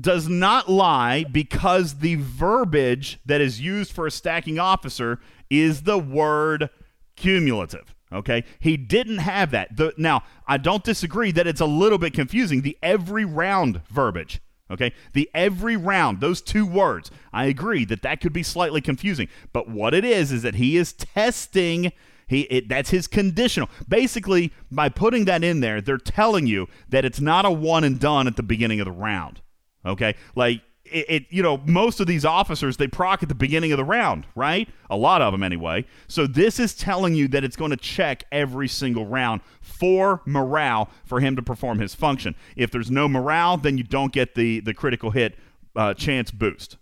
does 0.00 0.28
not 0.28 0.70
lie 0.70 1.24
because 1.24 1.98
the 1.98 2.14
verbiage 2.16 3.20
that 3.26 3.40
is 3.40 3.60
used 3.60 3.92
for 3.92 4.06
a 4.06 4.10
stacking 4.10 4.58
officer 4.58 5.20
is 5.50 5.82
the 5.82 5.98
word 5.98 6.70
cumulative. 7.16 7.94
Okay, 8.12 8.44
he 8.58 8.76
didn't 8.76 9.18
have 9.18 9.50
that. 9.52 9.76
The, 9.76 9.94
now, 9.96 10.22
I 10.46 10.58
don't 10.58 10.84
disagree 10.84 11.32
that 11.32 11.46
it's 11.46 11.60
a 11.62 11.66
little 11.66 11.98
bit 11.98 12.12
confusing. 12.12 12.60
The 12.62 12.76
every 12.82 13.24
round 13.24 13.80
verbiage. 13.88 14.40
Okay, 14.72 14.94
the 15.12 15.28
every 15.34 15.76
round, 15.76 16.20
those 16.20 16.40
two 16.40 16.64
words. 16.64 17.10
I 17.32 17.44
agree 17.44 17.84
that 17.84 18.02
that 18.02 18.20
could 18.20 18.32
be 18.32 18.42
slightly 18.42 18.80
confusing. 18.80 19.28
But 19.52 19.68
what 19.68 19.92
it 19.92 20.04
is 20.04 20.32
is 20.32 20.42
that 20.42 20.54
he 20.54 20.76
is 20.78 20.94
testing. 20.94 21.92
He 22.26 22.42
it, 22.42 22.68
that's 22.68 22.90
his 22.90 23.06
conditional. 23.06 23.68
Basically, 23.86 24.52
by 24.70 24.88
putting 24.88 25.26
that 25.26 25.44
in 25.44 25.60
there, 25.60 25.82
they're 25.82 25.98
telling 25.98 26.46
you 26.46 26.68
that 26.88 27.04
it's 27.04 27.20
not 27.20 27.44
a 27.44 27.50
one 27.50 27.84
and 27.84 28.00
done 28.00 28.26
at 28.26 28.36
the 28.36 28.42
beginning 28.42 28.80
of 28.80 28.86
the 28.86 28.92
round. 28.92 29.42
Okay, 29.84 30.14
like 30.34 30.62
it, 30.92 31.06
it, 31.08 31.26
you 31.30 31.42
know, 31.42 31.58
most 31.64 32.00
of 32.00 32.06
these 32.06 32.24
officers 32.24 32.76
they 32.76 32.86
proc 32.88 33.22
at 33.22 33.28
the 33.28 33.34
beginning 33.34 33.72
of 33.72 33.78
the 33.78 33.84
round, 33.84 34.26
right? 34.34 34.68
A 34.90 34.96
lot 34.96 35.22
of 35.22 35.32
them 35.32 35.42
anyway. 35.42 35.84
So 36.08 36.26
this 36.26 36.60
is 36.60 36.74
telling 36.74 37.14
you 37.14 37.28
that 37.28 37.44
it's 37.44 37.56
going 37.56 37.70
to 37.70 37.76
check 37.76 38.24
every 38.30 38.68
single 38.68 39.06
round 39.06 39.40
for 39.60 40.20
morale 40.26 40.90
for 41.04 41.20
him 41.20 41.36
to 41.36 41.42
perform 41.42 41.78
his 41.78 41.94
function. 41.94 42.34
If 42.56 42.70
there's 42.70 42.90
no 42.90 43.08
morale, 43.08 43.56
then 43.56 43.78
you 43.78 43.84
don't 43.84 44.12
get 44.12 44.34
the 44.34 44.60
the 44.60 44.74
critical 44.74 45.10
hit 45.10 45.36
uh, 45.74 45.94
chance 45.94 46.30
boost. 46.30 46.76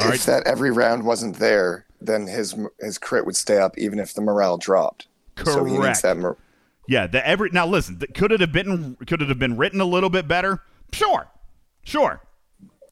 if 0.00 0.24
that 0.26 0.46
every 0.46 0.70
round 0.70 1.04
wasn't 1.04 1.36
there, 1.38 1.86
then 2.00 2.26
his 2.26 2.54
his 2.80 2.98
crit 2.98 3.26
would 3.26 3.36
stay 3.36 3.58
up 3.58 3.76
even 3.78 3.98
if 3.98 4.14
the 4.14 4.20
morale 4.20 4.58
dropped. 4.58 5.06
Correct. 5.36 5.52
So 5.52 5.64
he 5.64 5.78
needs 5.78 6.02
that. 6.02 6.16
Mor- 6.16 6.36
Yeah, 6.88 7.06
the 7.06 7.26
every 7.26 7.50
now 7.50 7.66
listen, 7.66 7.98
th- 7.98 8.12
could 8.14 8.32
it 8.32 8.40
have 8.40 8.52
been 8.52 8.96
could 9.06 9.22
it 9.22 9.28
have 9.28 9.38
been 9.38 9.56
written 9.56 9.80
a 9.80 9.84
little 9.84 10.10
bit 10.10 10.26
better? 10.28 10.62
Sure. 10.92 11.28
Sure. 11.84 12.20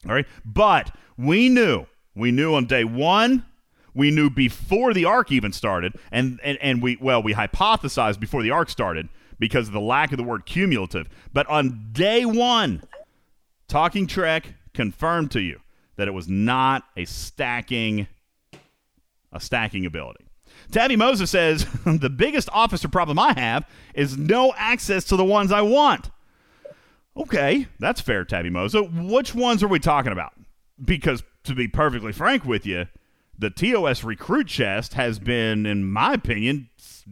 All 0.05 0.13
right. 0.13 0.27
But 0.45 0.95
we 1.17 1.49
knew, 1.49 1.85
we 2.15 2.31
knew 2.31 2.53
on 2.53 2.65
day 2.65 2.83
1, 2.83 3.45
we 3.93 4.11
knew 4.11 4.29
before 4.29 4.93
the 4.93 5.05
arc 5.05 5.31
even 5.31 5.51
started, 5.51 5.95
and, 6.11 6.39
and, 6.43 6.57
and 6.61 6.83
we, 6.83 6.97
well, 7.01 7.23
we 7.23 7.33
hypothesized 7.33 8.19
before 8.19 8.43
the 8.43 8.51
arc 8.51 8.69
started 8.69 9.09
because 9.39 9.67
of 9.67 9.73
the 9.73 9.81
lack 9.81 10.11
of 10.11 10.17
the 10.17 10.23
word 10.23 10.45
cumulative. 10.45 11.09
But 11.33 11.47
on 11.47 11.89
day 11.93 12.25
one, 12.25 12.83
Talking 13.67 14.07
Trek 14.07 14.53
confirmed 14.73 15.31
to 15.31 15.41
you 15.41 15.59
that 15.95 16.07
it 16.07 16.11
was 16.11 16.27
not 16.27 16.83
a 16.95 17.05
stacking 17.05 18.07
a 19.33 19.39
stacking 19.39 19.85
ability. 19.85 20.25
Tabby 20.71 20.95
Moses 20.95 21.29
says 21.29 21.65
the 21.85 22.09
biggest 22.09 22.49
officer 22.53 22.87
problem 22.87 23.19
I 23.19 23.33
have 23.37 23.67
is 23.93 24.17
no 24.17 24.53
access 24.57 25.03
to 25.05 25.17
the 25.17 25.25
ones 25.25 25.51
I 25.51 25.61
want. 25.61 26.09
Okay, 27.17 27.67
that's 27.79 27.99
fair, 27.99 28.23
Tabby 28.23 28.49
Moses. 28.49 28.87
Which 28.93 29.33
ones 29.33 29.63
are 29.63 29.67
we 29.67 29.79
talking 29.79 30.11
about? 30.11 30.33
Because 30.83 31.23
to 31.43 31.55
be 31.55 31.67
perfectly 31.67 32.11
frank 32.11 32.45
with 32.45 32.65
you, 32.65 32.85
the 33.37 33.49
TOS 33.49 34.03
recruit 34.03 34.47
chest 34.47 34.93
has 34.93 35.17
been, 35.17 35.65
in 35.65 35.89
my 35.89 36.13
opinion, 36.13 36.69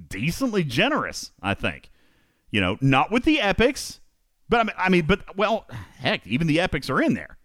decently 0.08 0.64
generous. 0.64 1.32
I 1.42 1.56
think, 1.56 1.90
you 2.52 2.62
know, 2.62 2.78
not 2.82 3.12
with 3.12 3.24
the 3.24 3.42
epics, 3.42 4.00
but 4.48 4.60
I 4.60 4.64
mean, 4.64 4.76
I 4.78 4.90
mean, 4.90 5.06
but 5.06 5.36
well, 5.36 5.66
heck, 5.98 6.26
even 6.28 6.48
the 6.48 6.60
epics 6.60 6.90
are 6.90 7.02
in 7.02 7.16
there. 7.16 7.38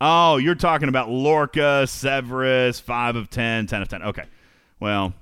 Oh, 0.00 0.38
you're 0.38 0.54
talking 0.54 0.88
about 0.88 1.10
Lorca, 1.10 1.86
Severus, 1.86 2.80
5 2.80 3.16
of 3.16 3.28
10, 3.28 3.66
10 3.66 3.82
of 3.82 3.88
10. 3.88 4.02
Okay. 4.02 4.24
Well, 4.80 5.12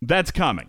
that's 0.00 0.30
coming. 0.30 0.68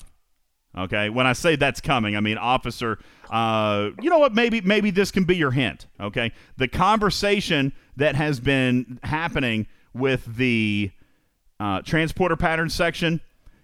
Okay. 0.78 1.10
When 1.10 1.26
I 1.26 1.34
say 1.34 1.56
that's 1.56 1.82
coming, 1.82 2.16
I 2.16 2.20
mean, 2.20 2.38
officer, 2.38 3.00
uh, 3.32 3.90
you 4.00 4.10
know 4.10 4.20
what? 4.20 4.34
Maybe, 4.34 4.62
maybe 4.62 4.92
this 4.92 5.10
can 5.10 5.24
be 5.24 5.36
your 5.36 5.52
hint. 5.52 5.88
Okay. 6.00 6.32
The 6.58 6.68
conversation 6.68 7.74
that 7.96 8.16
has 8.16 8.40
been 8.40 9.00
happening 9.04 9.66
with 9.94 10.26
the 10.38 10.92
uh, 11.60 11.82
transporter 11.82 12.36
pattern 12.36 12.70
section 12.70 13.22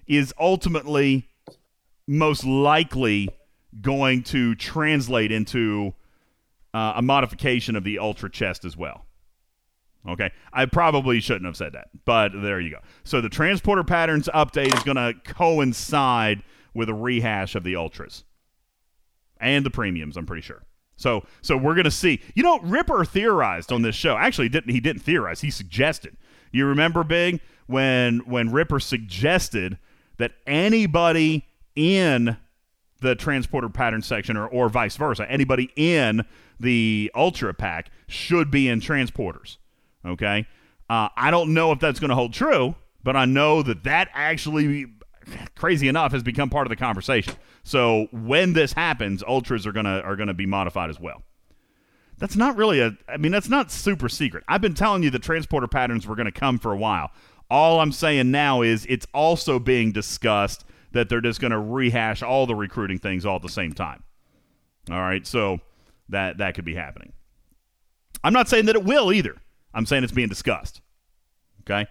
is 0.08 0.34
ultimately 0.40 1.30
most 2.08 2.44
likely 2.44 3.30
going 3.82 4.24
to 4.24 4.56
translate 4.56 5.32
into 5.32 5.94
uh, 6.74 6.94
a 6.96 7.02
modification 7.02 7.76
of 7.76 7.84
the 7.84 8.00
ultra 8.00 8.30
chest 8.30 8.66
as 8.66 8.76
well. 8.76 9.06
Okay. 10.10 10.32
I 10.52 10.66
probably 10.66 11.20
shouldn't 11.20 11.46
have 11.46 11.56
said 11.56 11.74
that, 11.74 11.90
but 12.06 12.32
there 12.34 12.60
you 12.60 12.72
go. 12.72 12.80
So 13.04 13.22
the 13.22 13.30
transporter 13.30 13.84
patterns 13.84 14.28
update 14.34 14.76
is 14.76 14.84
going 14.84 14.98
to 14.98 15.14
coincide 15.32 16.42
with 16.74 16.90
a 16.90 16.94
rehash 16.94 17.56
of 17.56 17.64
the 17.64 17.76
ultras 17.76 18.24
and 19.40 19.66
the 19.66 19.70
premiums, 19.70 20.18
I'm 20.18 20.26
pretty 20.26 20.42
sure. 20.42 20.64
So 20.96 21.26
so 21.42 21.58
we're 21.58 21.76
to 21.76 21.92
see. 21.92 22.22
You 22.36 22.44
know, 22.44 22.60
Ripper 22.60 23.04
theorized 23.06 23.72
on 23.72 23.82
this 23.82 23.96
show. 23.96 24.16
Actually, 24.18 24.50
didn't 24.50 24.72
he 24.72 24.80
didn't 24.80 25.02
theorize. 25.02 25.42
He 25.42 25.52
suggested. 25.52 26.18
You 26.52 26.66
remember 26.66 27.04
Big 27.04 27.42
when 27.68 28.20
when 28.20 28.52
Ripper 28.52 28.80
suggested 28.80 29.78
that 30.18 30.34
anybody 30.46 31.46
in 31.76 32.38
the 33.02 33.16
transporter 33.16 33.70
pattern 33.70 34.02
section 34.02 34.38
or, 34.38 34.48
or 34.48 34.70
vice 34.70 34.96
versa, 34.96 35.30
anybody 35.30 35.70
in 35.76 36.26
the 36.60 37.12
ultra 37.14 37.54
pack 37.54 37.92
should 38.08 38.50
be 38.50 38.70
in 38.70 38.80
transporters. 38.80 39.58
Okay. 40.06 40.48
Uh, 40.90 41.10
I 41.16 41.32
don't 41.32 41.54
know 41.54 41.72
if 41.72 41.80
that's 41.80 42.00
going 42.00 42.10
to 42.10 42.16
hold 42.16 42.34
true, 42.34 42.76
but 43.04 43.16
I 43.16 43.26
know 43.26 43.64
that 43.64 43.84
that 43.84 44.10
actually, 44.14 44.88
crazy 45.56 45.88
enough, 45.88 46.12
has 46.12 46.24
become 46.24 46.50
part 46.50 46.68
of 46.68 46.70
the 46.70 46.76
conversation. 46.76 47.36
So 47.64 48.08
when 48.12 48.54
this 48.54 48.74
happens, 48.74 49.24
ultras 49.24 49.66
are 49.66 49.72
gonna 49.72 50.00
are 50.00 50.16
gonna 50.16 50.34
be 50.34 50.46
modified 50.46 50.90
as 50.90 51.00
well. 51.00 51.24
That's 52.18 52.36
not 52.36 52.56
really 52.56 52.80
a. 52.80 52.96
I 53.08 53.18
mean, 53.18 53.32
that's 53.32 53.50
not 53.50 53.72
super 53.72 54.10
secret. 54.10 54.44
I've 54.48 54.62
been 54.62 54.76
telling 54.76 55.04
you 55.04 55.10
the 55.10 55.20
transporter 55.20 55.68
patterns 55.68 56.08
were 56.08 56.16
to 56.26 56.40
come 56.40 56.60
for 56.60 56.72
a 56.72 56.78
while. 56.78 57.12
All 57.50 57.80
I'm 57.80 57.92
saying 57.92 58.32
now 58.32 58.62
is 58.62 58.86
it's 58.88 59.08
also 59.14 59.60
being 59.60 59.92
discussed 59.92 60.66
that 60.92 61.10
they're 61.10 61.22
just 61.22 61.42
to 61.52 61.60
rehash 61.60 62.22
all 62.24 62.46
the 62.46 62.56
recruiting 62.56 63.00
things 63.00 63.26
all 63.26 63.38
at 63.38 63.42
the 63.42 63.50
same 63.50 63.74
time. 63.74 64.04
All 64.90 65.02
right, 65.02 65.26
so 65.26 65.60
that 66.10 66.38
that 66.38 66.56
could 66.56 66.66
be 66.66 66.76
happening. 66.76 67.14
I'm 68.24 68.34
not 68.34 68.48
saying 68.48 68.66
that 68.66 68.76
it 68.76 68.84
will 68.84 69.12
either. 69.12 69.36
I'm 69.74 69.86
saying 69.86 70.04
it's 70.04 70.14
being 70.14 70.30
discussed. 70.30 70.82
Okay. 71.62 71.88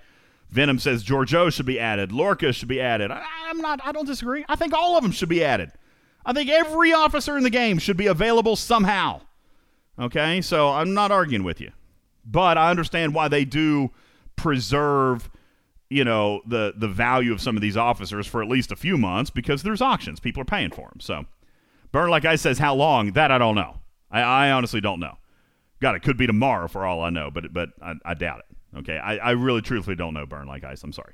Venom 0.53 0.79
says 0.79 1.03
Georgiou 1.03 1.51
should 1.51 1.65
be 1.65 1.81
added. 1.81 2.13
Lorca 2.13 2.53
should 2.53 2.69
be 2.69 2.79
added. 2.79 3.11
I, 3.11 3.25
I'm 3.47 3.59
not. 3.59 3.81
I 3.83 3.91
don't 3.91 4.07
disagree. 4.07 4.45
I 4.51 4.55
think 4.55 4.75
all 4.75 4.99
of 4.99 5.03
them 5.03 5.11
should 5.11 5.31
be 5.31 5.43
added. 5.43 5.73
I 6.27 6.35
think 6.35 6.51
every 6.51 6.93
officer 6.93 7.39
in 7.39 7.43
the 7.43 7.51
game 7.51 7.79
should 7.79 7.97
be 7.97 8.07
available 8.07 8.55
somehow. 8.55 9.23
Okay, 9.99 10.43
so 10.43 10.69
I'm 10.69 10.93
not 10.93 11.11
arguing 11.11 11.43
with 11.43 11.59
you, 11.61 11.73
but 12.25 12.59
I 12.59 12.71
understand 12.71 13.15
why 13.15 13.29
they 13.29 13.47
do 13.47 13.93
preserve, 14.37 15.31
you 15.89 16.05
know, 16.05 16.43
the 16.47 16.75
the 16.77 16.89
value 16.89 17.33
of 17.33 17.41
some 17.41 17.57
of 17.57 17.63
these 17.63 17.77
officers 17.79 18.27
for 18.27 18.43
at 18.43 18.49
least 18.49 18.71
a 18.71 18.77
few 18.77 18.99
months 18.99 19.31
because 19.31 19.63
there's 19.63 19.81
auctions. 19.81 20.21
People 20.21 20.43
are 20.43 20.47
paying 20.47 20.71
for 20.71 20.91
them. 20.91 21.01
So, 21.01 21.25
Burn 21.93 22.11
like 22.11 22.27
I 22.27 22.37
says, 22.37 22.59
how 22.59 22.75
long? 22.75 23.13
That 23.13 23.33
I 23.33 23.39
don't 23.39 23.55
know. 23.55 23.79
I, 24.11 24.21
I 24.21 24.51
honestly 24.51 24.83
don't 24.83 25.01
know. 25.01 25.17
God, 25.81 25.95
it 25.95 26.03
could 26.03 26.19
be 26.19 26.27
tomorrow 26.27 26.69
for 26.69 26.85
all 26.85 27.03
I 27.03 27.09
know, 27.09 27.31
but 27.31 27.55
but 27.55 27.71
I, 27.81 27.95
I 28.05 28.13
doubt 28.13 28.41
it. 28.41 28.52
Okay, 28.77 28.99
I, 28.99 29.17
I 29.17 29.31
really 29.33 29.61
truthfully 29.61 29.97
don't 29.97 30.15
know 30.15 30.27
burn 30.27 30.47
like 30.47 30.65
ice. 30.65 30.83
I'm 30.83 30.93
sorry. 30.93 31.13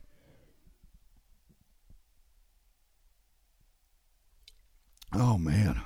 Oh 5.13 5.39
man, 5.39 5.81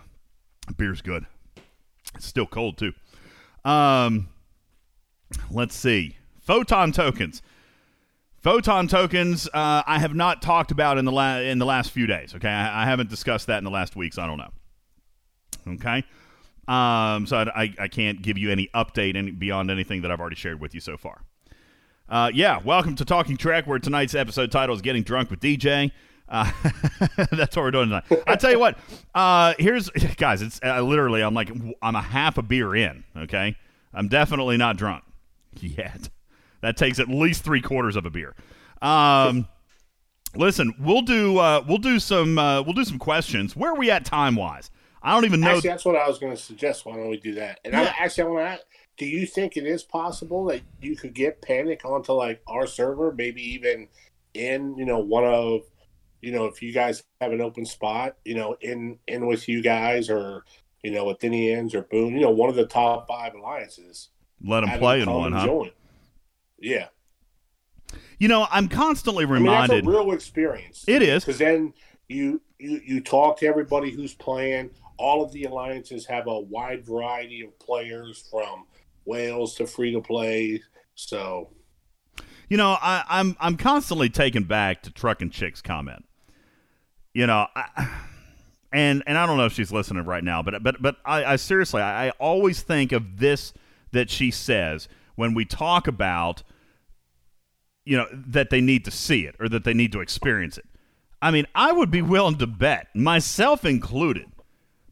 beer's 0.76 1.00
good. 1.00 1.26
It's 2.14 2.26
still 2.26 2.46
cold 2.46 2.76
too. 2.76 2.92
Um, 3.64 4.28
let's 5.50 5.74
see. 5.74 6.16
Photon 6.40 6.92
tokens. 6.92 7.40
Photon 8.42 8.88
tokens. 8.88 9.46
Uh, 9.46 9.82
I 9.86 10.00
have 10.00 10.14
not 10.14 10.42
talked 10.42 10.72
about 10.72 10.98
in 10.98 11.04
the 11.04 11.12
la- 11.12 11.38
in 11.38 11.58
the 11.58 11.66
last 11.66 11.92
few 11.92 12.06
days. 12.06 12.34
Okay, 12.34 12.48
I, 12.48 12.82
I 12.82 12.84
haven't 12.86 13.08
discussed 13.08 13.46
that 13.46 13.58
in 13.58 13.64
the 13.64 13.70
last 13.70 13.94
weeks. 13.94 14.18
I 14.18 14.26
don't 14.26 14.38
know. 14.38 14.50
Okay. 15.74 16.04
Um, 16.68 17.26
so 17.26 17.38
I, 17.38 17.74
I, 17.78 17.88
can't 17.88 18.22
give 18.22 18.38
you 18.38 18.50
any 18.50 18.68
update 18.72 19.16
any, 19.16 19.32
beyond 19.32 19.68
anything 19.68 20.02
that 20.02 20.12
I've 20.12 20.20
already 20.20 20.36
shared 20.36 20.60
with 20.60 20.74
you 20.74 20.80
so 20.80 20.96
far. 20.96 21.22
Uh, 22.08 22.30
yeah, 22.34 22.60
welcome 22.62 22.94
to 22.96 23.04
Talking 23.04 23.36
Trek, 23.36 23.66
where 23.66 23.78
tonight's 23.78 24.14
episode 24.14 24.52
title 24.52 24.74
is 24.74 24.82
Getting 24.82 25.02
Drunk 25.02 25.30
with 25.30 25.40
DJ. 25.40 25.92
Uh, 26.28 26.50
that's 27.30 27.56
what 27.56 27.62
we're 27.62 27.70
doing 27.70 27.88
tonight. 27.88 28.04
I 28.26 28.36
tell 28.36 28.50
you 28.50 28.58
what, 28.58 28.78
uh, 29.14 29.54
here's 29.58 29.88
guys. 30.16 30.42
It's 30.42 30.60
uh, 30.62 30.80
literally 30.82 31.22
I'm 31.22 31.34
like 31.34 31.50
I'm 31.80 31.94
a 31.94 32.02
half 32.02 32.38
a 32.38 32.42
beer 32.42 32.74
in. 32.74 33.04
Okay, 33.16 33.56
I'm 33.94 34.08
definitely 34.08 34.56
not 34.56 34.76
drunk 34.76 35.04
yet. 35.60 36.10
That 36.60 36.76
takes 36.76 36.98
at 36.98 37.08
least 37.08 37.44
three 37.44 37.60
quarters 37.60 37.96
of 37.96 38.06
a 38.06 38.10
beer. 38.10 38.34
Um, 38.80 39.48
listen, 40.34 40.74
we'll 40.78 41.02
do 41.02 41.38
uh, 41.38 41.64
we'll 41.66 41.78
do 41.78 41.98
some 41.98 42.38
uh, 42.38 42.62
we'll 42.62 42.74
do 42.74 42.84
some 42.84 42.98
questions. 42.98 43.56
Where 43.56 43.70
are 43.72 43.76
we 43.76 43.90
at 43.90 44.04
time 44.04 44.36
wise? 44.36 44.70
I 45.02 45.12
don't 45.12 45.24
even 45.24 45.40
know. 45.40 45.56
Actually, 45.56 45.70
that's 45.70 45.84
what 45.84 45.96
I 45.96 46.06
was 46.06 46.18
going 46.18 46.34
to 46.34 46.40
suggest. 46.40 46.86
Why 46.86 46.96
don't 46.96 47.08
we 47.08 47.16
do 47.16 47.34
that? 47.34 47.60
And 47.64 47.72
yeah. 47.72 47.94
I 47.98 48.04
actually 48.04 48.24
I 48.24 48.26
want 48.26 48.46
to 48.46 48.50
ask, 48.52 48.62
do 49.02 49.08
you 49.08 49.26
think 49.26 49.56
it 49.56 49.66
is 49.66 49.82
possible 49.82 50.44
that 50.44 50.62
you 50.80 50.94
could 50.94 51.12
get 51.12 51.42
Panic 51.42 51.84
onto 51.84 52.12
like 52.12 52.40
our 52.46 52.68
server, 52.68 53.12
maybe 53.12 53.42
even 53.42 53.88
in 54.32 54.76
you 54.78 54.84
know 54.84 55.00
one 55.00 55.24
of 55.24 55.62
you 56.20 56.30
know 56.30 56.44
if 56.44 56.62
you 56.62 56.72
guys 56.72 57.02
have 57.20 57.32
an 57.32 57.40
open 57.40 57.66
spot, 57.66 58.16
you 58.24 58.36
know 58.36 58.56
in 58.60 59.00
in 59.08 59.26
with 59.26 59.48
you 59.48 59.60
guys 59.60 60.08
or 60.08 60.44
you 60.84 60.92
know 60.92 61.06
with 61.06 61.16
Athenians 61.16 61.74
or 61.74 61.82
Boone, 61.82 62.14
you 62.14 62.20
know 62.20 62.30
one 62.30 62.48
of 62.48 62.54
the 62.54 62.64
top 62.64 63.08
five 63.08 63.34
alliances. 63.34 64.10
Let 64.40 64.60
them 64.60 64.78
play 64.78 65.00
in 65.00 65.10
one, 65.10 65.32
huh? 65.32 65.46
Join. 65.46 65.70
Yeah. 66.60 66.86
You 68.20 68.28
know, 68.28 68.46
I'm 68.52 68.68
constantly 68.68 69.24
reminded. 69.24 69.48
I 69.48 69.60
mean, 69.60 69.84
that's 69.84 69.96
a 69.96 70.04
real 70.04 70.12
experience. 70.12 70.84
It 70.86 71.02
is 71.02 71.24
because 71.24 71.38
then 71.38 71.74
you 72.08 72.40
you 72.60 72.80
you 72.84 73.00
talk 73.00 73.40
to 73.40 73.46
everybody 73.46 73.90
who's 73.90 74.14
playing 74.14 74.70
all 74.96 75.24
of 75.24 75.32
the 75.32 75.42
alliances 75.42 76.06
have 76.06 76.28
a 76.28 76.40
wide 76.40 76.86
variety 76.86 77.42
of 77.42 77.58
players 77.58 78.28
from 78.30 78.66
whales 79.04 79.54
to 79.56 79.66
free 79.66 79.92
to 79.92 80.00
play. 80.00 80.62
So, 80.94 81.50
you 82.48 82.56
know, 82.56 82.76
I, 82.80 83.04
I'm 83.08 83.36
I'm 83.40 83.56
constantly 83.56 84.08
taken 84.08 84.44
back 84.44 84.82
to 84.82 84.90
Truck 84.90 85.22
and 85.22 85.32
Chicks 85.32 85.62
comment. 85.62 86.04
You 87.14 87.26
know, 87.26 87.46
I, 87.54 87.90
and 88.72 89.02
and 89.06 89.18
I 89.18 89.26
don't 89.26 89.36
know 89.36 89.46
if 89.46 89.52
she's 89.52 89.72
listening 89.72 90.04
right 90.04 90.24
now, 90.24 90.42
but 90.42 90.62
but 90.62 90.80
but 90.80 90.96
I, 91.04 91.24
I 91.24 91.36
seriously 91.36 91.82
I, 91.82 92.08
I 92.08 92.10
always 92.12 92.62
think 92.62 92.92
of 92.92 93.18
this 93.18 93.52
that 93.92 94.10
she 94.10 94.30
says 94.30 94.88
when 95.14 95.34
we 95.34 95.44
talk 95.44 95.86
about 95.86 96.42
you 97.84 97.96
know 97.96 98.06
that 98.12 98.50
they 98.50 98.60
need 98.60 98.84
to 98.84 98.90
see 98.90 99.26
it 99.26 99.34
or 99.40 99.48
that 99.48 99.64
they 99.64 99.74
need 99.74 99.92
to 99.92 100.00
experience 100.00 100.58
it. 100.58 100.66
I 101.20 101.30
mean, 101.30 101.46
I 101.54 101.70
would 101.70 101.90
be 101.90 102.02
willing 102.02 102.38
to 102.38 102.48
bet, 102.48 102.88
myself 102.96 103.64
included, 103.64 104.26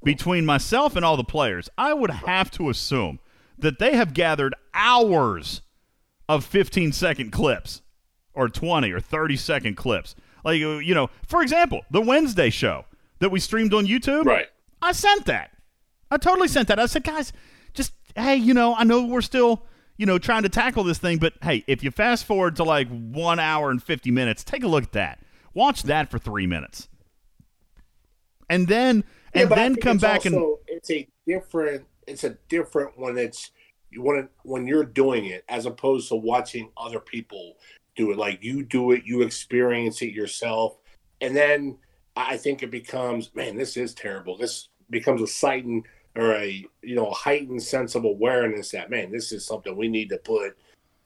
between 0.04 0.46
myself 0.46 0.96
and 0.96 1.04
all 1.04 1.16
the 1.16 1.24
players, 1.24 1.68
I 1.76 1.92
would 1.92 2.10
have 2.10 2.50
to 2.52 2.70
assume 2.70 3.18
that 3.60 3.78
they 3.78 3.96
have 3.96 4.14
gathered 4.14 4.54
hours 4.74 5.62
of 6.28 6.44
15 6.44 6.92
second 6.92 7.30
clips 7.32 7.82
or 8.34 8.48
20 8.48 8.90
or 8.92 9.00
30 9.00 9.36
second 9.36 9.76
clips. 9.76 10.14
Like, 10.44 10.62
uh, 10.62 10.78
you 10.78 10.94
know, 10.94 11.10
for 11.26 11.42
example, 11.42 11.82
the 11.90 12.00
Wednesday 12.00 12.50
show 12.50 12.84
that 13.18 13.30
we 13.30 13.40
streamed 13.40 13.74
on 13.74 13.86
YouTube. 13.86 14.24
Right. 14.24 14.46
I 14.80 14.92
sent 14.92 15.26
that. 15.26 15.50
I 16.10 16.16
totally 16.16 16.48
sent 16.48 16.68
that. 16.68 16.78
I 16.78 16.86
said, 16.86 17.04
guys, 17.04 17.32
just, 17.74 17.92
hey, 18.16 18.36
you 18.36 18.54
know, 18.54 18.74
I 18.74 18.84
know 18.84 19.04
we're 19.04 19.20
still, 19.20 19.66
you 19.96 20.06
know, 20.06 20.18
trying 20.18 20.42
to 20.44 20.48
tackle 20.48 20.84
this 20.84 20.98
thing. 20.98 21.18
But 21.18 21.34
hey, 21.42 21.64
if 21.66 21.84
you 21.84 21.90
fast 21.90 22.24
forward 22.24 22.56
to 22.56 22.64
like 22.64 22.88
one 22.88 23.38
hour 23.38 23.70
and 23.70 23.82
50 23.82 24.10
minutes, 24.10 24.42
take 24.42 24.62
a 24.64 24.68
look 24.68 24.84
at 24.84 24.92
that. 24.92 25.20
Watch 25.52 25.82
that 25.84 26.10
for 26.10 26.18
three 26.18 26.46
minutes. 26.46 26.88
And 28.48 28.66
then, 28.66 29.04
and 29.34 29.50
then 29.50 29.76
come 29.76 29.98
back 29.98 30.24
and. 30.24 30.56
it's 30.66 30.90
a 30.90 31.06
different 31.26 31.84
it's 32.10 32.24
a 32.24 32.36
different 32.48 32.98
when 32.98 33.16
it's 33.16 33.52
you 33.90 34.02
want 34.02 34.20
to 34.20 34.28
when 34.42 34.66
you're 34.66 34.84
doing 34.84 35.26
it 35.26 35.44
as 35.48 35.66
opposed 35.66 36.08
to 36.08 36.16
watching 36.16 36.70
other 36.76 37.00
people 37.00 37.54
do 37.96 38.10
it. 38.10 38.18
Like 38.18 38.42
you 38.42 38.62
do 38.64 38.92
it 38.92 39.04
you 39.04 39.22
experience 39.22 40.02
it 40.02 40.12
yourself. 40.12 40.76
And 41.20 41.36
then 41.36 41.78
i 42.16 42.36
think 42.36 42.60
it 42.60 42.72
becomes 42.72 43.32
man 43.34 43.56
this 43.56 43.76
is 43.76 43.94
terrible. 43.94 44.36
This 44.36 44.68
becomes 44.90 45.22
a 45.22 45.26
sighting 45.26 45.84
or 46.16 46.34
a 46.34 46.66
you 46.82 46.94
know 46.96 47.06
a 47.06 47.14
heightened 47.14 47.62
sense 47.62 47.94
of 47.94 48.04
awareness 48.04 48.72
that 48.72 48.90
man 48.90 49.12
this 49.12 49.30
is 49.30 49.46
something 49.46 49.76
we 49.76 49.88
need 49.88 50.08
to 50.08 50.18
put 50.18 50.58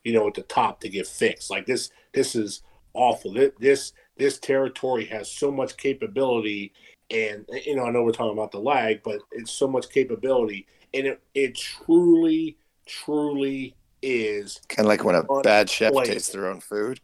you 0.03 0.13
know 0.13 0.27
at 0.27 0.33
the 0.33 0.41
top 0.43 0.79
to 0.81 0.89
get 0.89 1.07
fixed. 1.07 1.49
Like 1.51 1.65
this 1.65 1.91
this 2.13 2.35
is 2.35 2.63
awful. 2.93 3.33
Thi- 3.33 3.51
this 3.59 3.93
this 4.17 4.39
territory 4.39 5.05
has 5.05 5.31
so 5.31 5.51
much 5.51 5.77
capability 5.77 6.73
and 7.11 7.45
you 7.65 7.75
know 7.75 7.85
i 7.85 7.91
know 7.91 8.01
we're 8.03 8.11
talking 8.11 8.33
about 8.37 8.51
the 8.51 8.59
lag 8.59 9.03
but 9.03 9.19
it's 9.31 9.51
so 9.51 9.67
much 9.67 9.89
capability 9.89 10.65
and 10.95 11.05
it, 11.07 11.21
it 11.33 11.55
truly 11.55 12.57
truly 12.85 13.75
is 14.01 14.61
Kind 14.69 14.85
of 14.85 14.89
like 14.89 15.03
when 15.03 15.15
a 15.15 15.23
bad 15.41 15.69
chef 15.69 15.89
unplayable. 15.89 16.13
tastes 16.13 16.29
their 16.31 16.47
own 16.47 16.59
food. 16.61 16.99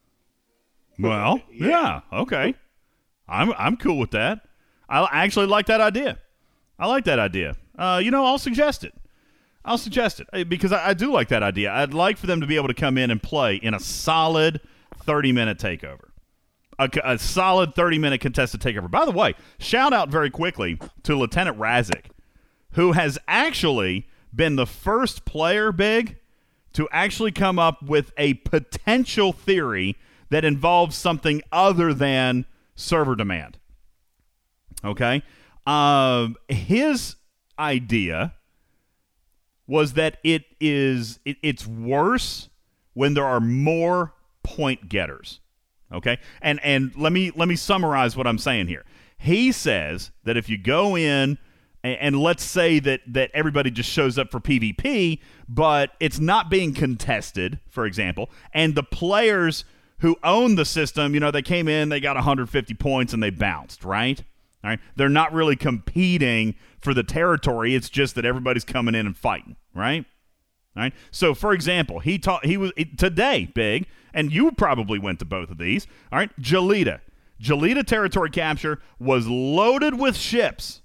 Well, 0.99 1.41
yeah. 1.51 2.01
okay. 2.13 2.55
I'm 3.27 3.53
I'm 3.57 3.77
cool 3.77 3.97
with 3.97 4.11
that. 4.11 4.41
I 4.89 5.07
actually 5.23 5.47
like 5.47 5.67
that 5.67 5.81
idea. 5.81 6.19
I 6.77 6.87
like 6.87 7.05
that 7.05 7.17
idea. 7.19 7.55
Uh, 7.77 8.01
you 8.03 8.11
know, 8.11 8.25
I'll 8.25 8.37
suggest 8.37 8.83
it. 8.83 8.93
I'll 9.63 9.77
suggest 9.77 10.19
it 10.19 10.27
uh, 10.33 10.43
because 10.43 10.71
I, 10.71 10.89
I 10.89 10.93
do 10.93 11.11
like 11.11 11.29
that 11.29 11.43
idea. 11.43 11.71
I'd 11.71 11.93
like 11.93 12.17
for 12.17 12.27
them 12.27 12.41
to 12.41 12.47
be 12.47 12.55
able 12.55 12.67
to 12.67 12.73
come 12.73 12.97
in 12.97 13.09
and 13.11 13.21
play 13.21 13.55
in 13.55 13.73
a 13.73 13.79
solid 13.79 14.59
30 15.03 15.31
minute 15.31 15.57
takeover. 15.59 16.09
a 16.79 17.17
solid 17.17 17.73
30 17.75 17.99
minute 17.99 18.21
contested 18.21 18.59
takeover. 18.59 18.89
By 18.91 19.05
the 19.05 19.11
way, 19.11 19.35
shout 19.59 19.93
out 19.93 20.09
very 20.09 20.29
quickly 20.29 20.77
to 21.03 21.15
Lieutenant 21.15 21.57
Razik, 21.57 22.05
who 22.73 22.93
has 22.93 23.17
actually 23.27 24.07
been 24.33 24.55
the 24.55 24.65
first 24.65 25.25
player 25.25 25.71
big 25.71 26.17
to 26.73 26.87
actually 26.91 27.31
come 27.31 27.59
up 27.59 27.83
with 27.83 28.13
a 28.17 28.35
potential 28.35 29.33
theory 29.33 29.97
that 30.29 30.45
involves 30.45 30.95
something 30.95 31.41
other 31.51 31.93
than 31.93 32.45
server 32.75 33.15
demand. 33.15 33.57
Okay? 34.83 35.21
Um, 35.67 36.37
his 36.47 37.17
idea 37.59 38.33
was 39.67 39.93
that 39.93 40.17
it 40.23 40.43
is 40.59 41.19
it, 41.25 41.37
it's 41.43 41.67
worse 41.67 42.49
when 42.93 43.13
there 43.13 43.25
are 43.25 43.39
more 43.39 44.13
point 44.43 44.89
getters. 44.89 45.39
Okay? 45.93 46.17
And 46.41 46.59
and 46.63 46.95
let 46.95 47.11
me 47.11 47.31
let 47.35 47.47
me 47.47 47.55
summarize 47.55 48.15
what 48.15 48.25
I'm 48.25 48.37
saying 48.37 48.67
here. 48.67 48.85
He 49.17 49.51
says 49.51 50.11
that 50.23 50.37
if 50.37 50.49
you 50.49 50.57
go 50.57 50.97
in 50.97 51.37
and, 51.83 51.97
and 51.99 52.19
let's 52.19 52.43
say 52.43 52.79
that 52.79 53.01
that 53.07 53.31
everybody 53.33 53.71
just 53.71 53.89
shows 53.89 54.17
up 54.17 54.31
for 54.31 54.39
PvP, 54.39 55.19
but 55.47 55.91
it's 55.99 56.19
not 56.19 56.49
being 56.49 56.73
contested, 56.73 57.59
for 57.69 57.85
example, 57.85 58.29
and 58.53 58.75
the 58.75 58.83
players 58.83 59.65
who 59.99 60.17
own 60.23 60.55
the 60.55 60.65
system, 60.65 61.13
you 61.13 61.19
know, 61.19 61.29
they 61.29 61.43
came 61.43 61.67
in, 61.67 61.89
they 61.89 61.99
got 61.99 62.15
150 62.15 62.73
points 62.73 63.13
and 63.13 63.21
they 63.21 63.29
bounced, 63.29 63.83
right? 63.83 64.23
All 64.63 64.69
right. 64.69 64.79
They're 64.95 65.09
not 65.09 65.33
really 65.33 65.55
competing 65.55 66.55
for 66.79 66.93
the 66.93 67.03
territory. 67.03 67.75
It's 67.75 67.89
just 67.89 68.15
that 68.15 68.25
everybody's 68.25 68.63
coming 68.63 68.95
in 68.95 69.05
and 69.05 69.15
fighting, 69.15 69.55
right? 69.73 70.05
All 70.75 70.83
right. 70.83 70.93
So, 71.11 71.33
for 71.33 71.53
example, 71.53 71.99
he 71.99 72.17
taught 72.17 72.45
he 72.45 72.57
was 72.57 72.71
today 72.97 73.51
big, 73.53 73.87
and 74.13 74.31
you 74.31 74.51
probably 74.51 74.99
went 74.99 75.19
to 75.19 75.25
both 75.25 75.49
of 75.49 75.57
these. 75.57 75.87
All 76.11 76.19
right, 76.19 76.31
Jalita, 76.39 77.01
Jalita 77.41 77.85
territory 77.85 78.29
capture 78.29 78.79
was 78.99 79.27
loaded 79.27 79.99
with 79.99 80.15
ships. 80.15 80.81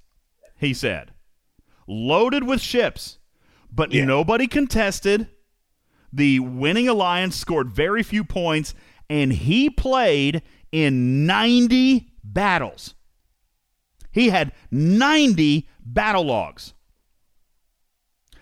He 0.59 0.73
said, 0.75 1.13
loaded 1.87 2.45
with 2.45 2.61
ships, 2.61 3.19
but 3.71 3.93
nobody 3.93 4.47
contested. 4.47 5.29
The 6.13 6.41
winning 6.41 6.89
alliance 6.89 7.37
scored 7.37 7.71
very 7.71 8.03
few 8.03 8.25
points, 8.25 8.75
and 9.11 9.33
he 9.33 9.69
played 9.69 10.43
in 10.73 11.27
90 11.27 12.11
battles. 12.25 12.95
He 14.11 14.31
had 14.31 14.53
90 14.71 15.69
battle 15.85 16.25
logs. 16.25 16.73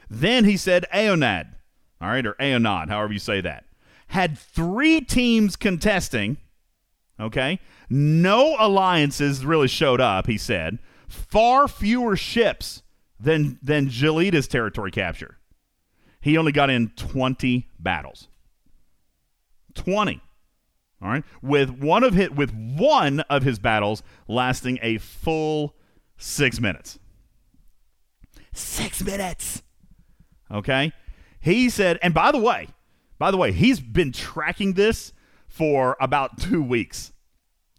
Then 0.08 0.44
he 0.44 0.56
said 0.56 0.86
Aonad, 0.94 1.54
all 2.00 2.08
right, 2.08 2.24
or 2.24 2.34
Aonad, 2.34 2.88
however 2.88 3.12
you 3.12 3.18
say 3.18 3.40
that, 3.40 3.64
had 4.08 4.38
three 4.38 5.00
teams 5.00 5.56
contesting, 5.56 6.36
okay? 7.18 7.58
No 7.90 8.54
alliances 8.58 9.44
really 9.44 9.66
showed 9.66 10.00
up, 10.00 10.28
he 10.28 10.38
said. 10.38 10.78
Far 11.14 11.68
fewer 11.68 12.16
ships 12.16 12.82
than, 13.18 13.58
than 13.62 13.88
Jalita's 13.88 14.48
territory 14.48 14.90
capture. 14.90 15.38
He 16.20 16.36
only 16.36 16.52
got 16.52 16.70
in 16.70 16.90
20 16.96 17.68
battles. 17.78 18.28
20. 19.74 20.20
All 21.02 21.10
right, 21.10 21.24
with 21.42 21.68
one 21.68 22.02
of 22.02 22.14
his 22.14 22.30
with 22.30 22.50
one 22.54 23.20
of 23.20 23.42
his 23.42 23.58
battles 23.58 24.02
lasting 24.26 24.78
a 24.80 24.96
full 24.96 25.74
six 26.16 26.60
minutes. 26.60 26.98
Six 28.54 29.04
minutes. 29.04 29.62
Okay, 30.50 30.92
he 31.40 31.68
said, 31.68 31.98
and 32.00 32.14
by 32.14 32.32
the 32.32 32.38
way, 32.38 32.68
by 33.18 33.30
the 33.30 33.36
way, 33.36 33.52
he's 33.52 33.80
been 33.80 34.12
tracking 34.12 34.72
this 34.74 35.12
for 35.46 35.96
about 36.00 36.38
two 36.38 36.62
weeks. 36.62 37.12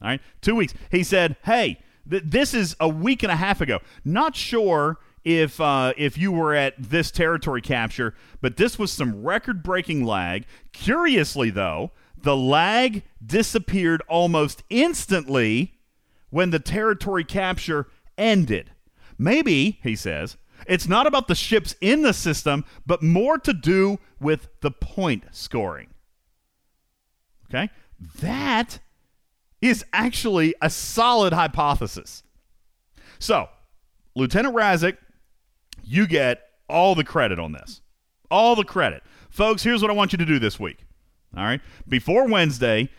All 0.04 0.10
right, 0.10 0.22
two 0.42 0.54
weeks. 0.54 0.76
He 0.92 1.04
said, 1.04 1.36
"Hey, 1.46 1.80
th- 2.10 2.24
this 2.26 2.54
is 2.54 2.76
a 2.80 2.90
week 2.90 3.24
and 3.24 3.32
a 3.32 3.36
half 3.36 3.62
ago. 3.62 3.80
Not 4.04 4.36
sure 4.36 4.98
if 5.24 5.60
uh, 5.60 5.94
if 5.98 6.18
you 6.18 6.32
were 6.32 6.54
at 6.54 6.74
this 6.78 7.12
territory 7.12 7.62
capture, 7.62 8.14
but 8.42 8.58
this 8.58 8.78
was 8.78 8.92
some 8.92 9.24
record-breaking 9.24 10.06
lag. 10.06 10.46
Curiously, 10.74 11.50
though." 11.50 11.92
The 12.18 12.36
lag 12.36 13.04
disappeared 13.24 14.02
almost 14.08 14.64
instantly 14.72 15.78
when 16.32 16.50
the 16.50 16.58
territory 16.58 17.24
capture 17.24 17.86
ended. 18.18 18.72
Maybe, 19.16 19.80
he 19.84 19.96
says, 19.96 20.36
it's 20.66 20.88
not 20.88 21.06
about 21.06 21.28
the 21.28 21.36
ships 21.36 21.76
in 21.82 22.02
the 22.02 22.14
system, 22.14 22.66
but 22.84 23.04
more 23.04 23.38
to 23.38 23.54
do 23.54 24.00
with 24.20 24.48
the 24.62 24.72
point 24.72 25.26
scoring. 25.32 25.90
Okay? 27.48 27.70
That 28.22 28.80
is 29.62 29.84
actually 29.94 30.54
a 30.62 30.70
solid 30.70 31.34
hypothesis. 31.34 32.24
So, 33.20 33.50
Lieutenant 34.16 34.56
Razik, 34.56 34.98
you 35.84 36.08
get 36.08 36.42
all 36.70 36.96
the 36.96 37.04
credit 37.04 37.40
on 37.40 37.52
this. 37.52 37.82
All 38.30 38.56
the 38.56 38.64
credit. 38.64 39.04
Folks, 39.30 39.64
here's 39.64 39.82
what 39.82 39.92
I 39.92 39.94
want 39.94 40.12
you 40.12 40.18
to 40.18 40.26
do 40.26 40.40
this 40.40 40.60
week. 40.60 40.86
All 41.36 41.44
right. 41.44 41.62
Before 41.88 42.28
Wednesday, 42.28 42.90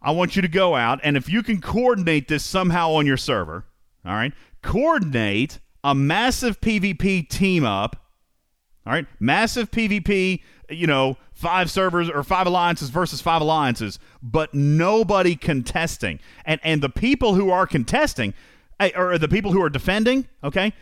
I 0.00 0.10
want 0.10 0.36
you 0.36 0.42
to 0.42 0.48
go 0.48 0.74
out 0.74 1.00
and 1.02 1.16
if 1.16 1.28
you 1.28 1.42
can 1.42 1.60
coordinate 1.60 2.28
this 2.28 2.44
somehow 2.44 2.92
on 2.92 3.06
your 3.06 3.16
server, 3.16 3.64
all 4.04 4.12
right, 4.12 4.32
coordinate 4.62 5.60
a 5.84 5.94
massive 5.94 6.60
PvP 6.60 7.28
team 7.28 7.64
up. 7.64 7.96
All 8.86 8.92
right. 8.92 9.06
Massive 9.20 9.70
PvP, 9.70 10.42
you 10.70 10.86
know, 10.86 11.16
five 11.32 11.70
servers 11.70 12.08
or 12.08 12.22
five 12.22 12.46
alliances 12.46 12.90
versus 12.90 13.20
five 13.20 13.42
alliances, 13.42 13.98
but 14.22 14.54
nobody 14.54 15.36
contesting. 15.36 16.20
And 16.44 16.60
and 16.62 16.82
the 16.82 16.88
people 16.88 17.34
who 17.34 17.50
are 17.50 17.66
contesting 17.66 18.34
eh, 18.80 18.90
or 18.96 19.18
the 19.18 19.28
people 19.28 19.52
who 19.52 19.62
are 19.62 19.70
defending, 19.70 20.28
okay, 20.42 20.72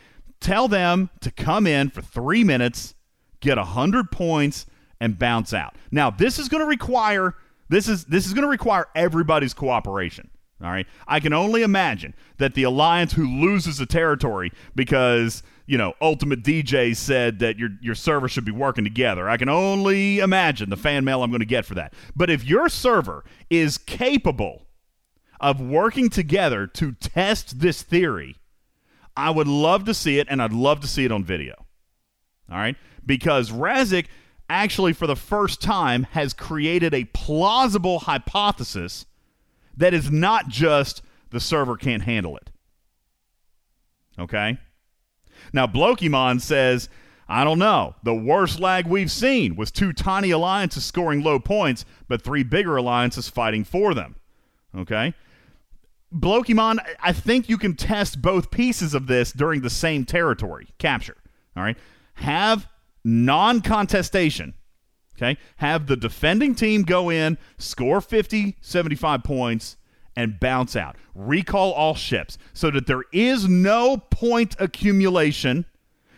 tell 0.40 0.69
them 0.69 1.11
to 1.20 1.31
come 1.31 1.66
in 1.66 1.90
for 1.90 2.02
three 2.02 2.44
minutes, 2.44 2.94
get 3.40 3.59
a 3.59 3.65
hundred 3.65 4.11
points, 4.11 4.66
and 5.01 5.19
bounce 5.19 5.52
out. 5.52 5.74
Now, 5.90 6.11
this 6.11 6.39
is 6.39 6.48
going 6.48 6.62
to 6.62 6.66
require 6.66 7.35
this 7.69 7.89
is 7.89 8.05
this 8.07 8.27
is 8.27 8.35
going 8.35 8.43
to 8.43 8.48
require 8.48 8.86
everybody's 8.94 9.55
cooperation. 9.55 10.31
All 10.62 10.70
right. 10.70 10.86
I 11.09 11.20
can 11.20 11.32
only 11.32 11.62
imagine 11.62 12.15
that 12.36 12.55
the 12.55 12.65
alliance 12.65 13.15
who 13.15 13.27
loses 13.27 13.81
a 13.81 13.86
territory 13.86 14.52
because 14.74 15.43
you 15.71 15.79
know 15.79 15.95
Ultimate 16.01 16.43
DJ 16.43 16.97
said 16.97 17.39
that 17.39 17.57
your 17.57 17.71
your 17.81 17.95
server 17.95 18.29
should 18.29 18.45
be 18.45 18.51
working 18.51 18.83
together. 18.83 19.29
I 19.29 19.37
can 19.37 19.49
only 19.49 20.19
imagine 20.19 20.69
the 20.69 20.77
fan 20.77 21.05
mail 21.05 21.23
I'm 21.23 21.31
going 21.31 21.39
to 21.39 21.47
get 21.47 21.65
for 21.65 21.75
that. 21.75 21.95
But 22.17 22.29
if 22.29 22.45
your 22.45 22.69
server 22.69 23.25
is 23.49 23.79
capable 23.79 24.67
of 25.39 25.61
working 25.61 26.11
together 26.11 26.67
to 26.67 26.93
test 26.93 27.61
this 27.61 27.83
theory, 27.83 28.37
I 29.17 29.31
would 29.31 29.47
love 29.47 29.85
to 29.85 29.95
see 29.95 30.19
it, 30.19 30.27
and 30.29 30.43
I'd 30.43 30.53
love 30.53 30.81
to 30.81 30.89
see 30.89 31.05
it 31.05 31.13
on 31.13 31.23
video. 31.23 31.55
All 32.51 32.59
right, 32.59 32.77
because 33.07 33.53
Razik 33.53 34.07
actually, 34.49 34.93
for 34.93 35.07
the 35.07 35.15
first 35.15 35.63
time, 35.63 36.03
has 36.11 36.35
created 36.35 36.93
a 36.93 37.05
plausible 37.05 38.01
hypothesis 38.01 39.07
that 39.77 39.95
is 39.95 40.11
not 40.11 40.49
just 40.49 41.03
the 41.31 41.39
server 41.39 41.77
can't 41.77 42.03
handle 42.03 42.37
it. 42.37 42.51
Okay? 44.19 44.59
Now, 45.52 45.66
Blokimon 45.66 46.40
says, 46.40 46.89
I 47.28 47.44
don't 47.44 47.59
know. 47.59 47.94
The 48.02 48.14
worst 48.14 48.59
lag 48.59 48.86
we've 48.86 49.10
seen 49.10 49.55
was 49.55 49.70
two 49.70 49.93
tiny 49.93 50.31
alliances 50.31 50.85
scoring 50.85 51.22
low 51.22 51.39
points, 51.39 51.85
but 52.09 52.22
three 52.22 52.43
bigger 52.43 52.77
alliances 52.77 53.28
fighting 53.28 53.62
for 53.64 53.94
them. 53.94 54.16
Okay? 54.77 55.14
Blokimon, 56.12 56.78
I 57.01 57.12
think 57.12 57.48
you 57.48 57.56
can 57.56 57.74
test 57.74 58.20
both 58.20 58.51
pieces 58.51 58.94
of 58.94 59.06
this 59.06 59.32
during 59.32 59.60
the 59.60 59.70
same 59.70 60.05
territory 60.05 60.68
capture. 60.78 61.16
All 61.56 61.62
right? 61.62 61.78
Have 62.14 62.66
non 63.05 63.60
contestation. 63.60 64.55
Okay? 65.16 65.39
Have 65.56 65.86
the 65.86 65.97
defending 65.97 66.55
team 66.55 66.82
go 66.82 67.10
in, 67.10 67.39
score 67.59 68.01
50, 68.01 68.56
75 68.60 69.22
points, 69.22 69.77
and 70.16 70.41
bounce 70.41 70.77
out. 70.77 70.97
Recall 71.15 71.73
all 71.73 71.95
ships 71.95 72.39
so 72.53 72.70
that 72.70 72.87
there 72.87 73.05
is 73.12 73.49
no 73.49 73.97
point 73.97 74.57
accumulation. 74.59 75.65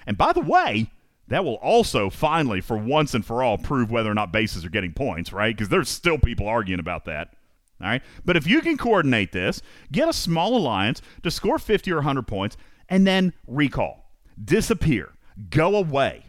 And 0.07 0.19
by 0.19 0.33
the 0.33 0.41
way, 0.41 0.91
that 1.29 1.45
will 1.45 1.55
also 1.57 2.11
finally, 2.11 2.61
for 2.61 2.77
once 2.77 3.15
and 3.15 3.25
for 3.25 3.43
all, 3.43 3.57
prove 3.59 3.91
whether 3.91 4.11
or 4.11 4.15
not 4.15 4.33
bases 4.33 4.65
are 4.65 4.71
getting 4.71 4.93
points, 4.93 5.33
right? 5.33 5.57
Because 5.57 5.69
there's 5.69 5.89
still 5.89 6.19
people 6.19 6.47
arguing 6.47 6.81
about 6.81 7.05
that. 7.07 7.35
All 7.81 7.89
right. 7.89 8.03
But 8.25 8.37
if 8.37 8.47
you 8.47 8.61
can 8.61 8.77
coordinate 8.77 9.33
this, 9.33 9.63
get 9.91 10.09
a 10.09 10.13
small 10.13 10.57
alliance 10.57 11.03
to 11.23 11.31
score 11.31 11.59
50 11.59 11.91
or 11.91 11.97
100 11.97 12.27
points, 12.27 12.57
and 12.89 13.07
then 13.07 13.33
recall, 13.47 14.11
disappear, 14.43 15.11
go 15.51 15.77
away. 15.77 16.27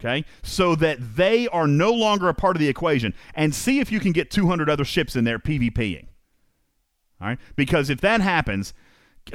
Okay. 0.00 0.24
So 0.42 0.74
that 0.76 1.16
they 1.16 1.46
are 1.48 1.66
no 1.66 1.92
longer 1.92 2.28
a 2.28 2.34
part 2.34 2.56
of 2.56 2.60
the 2.60 2.68
equation, 2.68 3.14
and 3.34 3.54
see 3.54 3.78
if 3.78 3.92
you 3.92 4.00
can 4.00 4.12
get 4.12 4.30
200 4.30 4.68
other 4.68 4.84
ships 4.84 5.16
in 5.16 5.24
there 5.24 5.38
PvPing. 5.38 6.06
All 7.20 7.28
right. 7.28 7.38
Because 7.56 7.90
if 7.90 8.00
that 8.00 8.20
happens, 8.20 8.74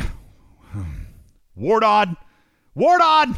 Wardod, 1.57 2.15
Wardod, 2.76 3.38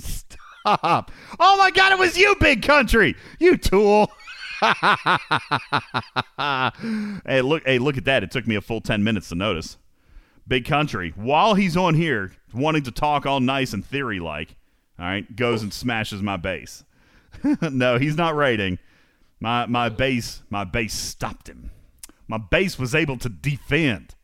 stop. 0.02 1.10
Oh 1.40 1.56
my 1.56 1.70
God, 1.70 1.92
it 1.92 1.98
was 1.98 2.16
you, 2.16 2.36
big 2.40 2.62
country. 2.62 3.16
You 3.38 3.56
tool. 3.56 4.10
hey, 7.26 7.40
look! 7.42 7.64
Hey, 7.66 7.78
look 7.78 7.96
at 7.96 8.04
that! 8.04 8.22
It 8.22 8.30
took 8.30 8.46
me 8.46 8.54
a 8.54 8.60
full 8.60 8.80
ten 8.80 9.02
minutes 9.02 9.30
to 9.30 9.34
notice. 9.34 9.76
Big 10.46 10.64
country. 10.64 11.12
While 11.16 11.54
he's 11.54 11.76
on 11.76 11.94
here, 11.94 12.32
wanting 12.54 12.82
to 12.84 12.92
talk 12.92 13.26
all 13.26 13.40
nice 13.40 13.72
and 13.72 13.84
theory 13.84 14.20
like, 14.20 14.56
all 14.98 15.06
right, 15.06 15.34
goes 15.34 15.62
and 15.62 15.72
smashes 15.72 16.22
my 16.22 16.36
base. 16.36 16.84
no, 17.60 17.98
he's 17.98 18.16
not 18.16 18.36
raiding. 18.36 18.78
My 19.40 19.66
my 19.66 19.88
base 19.88 20.42
my 20.48 20.62
base 20.62 20.94
stopped 20.94 21.48
him. 21.48 21.72
My 22.28 22.38
base 22.38 22.78
was 22.78 22.94
able 22.94 23.18
to 23.18 23.28
defend. 23.28 24.14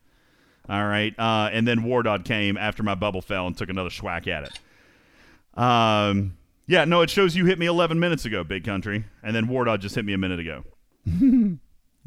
All 0.68 0.86
right, 0.86 1.18
uh, 1.18 1.48
and 1.50 1.66
then 1.66 1.80
Wardod 1.80 2.24
came 2.24 2.58
after 2.58 2.82
my 2.82 2.94
bubble 2.94 3.22
fell 3.22 3.46
and 3.46 3.56
took 3.56 3.70
another 3.70 3.88
schwack 3.88 4.26
at 4.26 4.44
it. 4.44 5.60
Um, 5.60 6.36
yeah, 6.66 6.84
no, 6.84 7.00
it 7.00 7.08
shows 7.08 7.34
you 7.34 7.46
hit 7.46 7.58
me 7.58 7.64
11 7.64 7.98
minutes 7.98 8.26
ago, 8.26 8.44
big 8.44 8.64
country, 8.64 9.06
and 9.22 9.34
then 9.34 9.46
Wardod 9.46 9.80
just 9.80 9.94
hit 9.94 10.04
me 10.04 10.12
a 10.12 10.18
minute 10.18 10.38
ago. 10.38 10.64
you 11.06 11.58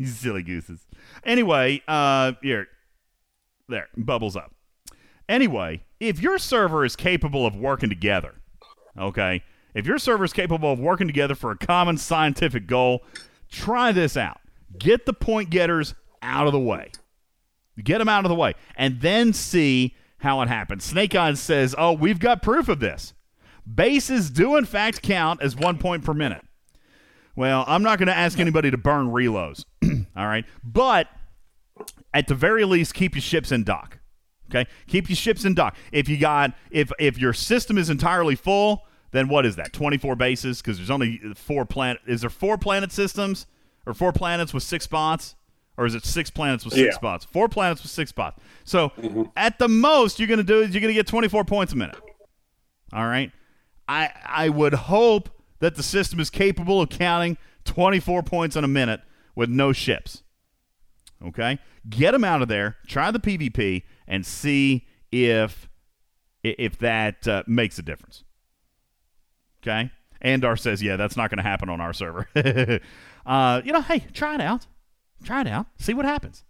silly 0.06 0.44
gooses. 0.44 0.86
Anyway, 1.24 1.82
uh, 1.88 2.34
here, 2.44 2.68
there, 3.68 3.90
bubbles 3.98 4.36
up. 4.36 4.54
Anyway, 5.28 5.82
if 6.00 6.22
your 6.22 6.38
server 6.38 6.86
is 6.86 6.96
capable 6.96 7.46
of 7.48 7.56
working 7.56 7.90
together, 7.90 8.36
okay, 8.96 9.42
if 9.74 9.88
your 9.88 9.98
server 9.98 10.24
is 10.24 10.34
capable 10.34 10.72
of 10.72 10.80
working 10.80 11.08
together 11.08 11.34
for 11.36 11.52
a 11.52 11.58
common 11.58 11.98
scientific 11.98 12.68
goal, 12.68 13.02
try 13.50 13.92
this 13.92 14.16
out. 14.16 14.42
Get 14.78 15.06
the 15.06 15.14
point 15.14 15.50
getters 15.50 15.94
out 16.22 16.48
of 16.48 16.54
the 16.54 16.60
way. 16.60 16.92
Get 17.82 17.98
them 18.00 18.10
out 18.10 18.26
of 18.26 18.30
the 18.30 18.36
way, 18.36 18.54
and 18.76 19.02
then 19.02 19.34
see 19.34 19.96
how 20.18 20.42
it 20.42 20.50
happens. 20.50 20.84
Snake 20.84 21.16
Eyes 21.16 21.40
says, 21.40 21.74
"Oh, 21.78 21.94
we've 21.94 22.20
got 22.20 22.42
proof 22.42 22.70
of 22.70 22.80
this." 22.80 23.14
Bases 23.72 24.30
do, 24.30 24.56
in 24.56 24.66
fact, 24.66 25.02
count 25.02 25.42
as 25.42 25.56
one 25.56 25.78
point 25.78 26.04
per 26.04 26.14
minute. 26.14 26.44
Well, 27.36 27.64
I'm 27.68 27.84
not 27.84 28.00
going 28.00 28.08
to 28.08 28.18
ask 28.18 28.40
anybody 28.40 28.72
to 28.72 28.78
burn 28.78 29.08
reloads. 29.08 29.66
all 29.84 30.28
right. 30.28 30.46
But 30.64 31.08
at 32.14 32.28
the 32.28 32.36
very 32.36 32.66
least, 32.66 32.94
keep 32.94 33.16
your 33.16 33.22
ships 33.22 33.52
in 33.52 33.64
dock. 33.64 34.00
Okay. 34.50 34.70
Keep 34.88 35.10
your 35.10 35.16
ships 35.16 35.46
in 35.46 35.54
dock. 35.54 35.78
If 35.92 36.10
you 36.10 36.18
got, 36.18 36.54
if, 36.72 36.92
if 37.00 37.18
your 37.18 37.34
system 37.34 37.78
is 37.78 37.90
entirely 37.90 38.36
full, 38.36 38.84
then 39.12 39.30
what 39.30 39.46
is 39.46 39.56
that? 39.56 39.72
24 39.72 40.16
bases? 40.16 40.62
Because 40.62 40.78
there's 40.78 40.90
only 40.90 41.20
four 41.36 41.66
planet. 41.66 42.02
Is 42.06 42.22
there 42.22 42.30
four 42.30 42.58
planet 42.58 42.92
systems 42.92 43.46
or 43.86 43.94
four 43.94 44.12
planets 44.14 44.54
with 44.54 44.64
six 44.64 44.86
spots? 44.86 45.36
Or 45.78 45.86
is 45.86 45.96
it 45.96 46.06
six 46.06 46.30
planets 46.30 46.66
with 46.66 46.74
six 46.74 46.86
Yeah. 46.94 46.96
spots? 46.96 47.26
Four 47.26 47.48
planets 47.50 47.82
with 47.82 47.92
six 47.92 48.10
spots. 48.10 48.40
So 48.66 48.92
at 49.36 49.58
the 49.58 49.68
most, 49.68 50.20
you're 50.20 50.28
going 50.28 50.38
to 50.38 50.44
do 50.44 50.60
is 50.62 50.72
you're 50.74 50.82
going 50.82 50.94
to 50.94 51.00
get 51.00 51.08
24 51.08 51.46
points 51.46 51.74
a 51.74 51.76
minute. 51.78 51.96
All 52.94 53.06
right. 53.08 53.32
I 53.88 54.10
I 54.26 54.50
would 54.50 54.74
hope 54.74 55.30
that 55.60 55.76
the 55.76 55.84
system 55.84 56.20
is 56.20 56.30
capable 56.30 56.82
of 56.82 56.90
counting 56.90 57.38
24 57.66 58.22
points 58.24 58.56
in 58.56 58.64
a 58.64 58.68
minute 58.68 59.02
with 59.36 59.50
no 59.50 59.72
ships. 59.74 60.24
Okay? 61.26 61.58
Get 61.90 62.12
them 62.12 62.24
out 62.24 62.42
of 62.42 62.48
there, 62.48 62.78
try 62.88 63.10
the 63.12 63.20
PvP 63.20 63.84
and 64.08 64.26
see 64.26 64.86
if 65.12 65.68
if 66.44 66.78
that 66.80 67.28
uh, 67.28 67.44
makes 67.48 67.80
a 67.80 67.82
difference. 67.82 68.24
Okay? 69.64 69.92
Andar 70.24 70.60
says, 70.60 70.82
"Yeah, 70.84 70.96
that's 70.98 71.16
not 71.18 71.30
going 71.30 71.38
to 71.38 71.44
happen 71.44 71.70
on 71.70 71.82
our 71.82 71.94
server." 71.94 72.28
uh, 73.26 73.62
you 73.64 73.72
know, 73.72 73.82
hey, 73.82 74.06
try 74.14 74.36
it 74.36 74.42
out. 74.42 74.68
Try 75.24 75.42
it 75.42 75.48
out. 75.48 75.68
See 75.78 75.94
what 75.94 76.06
happens. 76.06 76.44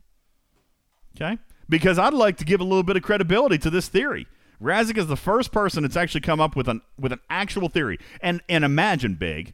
Okay? 1.16 1.38
Because 1.68 2.00
I'd 2.00 2.14
like 2.14 2.38
to 2.38 2.46
give 2.46 2.62
a 2.62 2.64
little 2.64 2.84
bit 2.84 2.96
of 2.96 3.04
credibility 3.04 3.58
to 3.60 3.70
this 3.70 3.88
theory. 3.88 4.28
Razik 4.62 4.98
is 4.98 5.08
the 5.08 5.18
first 5.18 5.52
person 5.52 5.84
that's 5.84 5.98
actually 5.98 6.22
come 6.22 6.40
up 6.40 6.56
with 6.56 6.68
an 6.68 6.82
with 7.00 7.12
an 7.12 7.20
actual 7.30 7.68
theory. 7.68 7.98
And 8.22 8.42
and 8.48 8.64
imagine 8.64 9.16
big. 9.16 9.54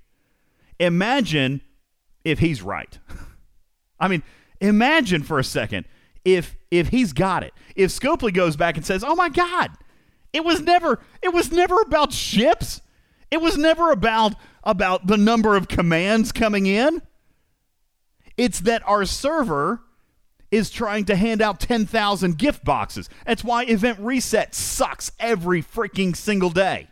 Imagine 0.79 1.61
if 2.25 2.39
he's 2.39 2.61
right. 2.61 2.99
I 3.99 4.07
mean, 4.07 4.21
imagine 4.59 5.23
for 5.23 5.39
a 5.39 5.43
second 5.43 5.85
if 6.25 6.57
if 6.71 6.89
he's 6.89 7.13
got 7.13 7.43
it. 7.43 7.53
If 7.75 7.91
Scopely 7.91 8.33
goes 8.33 8.57
back 8.57 8.75
and 8.75 8.85
says, 8.85 9.03
"Oh 9.03 9.15
my 9.15 9.29
god, 9.29 9.71
it 10.33 10.43
was 10.43 10.61
never 10.61 10.99
it 11.21 11.33
was 11.33 11.51
never 11.51 11.79
about 11.81 12.11
ships. 12.11 12.81
It 13.31 13.41
was 13.41 13.57
never 13.57 13.91
about 13.91 14.35
about 14.63 15.07
the 15.07 15.17
number 15.17 15.55
of 15.55 15.69
commands 15.69 16.31
coming 16.33 16.65
in. 16.65 17.01
It's 18.37 18.59
that 18.61 18.87
our 18.87 19.05
server 19.05 19.81
is 20.51 20.69
trying 20.69 21.05
to 21.05 21.15
hand 21.15 21.41
out 21.41 21.59
10,000 21.59 22.37
gift 22.37 22.63
boxes. 22.63 23.09
That's 23.25 23.43
why 23.43 23.65
Event 23.65 23.99
Reset 23.99 24.55
sucks 24.55 25.11
every 25.19 25.61
freaking 25.61 26.15
single 26.15 26.49
day. 26.49 26.87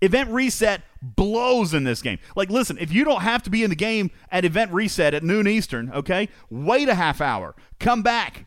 Event 0.00 0.30
Reset 0.30 0.82
blows 1.00 1.72
in 1.72 1.84
this 1.84 2.02
game. 2.02 2.18
Like, 2.34 2.50
listen, 2.50 2.78
if 2.78 2.92
you 2.92 3.04
don't 3.04 3.22
have 3.22 3.42
to 3.44 3.50
be 3.50 3.62
in 3.62 3.70
the 3.70 3.76
game 3.76 4.10
at 4.30 4.44
Event 4.44 4.72
Reset 4.72 5.14
at 5.14 5.22
noon 5.22 5.46
Eastern, 5.46 5.90
okay, 5.92 6.28
wait 6.50 6.88
a 6.88 6.94
half 6.94 7.20
hour, 7.20 7.54
come 7.78 8.02
back. 8.02 8.46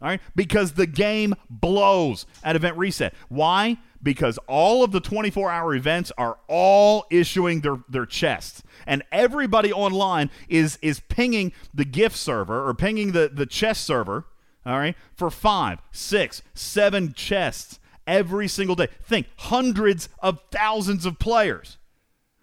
All 0.00 0.08
right, 0.08 0.20
because 0.36 0.72
the 0.72 0.86
game 0.86 1.34
blows 1.50 2.26
at 2.44 2.54
Event 2.54 2.76
Reset. 2.76 3.12
Why? 3.28 3.78
Because 4.02 4.38
all 4.46 4.84
of 4.84 4.92
the 4.92 5.00
24 5.00 5.50
hour 5.50 5.74
events 5.74 6.12
are 6.16 6.38
all 6.46 7.06
issuing 7.10 7.60
their, 7.60 7.78
their 7.88 8.06
chests. 8.06 8.62
And 8.86 9.02
everybody 9.10 9.72
online 9.72 10.30
is 10.48 10.78
is 10.82 11.00
pinging 11.08 11.52
the 11.74 11.84
gift 11.84 12.16
server 12.16 12.68
or 12.68 12.74
pinging 12.74 13.12
the, 13.12 13.30
the 13.32 13.46
chest 13.46 13.84
server, 13.84 14.24
all 14.64 14.78
right, 14.78 14.96
for 15.14 15.30
five, 15.30 15.80
six, 15.90 16.42
seven 16.54 17.12
chests 17.12 17.80
every 18.06 18.48
single 18.48 18.76
day. 18.76 18.88
Think 19.02 19.26
hundreds 19.36 20.08
of 20.20 20.40
thousands 20.50 21.04
of 21.04 21.18
players 21.18 21.78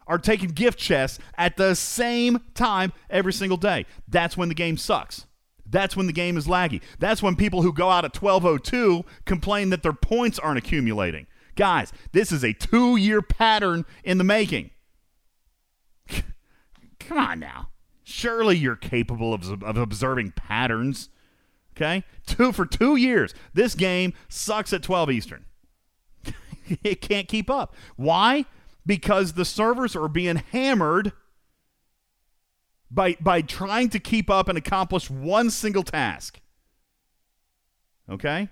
are 0.07 0.19
taking 0.19 0.49
gift 0.49 0.77
chests 0.77 1.19
at 1.37 1.57
the 1.57 1.75
same 1.75 2.39
time 2.53 2.93
every 3.09 3.33
single 3.33 3.57
day. 3.57 3.85
That's 4.07 4.37
when 4.37 4.49
the 4.49 4.55
game 4.55 4.77
sucks. 4.77 5.25
That's 5.65 5.97
when 5.97 6.07
the 6.07 6.13
game 6.13 6.37
is 6.37 6.45
laggy. 6.45 6.81
That's 6.99 7.23
when 7.23 7.35
people 7.35 7.63
who 7.63 7.73
go 7.73 7.89
out 7.89 8.05
at 8.05 8.21
1202 8.21 9.03
complain 9.25 9.71
that 9.71 9.81
their 9.81 9.93
points 9.93 10.37
aren't 10.37 10.59
accumulating. 10.59 11.25
Guys, 11.55 11.93
this 12.11 12.31
is 12.31 12.43
a 12.43 12.53
two 12.53 12.97
year 12.97 13.21
pattern 13.21 13.85
in 14.03 14.17
the 14.17 14.23
making. 14.23 14.71
Come 16.99 17.17
on 17.17 17.39
now. 17.39 17.69
Surely 18.03 18.57
you're 18.57 18.75
capable 18.75 19.33
of, 19.33 19.63
of 19.63 19.77
observing 19.77 20.31
patterns. 20.31 21.09
Okay? 21.75 22.03
Two 22.25 22.51
for 22.51 22.65
two 22.65 22.95
years. 22.95 23.33
This 23.53 23.75
game 23.75 24.13
sucks 24.29 24.73
at 24.73 24.83
12 24.83 25.11
Eastern. 25.11 25.45
it 26.83 27.01
can't 27.01 27.27
keep 27.27 27.49
up. 27.49 27.75
Why? 27.95 28.45
Because 28.85 29.33
the 29.33 29.45
servers 29.45 29.95
are 29.95 30.07
being 30.07 30.37
hammered 30.37 31.13
by 32.91 33.17
by 33.19 33.41
trying 33.41 33.89
to 33.89 33.99
keep 33.99 34.29
up 34.29 34.47
and 34.47 34.57
accomplish 34.57 35.09
one 35.09 35.49
single 35.49 35.83
task. 35.83 36.39
Okay? 38.09 38.49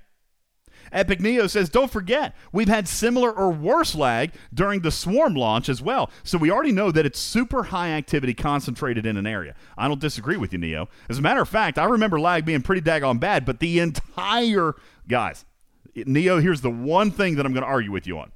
Epic 0.94 1.20
Neo 1.20 1.48
says, 1.48 1.70
don't 1.70 1.92
forget, 1.92 2.36
we've 2.52 2.68
had 2.68 2.88
similar 2.88 3.32
or 3.32 3.50
worse 3.52 3.96
lag 3.96 4.32
during 4.54 4.82
the 4.82 4.92
Swarm 4.92 5.36
launch 5.36 5.68
as 5.70 5.82
well. 5.82 6.10
So 6.24 6.38
we 6.38 6.52
already 6.52 6.72
know 6.72 6.92
that 6.92 7.06
it's 7.06 7.20
super 7.20 7.64
high 7.64 7.90
activity 7.90 8.34
concentrated 8.34 9.06
in 9.06 9.18
an 9.18 9.28
area. 9.28 9.56
I 9.78 9.88
don't 9.88 10.00
disagree 10.00 10.38
with 10.38 10.54
you, 10.54 10.60
Neo. 10.60 10.90
As 11.10 11.18
a 11.18 11.22
matter 11.22 11.42
of 11.42 11.50
fact, 11.50 11.78
I 11.78 11.86
remember 11.86 12.20
lag 12.20 12.46
being 12.46 12.62
pretty 12.62 12.82
daggone 12.82 13.20
bad, 13.20 13.46
but 13.46 13.60
the 13.60 13.80
entire 13.80 14.76
guys, 15.08 15.46
Neo, 15.96 16.40
here's 16.40 16.62
the 16.62 16.72
one 16.72 17.12
thing 17.12 17.36
that 17.36 17.46
I'm 17.46 17.54
going 17.54 17.64
to 17.64 17.70
argue 17.70 17.92
with 17.92 18.08
you 18.08 18.20
on. 18.20 18.32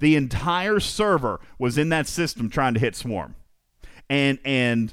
The 0.00 0.16
entire 0.16 0.80
server 0.80 1.40
was 1.58 1.78
in 1.78 1.88
that 1.90 2.06
system 2.06 2.50
trying 2.50 2.74
to 2.74 2.80
hit 2.80 2.96
Swarm. 2.96 3.36
And 4.10 4.38
and 4.44 4.92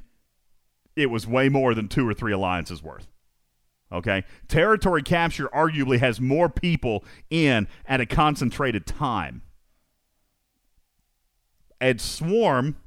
it 0.95 1.07
was 1.07 1.27
way 1.27 1.49
more 1.49 1.73
than 1.73 1.87
two 1.87 2.07
or 2.07 2.13
three 2.13 2.31
alliances 2.31 2.81
worth. 2.81 3.07
Okay? 3.91 4.23
Territory 4.47 5.03
capture 5.03 5.47
arguably 5.49 5.99
has 5.99 6.21
more 6.21 6.49
people 6.49 7.03
in 7.29 7.67
at 7.85 7.99
a 7.99 8.05
concentrated 8.05 8.85
time. 8.85 9.41
And 11.79 11.99
Swarm 11.99 12.77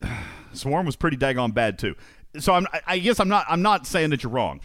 Swarm 0.52 0.86
was 0.86 0.96
pretty 0.96 1.16
daggone 1.16 1.52
bad 1.52 1.78
too. 1.78 1.94
So 2.38 2.52
I'm, 2.54 2.66
I 2.86 2.98
guess 2.98 3.20
I'm 3.20 3.28
not 3.28 3.46
I'm 3.48 3.62
not 3.62 3.86
saying 3.86 4.10
that 4.10 4.22
you're 4.22 4.32
wrong. 4.32 4.60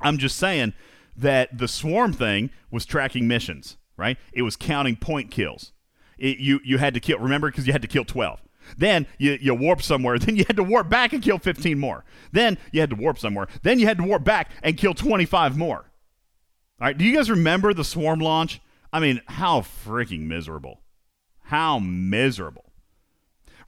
I'm 0.00 0.18
just 0.18 0.36
saying 0.36 0.74
that 1.16 1.56
the 1.56 1.68
Swarm 1.68 2.12
thing 2.12 2.50
was 2.70 2.84
tracking 2.84 3.28
missions, 3.28 3.76
right? 3.96 4.18
It 4.32 4.42
was 4.42 4.56
counting 4.56 4.96
point 4.96 5.30
kills. 5.30 5.72
It, 6.18 6.38
you 6.38 6.60
you 6.64 6.78
had 6.78 6.94
to 6.94 7.00
kill. 7.00 7.18
Remember, 7.18 7.50
because 7.50 7.66
you 7.66 7.72
had 7.72 7.82
to 7.82 7.88
kill 7.88 8.04
twelve. 8.04 8.40
Then 8.76 9.06
you, 9.18 9.38
you 9.40 9.54
warp 9.54 9.82
somewhere. 9.82 10.18
Then 10.24 10.36
you 10.36 10.44
had 10.46 10.56
to 10.56 10.62
warp 10.62 10.88
back 10.88 11.12
and 11.12 11.22
kill 11.22 11.38
15 11.38 11.78
more. 11.78 12.04
Then 12.32 12.58
you 12.72 12.80
had 12.80 12.90
to 12.90 12.96
warp 12.96 13.18
somewhere. 13.18 13.48
Then 13.62 13.78
you 13.78 13.86
had 13.86 13.98
to 13.98 14.04
warp 14.04 14.24
back 14.24 14.50
and 14.62 14.76
kill 14.76 14.94
25 14.94 15.56
more. 15.56 15.90
All 16.80 16.88
right. 16.88 16.96
Do 16.96 17.04
you 17.04 17.14
guys 17.14 17.30
remember 17.30 17.72
the 17.72 17.84
swarm 17.84 18.20
launch? 18.20 18.60
I 18.92 19.00
mean, 19.00 19.20
how 19.26 19.60
freaking 19.60 20.26
miserable. 20.26 20.80
How 21.44 21.78
miserable. 21.78 22.72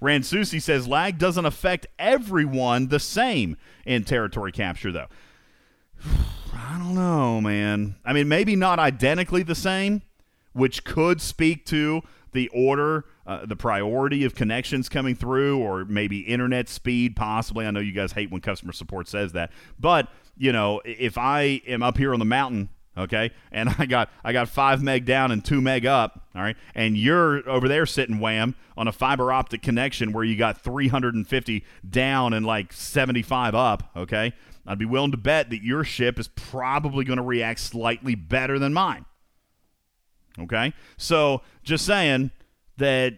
Ransusi 0.00 0.60
says 0.60 0.86
lag 0.86 1.18
doesn't 1.18 1.46
affect 1.46 1.86
everyone 1.98 2.88
the 2.88 3.00
same 3.00 3.56
in 3.84 4.04
territory 4.04 4.52
capture, 4.52 4.92
though. 4.92 5.08
I 6.54 6.78
don't 6.78 6.94
know, 6.94 7.40
man. 7.40 7.96
I 8.04 8.12
mean, 8.12 8.28
maybe 8.28 8.56
not 8.56 8.78
identically 8.78 9.42
the 9.42 9.54
same, 9.54 10.02
which 10.52 10.84
could 10.84 11.20
speak 11.20 11.64
to 11.66 12.02
the 12.32 12.48
order, 12.48 13.04
uh, 13.26 13.44
the 13.44 13.56
priority 13.56 14.24
of 14.24 14.34
connections 14.34 14.88
coming 14.88 15.14
through, 15.14 15.58
or 15.58 15.84
maybe 15.84 16.20
internet 16.20 16.68
speed, 16.68 17.16
possibly. 17.16 17.66
I 17.66 17.70
know 17.70 17.80
you 17.80 17.92
guys 17.92 18.12
hate 18.12 18.30
when 18.30 18.40
customer 18.40 18.72
support 18.72 19.08
says 19.08 19.32
that, 19.32 19.50
but 19.78 20.08
you 20.36 20.52
know, 20.52 20.80
if 20.84 21.18
I 21.18 21.60
am 21.66 21.82
up 21.82 21.98
here 21.98 22.12
on 22.12 22.18
the 22.18 22.24
mountain, 22.24 22.68
okay, 22.96 23.32
and 23.50 23.74
I 23.78 23.86
got 23.86 24.10
I 24.24 24.32
got 24.32 24.48
five 24.48 24.82
meg 24.82 25.04
down 25.04 25.32
and 25.32 25.44
two 25.44 25.60
meg 25.60 25.86
up, 25.86 26.22
all 26.34 26.42
right, 26.42 26.56
and 26.74 26.96
you're 26.96 27.48
over 27.48 27.68
there 27.68 27.86
sitting 27.86 28.20
wham 28.20 28.54
on 28.76 28.86
a 28.88 28.92
fiber 28.92 29.32
optic 29.32 29.62
connection 29.62 30.12
where 30.12 30.24
you 30.24 30.36
got 30.36 30.60
350 30.60 31.64
down 31.88 32.32
and 32.32 32.46
like 32.46 32.72
75 32.72 33.54
up, 33.54 33.90
okay. 33.96 34.32
I'd 34.68 34.78
be 34.78 34.84
willing 34.84 35.12
to 35.12 35.16
bet 35.16 35.50
that 35.50 35.62
your 35.62 35.84
ship 35.84 36.18
is 36.18 36.26
probably 36.28 37.04
going 37.04 37.18
to 37.18 37.22
react 37.22 37.60
slightly 37.60 38.16
better 38.16 38.58
than 38.58 38.74
mine. 38.74 39.04
Okay? 40.38 40.72
So 40.96 41.42
just 41.62 41.86
saying 41.86 42.32
that 42.78 43.14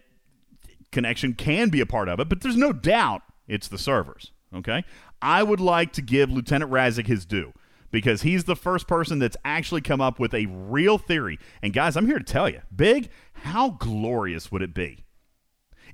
connection 0.93 1.35
can 1.35 1.69
be 1.69 1.81
a 1.81 1.87
part 1.87 2.09
of 2.09 2.21
it, 2.21 2.29
but 2.29 2.41
there's 2.41 2.57
no 2.57 2.73
doubt 2.73 3.23
it's 3.47 3.69
the 3.69 3.79
servers. 3.79 4.33
Okay? 4.55 4.85
I 5.21 5.43
would 5.43 5.61
like 5.61 5.93
to 5.95 6.03
give 6.03 6.31
Lieutenant 6.31 6.71
Razik 6.71 7.07
his 7.07 7.25
due 7.25 7.53
because 7.91 8.23
he's 8.23 8.45
the 8.45 8.57
first 8.57 8.87
person 8.87 9.19
that's 9.19 9.37
actually 9.45 9.81
come 9.81 10.01
up 10.01 10.19
with 10.19 10.35
a 10.35 10.47
real 10.47 10.99
theory. 10.99 11.39
And 11.63 11.73
guys, 11.73 11.97
I'm 11.97 12.07
here 12.07 12.19
to 12.19 12.25
tell 12.25 12.49
you, 12.49 12.61
Big, 12.75 13.11
how 13.33 13.71
glorious 13.71 14.53
would 14.53 14.63
it 14.63 14.75
be 14.75 15.05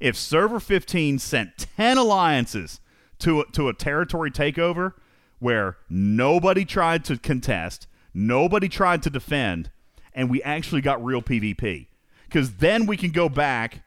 if 0.01 0.16
Server 0.16 0.61
15 0.61 1.19
sent 1.19 1.57
10 1.57 1.99
alliances 1.99 2.81
to, 3.20 3.45
to 3.53 3.69
a 3.69 3.74
territory 3.74 4.31
takeover 4.31 4.93
where 5.39 5.78
nobody 5.89 6.65
tried 6.65 7.05
to 7.05 7.19
contest, 7.19 7.86
nobody 8.12 8.69
tried 8.69 9.03
to 9.03 9.11
defend, 9.11 9.70
and 10.12 10.31
we 10.31 10.43
actually 10.43 10.81
got 10.81 11.05
real 11.05 11.23
PvP. 11.23 11.89
Because 12.35 12.56
then 12.56 12.86
we 12.86 12.97
can 12.97 13.12
go 13.12 13.28
back, 13.28 13.85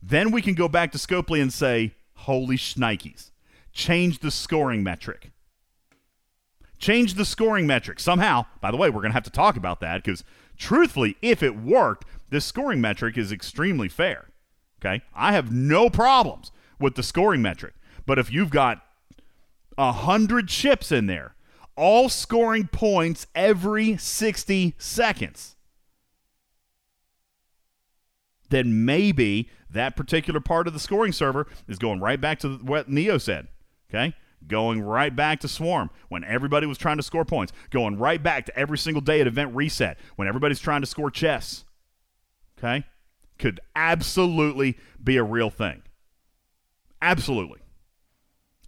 then 0.00 0.30
we 0.30 0.40
can 0.40 0.54
go 0.54 0.68
back 0.68 0.92
to 0.92 0.98
Scopely 0.98 1.42
and 1.42 1.52
say, 1.52 1.96
holy 2.14 2.56
shnikes, 2.56 3.32
change 3.72 4.20
the 4.20 4.30
scoring 4.30 4.84
metric. 4.84 5.32
Change 6.78 7.14
the 7.14 7.24
scoring 7.24 7.66
metric. 7.66 7.98
Somehow, 7.98 8.46
by 8.60 8.70
the 8.70 8.76
way, 8.76 8.88
we're 8.88 9.00
going 9.00 9.10
to 9.10 9.14
have 9.14 9.24
to 9.24 9.30
talk 9.30 9.56
about 9.56 9.80
that 9.80 10.04
because 10.04 10.22
truthfully, 10.56 11.16
if 11.22 11.42
it 11.42 11.56
worked, 11.56 12.04
this 12.30 12.44
scoring 12.44 12.80
metric 12.80 13.18
is 13.18 13.32
extremely 13.32 13.88
fair. 13.88 14.28
Okay? 14.80 15.02
I 15.12 15.32
have 15.32 15.50
no 15.50 15.90
problems 15.90 16.52
with 16.78 16.94
the 16.94 17.02
scoring 17.02 17.42
metric. 17.42 17.74
But 18.06 18.16
if 18.16 18.30
you've 18.30 18.50
got 18.50 18.80
a 19.76 19.90
hundred 19.90 20.46
chips 20.46 20.92
in 20.92 21.06
there, 21.06 21.34
all 21.74 22.08
scoring 22.08 22.68
points 22.68 23.26
every 23.34 23.96
60 23.96 24.76
seconds, 24.78 25.56
then 28.52 28.84
maybe 28.84 29.48
that 29.70 29.96
particular 29.96 30.38
part 30.38 30.66
of 30.66 30.74
the 30.74 30.78
scoring 30.78 31.12
server 31.12 31.46
is 31.66 31.78
going 31.78 32.00
right 32.00 32.20
back 32.20 32.38
to 32.40 32.58
what 32.58 32.88
Neo 32.88 33.18
said. 33.18 33.48
Okay? 33.88 34.14
Going 34.46 34.82
right 34.82 35.14
back 35.14 35.40
to 35.40 35.48
Swarm 35.48 35.90
when 36.08 36.22
everybody 36.24 36.66
was 36.66 36.78
trying 36.78 36.98
to 36.98 37.02
score 37.02 37.24
points. 37.24 37.52
Going 37.70 37.98
right 37.98 38.22
back 38.22 38.46
to 38.46 38.56
every 38.56 38.78
single 38.78 39.00
day 39.00 39.20
at 39.20 39.26
event 39.26 39.54
reset 39.54 39.98
when 40.16 40.28
everybody's 40.28 40.60
trying 40.60 40.82
to 40.82 40.86
score 40.86 41.10
chess. 41.10 41.64
Okay? 42.58 42.84
Could 43.38 43.60
absolutely 43.74 44.76
be 45.02 45.16
a 45.16 45.24
real 45.24 45.50
thing. 45.50 45.82
Absolutely. 47.00 47.60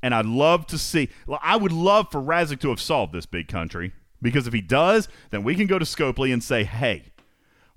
And 0.02 0.14
I'd 0.14 0.26
love 0.26 0.66
to 0.68 0.78
see, 0.78 1.10
I 1.42 1.56
would 1.56 1.72
love 1.72 2.10
for 2.10 2.20
Razik 2.20 2.60
to 2.60 2.70
have 2.70 2.80
solved 2.80 3.12
this 3.12 3.26
big 3.26 3.48
country 3.48 3.92
because 4.22 4.46
if 4.46 4.54
he 4.54 4.60
does, 4.60 5.08
then 5.30 5.44
we 5.44 5.54
can 5.54 5.66
go 5.66 5.78
to 5.78 5.84
Scopely 5.84 6.32
and 6.32 6.42
say, 6.42 6.64
hey, 6.64 7.12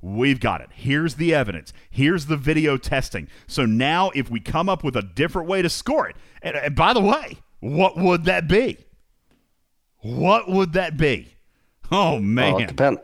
We've 0.01 0.39
got 0.39 0.61
it. 0.61 0.69
Here's 0.73 1.15
the 1.15 1.33
evidence. 1.33 1.73
Here's 1.89 2.27
the 2.27 2.37
video 2.37 2.77
testing. 2.77 3.27
So 3.47 3.65
now, 3.65 4.11
if 4.13 4.29
we 4.29 4.39
come 4.39 4.69
up 4.69 4.83
with 4.83 4.95
a 4.95 5.01
different 5.01 5.47
way 5.47 5.61
to 5.61 5.69
score 5.69 6.07
it, 6.07 6.15
and, 6.41 6.55
and 6.55 6.75
by 6.75 6.93
the 6.93 7.01
way, 7.01 7.37
what 7.59 7.97
would 7.97 8.25
that 8.25 8.47
be? 8.47 8.77
What 10.01 10.49
would 10.49 10.73
that 10.73 10.97
be? 10.97 11.33
Oh 11.91 12.19
man, 12.19 12.53
well, 12.53 12.63
it, 12.63 12.67
depend- 12.67 12.99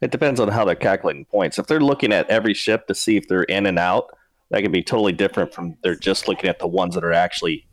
it 0.00 0.10
depends 0.10 0.40
on 0.40 0.48
how 0.48 0.64
they're 0.64 0.74
calculating 0.74 1.24
points. 1.24 1.58
If 1.58 1.66
they're 1.66 1.80
looking 1.80 2.12
at 2.12 2.28
every 2.28 2.54
ship 2.54 2.86
to 2.88 2.94
see 2.94 3.16
if 3.16 3.28
they're 3.28 3.44
in 3.44 3.66
and 3.66 3.78
out, 3.78 4.16
that 4.50 4.62
could 4.62 4.72
be 4.72 4.82
totally 4.82 5.12
different 5.12 5.54
from 5.54 5.76
they're 5.82 5.94
just 5.94 6.28
looking 6.28 6.50
at 6.50 6.58
the 6.58 6.66
ones 6.66 6.94
that 6.94 7.04
are 7.04 7.12
actually 7.12 7.66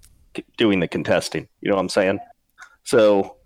doing 0.57 0.79
the 0.79 0.87
contesting. 0.87 1.47
You 1.61 1.69
know 1.69 1.75
what 1.75 1.81
I'm 1.81 1.89
saying? 1.89 2.19
So 2.83 3.36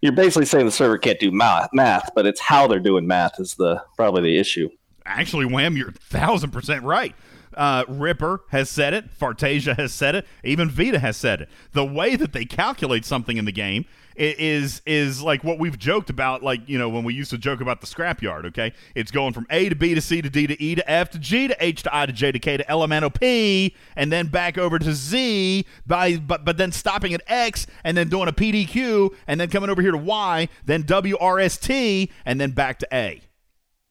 you're 0.00 0.12
basically 0.12 0.46
saying 0.46 0.66
the 0.66 0.72
server 0.72 0.98
can't 0.98 1.20
do 1.20 1.30
math, 1.30 1.70
math, 1.72 2.10
but 2.14 2.26
it's 2.26 2.40
how 2.40 2.66
they're 2.66 2.80
doing 2.80 3.06
math 3.06 3.38
is 3.38 3.54
the 3.54 3.82
probably 3.96 4.22
the 4.22 4.38
issue. 4.38 4.68
Actually, 5.04 5.46
Wham, 5.46 5.76
you're 5.76 5.92
thousand 5.92 6.50
percent 6.50 6.84
right. 6.84 7.14
Uh, 7.54 7.84
Ripper 7.86 8.40
has 8.48 8.70
said 8.70 8.94
it. 8.94 9.16
Fartasia 9.18 9.76
has 9.76 9.92
said 9.92 10.14
it. 10.14 10.26
Even 10.42 10.70
Vita 10.70 10.98
has 10.98 11.16
said 11.16 11.42
it. 11.42 11.48
The 11.72 11.84
way 11.84 12.16
that 12.16 12.32
they 12.32 12.44
calculate 12.44 13.04
something 13.04 13.36
in 13.36 13.44
the 13.44 13.52
game 13.52 13.84
is 14.16 14.82
is 14.86 15.22
like 15.22 15.44
what 15.44 15.58
we've 15.58 15.78
joked 15.78 16.10
about, 16.10 16.42
like 16.42 16.68
you 16.68 16.78
know 16.78 16.88
when 16.88 17.04
we 17.04 17.14
used 17.14 17.30
to 17.30 17.38
joke 17.38 17.60
about 17.60 17.80
the 17.80 17.86
scrapyard. 17.86 18.44
Okay, 18.46 18.72
it's 18.94 19.10
going 19.10 19.32
from 19.32 19.46
A 19.50 19.68
to 19.68 19.74
B 19.74 19.94
to 19.94 20.00
C 20.00 20.22
to 20.22 20.30
D 20.30 20.46
to 20.46 20.62
E 20.62 20.74
to 20.74 20.90
F 20.90 21.10
to 21.10 21.18
G 21.18 21.48
to 21.48 21.56
H 21.58 21.82
to 21.84 21.94
I 21.94 22.06
to 22.06 22.12
J 22.12 22.32
to 22.32 22.38
K 22.38 22.56
to 22.56 22.70
L 22.70 22.82
M 22.82 22.92
N 22.92 23.04
O 23.04 23.10
P, 23.10 23.74
and 23.96 24.12
then 24.12 24.26
back 24.26 24.58
over 24.58 24.78
to 24.78 24.92
Z. 24.92 25.64
By 25.86 26.16
but 26.16 26.44
but 26.44 26.56
then 26.56 26.72
stopping 26.72 27.14
at 27.14 27.22
X 27.26 27.66
and 27.84 27.96
then 27.96 28.08
doing 28.08 28.28
a 28.28 28.32
PDQ 28.32 29.14
and 29.26 29.40
then 29.40 29.48
coming 29.48 29.70
over 29.70 29.82
here 29.82 29.92
to 29.92 29.98
Y, 29.98 30.48
then 30.64 30.82
W 30.82 31.16
R 31.18 31.38
S 31.38 31.56
T, 31.56 32.10
and 32.24 32.40
then 32.40 32.52
back 32.52 32.78
to 32.80 32.88
A. 32.92 33.22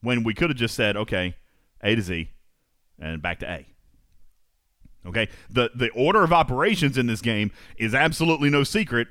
When 0.02 0.23
we 0.23 0.34
could 0.34 0.49
have 0.49 0.57
just 0.57 0.76
said 0.76 0.98
okay, 0.98 1.35
A 1.81 1.95
to 1.95 2.02
Z, 2.02 2.30
and 2.99 3.22
back 3.22 3.39
to 3.39 3.49
A. 3.49 3.68
Okay, 5.06 5.30
the 5.49 5.72
the 5.73 5.89
order 5.89 6.23
of 6.23 6.31
operations 6.31 6.98
in 6.98 7.07
this 7.07 7.22
game 7.22 7.52
is 7.77 7.95
absolutely 7.95 8.49
no 8.49 8.64
secret 8.64 9.07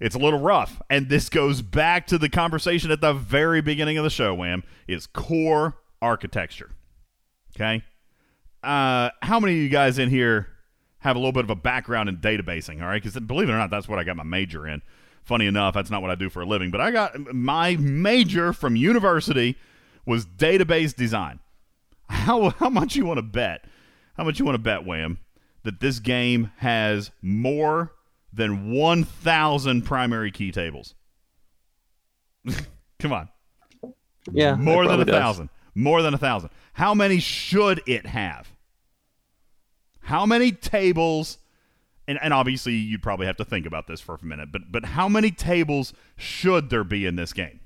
it's 0.00 0.14
a 0.14 0.18
little 0.18 0.40
rough. 0.40 0.80
And 0.88 1.08
this 1.08 1.28
goes 1.28 1.62
back 1.62 2.06
to 2.08 2.18
the 2.18 2.28
conversation 2.28 2.90
at 2.90 3.00
the 3.00 3.12
very 3.12 3.60
beginning 3.60 3.98
of 3.98 4.04
the 4.04 4.10
show, 4.10 4.34
Wham, 4.34 4.64
is 4.88 5.06
core 5.06 5.76
architecture. 6.00 6.70
Okay? 7.54 7.84
Uh, 8.62 9.10
how 9.22 9.38
many 9.38 9.54
of 9.54 9.58
you 9.58 9.68
guys 9.68 9.98
in 9.98 10.08
here 10.08 10.48
have 10.98 11.16
a 11.16 11.18
little 11.18 11.32
bit 11.32 11.44
of 11.44 11.50
a 11.50 11.54
background 11.54 12.08
in 12.08 12.16
databasing, 12.16 12.82
all 12.82 12.88
right? 12.88 13.02
Because 13.02 13.18
believe 13.20 13.48
it 13.48 13.52
or 13.52 13.58
not, 13.58 13.70
that's 13.70 13.88
what 13.88 13.98
I 13.98 14.04
got 14.04 14.16
my 14.16 14.22
major 14.22 14.66
in. 14.66 14.82
Funny 15.22 15.46
enough, 15.46 15.74
that's 15.74 15.90
not 15.90 16.02
what 16.02 16.10
I 16.10 16.14
do 16.14 16.30
for 16.30 16.42
a 16.42 16.46
living, 16.46 16.70
but 16.70 16.80
I 16.80 16.90
got 16.90 17.34
my 17.34 17.76
major 17.76 18.52
from 18.52 18.74
university 18.74 19.56
was 20.06 20.24
database 20.24 20.94
design. 20.94 21.40
How, 22.08 22.50
how 22.50 22.70
much 22.70 22.96
you 22.96 23.04
want 23.04 23.18
to 23.18 23.22
bet? 23.22 23.64
How 24.16 24.24
much 24.24 24.38
you 24.38 24.44
want 24.44 24.56
to 24.56 24.62
bet, 24.62 24.84
Wham, 24.84 25.18
that 25.62 25.80
this 25.80 25.98
game 26.00 26.50
has 26.56 27.10
more 27.22 27.92
than 28.32 28.70
1,000 28.72 29.82
primary 29.82 30.30
key 30.30 30.52
tables. 30.52 30.94
Come 32.98 33.12
on. 33.12 33.28
Yeah. 34.30 34.54
More 34.54 34.86
than 34.86 35.00
a 35.00 35.04
thousand. 35.04 35.50
More 35.74 36.02
than 36.02 36.14
a 36.14 36.18
thousand. 36.18 36.50
How 36.74 36.94
many 36.94 37.18
should 37.18 37.82
it 37.86 38.06
have? 38.06 38.48
How 40.00 40.26
many 40.26 40.52
tables? 40.52 41.38
And, 42.06 42.18
and 42.22 42.32
obviously, 42.32 42.74
you'd 42.74 43.02
probably 43.02 43.26
have 43.26 43.36
to 43.36 43.44
think 43.44 43.66
about 43.66 43.86
this 43.86 44.00
for 44.00 44.16
a 44.20 44.24
minute, 44.24 44.50
but, 44.50 44.62
but 44.70 44.84
how 44.84 45.08
many 45.08 45.30
tables 45.30 45.92
should 46.16 46.70
there 46.70 46.84
be 46.84 47.06
in 47.06 47.16
this 47.16 47.32
game? 47.32 47.60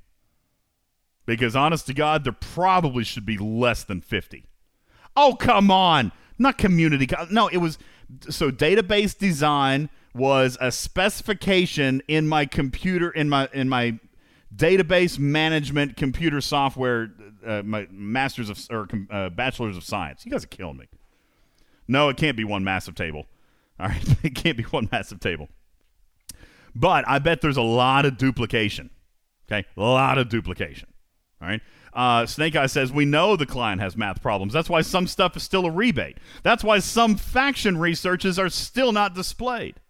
Because 1.27 1.57
honest 1.57 1.87
to 1.87 1.95
God, 1.95 2.25
there 2.25 2.35
probably 2.35 3.05
should 3.05 3.25
be 3.25 3.39
less 3.39 3.85
than 3.85 4.01
50. 4.01 4.47
Oh, 5.17 5.35
come 5.35 5.71
on. 5.71 6.13
Not 6.39 6.59
community. 6.59 7.09
No, 7.31 7.49
it 7.49 7.59
was 7.59 7.79
so 8.29 8.51
database 8.51 9.17
design 9.17 9.89
was 10.15 10.57
a 10.61 10.71
specification 10.71 12.03
in 12.09 12.29
my 12.29 12.47
computer 12.47 13.11
in 13.11 13.29
my 13.29 13.49
in 13.53 13.69
my 13.69 13.99
database 14.55 15.19
management 15.19 15.97
computer 15.97 16.41
software 16.41 17.11
uh, 17.45 17.63
my 17.65 17.87
masters 17.91 18.49
of 18.49 18.59
or 18.71 18.89
uh, 19.11 19.29
bachelors 19.31 19.77
of 19.77 19.85
science. 19.85 20.25
You 20.25 20.31
guys 20.33 20.45
are 20.45 20.49
killing 20.49 20.77
me. 20.77 20.87
No, 21.87 22.09
it 22.09 22.17
can't 22.17 22.37
be 22.37 22.45
one 22.45 22.65
massive 22.65 22.95
table. 22.95 23.27
All 23.81 23.89
right, 23.89 24.25
it 24.25 24.35
can't 24.35 24.57
be 24.57 24.63
one 24.65 24.89
massive 24.93 25.21
table. 25.21 25.49
But 26.75 27.05
I 27.09 27.19
bet 27.19 27.41
there's 27.41 27.57
a 27.57 27.63
lot 27.63 28.07
of 28.07 28.17
duplication. 28.17 28.91
Okay, 29.47 29.67
a 29.77 29.81
lot 29.81 30.19
of 30.19 30.29
duplication. 30.29 30.89
All 31.43 31.49
right. 31.49 31.61
Uh, 31.93 32.27
Snake 32.27 32.57
Eye 32.57 32.67
says 32.67 32.93
we 32.93 33.05
know 33.05 33.37
the 33.37 33.47
client 33.47 33.81
has 33.81 33.97
math 33.97 34.21
problems. 34.21 34.53
That's 34.53 34.69
why 34.69 34.81
some 34.81 35.07
stuff 35.07 35.37
is 35.37 35.43
still 35.43 35.67
a 35.67 35.71
rebate. 35.71 36.19
That's 36.43 36.65
why 36.65 36.81
some 36.81 37.17
faction 37.17 37.79
researches 37.79 38.39
are 38.39 38.49
still 38.49 38.91
not 38.93 39.15
displayed. 39.15 39.81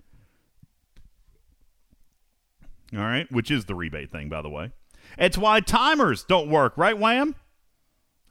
All 2.95 3.03
right, 3.03 3.31
which 3.33 3.51
is 3.51 3.65
the 3.65 3.75
rebate 3.75 4.13
thing, 4.13 4.29
by 4.29 4.43
the 4.43 4.51
way. 4.51 4.71
It's 5.19 5.39
why 5.39 5.61
timers 5.61 6.25
don't 6.25 6.49
work, 6.49 6.77
right, 6.77 6.97
Wham? 6.97 7.35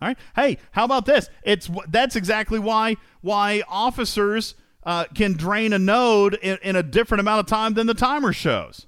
All 0.02 0.10
right. 0.10 0.18
Hey, 0.35 0.57
how 0.72 0.85
about 0.85 1.06
this? 1.06 1.30
It's 1.44 1.69
that's 1.88 2.15
exactly 2.15 2.60
why 2.60 2.98
why 3.22 3.64
officers 3.68 4.56
uh, 4.85 5.06
can 5.15 5.34
drain 5.34 5.73
a 5.73 5.80
node 5.80 6.35
in, 6.35 6.57
in 6.61 6.76
a 6.76 6.84
different 6.84 7.22
amount 7.22 7.40
of 7.40 7.45
time 7.45 7.73
than 7.73 7.88
the 7.88 7.94
timer 7.94 8.34
shows. 8.34 8.88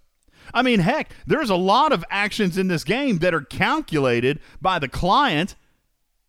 I 0.54 0.62
mean, 0.62 0.80
heck, 0.80 1.12
there's 1.26 1.50
a 1.50 1.56
lot 1.56 1.92
of 1.92 2.04
actions 2.10 2.58
in 2.58 2.68
this 2.68 2.84
game 2.84 3.20
that 3.20 3.34
are 3.34 3.42
calculated 3.42 4.40
by 4.62 4.80
the 4.80 4.88
client, 4.88 5.56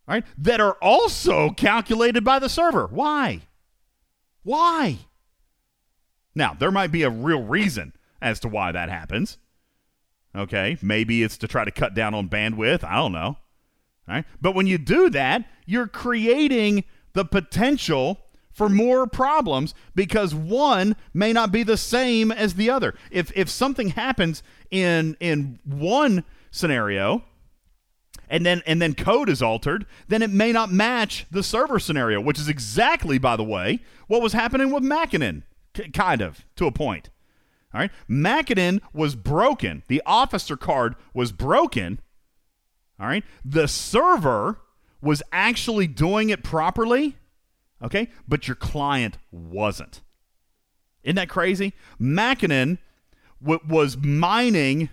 right? 0.07 0.25
That 0.37 0.59
are 0.59 0.77
also 0.81 1.51
calculated 1.51 2.23
by 2.23 2.39
the 2.39 2.49
server. 2.49 2.87
Why? 2.87 3.41
Why? 4.43 4.99
Now, 6.33 6.53
there 6.53 6.71
might 6.71 6.91
be 6.91 7.03
a 7.03 7.09
real 7.09 7.43
reason 7.43 7.93
as 8.21 8.39
to 8.41 8.47
why 8.47 8.71
that 8.71 8.89
happens. 8.89 9.37
Okay, 10.35 10.77
maybe 10.81 11.23
it's 11.23 11.37
to 11.37 11.47
try 11.47 11.65
to 11.65 11.71
cut 11.71 11.93
down 11.93 12.13
on 12.13 12.29
bandwidth. 12.29 12.83
I 12.83 12.95
don't 12.95 13.11
know. 13.11 13.37
All 14.07 14.15
right? 14.15 14.25
But 14.41 14.55
when 14.55 14.67
you 14.67 14.77
do 14.77 15.09
that, 15.09 15.45
you're 15.65 15.87
creating 15.87 16.83
the 17.13 17.25
potential 17.25 18.19
for 18.51 18.69
more 18.69 19.05
problems 19.05 19.73
because 19.93 20.33
one 20.33 20.95
may 21.13 21.31
not 21.31 21.51
be 21.51 21.63
the 21.63 21.77
same 21.77 22.31
as 22.31 22.55
the 22.55 22.69
other. 22.69 22.95
If 23.11 23.31
if 23.35 23.49
something 23.49 23.89
happens 23.89 24.41
in 24.71 25.15
in 25.19 25.59
one 25.63 26.23
scenario 26.49 27.23
and 28.29 28.45
then 28.45 28.63
and 28.65 28.81
then 28.81 28.95
code 28.95 29.29
is 29.29 29.41
altered, 29.41 29.85
then 30.07 30.21
it 30.21 30.31
may 30.31 30.51
not 30.51 30.71
match 30.71 31.27
the 31.29 31.43
server 31.43 31.79
scenario, 31.79 32.19
which 32.19 32.39
is 32.39 32.49
exactly 32.49 33.17
by 33.17 33.35
the 33.35 33.43
way 33.43 33.79
what 34.07 34.21
was 34.21 34.33
happening 34.33 34.71
with 34.71 34.83
Mackinnon 34.83 35.43
kind 35.93 36.21
of 36.21 36.43
to 36.55 36.65
a 36.65 36.71
point. 36.71 37.09
All 37.77 37.81
right? 37.81 37.91
Mackinnon 38.07 38.81
was 38.91 39.13
broken. 39.13 39.83
The 39.87 40.01
officer 40.03 40.57
card 40.57 40.95
was 41.13 41.31
broken. 41.31 41.99
All 42.99 43.05
right? 43.05 43.23
The 43.45 43.67
server 43.67 44.59
was 44.99 45.21
actually 45.31 45.85
doing 45.85 46.31
it 46.31 46.43
properly. 46.43 47.17
Okay? 47.83 48.09
But 48.27 48.47
your 48.47 48.55
client 48.55 49.19
wasn't. 49.31 50.01
Isn't 51.03 51.17
that 51.17 51.29
crazy? 51.29 51.73
Mackinnon 51.99 52.79
w- 53.39 53.61
was 53.69 53.95
mining 53.95 54.89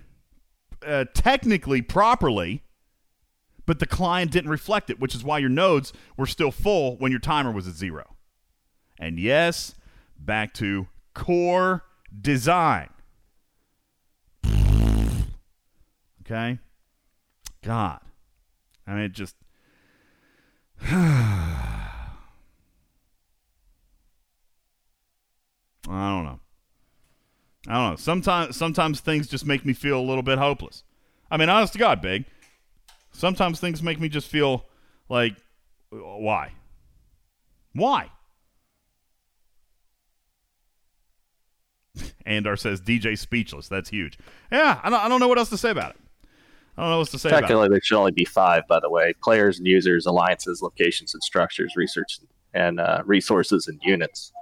uh, 0.87 1.07
technically 1.15 1.81
properly, 1.81 2.65
but 3.65 3.79
the 3.79 3.87
client 3.87 4.31
didn't 4.31 4.51
reflect 4.51 4.91
it, 4.91 5.01
which 5.01 5.15
is 5.15 5.25
why 5.25 5.39
your 5.39 5.49
nodes 5.49 5.95
were 6.19 6.27
still 6.27 6.51
full 6.51 6.99
when 6.99 7.11
your 7.11 7.19
timer 7.19 7.51
was 7.51 7.67
at 7.67 7.77
zero. 7.77 8.15
And 8.99 9.19
yes, 9.19 9.75
back 10.19 10.53
to 10.55 10.89
core 11.15 11.85
design. 12.21 12.89
Okay? 16.25 16.59
God. 17.63 18.01
I 18.87 18.95
mean, 18.95 19.05
it 19.05 19.13
just. 19.13 19.37
I 20.83 22.09
don't 25.89 26.25
know. 26.25 26.41
I 27.69 27.75
don't 27.75 27.91
know. 27.91 27.97
Sometimes, 27.97 28.57
sometimes 28.57 29.01
things 29.01 29.29
just 29.29 29.47
make 29.47 29.65
me 29.65 29.73
feel 29.73 29.99
a 29.99 30.03
little 30.03 30.23
bit 30.23 30.39
hopeless. 30.39 30.83
I 31.31 31.37
mean, 31.37 31.49
honest 31.49 31.73
to 31.75 31.79
God, 31.79 32.01
big. 32.01 32.25
Sometimes 33.13 33.61
things 33.61 33.83
make 33.83 34.01
me 34.01 34.09
just 34.09 34.29
feel 34.29 34.67
like, 35.09 35.37
why? 35.91 36.53
Why? 37.73 38.11
Andar 42.27 42.59
says 42.59 42.81
DJ 42.81 43.17
speechless. 43.19 43.69
That's 43.69 43.91
huge. 43.91 44.19
Yeah, 44.51 44.81
I 44.83 44.91
don't, 44.91 45.01
I 45.01 45.09
don't 45.09 45.21
know 45.21 45.29
what 45.29 45.39
else 45.39 45.51
to 45.51 45.59
say 45.59 45.71
about 45.71 45.91
it. 45.91 46.01
I 46.77 46.83
don't 46.83 46.91
know 46.91 46.97
what 46.97 47.03
else 47.03 47.11
to 47.13 47.19
say 47.19 47.29
about 47.29 47.39
it. 47.39 47.41
Technically, 47.43 47.69
there 47.69 47.81
should 47.83 47.99
only 47.99 48.13
be 48.13 48.25
five, 48.25 48.67
by 48.69 48.81
the 48.81 48.91
way 48.91 49.15
players 49.23 49.59
and 49.59 49.67
users, 49.67 50.07
alliances, 50.07 50.61
locations 50.63 51.15
and 51.15 51.23
structures, 51.23 51.75
research 51.77 52.19
and 52.53 52.81
uh, 52.81 53.03
resources 53.05 53.69
and 53.69 53.81
units. 53.83 54.33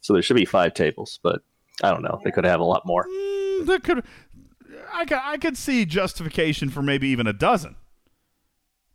So 0.00 0.12
there 0.12 0.22
should 0.22 0.36
be 0.36 0.44
five 0.44 0.74
tables, 0.74 1.18
but 1.22 1.40
I 1.82 1.90
don't 1.90 2.02
know. 2.02 2.20
They 2.24 2.30
could 2.30 2.44
have 2.44 2.60
a 2.60 2.64
lot 2.64 2.82
more. 2.84 3.04
Mm, 3.06 3.66
That 3.66 3.82
could, 3.84 4.04
I 4.92 5.04
could, 5.04 5.18
I 5.22 5.36
could 5.38 5.56
see 5.56 5.84
justification 5.84 6.68
for 6.70 6.82
maybe 6.82 7.08
even 7.08 7.26
a 7.26 7.32
dozen. 7.32 7.76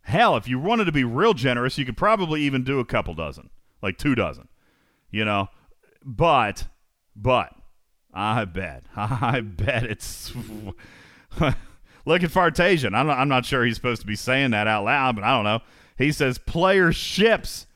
Hell, 0.02 0.36
if 0.36 0.46
you 0.46 0.58
wanted 0.58 0.84
to 0.84 0.92
be 0.92 1.02
real 1.04 1.34
generous, 1.34 1.78
you 1.78 1.84
could 1.84 1.96
probably 1.96 2.42
even 2.42 2.62
do 2.62 2.78
a 2.78 2.84
couple 2.84 3.14
dozen, 3.14 3.50
like 3.82 3.96
two 3.98 4.14
dozen, 4.14 4.48
you 5.10 5.24
know. 5.24 5.48
But, 6.04 6.68
but, 7.16 7.54
I 8.14 8.44
bet, 8.44 8.84
I 8.96 9.40
bet 9.40 9.84
it's. 9.84 10.32
Look 12.06 12.22
at 12.22 12.30
Fartasian. 12.30 12.94
I'm 12.94 13.06
not, 13.06 13.18
I'm 13.18 13.28
not 13.28 13.44
sure 13.44 13.64
he's 13.64 13.76
supposed 13.76 14.02
to 14.02 14.06
be 14.06 14.14
saying 14.14 14.52
that 14.52 14.66
out 14.66 14.84
loud, 14.84 15.16
but 15.16 15.24
I 15.24 15.30
don't 15.34 15.44
know. 15.44 15.60
He 15.96 16.12
says 16.12 16.38
player 16.38 16.92
ships 16.92 17.66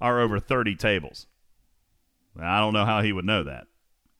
are 0.00 0.20
over 0.20 0.40
30 0.40 0.74
tables. 0.76 1.26
I 2.40 2.58
don't 2.58 2.72
know 2.72 2.84
how 2.84 3.02
he 3.02 3.12
would 3.12 3.24
know 3.24 3.44
that. 3.44 3.66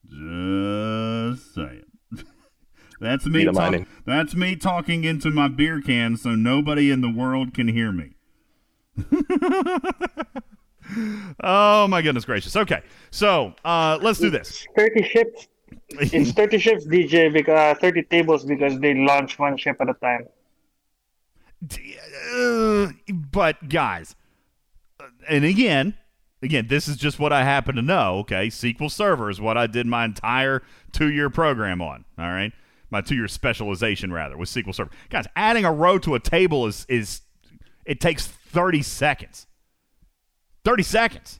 Just 0.07 1.55
saying. 1.55 1.83
That's 3.01 3.25
me. 3.25 3.45
Talk- 3.45 3.87
that's 4.05 4.35
me 4.35 4.55
talking 4.55 5.03
into 5.03 5.29
my 5.29 5.49
beer 5.49 5.81
can, 5.81 6.15
so 6.15 6.33
nobody 6.33 6.91
in 6.91 7.01
the 7.01 7.09
world 7.09 7.53
can 7.53 7.67
hear 7.67 7.91
me. 7.91 8.11
oh 11.43 11.87
my 11.89 12.01
goodness 12.01 12.23
gracious. 12.23 12.55
Okay, 12.55 12.81
so 13.11 13.53
uh, 13.65 13.99
let's 14.01 14.19
do 14.19 14.29
this. 14.29 14.65
30 14.77 15.03
ships. 15.03 15.47
It's 15.89 16.31
30 16.33 16.57
ships, 16.57 16.85
DJ, 16.85 17.31
because 17.31 17.77
30 17.77 18.03
tables 18.03 18.45
because 18.45 18.79
they 18.79 18.93
launch 18.93 19.37
one 19.37 19.57
ship 19.57 19.77
at 19.79 19.89
a 19.89 19.93
time. 19.93 20.27
Uh, 22.35 22.87
but 23.09 23.69
guys, 23.69 24.15
uh, 24.99 25.05
and 25.27 25.45
again, 25.45 25.95
again, 26.41 26.67
this 26.67 26.87
is 26.87 26.97
just 26.97 27.19
what 27.19 27.33
I 27.33 27.43
happen 27.43 27.75
to 27.75 27.81
know. 27.81 28.19
Okay, 28.19 28.47
SQL 28.47 28.91
Server 28.91 29.29
is 29.29 29.41
what 29.41 29.57
I 29.57 29.67
did 29.67 29.87
my 29.87 30.05
entire 30.05 30.61
two-year 30.91 31.29
program 31.29 31.81
on. 31.81 32.05
All 32.17 32.29
right, 32.29 32.51
my 32.89 33.01
two-year 33.01 33.27
specialization 33.27 34.11
rather 34.11 34.37
with 34.37 34.49
SQL 34.49 34.75
Server. 34.75 34.91
Guys, 35.09 35.25
adding 35.35 35.65
a 35.65 35.71
row 35.71 35.97
to 35.99 36.15
a 36.15 36.19
table 36.19 36.67
is 36.67 36.85
is 36.89 37.21
it 37.85 37.99
takes 37.99 38.27
thirty 38.27 38.81
seconds. 38.81 39.47
Thirty 40.63 40.83
seconds. 40.83 41.39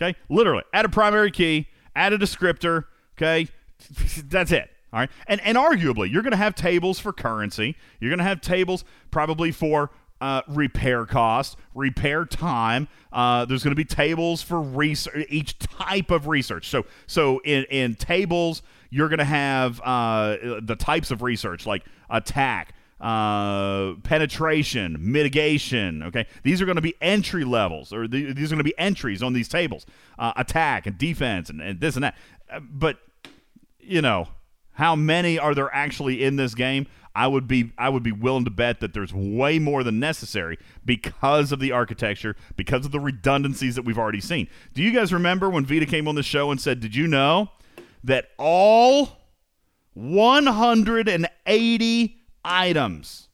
Okay, 0.00 0.16
literally, 0.28 0.64
add 0.72 0.84
a 0.84 0.88
primary 0.88 1.30
key, 1.30 1.68
add 1.94 2.12
a 2.12 2.18
descriptor. 2.18 2.84
Okay, 3.18 3.48
that's 4.24 4.52
it. 4.52 4.70
All 4.92 5.00
right, 5.00 5.10
and 5.26 5.40
and 5.42 5.58
arguably, 5.58 6.10
you're 6.10 6.22
going 6.22 6.30
to 6.30 6.36
have 6.38 6.54
tables 6.54 6.98
for 6.98 7.12
currency. 7.12 7.76
You're 8.00 8.10
going 8.10 8.18
to 8.18 8.24
have 8.24 8.40
tables 8.40 8.84
probably 9.10 9.50
for 9.50 9.90
uh, 10.20 10.42
repair 10.48 11.04
cost, 11.04 11.56
repair 11.74 12.24
time. 12.24 12.88
Uh, 13.12 13.44
there's 13.44 13.62
going 13.62 13.72
to 13.72 13.76
be 13.76 13.84
tables 13.84 14.42
for 14.42 14.60
research, 14.60 15.26
each 15.28 15.58
type 15.58 16.10
of 16.10 16.26
research. 16.26 16.68
So 16.68 16.86
so 17.06 17.40
in 17.44 17.64
in 17.64 17.96
tables, 17.96 18.62
you're 18.90 19.08
going 19.08 19.18
to 19.18 19.24
have 19.24 19.80
uh, 19.82 20.36
the 20.62 20.76
types 20.78 21.10
of 21.10 21.22
research 21.22 21.66
like 21.66 21.84
attack. 22.08 22.74
Uh, 23.00 23.94
penetration, 24.02 24.96
mitigation. 24.98 26.02
Okay, 26.02 26.26
these 26.42 26.60
are 26.60 26.64
going 26.64 26.74
to 26.74 26.82
be 26.82 26.96
entry 27.00 27.44
levels, 27.44 27.92
or 27.92 28.08
the, 28.08 28.32
these 28.32 28.50
are 28.50 28.56
going 28.56 28.58
to 28.58 28.64
be 28.64 28.76
entries 28.76 29.22
on 29.22 29.32
these 29.32 29.46
tables. 29.46 29.86
Uh, 30.18 30.32
attack 30.34 30.84
and 30.88 30.98
defense, 30.98 31.48
and, 31.48 31.62
and 31.62 31.78
this 31.78 31.94
and 31.94 32.02
that. 32.02 32.16
Uh, 32.50 32.58
but 32.58 32.98
you 33.88 34.02
know, 34.02 34.28
how 34.72 34.94
many 34.94 35.38
are 35.38 35.54
there 35.54 35.74
actually 35.74 36.22
in 36.22 36.36
this 36.36 36.54
game? 36.54 36.86
I 37.14 37.26
would 37.26 37.48
be 37.48 37.72
I 37.76 37.88
would 37.88 38.04
be 38.04 38.12
willing 38.12 38.44
to 38.44 38.50
bet 38.50 38.78
that 38.80 38.94
there's 38.94 39.12
way 39.12 39.58
more 39.58 39.82
than 39.82 39.98
necessary 39.98 40.58
because 40.84 41.50
of 41.50 41.58
the 41.58 41.72
architecture, 41.72 42.36
because 42.56 42.86
of 42.86 42.92
the 42.92 43.00
redundancies 43.00 43.74
that 43.74 43.84
we've 43.84 43.98
already 43.98 44.20
seen. 44.20 44.46
Do 44.74 44.82
you 44.82 44.92
guys 44.92 45.12
remember 45.12 45.50
when 45.50 45.66
Vita 45.66 45.86
came 45.86 46.06
on 46.06 46.14
the 46.14 46.22
show 46.22 46.52
and 46.52 46.60
said, 46.60 46.78
"Did 46.80 46.94
you 46.94 47.08
know 47.08 47.50
that 48.04 48.28
all 48.38 49.18
180 49.94 52.16
items 52.44 53.28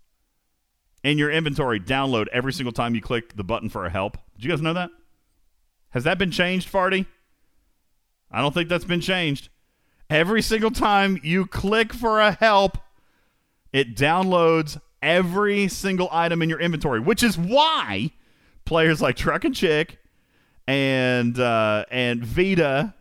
in 1.02 1.18
your 1.18 1.30
inventory 1.30 1.78
download 1.78 2.26
every 2.32 2.52
single 2.52 2.72
time 2.72 2.94
you 2.94 3.00
click 3.00 3.36
the 3.36 3.44
button 3.44 3.68
for 3.68 3.84
a 3.84 3.90
help. 3.90 4.16
Did 4.34 4.44
you 4.44 4.50
guys 4.50 4.62
know 4.62 4.72
that? 4.72 4.90
Has 5.90 6.04
that 6.04 6.18
been 6.18 6.30
changed, 6.30 6.72
Farty? 6.72 7.06
I 8.30 8.40
don't 8.40 8.52
think 8.52 8.68
that's 8.68 8.86
been 8.86 9.02
changed. 9.02 9.50
Every 10.10 10.42
single 10.42 10.70
time 10.70 11.18
you 11.22 11.46
click 11.46 11.92
for 11.92 12.20
a 12.20 12.32
help, 12.32 12.78
it 13.72 13.96
downloads 13.96 14.80
every 15.02 15.68
single 15.68 16.08
item 16.12 16.42
in 16.42 16.48
your 16.48 16.60
inventory, 16.60 17.00
which 17.00 17.22
is 17.22 17.36
why 17.36 18.10
players 18.64 19.02
like 19.02 19.16
Truck 19.16 19.44
and 19.44 19.54
Chick 19.54 19.98
and 20.66 21.38
uh, 21.38 21.84
and 21.90 22.24
Vita, 22.24 22.94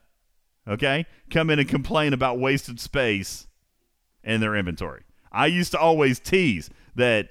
okay, 0.68 1.06
come 1.30 1.50
in 1.50 1.60
and 1.60 1.68
complain 1.68 2.14
about 2.14 2.40
wasted 2.40 2.80
space 2.80 3.48
in 4.24 4.42
their 4.42 4.56
inventory. 4.56 5.04
I 5.32 5.48
used 5.48 5.72
to 5.72 5.80
always 5.80 6.20
tease 6.20 6.70
that 6.96 7.30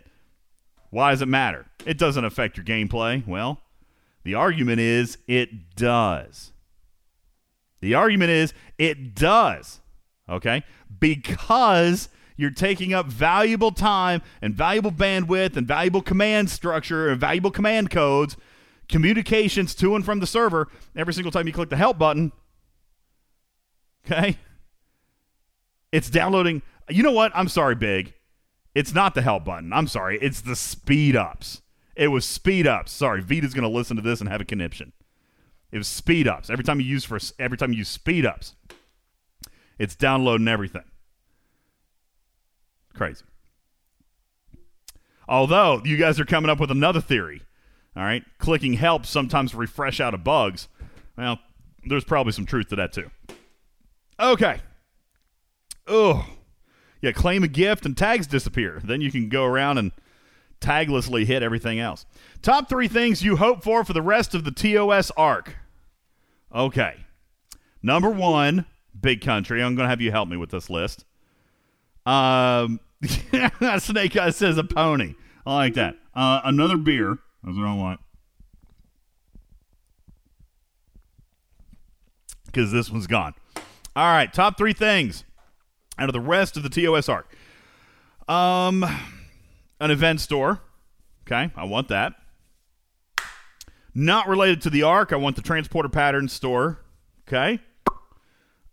why 0.90 1.10
does 1.10 1.22
it 1.22 1.28
matter? 1.28 1.66
It 1.86 1.98
doesn't 1.98 2.24
affect 2.24 2.56
your 2.56 2.66
gameplay. 2.66 3.26
Well, 3.26 3.60
the 4.24 4.34
argument 4.34 4.80
is 4.80 5.18
it 5.26 5.74
does. 5.74 6.51
The 7.82 7.94
argument 7.94 8.30
is 8.30 8.54
it 8.78 9.14
does. 9.14 9.80
Okay? 10.28 10.62
Because 10.98 12.08
you're 12.36 12.50
taking 12.50 12.94
up 12.94 13.06
valuable 13.06 13.72
time 13.72 14.22
and 14.40 14.54
valuable 14.54 14.92
bandwidth 14.92 15.56
and 15.56 15.66
valuable 15.66 16.00
command 16.00 16.48
structure 16.48 17.10
and 17.10 17.20
valuable 17.20 17.50
command 17.50 17.90
codes, 17.90 18.36
communications 18.88 19.74
to 19.74 19.94
and 19.94 20.04
from 20.04 20.20
the 20.20 20.26
server 20.26 20.68
every 20.96 21.12
single 21.12 21.30
time 21.30 21.46
you 21.46 21.52
click 21.52 21.68
the 21.68 21.76
help 21.76 21.98
button. 21.98 22.32
Okay? 24.06 24.38
It's 25.90 26.08
downloading. 26.08 26.62
You 26.88 27.02
know 27.02 27.12
what? 27.12 27.32
I'm 27.34 27.48
sorry, 27.48 27.74
Big. 27.74 28.14
It's 28.74 28.94
not 28.94 29.14
the 29.14 29.22
help 29.22 29.44
button. 29.44 29.72
I'm 29.72 29.86
sorry. 29.86 30.18
It's 30.22 30.40
the 30.40 30.56
speed 30.56 31.14
ups. 31.14 31.60
It 31.94 32.08
was 32.08 32.24
speed 32.24 32.66
ups. 32.66 32.90
Sorry, 32.90 33.20
Vita's 33.20 33.52
going 33.52 33.68
to 33.68 33.76
listen 33.76 33.96
to 33.96 34.02
this 34.02 34.20
and 34.20 34.28
have 34.28 34.40
a 34.40 34.46
conniption. 34.46 34.92
It 35.72 35.78
was 35.78 35.88
speed 35.88 36.28
ups. 36.28 36.50
Every 36.50 36.64
time 36.64 36.80
you 36.80 36.86
use 36.86 37.04
for 37.04 37.18
every 37.38 37.56
time 37.56 37.72
you 37.72 37.78
use 37.78 37.88
speed 37.88 38.26
ups, 38.26 38.54
it's 39.78 39.96
downloading 39.96 40.48
everything. 40.48 40.84
Crazy. 42.94 43.24
Although 45.26 45.80
you 45.84 45.96
guys 45.96 46.20
are 46.20 46.26
coming 46.26 46.50
up 46.50 46.60
with 46.60 46.70
another 46.70 47.00
theory. 47.00 47.42
All 47.96 48.02
right, 48.02 48.22
clicking 48.38 48.74
help 48.74 49.06
sometimes 49.06 49.54
refresh 49.54 50.00
out 50.00 50.14
of 50.14 50.24
bugs. 50.24 50.68
Well, 51.16 51.38
there's 51.86 52.04
probably 52.04 52.32
some 52.32 52.46
truth 52.46 52.68
to 52.68 52.76
that 52.76 52.92
too. 52.92 53.10
Okay. 54.20 54.60
Oh, 55.86 56.26
yeah. 57.00 57.12
Claim 57.12 57.42
a 57.42 57.48
gift 57.48 57.84
and 57.84 57.96
tags 57.96 58.26
disappear. 58.26 58.80
Then 58.84 59.00
you 59.00 59.10
can 59.10 59.28
go 59.28 59.44
around 59.44 59.78
and 59.78 59.92
taglessly 60.60 61.26
hit 61.26 61.42
everything 61.42 61.80
else. 61.80 62.06
Top 62.40 62.68
three 62.68 62.88
things 62.88 63.22
you 63.22 63.36
hope 63.36 63.62
for 63.62 63.84
for 63.84 63.92
the 63.92 64.02
rest 64.02 64.34
of 64.34 64.44
the 64.44 64.52
TOS 64.52 65.10
arc. 65.16 65.56
Okay. 66.54 66.96
Number 67.82 68.10
one, 68.10 68.66
big 68.98 69.20
country. 69.20 69.62
I'm 69.62 69.74
going 69.74 69.86
to 69.86 69.90
have 69.90 70.00
you 70.00 70.10
help 70.10 70.28
me 70.28 70.36
with 70.36 70.50
this 70.50 70.70
list. 70.70 71.04
Um, 72.06 72.80
Snake 73.78 74.16
Eye 74.16 74.30
says 74.30 74.58
a 74.58 74.64
pony. 74.64 75.14
I 75.46 75.54
like 75.54 75.74
that. 75.74 75.96
Uh, 76.14 76.40
another 76.44 76.76
beer. 76.76 77.18
That's 77.42 77.56
what 77.56 77.66
I 77.66 77.74
want. 77.74 78.00
Because 82.46 82.70
this 82.70 82.90
one's 82.90 83.06
gone. 83.06 83.34
All 83.96 84.10
right, 84.10 84.32
top 84.32 84.56
three 84.56 84.72
things 84.72 85.24
out 85.98 86.08
of 86.08 86.12
the 86.12 86.20
rest 86.20 86.56
of 86.56 86.62
the 86.62 86.68
TOS 86.68 87.08
arc. 87.08 87.34
Um, 88.28 88.84
an 89.80 89.90
event 89.90 90.20
store. 90.20 90.60
Okay, 91.26 91.50
I 91.56 91.64
want 91.64 91.88
that. 91.88 92.14
Not 93.94 94.28
related 94.28 94.62
to 94.62 94.70
the 94.70 94.84
arc. 94.84 95.12
I 95.12 95.16
want 95.16 95.36
the 95.36 95.42
transporter 95.42 95.88
pattern 95.88 96.28
store. 96.28 96.80
Okay. 97.28 97.60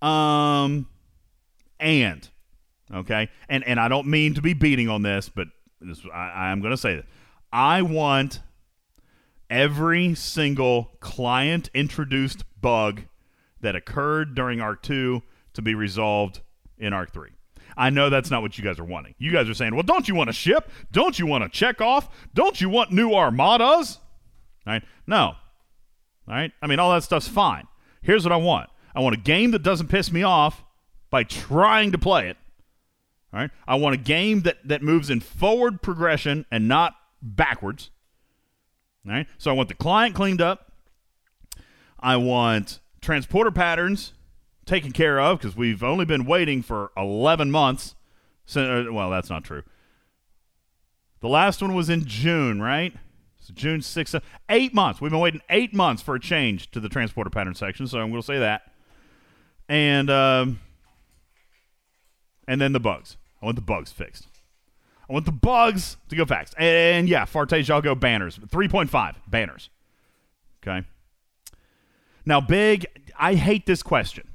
Um, 0.01 0.87
and 1.79 2.27
okay, 2.93 3.29
and 3.49 3.63
and 3.65 3.79
I 3.79 3.89
don't 3.89 4.07
mean 4.07 4.33
to 4.35 4.41
be 4.41 4.53
beating 4.53 4.87
on 4.87 5.01
this, 5.01 5.27
but 5.29 5.47
this, 5.81 6.01
I, 6.13 6.47
I'm 6.49 6.61
going 6.61 6.71
to 6.71 6.77
say 6.77 6.95
this. 6.95 7.05
I 7.51 7.81
want 7.81 8.41
every 9.49 10.15
single 10.15 10.91
client 10.99 11.69
introduced 11.73 12.43
bug 12.61 13.01
that 13.61 13.75
occurred 13.75 14.35
during 14.35 14.61
Arc 14.61 14.83
2 14.83 15.21
to 15.53 15.61
be 15.61 15.73
resolved 15.75 16.41
in 16.77 16.93
Arc 16.93 17.11
3. 17.11 17.29
I 17.75 17.89
know 17.89 18.09
that's 18.09 18.29
not 18.29 18.41
what 18.41 18.57
you 18.57 18.63
guys 18.63 18.77
are 18.79 18.85
wanting. 18.85 19.15
You 19.17 19.31
guys 19.31 19.49
are 19.49 19.53
saying, 19.53 19.73
well, 19.73 19.83
don't 19.83 20.07
you 20.07 20.15
want 20.15 20.29
a 20.29 20.33
ship? 20.33 20.69
Don't 20.91 21.17
you 21.17 21.25
want 21.25 21.43
to 21.43 21.49
check 21.49 21.81
off? 21.81 22.09
Don't 22.33 22.59
you 22.59 22.69
want 22.69 22.91
new 22.91 23.13
armadas? 23.13 23.99
Right? 24.65 24.83
No. 25.07 25.35
Right? 26.27 26.51
I 26.61 26.67
mean, 26.67 26.79
all 26.79 26.93
that 26.93 27.03
stuff's 27.03 27.27
fine. 27.27 27.67
Here's 28.01 28.23
what 28.23 28.31
I 28.31 28.37
want 28.37 28.69
I 28.95 29.01
want 29.01 29.15
a 29.15 29.19
game 29.19 29.51
that 29.51 29.63
doesn't 29.63 29.87
piss 29.87 30.11
me 30.11 30.23
off 30.23 30.63
by 31.09 31.23
trying 31.23 31.91
to 31.91 31.97
play 31.97 32.29
it. 32.29 32.37
All 33.33 33.39
right? 33.39 33.51
I 33.67 33.75
want 33.75 33.95
a 33.95 33.97
game 33.97 34.41
that, 34.41 34.57
that 34.67 34.81
moves 34.81 35.09
in 35.09 35.19
forward 35.19 35.81
progression 35.81 36.45
and 36.51 36.67
not 36.67 36.95
backwards. 37.21 37.89
All 39.05 39.13
right? 39.13 39.27
So 39.37 39.51
I 39.51 39.53
want 39.53 39.69
the 39.69 39.75
client 39.75 40.15
cleaned 40.15 40.41
up. 40.41 40.71
I 41.99 42.17
want 42.17 42.79
transporter 43.01 43.51
patterns 43.51 44.13
taken 44.65 44.91
care 44.91 45.19
of 45.19 45.39
because 45.39 45.55
we've 45.55 45.83
only 45.83 46.05
been 46.05 46.25
waiting 46.25 46.61
for 46.61 46.91
11 46.95 47.51
months. 47.51 47.95
Uh, 48.55 48.85
well, 48.91 49.09
that's 49.09 49.29
not 49.29 49.43
true. 49.43 49.63
The 51.21 51.27
last 51.27 51.61
one 51.61 51.73
was 51.73 51.89
in 51.89 52.05
June, 52.05 52.61
right? 52.61 52.93
June 53.53 53.79
6th, 53.81 54.21
eight 54.49 54.73
months. 54.73 55.01
We've 55.01 55.11
been 55.11 55.19
waiting 55.19 55.41
eight 55.49 55.73
months 55.73 56.01
for 56.01 56.15
a 56.15 56.19
change 56.19 56.71
to 56.71 56.79
the 56.79 56.89
transporter 56.89 57.29
pattern 57.29 57.55
section, 57.55 57.87
so 57.87 57.99
I'm 57.99 58.09
going 58.09 58.21
to 58.21 58.25
say 58.25 58.39
that. 58.39 58.71
And 59.67 60.09
um, 60.09 60.59
and 62.47 62.59
then 62.59 62.73
the 62.73 62.79
bugs. 62.79 63.17
I 63.41 63.45
want 63.45 63.55
the 63.55 63.61
bugs 63.61 63.91
fixed. 63.91 64.27
I 65.07 65.13
want 65.13 65.25
the 65.25 65.31
bugs 65.31 65.97
to 66.09 66.15
go 66.15 66.25
fast. 66.25 66.53
And 66.57 67.07
yeah, 67.07 67.25
Fartage, 67.25 67.69
I'll 67.69 67.81
go 67.81 67.95
banners. 67.95 68.37
3.5 68.37 69.15
banners. 69.27 69.69
Okay. 70.61 70.85
Now, 72.25 72.41
Big, 72.41 72.85
I 73.17 73.35
hate 73.35 73.65
this 73.65 73.81
question. 73.81 74.27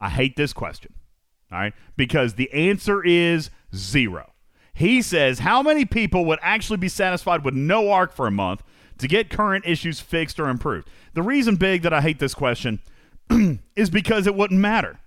I 0.00 0.08
hate 0.08 0.36
this 0.36 0.52
question. 0.52 0.94
All 1.50 1.58
right. 1.58 1.74
Because 1.96 2.34
the 2.34 2.52
answer 2.52 3.04
is 3.04 3.50
zero. 3.74 4.29
He 4.80 5.02
says, 5.02 5.40
How 5.40 5.62
many 5.62 5.84
people 5.84 6.24
would 6.24 6.38
actually 6.40 6.78
be 6.78 6.88
satisfied 6.88 7.44
with 7.44 7.52
no 7.52 7.90
arc 7.90 8.14
for 8.14 8.26
a 8.26 8.30
month 8.30 8.62
to 8.96 9.06
get 9.06 9.28
current 9.28 9.66
issues 9.66 10.00
fixed 10.00 10.40
or 10.40 10.48
improved? 10.48 10.88
The 11.12 11.20
reason, 11.20 11.56
Big, 11.56 11.82
that 11.82 11.92
I 11.92 12.00
hate 12.00 12.18
this 12.18 12.32
question 12.32 12.80
is 13.76 13.90
because 13.90 14.26
it 14.26 14.34
wouldn't 14.34 14.58
matter. 14.58 14.98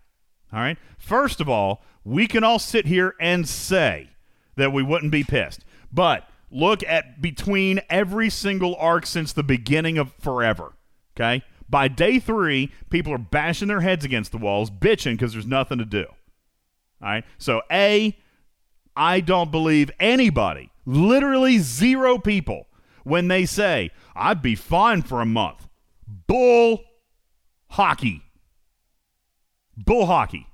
All 0.54 0.60
right. 0.60 0.78
First 1.00 1.42
of 1.42 1.50
all, 1.50 1.84
we 2.04 2.28
can 2.28 2.44
all 2.44 2.60
sit 2.60 2.86
here 2.86 3.16
and 3.20 3.50
say 3.50 4.12
that 4.58 4.72
we 4.72 4.84
wouldn't 4.84 5.12
be 5.12 5.24
pissed. 5.24 5.66
But 5.92 6.30
look 6.52 6.84
at 6.84 7.20
between 7.20 7.82
every 7.90 8.30
single 8.30 8.76
arc 8.76 9.08
since 9.08 9.34
the 9.34 9.42
beginning 9.42 9.98
of 9.98 10.14
forever. 10.20 10.74
Okay. 11.18 11.44
By 11.68 11.88
day 11.88 12.20
three, 12.20 12.72
people 12.92 13.12
are 13.12 13.18
bashing 13.18 13.70
their 13.70 13.82
heads 13.82 14.06
against 14.06 14.34
the 14.34 14.38
walls, 14.38 14.70
bitching 14.70 15.14
because 15.14 15.34
there's 15.34 15.48
nothing 15.48 15.80
to 15.80 15.86
do. 15.86 16.06
All 17.02 17.10
right. 17.10 17.26
So, 17.40 17.64
A, 17.72 18.16
I 18.96 19.20
don't 19.20 19.52
believe 19.52 19.92
anybody, 20.00 20.72
literally 20.86 21.58
zero 21.60 22.18
people, 22.18 22.68
when 23.04 23.28
they 23.28 23.46
say, 23.46 23.92
I'd 24.16 24.42
be 24.42 24.56
fine 24.56 25.02
for 25.02 25.22
a 25.22 25.26
month. 25.26 25.68
Bull 26.28 26.84
hockey. 27.70 28.24
Bull 29.76 30.06
hockey. 30.06 30.48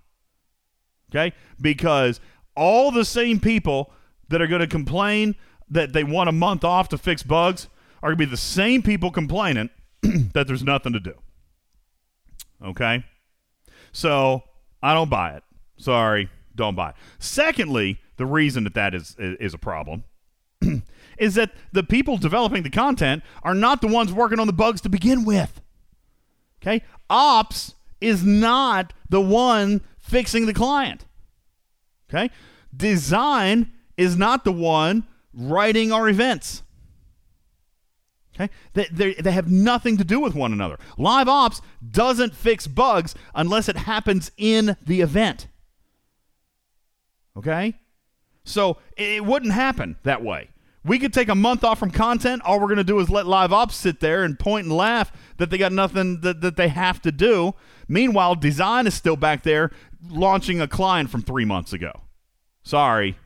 Okay? 1.11 1.35
Because 1.59 2.19
all 2.55 2.91
the 2.91 3.05
same 3.05 3.39
people 3.39 3.91
that 4.29 4.41
are 4.41 4.47
going 4.47 4.61
to 4.61 4.67
complain 4.67 5.35
that 5.69 5.93
they 5.93 6.03
want 6.03 6.29
a 6.29 6.33
month 6.33 6.63
off 6.63 6.89
to 6.89 6.97
fix 6.97 7.23
bugs 7.23 7.67
are 8.01 8.09
going 8.09 8.17
to 8.17 8.25
be 8.25 8.31
the 8.31 8.37
same 8.37 8.81
people 8.81 9.11
complaining 9.11 9.69
that 10.33 10.47
there's 10.47 10.63
nothing 10.63 10.93
to 10.93 10.99
do. 10.99 11.13
Okay? 12.63 13.03
So, 13.91 14.43
I 14.81 14.93
don't 14.93 15.09
buy 15.09 15.33
it. 15.33 15.43
Sorry, 15.77 16.29
don't 16.55 16.75
buy 16.75 16.89
it. 16.89 16.95
Secondly, 17.19 17.99
the 18.19 18.25
reason 18.25 18.65
that 18.65 18.73
that 18.75 18.93
is 18.93 19.15
is 19.17 19.53
a 19.53 19.57
problem 19.57 20.03
is 21.17 21.35
that 21.35 21.51
the 21.71 21.83
people 21.83 22.17
developing 22.17 22.63
the 22.63 22.69
content 22.69 23.23
are 23.43 23.55
not 23.55 23.79
the 23.79 23.87
ones 23.87 24.11
working 24.11 24.39
on 24.39 24.45
the 24.45 24.53
bugs 24.53 24.81
to 24.81 24.89
begin 24.89 25.23
with. 25.23 25.61
Okay? 26.61 26.83
Ops 27.09 27.75
is 28.01 28.23
not 28.23 28.91
the 29.09 29.21
one 29.21 29.81
fixing 29.97 30.45
the 30.45 30.53
client. 30.53 31.05
Okay? 32.09 32.29
Design 32.75 33.71
is 33.95 34.17
not 34.17 34.43
the 34.43 34.51
one 34.51 35.07
writing 35.33 35.93
our 35.93 36.09
events. 36.09 36.61
Okay? 38.35 38.51
They, 38.73 38.87
they, 38.91 39.13
they 39.13 39.31
have 39.31 39.49
nothing 39.49 39.95
to 39.95 40.03
do 40.03 40.19
with 40.19 40.35
one 40.35 40.51
another. 40.51 40.77
Live 40.97 41.29
ops 41.29 41.61
doesn't 41.89 42.35
fix 42.35 42.67
bugs 42.67 43.15
unless 43.33 43.69
it 43.69 43.77
happens 43.77 44.29
in 44.37 44.75
the 44.85 44.99
event. 44.99 45.47
Okay? 47.37 47.75
So 48.49 48.77
it 48.97 49.23
wouldn't 49.23 49.53
happen 49.53 49.97
that 50.03 50.23
way. 50.23 50.49
We 50.83 50.97
could 50.97 51.13
take 51.13 51.29
a 51.29 51.35
month 51.35 51.63
off 51.63 51.77
from 51.77 51.91
content. 51.91 52.41
All 52.43 52.59
we're 52.59 52.67
going 52.67 52.77
to 52.77 52.83
do 52.83 52.99
is 52.99 53.09
let 53.09 53.27
live 53.27 53.53
ops 53.53 53.75
sit 53.75 53.99
there 53.99 54.23
and 54.23 54.39
point 54.39 54.65
and 54.65 54.75
laugh 54.75 55.11
that 55.37 55.49
they 55.49 55.57
got 55.57 55.71
nothing 55.71 56.21
that, 56.21 56.41
that 56.41 56.55
they 56.55 56.69
have 56.69 57.01
to 57.03 57.11
do. 57.11 57.53
Meanwhile, 57.87 58.35
design 58.35 58.87
is 58.87 58.95
still 58.95 59.17
back 59.17 59.43
there 59.43 59.71
launching 60.09 60.61
a 60.61 60.67
client 60.67 61.09
from 61.09 61.21
three 61.21 61.45
months 61.45 61.73
ago. 61.73 61.91
Sorry. 62.63 63.17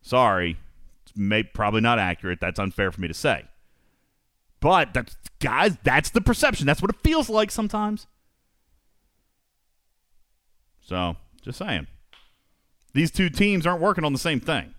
Sorry. 0.00 0.56
It's 1.04 1.16
may, 1.16 1.42
probably 1.42 1.82
not 1.82 1.98
accurate. 1.98 2.40
That's 2.40 2.58
unfair 2.58 2.90
for 2.90 3.00
me 3.00 3.08
to 3.08 3.14
say. 3.14 3.44
But 4.60 4.94
that's, 4.94 5.16
guys, 5.40 5.76
that's 5.84 6.10
the 6.10 6.20
perception. 6.20 6.66
That's 6.66 6.82
what 6.82 6.90
it 6.90 7.00
feels 7.02 7.28
like 7.28 7.50
sometimes. 7.50 8.06
So, 10.80 11.16
just 11.42 11.58
saying. 11.58 11.86
These 12.94 13.10
two 13.10 13.30
teams 13.30 13.66
aren't 13.66 13.80
working 13.80 14.04
on 14.04 14.12
the 14.12 14.18
same 14.18 14.40
thing. 14.40 14.74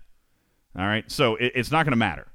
All 0.76 0.86
right. 0.86 1.10
So 1.10 1.36
it, 1.36 1.52
it's 1.54 1.70
not 1.70 1.84
going 1.84 1.92
to 1.92 1.96
matter. 1.96 2.28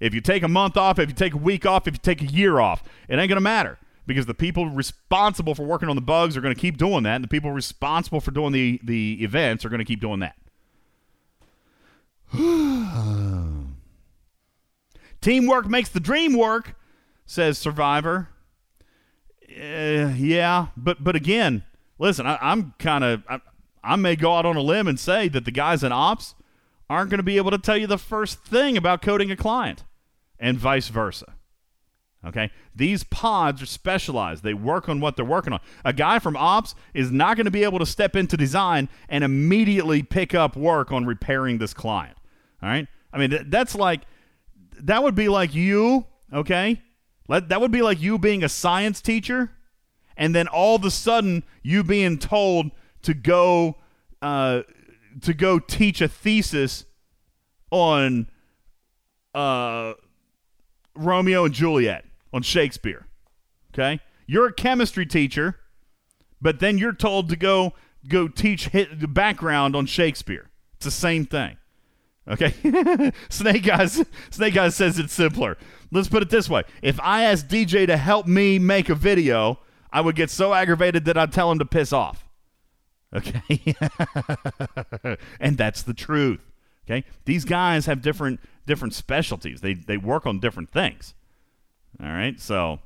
If 0.00 0.14
you 0.14 0.20
take 0.20 0.42
a 0.42 0.48
month 0.48 0.76
off, 0.76 0.98
if 0.98 1.08
you 1.08 1.14
take 1.14 1.34
a 1.34 1.38
week 1.38 1.66
off, 1.66 1.86
if 1.86 1.94
you 1.94 2.00
take 2.02 2.22
a 2.22 2.26
year 2.26 2.58
off, 2.58 2.82
it 3.08 3.18
ain't 3.18 3.28
going 3.28 3.36
to 3.36 3.40
matter 3.40 3.78
because 4.06 4.26
the 4.26 4.34
people 4.34 4.68
responsible 4.68 5.54
for 5.54 5.64
working 5.64 5.88
on 5.88 5.94
the 5.94 6.02
bugs 6.02 6.36
are 6.36 6.40
going 6.40 6.54
to 6.54 6.60
keep 6.60 6.76
doing 6.76 7.04
that, 7.04 7.16
and 7.16 7.24
the 7.24 7.28
people 7.28 7.52
responsible 7.52 8.20
for 8.20 8.30
doing 8.30 8.52
the, 8.52 8.80
the 8.82 9.22
events 9.22 9.64
are 9.64 9.68
going 9.68 9.78
to 9.78 9.84
keep 9.84 10.00
doing 10.00 10.20
that. 10.20 10.36
Teamwork 15.20 15.68
makes 15.68 15.90
the 15.90 16.00
dream 16.00 16.32
work, 16.32 16.74
says 17.26 17.58
Survivor. 17.58 18.28
Uh, 19.48 20.14
yeah, 20.16 20.68
but 20.76 21.04
but 21.04 21.14
again, 21.14 21.64
listen, 21.98 22.26
I, 22.26 22.38
am 22.40 22.74
kind 22.78 23.04
of 23.04 23.22
I, 23.82 23.96
may 23.96 24.16
go 24.16 24.34
out 24.34 24.46
on 24.46 24.56
a 24.56 24.62
limb 24.62 24.88
and 24.88 24.98
say 24.98 25.28
that 25.28 25.44
the 25.44 25.50
guys 25.50 25.82
in 25.82 25.92
ops 25.92 26.34
aren't 26.88 27.10
going 27.10 27.18
to 27.18 27.24
be 27.24 27.36
able 27.36 27.52
to 27.52 27.58
tell 27.58 27.76
you 27.76 27.86
the 27.86 27.98
first 27.98 28.44
thing 28.44 28.76
about 28.76 29.00
coding 29.00 29.30
a 29.30 29.36
client, 29.36 29.84
and 30.38 30.58
vice 30.58 30.88
versa. 30.88 31.34
Okay, 32.26 32.50
these 32.74 33.02
pods 33.02 33.62
are 33.62 33.66
specialized. 33.66 34.42
They 34.42 34.52
work 34.52 34.90
on 34.90 35.00
what 35.00 35.16
they're 35.16 35.24
working 35.24 35.54
on. 35.54 35.60
A 35.86 35.92
guy 35.94 36.18
from 36.18 36.36
ops 36.36 36.74
is 36.92 37.10
not 37.10 37.36
going 37.38 37.46
to 37.46 37.50
be 37.50 37.64
able 37.64 37.78
to 37.78 37.86
step 37.86 38.14
into 38.14 38.36
design 38.36 38.90
and 39.08 39.24
immediately 39.24 40.02
pick 40.02 40.34
up 40.34 40.54
work 40.54 40.92
on 40.92 41.06
repairing 41.06 41.56
this 41.56 41.72
client. 41.72 42.18
All 42.62 42.68
right, 42.68 42.86
I 43.10 43.18
mean 43.18 43.46
that's 43.46 43.74
like 43.74 44.02
that 44.80 45.02
would 45.02 45.14
be 45.14 45.28
like 45.28 45.54
you. 45.54 46.04
Okay, 46.32 46.82
Let, 47.26 47.48
that 47.48 47.60
would 47.60 47.72
be 47.72 47.82
like 47.82 48.02
you 48.02 48.18
being 48.18 48.44
a 48.44 48.48
science 48.50 49.00
teacher, 49.00 49.52
and 50.14 50.34
then 50.34 50.46
all 50.46 50.76
of 50.76 50.84
a 50.84 50.90
sudden 50.90 51.42
you 51.62 51.82
being 51.82 52.18
told 52.18 52.70
to 53.02 53.14
go 53.14 53.76
uh, 54.22 54.62
to 55.22 55.34
go 55.34 55.58
teach 55.58 56.00
a 56.00 56.08
thesis 56.08 56.84
on 57.70 58.28
uh, 59.34 59.94
Romeo 60.94 61.44
and 61.44 61.54
Juliet 61.54 62.04
on 62.32 62.42
Shakespeare. 62.42 63.06
Okay, 63.72 64.00
you're 64.26 64.48
a 64.48 64.52
chemistry 64.52 65.06
teacher, 65.06 65.56
but 66.40 66.60
then 66.60 66.78
you're 66.78 66.92
told 66.92 67.28
to 67.28 67.36
go 67.36 67.74
go 68.08 68.28
teach 68.28 68.70
the 68.72 69.08
background 69.08 69.76
on 69.76 69.86
Shakespeare. 69.86 70.50
It's 70.74 70.84
the 70.84 70.90
same 70.90 71.26
thing. 71.26 71.56
Okay, 72.28 73.12
Snake 73.28 73.68
Eyes. 73.68 74.04
Snake 74.30 74.56
Eyes 74.56 74.76
says 74.76 74.98
it's 74.98 75.12
simpler. 75.12 75.56
Let's 75.90 76.08
put 76.08 76.22
it 76.22 76.30
this 76.30 76.48
way: 76.48 76.62
If 76.82 77.00
I 77.00 77.24
asked 77.24 77.48
DJ 77.48 77.86
to 77.86 77.96
help 77.96 78.26
me 78.26 78.58
make 78.58 78.88
a 78.88 78.94
video, 78.94 79.58
I 79.92 80.00
would 80.00 80.16
get 80.16 80.30
so 80.30 80.54
aggravated 80.54 81.04
that 81.06 81.16
I'd 81.16 81.32
tell 81.32 81.50
him 81.50 81.58
to 81.58 81.64
piss 81.64 81.92
off. 81.92 82.29
Okay, 83.14 83.74
and 85.40 85.58
that's 85.58 85.82
the 85.82 85.94
truth. 85.94 86.40
Okay, 86.86 87.04
these 87.24 87.44
guys 87.44 87.86
have 87.86 88.02
different 88.02 88.40
different 88.66 88.94
specialties. 88.94 89.60
They 89.60 89.74
they 89.74 89.96
work 89.96 90.26
on 90.26 90.38
different 90.38 90.70
things. 90.70 91.14
All 92.00 92.08
right, 92.08 92.38
so 92.40 92.78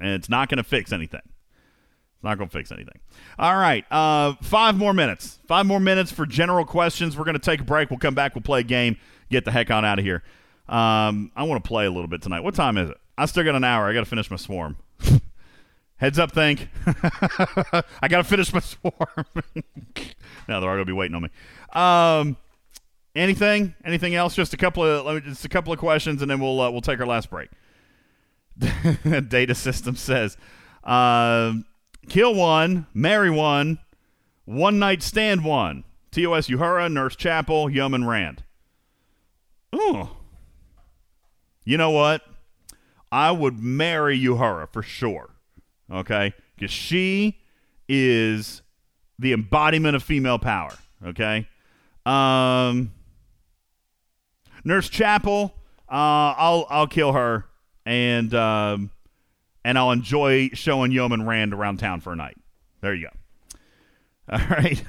it's 0.00 0.28
not 0.28 0.48
going 0.48 0.56
to 0.58 0.64
fix 0.64 0.90
anything. 0.90 1.20
It's 1.24 2.24
not 2.24 2.38
going 2.38 2.48
to 2.48 2.52
fix 2.52 2.72
anything. 2.72 2.98
All 3.38 3.56
right, 3.56 3.84
uh, 3.90 4.34
five 4.42 4.76
more 4.76 4.94
minutes. 4.94 5.38
Five 5.46 5.66
more 5.66 5.80
minutes 5.80 6.10
for 6.10 6.24
general 6.24 6.64
questions. 6.64 7.16
We're 7.16 7.24
going 7.24 7.34
to 7.34 7.38
take 7.38 7.60
a 7.60 7.64
break. 7.64 7.90
We'll 7.90 7.98
come 7.98 8.14
back. 8.14 8.34
We'll 8.34 8.42
play 8.42 8.60
a 8.60 8.64
game. 8.64 8.96
Get 9.30 9.44
the 9.44 9.50
heck 9.50 9.70
on 9.70 9.84
out 9.84 9.98
of 9.98 10.04
here. 10.04 10.22
Um, 10.66 11.30
I 11.36 11.42
want 11.42 11.62
to 11.62 11.68
play 11.68 11.84
a 11.84 11.90
little 11.90 12.08
bit 12.08 12.22
tonight. 12.22 12.40
What 12.40 12.54
time 12.54 12.78
is 12.78 12.88
it? 12.88 12.96
I 13.18 13.26
still 13.26 13.44
got 13.44 13.54
an 13.54 13.64
hour. 13.64 13.88
I 13.88 13.92
got 13.92 14.00
to 14.00 14.06
finish 14.06 14.30
my 14.30 14.36
swarm. 14.36 14.76
Heads 15.96 16.18
up, 16.18 16.32
think. 16.32 16.68
I 18.02 18.08
got 18.08 18.18
to 18.18 18.24
finish 18.24 18.52
my 18.52 18.60
swarm. 18.60 18.94
now 20.48 20.60
they're 20.60 20.68
all 20.68 20.76
going 20.76 20.78
to 20.78 20.84
be 20.84 20.92
waiting 20.92 21.14
on 21.14 21.22
me. 21.22 21.28
Um, 21.72 22.36
anything? 23.14 23.74
Anything 23.84 24.14
else? 24.14 24.34
Just 24.34 24.52
a 24.54 24.56
couple 24.56 24.82
of 24.82 25.24
just 25.24 25.44
a 25.44 25.48
couple 25.48 25.72
of 25.72 25.78
questions, 25.78 26.20
and 26.20 26.30
then 26.30 26.40
we'll 26.40 26.60
uh, 26.60 26.70
we'll 26.70 26.80
take 26.80 26.98
our 27.00 27.06
last 27.06 27.30
break. 27.30 27.48
Data 29.28 29.54
system 29.54 29.96
says, 29.96 30.36
uh, 30.82 31.54
kill 32.08 32.34
one, 32.34 32.86
marry 32.92 33.30
one, 33.30 33.78
one 34.44 34.78
night 34.78 35.02
stand 35.02 35.44
one. 35.44 35.84
TOS 36.10 36.46
Uhura, 36.46 36.92
Nurse 36.92 37.16
Chapel, 37.16 37.68
Yeoman 37.68 38.04
Rand. 38.04 38.44
Ooh. 39.74 40.10
You 41.64 41.76
know 41.76 41.90
what? 41.90 42.22
I 43.10 43.32
would 43.32 43.58
marry 43.58 44.18
Uhura 44.20 44.68
for 44.72 44.82
sure. 44.82 45.33
Okay? 45.94 46.34
Because 46.54 46.70
she 46.70 47.38
is 47.88 48.62
the 49.18 49.32
embodiment 49.32 49.96
of 49.96 50.02
female 50.02 50.38
power. 50.38 50.74
Okay? 51.06 51.48
Um, 52.04 52.92
Nurse 54.64 54.88
Chapel, 54.88 55.54
uh, 55.88 56.34
I'll 56.36 56.66
I'll 56.68 56.86
kill 56.86 57.12
her 57.12 57.46
and 57.86 58.34
um, 58.34 58.90
and 59.64 59.78
I'll 59.78 59.92
enjoy 59.92 60.50
showing 60.52 60.90
Yeoman 60.92 61.26
Rand 61.26 61.54
around 61.54 61.78
town 61.78 62.00
for 62.00 62.12
a 62.12 62.16
night. 62.16 62.36
There 62.80 62.94
you 62.94 63.08
go. 63.08 63.12
All 64.28 64.46
right. 64.48 64.82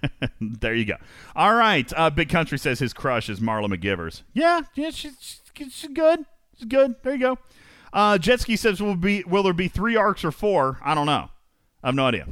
there 0.40 0.74
you 0.74 0.84
go. 0.84 0.96
All 1.36 1.54
right. 1.54 1.90
Uh, 1.96 2.10
Big 2.10 2.28
Country 2.28 2.58
says 2.58 2.78
his 2.80 2.92
crush 2.92 3.28
is 3.28 3.40
Marla 3.40 3.72
McGivers. 3.72 4.22
Yeah, 4.32 4.62
yeah, 4.74 4.90
she's, 4.90 5.40
she's 5.54 5.88
good. 5.92 6.24
She's 6.56 6.66
good. 6.66 6.96
There 7.02 7.14
you 7.14 7.20
go. 7.20 7.38
Uh, 7.92 8.16
Jetski 8.18 8.58
says 8.58 8.82
will 8.82 8.96
be 8.96 9.22
will 9.24 9.42
there 9.42 9.52
be 9.52 9.68
three 9.68 9.96
arcs 9.96 10.24
or 10.24 10.32
four? 10.32 10.78
I 10.82 10.94
don't 10.94 11.06
know. 11.06 11.28
I 11.82 11.88
have 11.88 11.94
no 11.94 12.06
idea. 12.06 12.26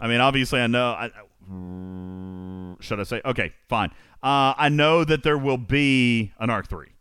I 0.00 0.08
mean, 0.08 0.20
obviously, 0.20 0.60
I 0.60 0.66
know. 0.66 0.90
I, 0.90 1.10
should 2.80 3.00
I 3.00 3.04
say? 3.04 3.20
Okay, 3.24 3.52
fine. 3.68 3.90
Uh, 4.22 4.54
I 4.56 4.68
know 4.70 5.04
that 5.04 5.22
there 5.22 5.38
will 5.38 5.58
be 5.58 6.32
an 6.38 6.50
arc 6.50 6.68
three. 6.68 6.92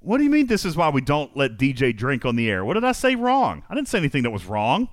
What 0.00 0.18
do 0.18 0.24
you 0.24 0.30
mean? 0.30 0.46
This 0.46 0.64
is 0.64 0.76
why 0.76 0.88
we 0.90 1.00
don't 1.00 1.36
let 1.36 1.58
DJ 1.58 1.96
drink 1.96 2.24
on 2.24 2.36
the 2.36 2.50
air. 2.50 2.64
What 2.64 2.74
did 2.74 2.84
I 2.84 2.92
say 2.92 3.14
wrong? 3.14 3.64
I 3.68 3.74
didn't 3.74 3.88
say 3.88 3.98
anything 3.98 4.22
that 4.22 4.30
was 4.30 4.46
wrong. 4.46 4.88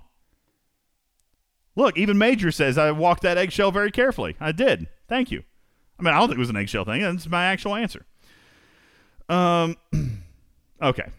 Look, 1.76 1.98
even 1.98 2.18
Major 2.18 2.52
says 2.52 2.78
I 2.78 2.92
walked 2.92 3.22
that 3.24 3.38
eggshell 3.38 3.72
very 3.72 3.92
carefully. 3.92 4.36
I 4.40 4.52
did. 4.52 4.88
Thank 5.08 5.30
you. 5.32 5.44
I 6.00 6.04
mean, 6.04 6.14
I 6.14 6.20
don't 6.20 6.30
think 6.30 6.38
it 6.38 6.40
was 6.40 6.50
an 6.50 6.58
eggshell 6.58 6.86
thing. 6.86 7.02
That's 7.02 7.28
my 7.28 7.46
actual 7.46 7.76
answer. 7.76 8.06
Um, 9.30 9.76
okay. 10.82 11.10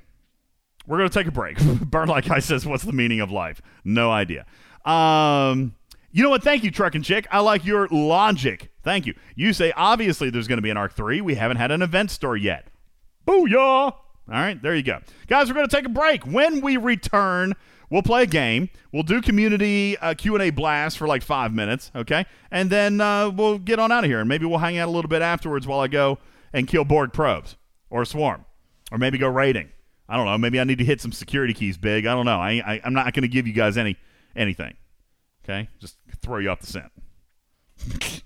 We're 0.86 0.98
going 0.98 1.10
to 1.10 1.18
take 1.18 1.26
a 1.26 1.32
break. 1.32 1.58
Burn 1.90 2.08
Like 2.08 2.30
I 2.30 2.38
says, 2.38 2.64
what's 2.64 2.84
the 2.84 2.92
meaning 2.92 3.20
of 3.20 3.30
life? 3.30 3.60
No 3.84 4.10
idea. 4.10 4.46
Um, 4.84 5.74
you 6.12 6.22
know 6.22 6.30
what? 6.30 6.42
Thank 6.42 6.64
you, 6.64 6.70
Truck 6.70 6.94
and 6.94 7.04
Chick. 7.04 7.26
I 7.30 7.40
like 7.40 7.64
your 7.64 7.88
logic. 7.88 8.70
Thank 8.82 9.06
you. 9.06 9.14
You 9.34 9.52
say, 9.52 9.72
obviously, 9.76 10.30
there's 10.30 10.48
going 10.48 10.58
to 10.58 10.62
be 10.62 10.70
an 10.70 10.76
Arc 10.76 10.94
3. 10.94 11.20
We 11.20 11.34
haven't 11.34 11.56
had 11.56 11.72
an 11.72 11.82
event 11.82 12.10
store 12.10 12.36
yet. 12.36 12.68
Booyah! 13.26 13.92
All 14.28 14.34
right, 14.34 14.60
there 14.60 14.74
you 14.74 14.82
go. 14.82 15.00
Guys, 15.26 15.48
we're 15.48 15.54
going 15.54 15.68
to 15.68 15.76
take 15.76 15.84
a 15.84 15.90
break. 15.90 16.24
When 16.24 16.60
we 16.60 16.76
return, 16.78 17.52
we'll 17.90 18.02
play 18.02 18.22
a 18.22 18.26
game. 18.26 18.70
We'll 18.92 19.02
do 19.02 19.20
community 19.20 19.98
uh, 19.98 20.14
Q&A 20.14 20.50
blast 20.50 20.98
for 20.98 21.06
like 21.06 21.22
five 21.22 21.52
minutes, 21.52 21.90
okay? 21.94 22.24
And 22.50 22.70
then 22.70 23.00
uh, 23.00 23.30
we'll 23.30 23.58
get 23.58 23.78
on 23.78 23.92
out 23.92 24.04
of 24.04 24.10
here, 24.10 24.20
and 24.20 24.28
maybe 24.28 24.46
we'll 24.46 24.58
hang 24.58 24.78
out 24.78 24.88
a 24.88 24.90
little 24.90 25.08
bit 25.08 25.22
afterwards 25.22 25.66
while 25.66 25.80
I 25.80 25.88
go 25.88 26.18
and 26.52 26.66
kill 26.66 26.84
Borg 26.84 27.12
probes 27.12 27.56
or 27.90 28.04
Swarm 28.04 28.45
or 28.90 28.98
maybe 28.98 29.18
go 29.18 29.28
raiding. 29.28 29.70
I 30.08 30.16
don't 30.16 30.26
know. 30.26 30.38
Maybe 30.38 30.60
I 30.60 30.64
need 30.64 30.78
to 30.78 30.84
hit 30.84 31.00
some 31.00 31.12
security 31.12 31.52
keys 31.52 31.76
big. 31.76 32.06
I 32.06 32.14
don't 32.14 32.26
know. 32.26 32.38
I, 32.38 32.62
I, 32.64 32.80
I'm 32.84 32.94
not 32.94 33.12
going 33.12 33.22
to 33.22 33.28
give 33.28 33.46
you 33.46 33.52
guys 33.52 33.76
any 33.76 33.96
anything, 34.36 34.74
okay? 35.44 35.68
Just 35.80 35.96
throw 36.20 36.38
you 36.38 36.50
off 36.50 36.60
the 36.60 36.66
scent. 36.66 38.22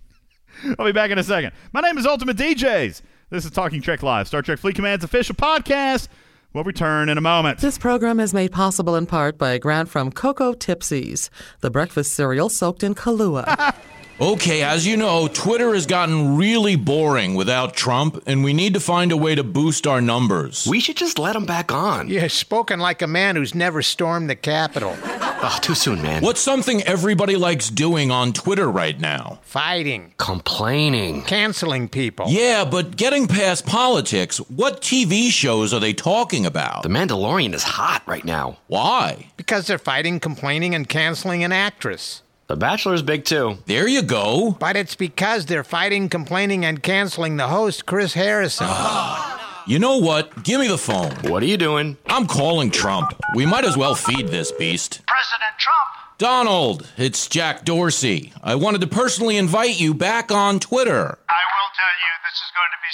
I'll 0.78 0.84
be 0.86 0.92
back 0.92 1.10
in 1.10 1.18
a 1.18 1.22
second. 1.22 1.52
My 1.72 1.80
name 1.80 1.96
is 1.96 2.06
Ultimate 2.06 2.36
DJs. 2.36 3.00
This 3.30 3.44
is 3.44 3.50
Talking 3.50 3.80
Trek 3.80 4.02
Live, 4.02 4.26
Star 4.28 4.42
Trek 4.42 4.58
Fleet 4.58 4.74
Command's 4.74 5.04
official 5.04 5.34
podcast. 5.34 6.08
We'll 6.52 6.64
return 6.64 7.08
in 7.08 7.16
a 7.16 7.20
moment. 7.20 7.60
This 7.60 7.78
program 7.78 8.18
is 8.18 8.34
made 8.34 8.50
possible 8.50 8.96
in 8.96 9.06
part 9.06 9.38
by 9.38 9.52
a 9.52 9.58
grant 9.58 9.88
from 9.88 10.10
Cocoa 10.10 10.52
Tipsies, 10.52 11.30
the 11.60 11.70
breakfast 11.70 12.12
cereal 12.12 12.48
soaked 12.48 12.82
in 12.82 12.94
Kahlua. 12.94 13.74
Okay, 14.22 14.62
as 14.62 14.86
you 14.86 14.98
know, 14.98 15.28
Twitter 15.28 15.72
has 15.72 15.86
gotten 15.86 16.36
really 16.36 16.76
boring 16.76 17.34
without 17.36 17.72
Trump, 17.74 18.22
and 18.26 18.44
we 18.44 18.52
need 18.52 18.74
to 18.74 18.80
find 18.80 19.12
a 19.12 19.16
way 19.16 19.34
to 19.34 19.42
boost 19.42 19.86
our 19.86 20.02
numbers. 20.02 20.66
We 20.68 20.78
should 20.78 20.98
just 20.98 21.18
let 21.18 21.34
him 21.34 21.46
back 21.46 21.72
on. 21.72 22.08
You're 22.08 22.28
spoken 22.28 22.80
like 22.80 23.00
a 23.00 23.06
man 23.06 23.36
who's 23.36 23.54
never 23.54 23.80
stormed 23.80 24.28
the 24.28 24.34
Capitol. 24.36 24.94
Oh, 25.42 25.58
too 25.62 25.74
soon, 25.74 26.02
man. 26.02 26.22
What's 26.22 26.42
something 26.42 26.82
everybody 26.82 27.36
likes 27.36 27.70
doing 27.70 28.10
on 28.10 28.34
Twitter 28.34 28.70
right 28.70 29.00
now? 29.00 29.38
Fighting, 29.40 30.12
Complaining. 30.18 31.22
canceling 31.22 31.88
people. 31.88 32.26
Yeah, 32.28 32.66
but 32.66 32.98
getting 32.98 33.26
past 33.26 33.64
politics, 33.64 34.36
what 34.50 34.82
TV 34.82 35.30
shows 35.30 35.72
are 35.72 35.80
they 35.80 35.94
talking 35.94 36.44
about? 36.44 36.82
The 36.82 36.90
Mandalorian 36.90 37.54
is 37.54 37.62
hot 37.62 38.02
right 38.06 38.26
now. 38.26 38.58
Why? 38.66 39.30
Because 39.38 39.66
they're 39.66 39.78
fighting, 39.78 40.20
complaining, 40.20 40.74
and 40.74 40.86
canceling 40.86 41.42
an 41.42 41.52
actress. 41.52 42.22
The 42.50 42.56
Bachelor's 42.56 43.02
big 43.02 43.24
too. 43.24 43.58
There 43.66 43.86
you 43.86 44.02
go. 44.02 44.56
But 44.58 44.74
it's 44.74 44.96
because 44.96 45.46
they're 45.46 45.62
fighting, 45.62 46.08
complaining, 46.08 46.64
and 46.64 46.82
canceling 46.82 47.36
the 47.36 47.46
host, 47.46 47.86
Chris 47.86 48.14
Harrison. 48.14 48.66
Ah. 48.68 49.62
You 49.68 49.78
know 49.78 49.98
what? 49.98 50.42
Give 50.42 50.58
me 50.58 50.66
the 50.66 50.76
phone. 50.76 51.12
What 51.30 51.44
are 51.44 51.46
you 51.46 51.56
doing? 51.56 51.96
I'm 52.06 52.26
calling 52.26 52.72
Trump. 52.72 53.14
We 53.36 53.46
might 53.46 53.64
as 53.64 53.76
well 53.76 53.94
feed 53.94 54.30
this 54.30 54.50
beast. 54.50 55.00
President 55.06 55.58
Trump. 55.60 56.18
Donald, 56.18 56.92
it's 56.96 57.28
Jack 57.28 57.64
Dorsey. 57.64 58.32
I 58.42 58.56
wanted 58.56 58.80
to 58.80 58.88
personally 58.88 59.36
invite 59.36 59.78
you 59.78 59.94
back 59.94 60.32
on 60.32 60.58
Twitter. 60.58 61.20
I 61.28 61.42
will 61.54 61.70
tell 61.78 61.94
you, 62.02 62.12
this 62.26 62.34
is 62.34 62.50
going 62.50 62.72
to 62.74 62.80
be 62.82 62.90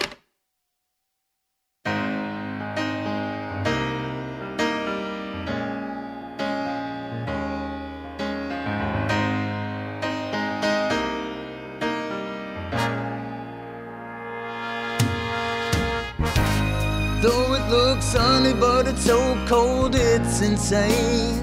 something 0.00 0.08
special. 0.08 0.23
Looks 17.74 18.04
sunny, 18.04 18.52
but 18.52 18.86
it's 18.86 19.04
so 19.04 19.20
cold, 19.46 19.94
it's 19.96 20.40
insane. 20.40 21.40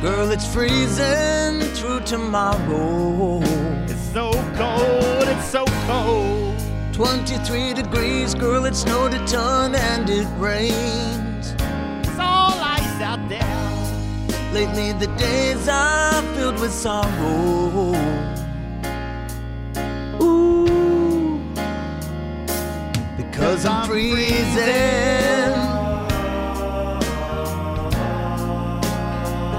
Girl, 0.00 0.30
it's 0.30 0.46
freezing 0.54 1.60
through 1.76 2.00
tomorrow. 2.00 3.40
It's 3.84 4.06
so 4.12 4.30
cold, 4.60 5.26
it's 5.34 5.48
so 5.56 5.64
cold. 5.86 6.60
23 6.92 7.74
degrees, 7.74 8.34
girl, 8.34 8.64
it 8.66 8.76
snowed 8.76 9.14
a 9.14 9.26
ton 9.26 9.74
and 9.74 10.08
it 10.08 10.26
rained. 10.38 11.44
It's 12.06 12.18
all 12.20 12.56
ice 12.78 13.00
out 13.00 13.22
there. 13.28 13.58
Lately, 14.52 14.92
the 14.92 15.10
days 15.16 15.68
are 15.68 16.22
filled 16.34 16.60
with 16.60 16.72
sorrow. 16.72 18.41
Because 23.52 23.66
I'm 23.66 23.86
freezing. 23.86 24.32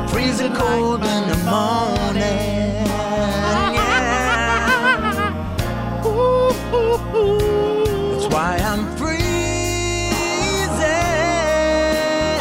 Freezing 0.07 0.53
cold 0.55 1.03
in 1.03 1.27
the 1.29 1.37
morning. 1.45 2.87
Yeah. 3.75 3.93
That's 8.11 8.27
why 8.33 8.57
I'm 8.63 8.97
freezing. 8.97 9.19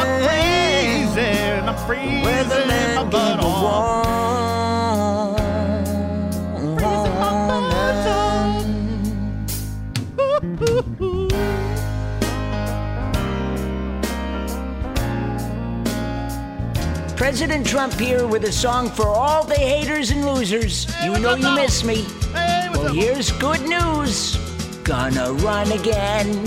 I'm 0.01 0.13
freezing, 0.25 1.69
I'm 1.69 1.77
freezing. 1.87 2.25
Weatherman 2.25 2.95
my 2.97 3.05
butt 3.05 3.41
gave 3.41 3.45
a 3.45 3.92
President 17.33 17.67
Trump 17.67 17.95
here 17.95 18.27
with 18.27 18.45
a 18.45 18.53
song 18.53 18.91
for 18.91 19.07
all 19.07 19.43
the 19.43 19.55
haters 19.55 20.11
and 20.11 20.23
losers. 20.23 20.87
you 21.03 21.19
know 21.19 21.35
you 21.35 21.51
miss 21.55 21.83
me. 21.83 22.05
well, 22.35 22.93
here's 22.93 23.33
good 23.33 23.63
news. 23.63 24.37
Gonna 24.85 25.33
run 25.33 25.73
again. 25.73 26.45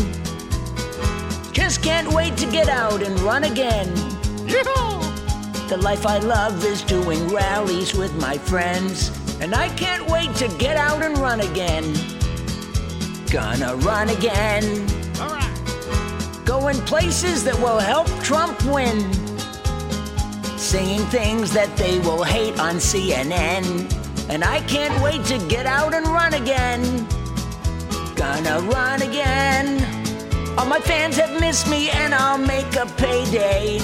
Just 1.52 1.82
can't 1.82 2.08
wait 2.14 2.38
to 2.38 2.46
get 2.52 2.70
out 2.70 3.02
and 3.02 3.20
run 3.22 3.46
again. 3.46 3.92
The 5.68 5.80
life 5.82 6.06
I 6.06 6.20
love 6.20 6.64
is 6.64 6.84
doing 6.84 7.30
rallies 7.30 7.96
with 7.96 8.14
my 8.22 8.38
friends. 8.38 9.10
And 9.42 9.56
I 9.56 9.70
can't 9.70 10.08
wait 10.08 10.36
to 10.36 10.48
get 10.60 10.78
out 10.78 11.02
and 11.02 11.18
run 11.18 11.42
again. 11.42 11.96
Gonna 13.32 13.76
run 13.78 14.10
again. 14.10 14.86
Going 16.46 16.78
places 16.82 17.44
that 17.44 17.58
will 17.60 17.80
help 17.80 18.08
Trump 18.22 18.64
win 18.66 19.25
saying 20.66 21.06
things 21.12 21.52
that 21.54 21.78
they 21.78 22.00
will 22.00 22.24
hate 22.24 22.60
on 22.60 22.78
CNN. 22.78 23.64
And 24.30 24.44
I 24.44 24.62
can't 24.62 25.00
wait 25.04 25.24
to 25.26 25.38
get 25.48 25.68
out 25.68 25.94
and 25.94 26.08
run 26.08 26.34
again. 26.34 26.82
Gonna 28.16 28.62
run 28.62 29.04
again. 29.04 29.68
All 30.58 30.66
my 30.66 30.80
fans 30.80 31.18
have 31.18 31.40
missed 31.40 31.70
me, 31.70 31.92
and 31.92 32.16
I'll 32.16 32.40
make 32.40 32.76
a 32.76 32.88
payday. 32.98 33.78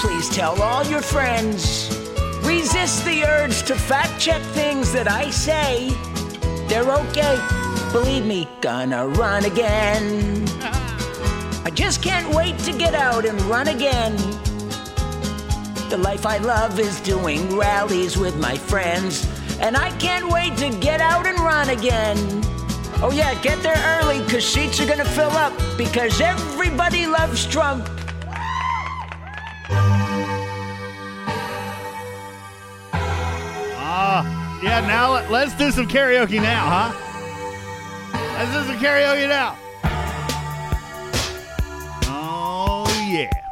Please 0.00 0.28
tell 0.28 0.60
all 0.60 0.82
your 0.84 1.00
friends. 1.00 1.88
Resist 2.42 3.04
the 3.04 3.22
urge 3.22 3.62
to 3.68 3.76
fact 3.76 4.20
check 4.20 4.42
things 4.58 4.92
that 4.92 5.08
I 5.08 5.30
say. 5.30 5.90
They're 6.66 6.90
okay. 7.02 7.38
Believe 7.92 8.26
me, 8.26 8.48
gonna 8.60 9.06
run 9.06 9.44
again. 9.44 10.44
I 11.64 11.70
just 11.72 12.02
can't 12.02 12.34
wait 12.34 12.58
to 12.66 12.72
get 12.72 12.94
out 12.94 13.24
and 13.24 13.40
run 13.42 13.68
again. 13.68 14.16
The 15.90 15.98
life 15.98 16.24
I 16.24 16.38
love 16.38 16.78
is 16.78 17.00
doing 17.00 17.56
rallies 17.56 18.16
with 18.16 18.38
my 18.38 18.56
friends. 18.56 19.26
And 19.58 19.76
I 19.76 19.90
can't 19.98 20.30
wait 20.30 20.56
to 20.58 20.70
get 20.78 21.00
out 21.00 21.26
and 21.26 21.36
run 21.40 21.70
again. 21.70 22.16
Oh, 23.02 23.10
yeah, 23.12 23.34
get 23.42 23.60
there 23.60 23.74
early 24.00 24.22
because 24.22 24.46
seats 24.46 24.80
are 24.80 24.86
going 24.86 24.98
to 24.98 25.04
fill 25.04 25.32
up 25.32 25.52
because 25.76 26.20
everybody 26.20 27.08
loves 27.08 27.44
Trump. 27.44 27.88
Ah, 33.82 34.60
yeah, 34.62 34.86
now 34.86 35.14
let, 35.14 35.28
let's 35.28 35.54
do 35.54 35.72
some 35.72 35.88
karaoke 35.88 36.40
now, 36.40 36.92
huh? 36.92 36.92
Let's 38.38 38.52
do 38.52 38.72
some 38.72 38.80
karaoke 38.80 39.28
now. 39.28 39.56
Oh, 42.04 42.86
yeah. 43.10 43.49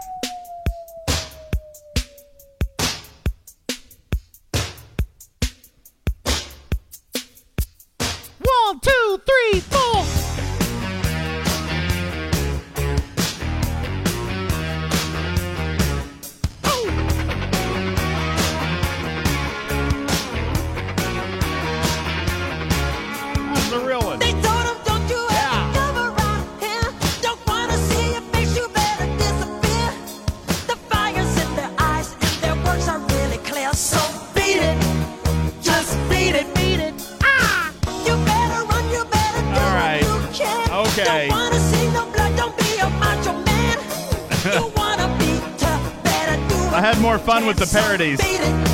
Just 47.55 47.73
beat 47.73 48.41
it. 48.41 48.69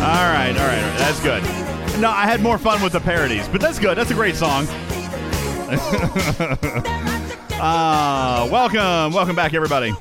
All 0.00 0.14
right, 0.14 0.54
all 0.56 0.56
right, 0.56 0.56
all 0.56 0.66
right. 0.66 0.98
That's 0.98 1.20
good. 1.20 1.42
No, 2.00 2.08
I 2.10 2.24
had 2.24 2.40
more 2.40 2.56
fun 2.56 2.80
with 2.82 2.92
the 2.92 3.00
parodies, 3.00 3.46
but 3.48 3.60
that's 3.60 3.78
good. 3.78 3.98
That's 3.98 4.10
a 4.10 4.14
great 4.14 4.36
song. 4.36 4.66
uh, 7.60 8.48
welcome, 8.50 9.12
welcome 9.12 9.36
back, 9.36 9.52
everybody. 9.52 9.92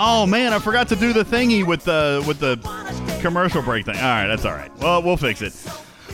Oh 0.00 0.26
man, 0.26 0.52
I 0.52 0.60
forgot 0.60 0.86
to 0.90 0.96
do 0.96 1.12
the 1.12 1.24
thingy 1.24 1.66
with 1.66 1.82
the 1.82 2.22
with 2.24 2.38
the 2.38 2.56
commercial 3.20 3.62
break 3.62 3.84
thing. 3.84 3.96
All 3.96 4.02
right, 4.02 4.28
that's 4.28 4.44
all 4.44 4.52
right. 4.52 4.70
Well, 4.78 5.02
we'll 5.02 5.16
fix 5.16 5.42
it. 5.42 5.52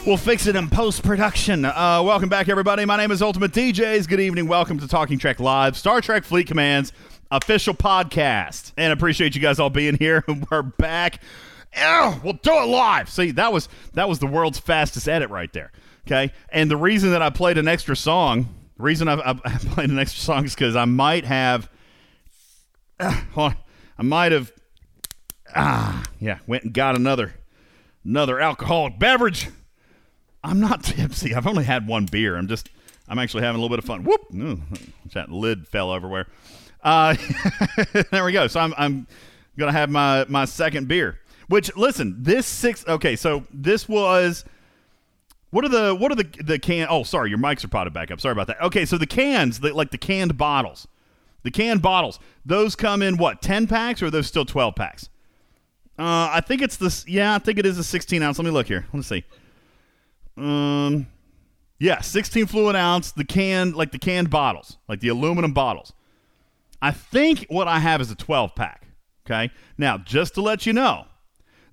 We'll 0.06 0.16
fix 0.16 0.46
it 0.46 0.56
in 0.56 0.70
post 0.70 1.02
production. 1.02 1.66
Uh, 1.66 2.00
welcome 2.02 2.30
back, 2.30 2.48
everybody. 2.48 2.86
My 2.86 2.96
name 2.96 3.10
is 3.10 3.20
Ultimate 3.20 3.52
DJs. 3.52 4.08
Good 4.08 4.20
evening. 4.20 4.48
Welcome 4.48 4.78
to 4.78 4.88
Talking 4.88 5.18
Trek 5.18 5.38
Live, 5.38 5.76
Star 5.76 6.00
Trek 6.00 6.24
Fleet 6.24 6.46
Command's 6.46 6.94
official 7.30 7.74
podcast. 7.74 8.72
And 8.78 8.90
appreciate 8.90 9.34
you 9.34 9.42
guys 9.42 9.60
all 9.60 9.68
being 9.68 9.98
here. 9.98 10.24
We're 10.50 10.62
back. 10.62 11.20
Ew, 11.76 12.14
we'll 12.24 12.32
do 12.42 12.54
it 12.54 12.66
live. 12.66 13.10
See, 13.10 13.32
that 13.32 13.52
was 13.52 13.68
that 13.92 14.08
was 14.08 14.18
the 14.18 14.26
world's 14.26 14.58
fastest 14.58 15.06
edit 15.10 15.28
right 15.28 15.52
there. 15.52 15.72
Okay, 16.06 16.32
and 16.48 16.70
the 16.70 16.78
reason 16.78 17.10
that 17.10 17.20
I 17.20 17.28
played 17.28 17.58
an 17.58 17.68
extra 17.68 17.96
song, 17.96 18.48
reason 18.78 19.08
I, 19.08 19.16
I, 19.16 19.30
I 19.44 19.58
played 19.58 19.90
an 19.90 19.98
extra 19.98 20.22
song 20.22 20.46
is 20.46 20.54
because 20.54 20.74
I 20.74 20.86
might 20.86 21.26
have, 21.26 21.68
uh, 22.98 23.10
hold 23.34 23.52
on, 23.52 23.56
I 23.98 24.02
might 24.02 24.32
have, 24.32 24.52
ah, 25.54 26.04
yeah, 26.20 26.38
went 26.46 26.64
and 26.64 26.72
got 26.72 26.96
another 26.96 27.34
another 28.04 28.40
alcoholic 28.40 28.98
beverage. 28.98 29.48
I'm 30.42 30.60
not 30.60 30.82
tipsy. 30.84 31.34
I've 31.34 31.46
only 31.46 31.64
had 31.64 31.86
one 31.86 32.06
beer. 32.06 32.36
I'm 32.36 32.48
just, 32.48 32.68
I'm 33.08 33.18
actually 33.18 33.42
having 33.42 33.58
a 33.58 33.62
little 33.62 33.74
bit 33.74 33.82
of 33.82 33.86
fun. 33.86 34.04
Whoop! 34.04 34.26
Ooh, 34.34 34.60
that 35.12 35.30
lid 35.30 35.66
fell 35.68 35.94
everywhere. 35.94 36.26
Uh, 36.82 37.16
there 38.10 38.24
we 38.24 38.32
go. 38.32 38.46
So 38.46 38.60
I'm, 38.60 38.74
I'm 38.76 39.06
gonna 39.58 39.72
have 39.72 39.90
my 39.90 40.26
my 40.28 40.44
second 40.44 40.88
beer. 40.88 41.18
Which 41.48 41.74
listen, 41.76 42.16
this 42.22 42.46
six. 42.46 42.86
Okay, 42.86 43.16
so 43.16 43.44
this 43.52 43.88
was. 43.88 44.44
What 45.50 45.64
are 45.64 45.68
the 45.68 45.94
what 45.94 46.10
are 46.10 46.16
the 46.16 46.28
the 46.42 46.58
can? 46.58 46.88
Oh, 46.90 47.04
sorry, 47.04 47.30
your 47.30 47.38
mics 47.38 47.64
are 47.64 47.68
potted 47.68 47.92
back 47.92 48.10
up. 48.10 48.20
Sorry 48.20 48.32
about 48.32 48.48
that. 48.48 48.60
Okay, 48.60 48.84
so 48.84 48.98
the 48.98 49.06
cans, 49.06 49.60
the, 49.60 49.72
like 49.72 49.92
the 49.92 49.98
canned 49.98 50.36
bottles, 50.36 50.88
the 51.44 51.52
canned 51.52 51.80
bottles, 51.80 52.18
those 52.44 52.74
come 52.74 53.00
in 53.00 53.16
what 53.16 53.40
ten 53.40 53.68
packs 53.68 54.02
or 54.02 54.10
those 54.10 54.26
still 54.26 54.44
twelve 54.44 54.74
packs? 54.74 55.08
Uh, 55.96 56.28
I 56.32 56.40
think 56.40 56.60
it's 56.60 56.76
this. 56.76 57.06
Yeah, 57.06 57.36
I 57.36 57.38
think 57.38 57.58
it 57.58 57.66
is 57.66 57.78
a 57.78 57.84
sixteen 57.84 58.22
ounce. 58.22 58.38
Let 58.38 58.44
me 58.44 58.50
look 58.50 58.66
here. 58.66 58.86
Let's 58.92 59.06
see. 59.06 59.24
Um, 60.36 61.06
yeah, 61.78 62.00
sixteen 62.00 62.46
fluid 62.46 62.74
ounce. 62.74 63.12
The 63.12 63.24
can, 63.24 63.72
like 63.72 63.92
the 63.92 63.98
canned 63.98 64.30
bottles, 64.30 64.78
like 64.88 64.98
the 64.98 65.08
aluminum 65.08 65.52
bottles. 65.52 65.92
I 66.82 66.90
think 66.90 67.46
what 67.48 67.68
I 67.68 67.78
have 67.78 68.00
is 68.00 68.10
a 68.10 68.16
twelve 68.16 68.56
pack. 68.56 68.88
Okay, 69.24 69.52
now 69.78 69.96
just 69.96 70.34
to 70.34 70.42
let 70.42 70.66
you 70.66 70.72
know, 70.72 71.06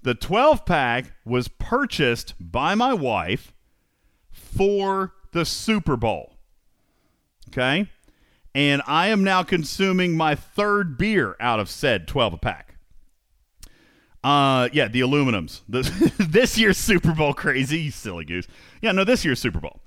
the 0.03 0.15
12 0.15 0.65
pack 0.65 1.14
was 1.26 1.48
purchased 1.48 2.34
by 2.39 2.73
my 2.76 2.93
wife 2.93 3.53
for 4.31 5.14
the 5.31 5.45
Super 5.45 5.95
Bowl. 5.95 6.38
Okay? 7.49 7.89
And 8.53 8.82
I 8.86 9.07
am 9.07 9.23
now 9.23 9.44
consuming 9.44 10.18
my 10.18 10.36
third 10.36 10.98
beer 10.98 11.36
out 11.40 11.60
of 11.60 11.69
said 11.69 12.07
12 12.07 12.41
pack. 12.41 12.76
Uh, 14.23 14.69
yeah, 14.72 14.88
the 14.88 15.02
aluminums. 15.02 15.61
The, 15.69 16.28
this 16.30 16.57
year's 16.57 16.78
Super 16.78 17.14
Bowl 17.14 17.34
crazy, 17.34 17.80
you 17.80 17.91
silly 17.91 18.26
goose. 18.26 18.48
Yeah, 18.82 18.91
no, 18.91 19.03
this 19.03 19.26
year's 19.26 19.40
Super 19.40 19.60
Bowl. 19.60 19.80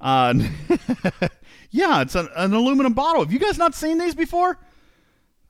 Uh, 0.00 0.34
yeah, 1.70 2.02
it's 2.02 2.14
an, 2.14 2.28
an 2.36 2.52
aluminum 2.52 2.92
bottle. 2.92 3.22
Have 3.22 3.32
you 3.32 3.38
guys 3.38 3.58
not 3.58 3.74
seen 3.74 3.98
these 3.98 4.14
before? 4.14 4.58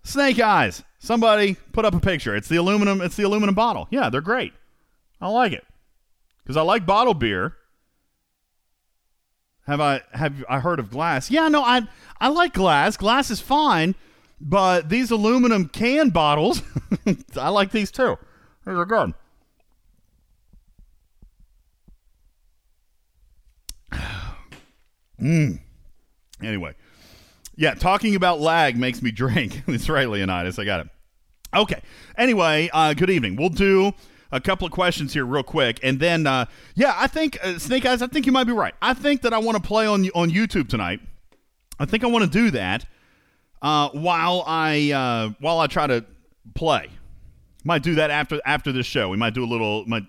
Snake 0.05 0.41
eyes. 0.41 0.85
Somebody 0.99 1.57
put 1.73 1.85
up 1.85 1.95
a 1.95 2.01
picture. 2.01 2.35
It's 2.35 2.49
the 2.49 2.57
aluminum. 2.57 3.01
It's 3.01 3.17
the 3.17 3.25
aluminum 3.25 3.55
bottle. 3.55 3.89
Yeah, 3.91 4.11
they're 4.11 4.21
great. 4.21 4.53
I 5.21 5.29
like 5.29 5.53
it 5.53 5.65
because 6.43 6.57
I 6.57 6.63
like 6.63 6.87
bottled 6.87 7.19
beer. 7.19 7.55
Have 9.69 9.83
I 9.83 10.01
have 10.15 10.43
I 10.49 10.61
heard 10.61 10.81
of 10.81 10.91
glass? 10.91 11.31
Yeah, 11.31 11.49
no, 11.49 11.63
I 11.63 11.87
I 12.19 12.29
like 12.29 12.55
glass. 12.55 12.97
Glass 12.97 13.31
is 13.31 13.39
fine, 13.39 13.95
but 14.41 14.89
these 14.89 15.11
aluminum 15.11 15.69
can 15.69 16.09
bottles, 16.09 16.63
I 17.37 17.51
like 17.51 17.71
these 17.71 17.91
too. 17.91 18.17
These 18.67 18.75
are 18.75 18.87
good. 18.87 19.15
Mm. 25.21 25.59
Anyway, 26.45 26.77
yeah, 27.57 27.75
talking 27.75 28.15
about 28.15 28.39
lag 28.39 28.77
makes 28.77 29.03
me 29.03 29.11
drink. 29.13 29.65
That's 29.67 29.89
right, 29.89 30.09
Leonidas. 30.09 30.61
I 30.61 30.65
got 30.65 30.87
it. 30.87 30.89
Okay. 31.53 31.83
Anyway, 32.17 32.71
uh, 32.73 32.95
good 32.95 33.11
evening. 33.11 33.35
We'll 33.35 33.49
do 33.49 33.93
a 34.31 34.41
couple 34.41 34.67
of 34.67 34.73
questions 34.73 35.15
here 35.15 35.25
real 35.25 35.43
quick, 35.43 35.81
and 35.83 36.01
then 36.01 36.27
uh, 36.27 36.47
yeah, 36.75 36.95
I 36.97 37.07
think 37.07 37.39
uh, 37.43 37.59
Snake 37.59 37.87
Eyes. 37.87 38.03
I 38.03 38.07
think 38.07 38.27
you 38.27 38.33
might 38.33 38.45
be 38.45 38.53
right. 38.53 38.75
I 38.83 38.95
think 38.95 39.23
that 39.23 39.33
I 39.33 39.39
want 39.39 39.57
to 39.57 39.63
play 39.63 39.87
on 39.87 40.09
on 40.15 40.31
YouTube 40.31 40.69
tonight. 40.69 41.01
I 41.79 41.85
think 41.85 42.05
I 42.05 42.09
want 42.09 42.25
to 42.25 42.31
do 42.31 42.51
that 42.53 42.87
uh, 43.63 43.89
while 43.91 44.45
I 44.47 44.93
uh, 44.93 45.35
while 45.41 45.61
I 45.61 45.67
try 45.67 45.87
to 45.87 46.05
play. 46.55 46.91
Might 47.65 47.83
do 47.83 47.97
that 47.97 48.11
after 48.11 48.41
after 48.45 48.73
this 48.73 48.87
show. 48.87 49.09
We 49.09 49.17
might 49.17 49.35
do 49.35 49.45
a 49.45 49.47
little. 49.47 49.85
Might 49.87 50.05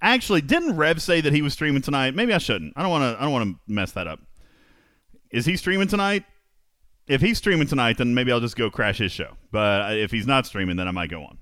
actually 0.00 0.40
didn't 0.40 0.76
Rev 0.76 1.00
say 1.00 1.20
that 1.20 1.32
he 1.32 1.42
was 1.42 1.52
streaming 1.52 1.82
tonight? 1.82 2.14
Maybe 2.14 2.32
I 2.32 2.38
shouldn't. 2.38 2.74
I 2.76 2.82
don't 2.82 2.90
want 2.90 3.02
to. 3.02 3.20
I 3.20 3.24
don't 3.24 3.32
want 3.32 3.50
to 3.50 3.72
mess 3.72 3.92
that 3.92 4.06
up. 4.06 4.20
Is 5.30 5.46
he 5.46 5.56
streaming 5.56 5.88
tonight? 5.88 6.24
If 7.06 7.20
he's 7.20 7.38
streaming 7.38 7.66
tonight, 7.66 7.98
then 7.98 8.14
maybe 8.14 8.30
I'll 8.30 8.40
just 8.40 8.56
go 8.56 8.70
crash 8.70 8.98
his 8.98 9.10
show. 9.10 9.36
But 9.50 9.98
if 9.98 10.10
he's 10.10 10.26
not 10.26 10.46
streaming, 10.46 10.76
then 10.76 10.86
I 10.86 10.92
might 10.92 11.10
go 11.10 11.22
on. 11.22 11.38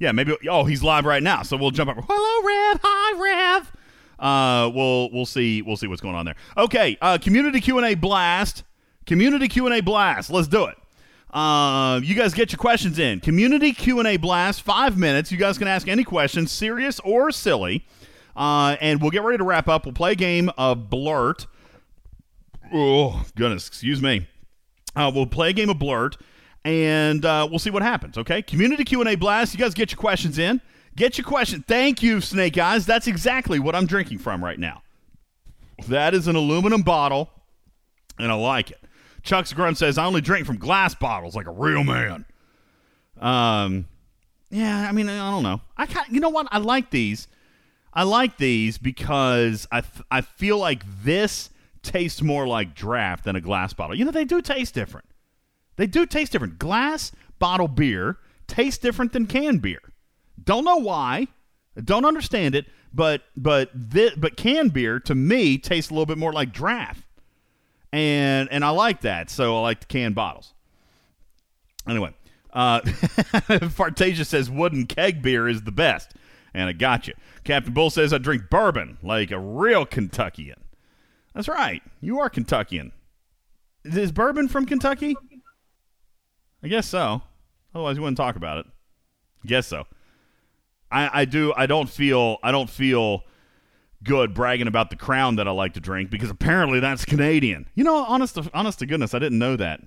Yeah, 0.00 0.12
maybe. 0.12 0.34
Oh, 0.48 0.64
he's 0.64 0.82
live 0.82 1.04
right 1.04 1.22
now, 1.22 1.42
so 1.42 1.56
we'll 1.58 1.70
jump 1.70 1.90
up. 1.90 2.04
Hello, 2.08 2.46
Rev. 2.46 2.80
Hi, 2.82 3.58
Rev. 3.58 3.72
Uh, 4.18 4.70
we'll 4.74 5.10
we'll 5.10 5.26
see 5.26 5.62
we'll 5.62 5.76
see 5.76 5.86
what's 5.86 6.00
going 6.00 6.14
on 6.14 6.24
there. 6.24 6.36
Okay, 6.56 6.96
uh, 7.00 7.18
community 7.18 7.60
Q 7.60 7.76
and 7.78 7.86
A 7.86 7.94
blast. 7.94 8.64
Community 9.06 9.46
Q 9.46 9.66
and 9.66 9.74
A 9.74 9.80
blast. 9.80 10.30
Let's 10.30 10.48
do 10.48 10.64
it. 10.64 10.76
Uh, 11.32 12.00
you 12.02 12.14
guys 12.14 12.34
get 12.34 12.50
your 12.50 12.58
questions 12.58 12.98
in. 12.98 13.20
Community 13.20 13.72
Q 13.72 13.98
and 13.98 14.08
A 14.08 14.16
blast. 14.16 14.62
Five 14.62 14.96
minutes. 14.98 15.30
You 15.30 15.38
guys 15.38 15.58
can 15.58 15.68
ask 15.68 15.86
any 15.86 16.02
questions, 16.02 16.50
serious 16.50 16.98
or 17.00 17.30
silly. 17.30 17.86
Uh, 18.34 18.76
and 18.80 19.02
we'll 19.02 19.10
get 19.10 19.22
ready 19.22 19.36
to 19.36 19.44
wrap 19.44 19.68
up. 19.68 19.84
We'll 19.84 19.94
play 19.94 20.12
a 20.12 20.16
game 20.16 20.50
of 20.56 20.88
Blurt. 20.88 21.46
Oh 22.72 23.24
goodness, 23.36 23.68
excuse 23.68 24.00
me. 24.00 24.26
Uh, 24.96 25.10
we'll 25.14 25.26
play 25.26 25.50
a 25.50 25.52
game 25.52 25.68
of 25.68 25.78
Blurt, 25.78 26.16
and 26.64 27.24
uh, 27.24 27.46
we'll 27.48 27.58
see 27.58 27.70
what 27.70 27.82
happens. 27.82 28.18
Okay, 28.18 28.42
community 28.42 28.84
Q 28.84 29.00
and 29.00 29.08
A 29.08 29.14
blast. 29.14 29.54
You 29.54 29.58
guys 29.58 29.74
get 29.74 29.90
your 29.90 29.98
questions 29.98 30.38
in. 30.38 30.60
Get 30.96 31.16
your 31.16 31.24
question. 31.24 31.64
Thank 31.66 32.02
you, 32.02 32.20
Snake 32.20 32.58
Eyes. 32.58 32.84
That's 32.84 33.06
exactly 33.06 33.58
what 33.58 33.74
I'm 33.74 33.86
drinking 33.86 34.18
from 34.18 34.42
right 34.42 34.58
now. 34.58 34.82
That 35.88 36.14
is 36.14 36.28
an 36.28 36.36
aluminum 36.36 36.82
bottle, 36.82 37.30
and 38.18 38.30
I 38.30 38.34
like 38.34 38.70
it. 38.70 38.80
Chuck's 39.22 39.52
grunt 39.52 39.78
says 39.78 39.98
I 39.98 40.04
only 40.04 40.20
drink 40.20 40.46
from 40.46 40.56
glass 40.56 40.94
bottles 40.94 41.34
like 41.34 41.46
a 41.46 41.52
real 41.52 41.84
man. 41.84 42.24
Um, 43.18 43.86
yeah, 44.50 44.86
I 44.88 44.92
mean 44.92 45.08
I 45.08 45.30
don't 45.30 45.42
know. 45.42 45.60
I 45.76 45.86
kind 45.86 46.06
you 46.10 46.20
know 46.20 46.30
what 46.30 46.48
I 46.50 46.58
like 46.58 46.90
these. 46.90 47.28
I 47.92 48.04
like 48.04 48.36
these 48.38 48.78
because 48.78 49.66
I, 49.72 49.82
I 50.10 50.20
feel 50.20 50.58
like 50.58 50.84
this 51.02 51.50
tastes 51.82 52.22
more 52.22 52.46
like 52.46 52.74
draft 52.74 53.24
than 53.24 53.36
a 53.36 53.40
glass 53.40 53.72
bottle. 53.72 53.96
You 53.96 54.04
know, 54.04 54.12
they 54.12 54.24
do 54.24 54.40
taste 54.40 54.74
different. 54.74 55.06
They 55.80 55.86
do 55.86 56.04
taste 56.04 56.32
different. 56.32 56.58
Glass 56.58 57.10
bottle 57.38 57.66
beer 57.66 58.18
tastes 58.46 58.76
different 58.76 59.14
than 59.14 59.26
canned 59.26 59.62
beer. 59.62 59.80
Don't 60.44 60.66
know 60.66 60.76
why. 60.76 61.28
Don't 61.82 62.04
understand 62.04 62.54
it, 62.54 62.66
but 62.92 63.22
but 63.34 63.70
but 64.20 64.36
canned 64.36 64.74
beer 64.74 65.00
to 65.00 65.14
me 65.14 65.56
tastes 65.56 65.90
a 65.90 65.94
little 65.94 66.04
bit 66.04 66.18
more 66.18 66.34
like 66.34 66.52
draft. 66.52 67.02
And 67.94 68.46
and 68.52 68.62
I 68.62 68.68
like 68.68 69.00
that. 69.00 69.30
So 69.30 69.56
I 69.56 69.60
like 69.62 69.80
the 69.80 69.86
canned 69.86 70.14
bottles. 70.14 70.52
Anyway, 71.88 72.12
uh 72.52 72.82
Fartasia 72.82 74.26
says 74.26 74.50
wooden 74.50 74.84
keg 74.84 75.22
beer 75.22 75.48
is 75.48 75.62
the 75.62 75.72
best. 75.72 76.12
And 76.52 76.68
I 76.68 76.72
got 76.72 77.08
you. 77.08 77.14
Captain 77.42 77.72
Bull 77.72 77.88
says 77.88 78.12
I 78.12 78.18
drink 78.18 78.50
bourbon 78.50 78.98
like 79.02 79.30
a 79.30 79.38
real 79.38 79.86
Kentuckian. 79.86 80.60
That's 81.34 81.48
right. 81.48 81.82
You 82.02 82.20
are 82.20 82.28
Kentuckian. 82.28 82.92
Is 83.82 84.12
bourbon 84.12 84.46
from 84.48 84.66
Kentucky? 84.66 85.16
I 86.62 86.68
guess 86.68 86.86
so. 86.86 87.22
Otherwise, 87.74 87.96
we 87.96 88.02
wouldn't 88.02 88.16
talk 88.16 88.36
about 88.36 88.58
it. 88.58 88.66
I 89.44 89.48
guess 89.48 89.66
so. 89.66 89.84
I, 90.90 91.20
I 91.20 91.24
do. 91.24 91.52
I 91.56 91.66
don't 91.66 91.88
feel. 91.88 92.38
I 92.42 92.50
don't 92.52 92.68
feel 92.68 93.22
good 94.02 94.34
bragging 94.34 94.66
about 94.66 94.90
the 94.90 94.96
crown 94.96 95.36
that 95.36 95.46
I 95.46 95.50
like 95.50 95.74
to 95.74 95.80
drink 95.80 96.10
because 96.10 96.30
apparently 96.30 96.80
that's 96.80 97.04
Canadian. 97.04 97.68
You 97.74 97.84
know, 97.84 97.96
honest 98.04 98.34
to, 98.36 98.50
honest 98.54 98.78
to 98.80 98.86
goodness, 98.86 99.14
I 99.14 99.18
didn't 99.18 99.38
know 99.38 99.56
that 99.56 99.80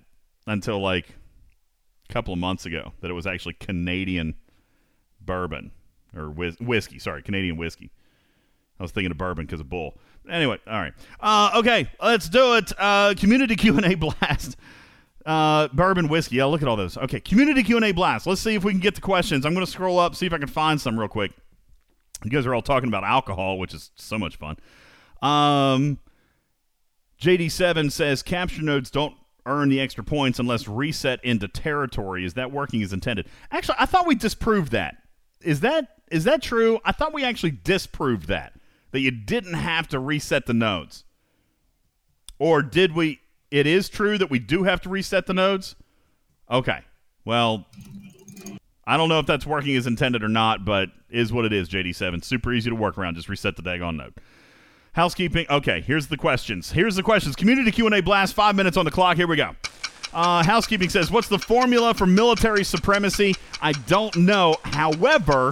until 0.46 0.80
like 0.80 1.10
a 2.10 2.14
couple 2.14 2.34
of 2.34 2.40
months 2.40 2.66
ago 2.66 2.94
that 3.02 3.10
it 3.10 3.14
was 3.14 3.26
actually 3.26 3.54
Canadian 3.56 4.36
bourbon 5.20 5.72
or 6.16 6.30
whis- 6.30 6.60
whiskey. 6.60 7.00
Sorry, 7.00 7.22
Canadian 7.24 7.58
whiskey. 7.58 7.92
I 8.80 8.84
was 8.84 8.92
thinking 8.92 9.12
of 9.12 9.18
bourbon 9.18 9.46
because 9.46 9.60
of 9.60 9.70
bull. 9.70 9.98
Anyway, 10.30 10.58
all 10.68 10.80
right. 10.80 10.94
Uh, 11.20 11.52
okay, 11.56 11.90
let's 12.02 12.30
do 12.30 12.56
it. 12.56 12.72
Uh, 12.78 13.14
community 13.18 13.56
Q 13.56 13.78
and 13.78 13.86
A 13.86 13.96
blast. 13.96 14.58
Uh, 15.26 15.70
bourbon 15.70 16.10
whiskey. 16.10 16.36
Yeah, 16.38 16.46
look 16.46 16.62
at 16.62 16.68
all 16.68 16.76
those. 16.76 16.98
Okay, 16.98 17.20
community 17.20 17.64
Q 17.64 17.78
and 17.78 17.86
A 17.86 17.92
blast. 17.92 18.28
Let's 18.28 18.42
see 18.42 18.56
if 18.56 18.64
we 18.64 18.72
can 18.72 18.82
get 18.82 18.96
the 18.96 19.02
questions. 19.02 19.46
I'm 19.46 19.54
going 19.54 19.66
to 19.66 19.72
scroll 19.72 20.00
up, 20.00 20.16
see 20.16 20.26
if 20.26 20.34
I 20.34 20.38
can 20.38 20.48
find 20.48 20.80
some 20.80 21.00
real 21.00 21.08
quick. 21.08 21.32
You 22.24 22.30
guys 22.30 22.46
are 22.46 22.54
all 22.54 22.62
talking 22.62 22.90
about 22.90 23.04
alcohol, 23.04 23.58
which 23.58 23.74
is 23.74 23.92
so 23.96 24.18
much 24.18 24.36
fun. 24.36 24.58
Um, 25.22 26.00
JD7 27.22 27.92
says 27.92 28.22
capture 28.22 28.62
nodes 28.62 28.92
don't 28.92 29.16
earn 29.46 29.70
the 29.70 29.80
extra 29.80 30.04
points 30.04 30.40
unless 30.40 30.68
reset 30.68 31.24
into 31.24 31.48
territory. 31.48 32.26
Is 32.26 32.34
that 32.34 32.52
working 32.52 32.82
as 32.84 32.94
intended? 32.94 33.28
Actually, 33.52 33.78
I 33.80 33.86
thought 33.86 34.08
we 34.08 34.16
disproved 34.16 34.72
that. 34.72 34.98
Is 35.42 35.62
that 35.62 35.88
is 36.12 36.26
that 36.26 36.42
true? 36.42 36.80
I 36.86 36.92
thought 36.92 37.14
we 37.14 37.24
actually 37.24 37.52
disproved 37.52 38.28
that 38.28 38.54
that 38.92 39.00
you 39.00 39.12
didn't 39.12 39.56
have 39.56 39.88
to 39.90 40.00
reset 40.00 40.46
the 40.46 40.54
nodes. 40.54 41.04
Or 42.40 42.62
did 42.62 42.96
we? 42.96 43.20
It 43.54 43.68
is 43.68 43.88
true 43.88 44.18
that 44.18 44.32
we 44.32 44.40
do 44.40 44.64
have 44.64 44.82
to 44.82 44.90
reset 44.90 45.28
the 45.28 45.34
nodes. 45.36 45.76
Okay. 46.50 46.80
Well, 47.24 47.68
I 48.84 48.98
don't 48.98 49.10
know 49.10 49.20
if 49.20 49.28
that's 49.28 49.46
working 49.46 49.76
as 49.76 49.86
intended 49.86 50.24
or 50.24 50.28
not, 50.28 50.66
but 50.66 50.90
is 51.12 51.32
what 51.32 51.46
it 51.46 51.54
is. 51.54 51.70
JD7 51.70 52.24
super 52.24 52.52
easy 52.52 52.72
to 52.72 52.76
work 52.76 52.98
around. 52.98 53.14
Just 53.14 53.30
reset 53.30 53.56
the 53.56 53.62
daggone 53.62 53.98
node. 53.98 54.16
Housekeeping. 54.94 55.46
Okay, 55.52 55.82
here's 55.82 56.08
the 56.08 56.18
questions. 56.18 56.72
Here's 56.72 56.96
the 56.96 57.04
questions. 57.04 57.36
Community 57.36 57.70
Q&A 57.70 58.02
blast. 58.02 58.34
Five 58.34 58.56
minutes 58.56 58.76
on 58.76 58.86
the 58.86 58.92
clock. 58.92 59.18
Here 59.18 59.28
we 59.28 59.36
go. 59.36 59.52
Uh, 60.12 60.44
housekeeping 60.44 60.90
says, 60.90 61.12
"What's 61.12 61.28
the 61.28 61.38
formula 61.38 61.94
for 61.94 62.08
military 62.08 62.64
supremacy?" 62.64 63.36
I 63.62 63.74
don't 63.74 64.16
know. 64.16 64.56
However, 64.64 65.52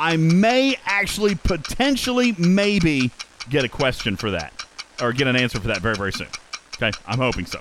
I 0.00 0.16
may 0.16 0.78
actually 0.86 1.34
potentially 1.34 2.34
maybe 2.38 3.10
get 3.50 3.62
a 3.62 3.68
question 3.68 4.16
for 4.16 4.30
that 4.30 4.54
or 5.02 5.12
get 5.12 5.26
an 5.26 5.36
answer 5.36 5.60
for 5.60 5.68
that 5.68 5.82
very 5.82 5.96
very 5.96 6.12
soon. 6.14 6.28
Okay, 6.76 6.90
I'm 7.06 7.18
hoping 7.18 7.46
so. 7.46 7.58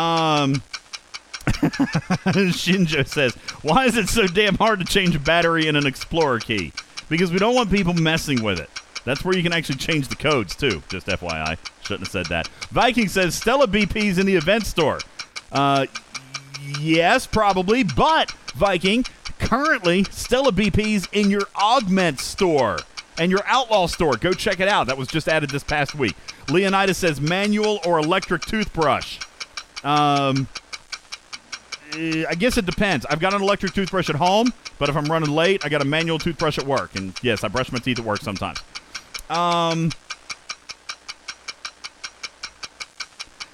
Um, 0.00 0.62
Shinjo 1.46 3.06
says, 3.06 3.34
"Why 3.62 3.86
is 3.86 3.96
it 3.96 4.08
so 4.08 4.26
damn 4.26 4.56
hard 4.56 4.80
to 4.80 4.84
change 4.84 5.14
a 5.14 5.20
battery 5.20 5.66
in 5.66 5.76
an 5.76 5.86
Explorer 5.86 6.40
key? 6.40 6.72
Because 7.08 7.30
we 7.30 7.38
don't 7.38 7.54
want 7.54 7.70
people 7.70 7.94
messing 7.94 8.42
with 8.42 8.60
it." 8.60 8.70
That's 9.04 9.24
where 9.24 9.36
you 9.36 9.42
can 9.42 9.52
actually 9.52 9.76
change 9.76 10.08
the 10.08 10.16
codes 10.16 10.56
too. 10.56 10.82
Just 10.88 11.06
FYI, 11.06 11.56
shouldn't 11.82 12.00
have 12.00 12.08
said 12.08 12.26
that. 12.26 12.48
Viking 12.70 13.08
says 13.08 13.36
Stella 13.36 13.68
BP's 13.68 14.18
in 14.18 14.26
the 14.26 14.34
event 14.34 14.66
store. 14.66 14.98
Uh, 15.52 15.86
yes, 16.80 17.24
probably, 17.26 17.84
but 17.84 18.32
Viking 18.56 19.04
currently 19.38 20.04
Stella 20.10 20.50
BP's 20.50 21.08
in 21.12 21.30
your 21.30 21.46
Augment 21.54 22.18
store 22.18 22.78
and 23.18 23.30
your 23.30 23.40
Outlaw 23.46 23.86
store. 23.86 24.16
Go 24.16 24.32
check 24.32 24.60
it 24.60 24.68
out. 24.68 24.86
That 24.86 24.98
was 24.98 25.08
just 25.08 25.28
added 25.28 25.50
this 25.50 25.64
past 25.64 25.94
week. 25.94 26.14
Leonidas 26.48 26.98
says 26.98 27.20
manual 27.20 27.80
or 27.86 27.98
electric 27.98 28.42
toothbrush. 28.42 29.18
Um, 29.84 30.48
eh, 31.96 32.24
I 32.28 32.34
guess 32.34 32.56
it 32.56 32.66
depends. 32.66 33.06
I've 33.06 33.20
got 33.20 33.34
an 33.34 33.42
electric 33.42 33.72
toothbrush 33.72 34.10
at 34.10 34.16
home, 34.16 34.52
but 34.78 34.88
if 34.88 34.96
I'm 34.96 35.06
running 35.06 35.30
late, 35.30 35.64
I 35.64 35.68
got 35.68 35.82
a 35.82 35.86
manual 35.86 36.18
toothbrush 36.18 36.58
at 36.58 36.66
work. 36.66 36.94
And 36.94 37.14
yes, 37.22 37.44
I 37.44 37.48
brush 37.48 37.72
my 37.72 37.78
teeth 37.78 37.98
at 37.98 38.04
work 38.04 38.20
sometimes. 38.20 38.58
Um, 39.28 39.90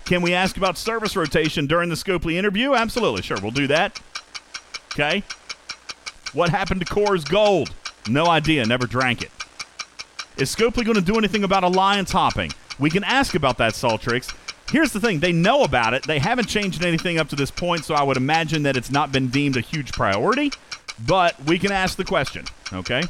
can 0.04 0.22
we 0.22 0.34
ask 0.34 0.56
about 0.56 0.76
service 0.76 1.16
rotation 1.16 1.66
during 1.66 1.88
the 1.88 1.94
Scopely 1.94 2.34
interview? 2.34 2.74
Absolutely, 2.74 3.22
sure, 3.22 3.38
we'll 3.40 3.50
do 3.50 3.66
that. 3.68 4.00
Okay. 4.92 5.22
What 6.34 6.50
happened 6.50 6.80
to 6.80 6.86
Coors 6.86 7.28
Gold? 7.28 7.74
No 8.08 8.26
idea. 8.26 8.64
Never 8.64 8.86
drank 8.86 9.22
it. 9.22 9.30
Is 10.36 10.54
Scopely 10.54 10.84
going 10.84 10.94
to 10.94 11.00
do 11.00 11.16
anything 11.18 11.44
about 11.44 11.64
alliance 11.64 12.12
hopping? 12.12 12.50
We 12.78 12.90
can 12.90 13.04
ask 13.04 13.34
about 13.34 13.58
that, 13.58 13.74
Saltrix. 13.74 14.34
Here's 14.70 14.92
the 14.92 15.00
thing 15.00 15.20
they 15.20 15.32
know 15.32 15.64
about 15.64 15.92
it. 15.92 16.04
They 16.04 16.18
haven't 16.18 16.48
changed 16.48 16.82
anything 16.84 17.18
up 17.18 17.28
to 17.28 17.36
this 17.36 17.50
point, 17.50 17.84
so 17.84 17.94
I 17.94 18.02
would 18.02 18.16
imagine 18.16 18.62
that 18.62 18.76
it's 18.76 18.90
not 18.90 19.12
been 19.12 19.28
deemed 19.28 19.56
a 19.56 19.60
huge 19.60 19.92
priority, 19.92 20.50
but 21.06 21.40
we 21.44 21.58
can 21.58 21.72
ask 21.72 21.96
the 21.96 22.04
question, 22.04 22.46
okay? 22.72 23.02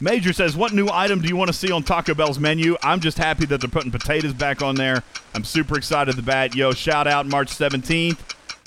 Major 0.00 0.32
says, 0.32 0.56
What 0.56 0.72
new 0.72 0.88
item 0.90 1.20
do 1.20 1.28
you 1.28 1.36
want 1.36 1.46
to 1.48 1.52
see 1.52 1.70
on 1.70 1.84
Taco 1.84 2.14
Bell's 2.14 2.40
menu? 2.40 2.76
I'm 2.82 2.98
just 2.98 3.18
happy 3.18 3.46
that 3.46 3.60
they're 3.60 3.70
putting 3.70 3.92
potatoes 3.92 4.32
back 4.32 4.60
on 4.60 4.74
there. 4.74 5.04
I'm 5.32 5.44
super 5.44 5.78
excited 5.78 6.24
bat. 6.26 6.56
Yo, 6.56 6.72
shout 6.72 7.06
out 7.06 7.26
March 7.26 7.48
17th. 7.48 8.18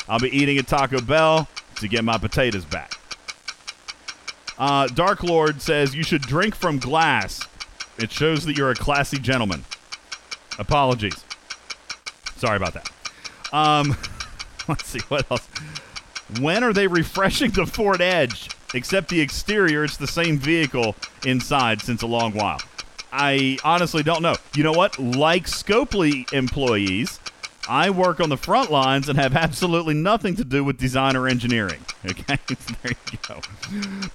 I'll 0.08 0.20
be 0.20 0.30
eating 0.30 0.58
at 0.58 0.68
Taco 0.68 1.02
Bell 1.02 1.50
to 1.76 1.88
get 1.90 2.06
my 2.06 2.18
potatoes 2.18 2.64
back. 2.64 2.94
Uh, 4.58 4.88
Dark 4.88 5.24
Lord 5.24 5.62
says, 5.62 5.96
You 5.96 6.04
should 6.04 6.22
drink 6.22 6.56
from 6.56 6.80
glass. 6.80 7.48
It 7.98 8.12
shows 8.12 8.46
that 8.46 8.58
you're 8.58 8.72
a 8.72 8.76
classy 8.76 9.18
gentleman. 9.18 9.66
Apologies. 10.60 11.24
Sorry 12.38 12.58
about 12.58 12.74
that. 12.74 12.92
Um, 13.54 13.98
let's 14.68 14.86
see 14.86 15.00
what 15.08 15.30
else. 15.32 15.48
When 16.40 16.64
are 16.64 16.74
they 16.74 16.88
refreshing 16.88 17.52
the 17.52 17.66
Ford 17.66 18.02
Edge? 18.02 18.50
Except 18.74 19.10
the 19.10 19.22
exterior, 19.22 19.86
it's 19.86 19.98
the 19.98 20.08
same 20.08 20.38
vehicle 20.38 20.96
inside 21.26 21.82
since 21.82 22.02
a 22.02 22.08
long 22.08 22.34
while. 22.34 22.60
I 23.12 23.58
honestly 23.64 24.04
don't 24.04 24.22
know. 24.22 24.36
You 24.56 24.64
know 24.64 24.74
what? 24.74 25.00
Like 25.00 25.46
Scopely 25.46 26.32
employees, 26.34 27.20
I 27.68 27.90
work 27.90 28.20
on 28.20 28.30
the 28.30 28.38
front 28.38 28.72
lines 28.72 29.10
and 29.10 29.18
have 29.18 29.36
absolutely 29.36 29.94
nothing 29.94 30.36
to 30.36 30.46
do 30.46 30.64
with 30.64 30.78
design 30.78 31.16
or 31.16 31.28
engineering. 31.28 31.82
Okay, 32.06 32.38
there 32.84 32.92
you 33.12 33.18
go. 33.28 33.40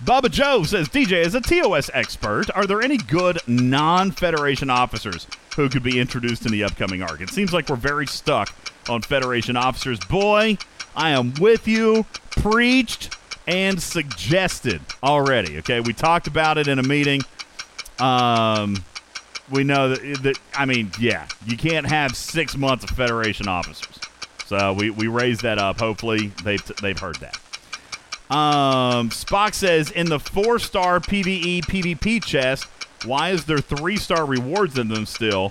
Bubba 0.04 0.30
Joe 0.30 0.62
says, 0.62 0.88
DJ, 0.88 1.24
as 1.24 1.34
a 1.34 1.40
TOS 1.40 1.90
expert, 1.92 2.48
are 2.54 2.64
there 2.64 2.80
any 2.80 2.96
good 2.96 3.40
non 3.48 4.12
Federation 4.12 4.70
officers 4.70 5.26
who 5.56 5.68
could 5.68 5.82
be 5.82 5.98
introduced 5.98 6.46
in 6.46 6.52
the 6.52 6.62
upcoming 6.62 7.02
arc? 7.02 7.20
It 7.20 7.30
seems 7.30 7.52
like 7.52 7.68
we're 7.68 7.74
very 7.74 8.06
stuck 8.06 8.54
on 8.88 9.02
Federation 9.02 9.56
officers. 9.56 9.98
Boy, 9.98 10.56
I 10.94 11.10
am 11.10 11.34
with 11.40 11.66
you. 11.66 12.06
Preached 12.30 13.16
and 13.48 13.82
suggested 13.82 14.80
already. 15.02 15.58
Okay, 15.58 15.80
we 15.80 15.92
talked 15.92 16.28
about 16.28 16.58
it 16.58 16.68
in 16.68 16.78
a 16.78 16.84
meeting. 16.84 17.22
Um, 17.98 18.76
we 19.50 19.64
know 19.64 19.90
that, 19.90 20.22
that 20.22 20.38
I 20.54 20.64
mean, 20.64 20.90
yeah, 20.98 21.26
you 21.46 21.56
can't 21.56 21.86
have 21.86 22.16
six 22.16 22.56
months 22.56 22.84
of 22.84 22.90
Federation 22.90 23.48
officers. 23.48 23.98
So 24.46 24.72
we, 24.72 24.90
we 24.90 25.06
raised 25.06 25.42
that 25.42 25.58
up. 25.58 25.78
Hopefully 25.78 26.32
they've 26.42 26.64
they've 26.80 26.98
heard 26.98 27.16
that. 27.16 27.38
Um, 28.30 29.10
Spock 29.10 29.54
says 29.54 29.90
in 29.90 30.08
the 30.08 30.20
four 30.20 30.58
star 30.58 31.00
PVE 31.00 31.64
PvP 31.64 32.24
chest, 32.24 32.64
why 33.04 33.30
is 33.30 33.44
there 33.44 33.58
three 33.58 33.96
star 33.96 34.24
rewards 34.24 34.78
in 34.78 34.88
them 34.88 35.06
still? 35.06 35.50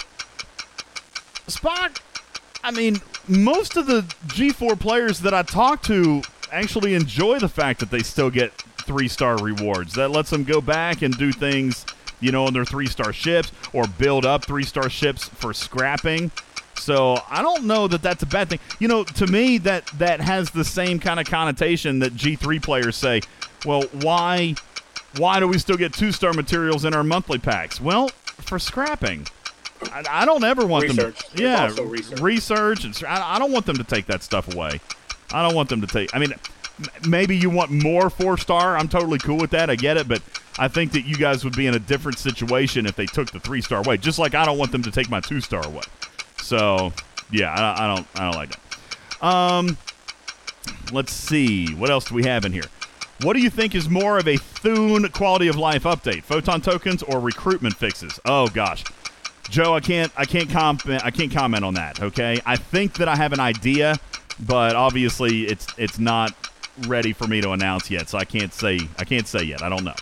Spock, 1.48 2.00
I 2.64 2.72
mean, 2.72 2.98
most 3.28 3.76
of 3.78 3.88
the 3.88 4.02
G4 4.28 4.80
players 4.80 5.20
that 5.22 5.34
I 5.34 5.44
talk 5.44 5.82
to 5.84 6.22
actually 6.52 6.94
enjoy 6.94 7.40
the 7.40 7.50
fact 7.50 7.80
that 7.80 7.92
they 7.92 8.00
still 8.00 8.30
get 8.30 8.54
three 8.84 9.08
star 9.08 9.38
rewards. 9.38 9.94
That 9.94 10.12
lets 10.12 10.30
them 10.30 10.44
go 10.44 10.62
back 10.62 11.02
and 11.02 11.16
do 11.18 11.32
things, 11.32 11.86
you 12.20 12.32
know, 12.32 12.46
on 12.46 12.54
their 12.54 12.66
three 12.66 12.88
star 12.88 13.14
ships 13.14 13.52
or 13.74 13.86
build 13.98 14.26
up 14.26 14.46
three 14.46 14.64
star 14.64 14.90
ships 14.90 15.28
for 15.28 15.54
scrapping. 15.54 16.32
So 16.76 17.20
I 17.30 17.42
don't 17.42 17.66
know 17.66 17.88
that 17.90 18.02
that's 18.02 18.24
a 18.24 18.26
bad 18.26 18.50
thing. 18.50 18.60
You 18.80 18.88
know, 18.88 19.04
to 19.04 19.28
me, 19.28 19.58
that 19.60 19.86
that 19.98 20.22
has 20.22 20.50
the 20.52 20.64
same 20.64 21.00
kind 21.00 21.20
of 21.20 21.26
connotation 21.26 22.00
that 22.00 22.14
G3 22.16 22.62
players 22.64 22.96
say. 22.96 23.22
Well, 23.66 23.84
why 24.02 24.56
why 25.18 25.40
do 25.40 25.48
we 25.48 25.58
still 25.58 25.76
get 25.78 25.94
two 25.94 26.12
star 26.12 26.34
materials 26.34 26.86
in 26.86 26.94
our 26.94 27.04
monthly 27.04 27.38
packs? 27.40 27.82
Well, 27.82 28.10
for 28.10 28.60
scrapping. 28.60 29.28
I, 29.92 30.04
I 30.10 30.26
don't 30.26 30.44
ever 30.44 30.66
want 30.66 30.84
Research. 30.90 31.18
them. 31.32 31.46
There's 31.46 31.78
Yeah, 31.78 31.84
research. 31.86 32.20
research 32.22 32.84
and 32.86 33.04
I, 33.08 33.36
I 33.36 33.40
don't 33.40 33.52
want 33.52 33.66
them 33.66 33.78
to 33.78 33.84
take 33.84 34.06
that 34.08 34.24
stuff 34.24 34.54
away. 34.54 34.80
I 35.34 35.42
don't 35.46 35.56
want 35.56 35.70
them 35.70 35.82
to 35.82 35.88
take. 35.88 36.14
I 36.16 36.20
mean, 36.20 36.34
m- 36.34 37.10
maybe 37.10 37.36
you 37.38 37.50
want 37.50 37.72
more 37.72 38.10
four 38.10 38.38
star. 38.38 38.78
I'm 38.78 38.88
totally 38.88 39.20
cool 39.20 39.38
with 39.38 39.52
that. 39.52 39.70
I 39.70 39.76
get 39.76 39.98
it, 39.98 40.08
but 40.08 40.22
I 40.60 40.68
think 40.68 40.92
that 40.92 41.06
you 41.06 41.16
guys 41.16 41.44
would 41.46 41.56
be 41.56 41.68
in 41.68 41.74
a 41.74 41.80
different 41.80 42.20
situation 42.20 42.86
if 42.86 42.96
they 42.96 43.06
took 43.06 43.32
the 43.32 43.40
three 43.40 43.62
star 43.62 43.80
away. 43.80 43.98
Just 43.98 44.20
like 44.20 44.36
I 44.36 44.46
don't 44.46 44.58
want 44.58 44.72
them 44.72 44.84
to 44.84 44.92
take 44.92 45.10
my 45.10 45.22
two 45.22 45.40
star 45.42 45.66
away. 45.66 45.84
So 46.42 46.92
yeah, 47.32 47.54
I, 47.54 47.86
I 47.86 47.96
don't. 47.96 48.08
I 48.16 48.24
don't 48.26 48.36
like 48.36 48.50
that. 48.50 49.26
Um, 49.26 49.78
let's 50.92 51.14
see. 51.14 51.74
What 51.74 51.90
else 51.90 52.06
do 52.06 52.16
we 52.16 52.26
have 52.26 52.46
in 52.46 52.52
here? 52.52 52.66
What 53.22 53.34
do 53.34 53.42
you 53.42 53.50
think 53.50 53.76
is 53.76 53.90
more 53.90 54.18
of 54.18 54.28
a 54.28 54.38
Thune 54.38 55.08
quality 55.10 55.48
of 55.48 55.58
life 55.58 55.84
update? 55.84 56.24
Photon 56.24 56.62
tokens 56.62 57.04
or 57.04 57.20
recruitment 57.20 57.76
fixes? 57.76 58.20
Oh 58.26 58.48
gosh. 58.48 58.84
Joe, 59.50 59.74
I 59.74 59.80
can't 59.80 60.12
I 60.16 60.26
can't 60.26 60.50
comment 60.50 61.04
I 61.04 61.12
can't 61.12 61.32
comment 61.32 61.64
on 61.64 61.74
that, 61.76 62.02
okay? 62.02 62.40
I 62.46 62.56
think 62.56 62.94
that 62.96 63.08
I 63.08 63.16
have 63.16 63.34
an 63.34 63.40
idea, 63.40 63.96
but 64.46 64.76
obviously 64.76 65.44
it's 65.44 65.68
it's 65.78 66.00
not 66.00 66.34
ready 66.88 67.14
for 67.14 67.28
me 67.28 67.42
to 67.42 67.52
announce 67.52 67.90
yet, 67.92 68.10
so 68.10 68.18
I 68.18 68.26
can't 68.26 68.54
say 68.54 68.80
I 68.98 69.06
can't 69.06 69.28
say 69.28 69.44
yet. 69.44 69.62
I 69.62 69.70
don't 69.70 69.84
know. 69.84 69.96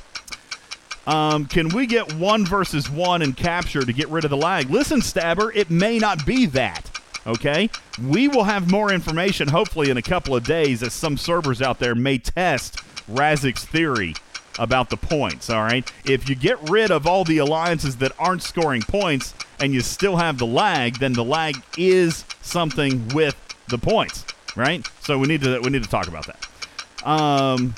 Um, 1.07 1.45
can 1.45 1.69
we 1.69 1.87
get 1.87 2.13
one 2.15 2.45
versus 2.45 2.89
one 2.89 3.21
and 3.21 3.35
capture 3.35 3.81
to 3.81 3.93
get 3.93 4.09
rid 4.09 4.25
of 4.25 4.29
the 4.29 4.37
lag? 4.37 4.69
Listen, 4.69 5.01
Stabber, 5.01 5.51
it 5.53 5.69
may 5.69 5.97
not 5.97 6.25
be 6.25 6.45
that. 6.47 6.91
Okay? 7.25 7.69
We 8.01 8.27
will 8.27 8.43
have 8.43 8.69
more 8.69 8.91
information 8.91 9.47
hopefully 9.47 9.89
in 9.89 9.97
a 9.97 10.01
couple 10.01 10.35
of 10.35 10.43
days 10.43 10.83
as 10.83 10.93
some 10.93 11.17
servers 11.17 11.61
out 11.61 11.79
there 11.79 11.95
may 11.95 12.17
test 12.17 12.75
Razik's 13.09 13.65
theory 13.65 14.15
about 14.59 14.89
the 14.89 14.97
points, 14.97 15.49
all 15.49 15.63
right? 15.63 15.89
If 16.03 16.27
you 16.29 16.35
get 16.35 16.57
rid 16.69 16.91
of 16.91 17.07
all 17.07 17.23
the 17.23 17.37
alliances 17.37 17.97
that 17.97 18.11
aren't 18.19 18.43
scoring 18.43 18.81
points 18.81 19.33
and 19.59 19.73
you 19.73 19.81
still 19.81 20.17
have 20.17 20.37
the 20.37 20.45
lag, 20.45 20.97
then 20.99 21.13
the 21.13 21.23
lag 21.23 21.55
is 21.77 22.25
something 22.41 23.07
with 23.09 23.35
the 23.69 23.77
points, 23.77 24.25
right? 24.55 24.87
So 25.01 25.17
we 25.19 25.27
need 25.27 25.41
to 25.41 25.59
we 25.59 25.69
need 25.69 25.83
to 25.83 25.89
talk 25.89 26.07
about 26.07 26.27
that. 26.27 27.07
Um 27.07 27.75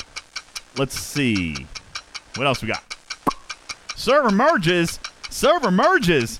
let's 0.77 0.97
see. 0.97 1.67
What 2.35 2.47
else 2.47 2.61
we 2.61 2.69
got? 2.69 2.95
Server 3.99 4.31
merges. 4.31 4.97
Server 5.29 5.71
merges. 5.71 6.39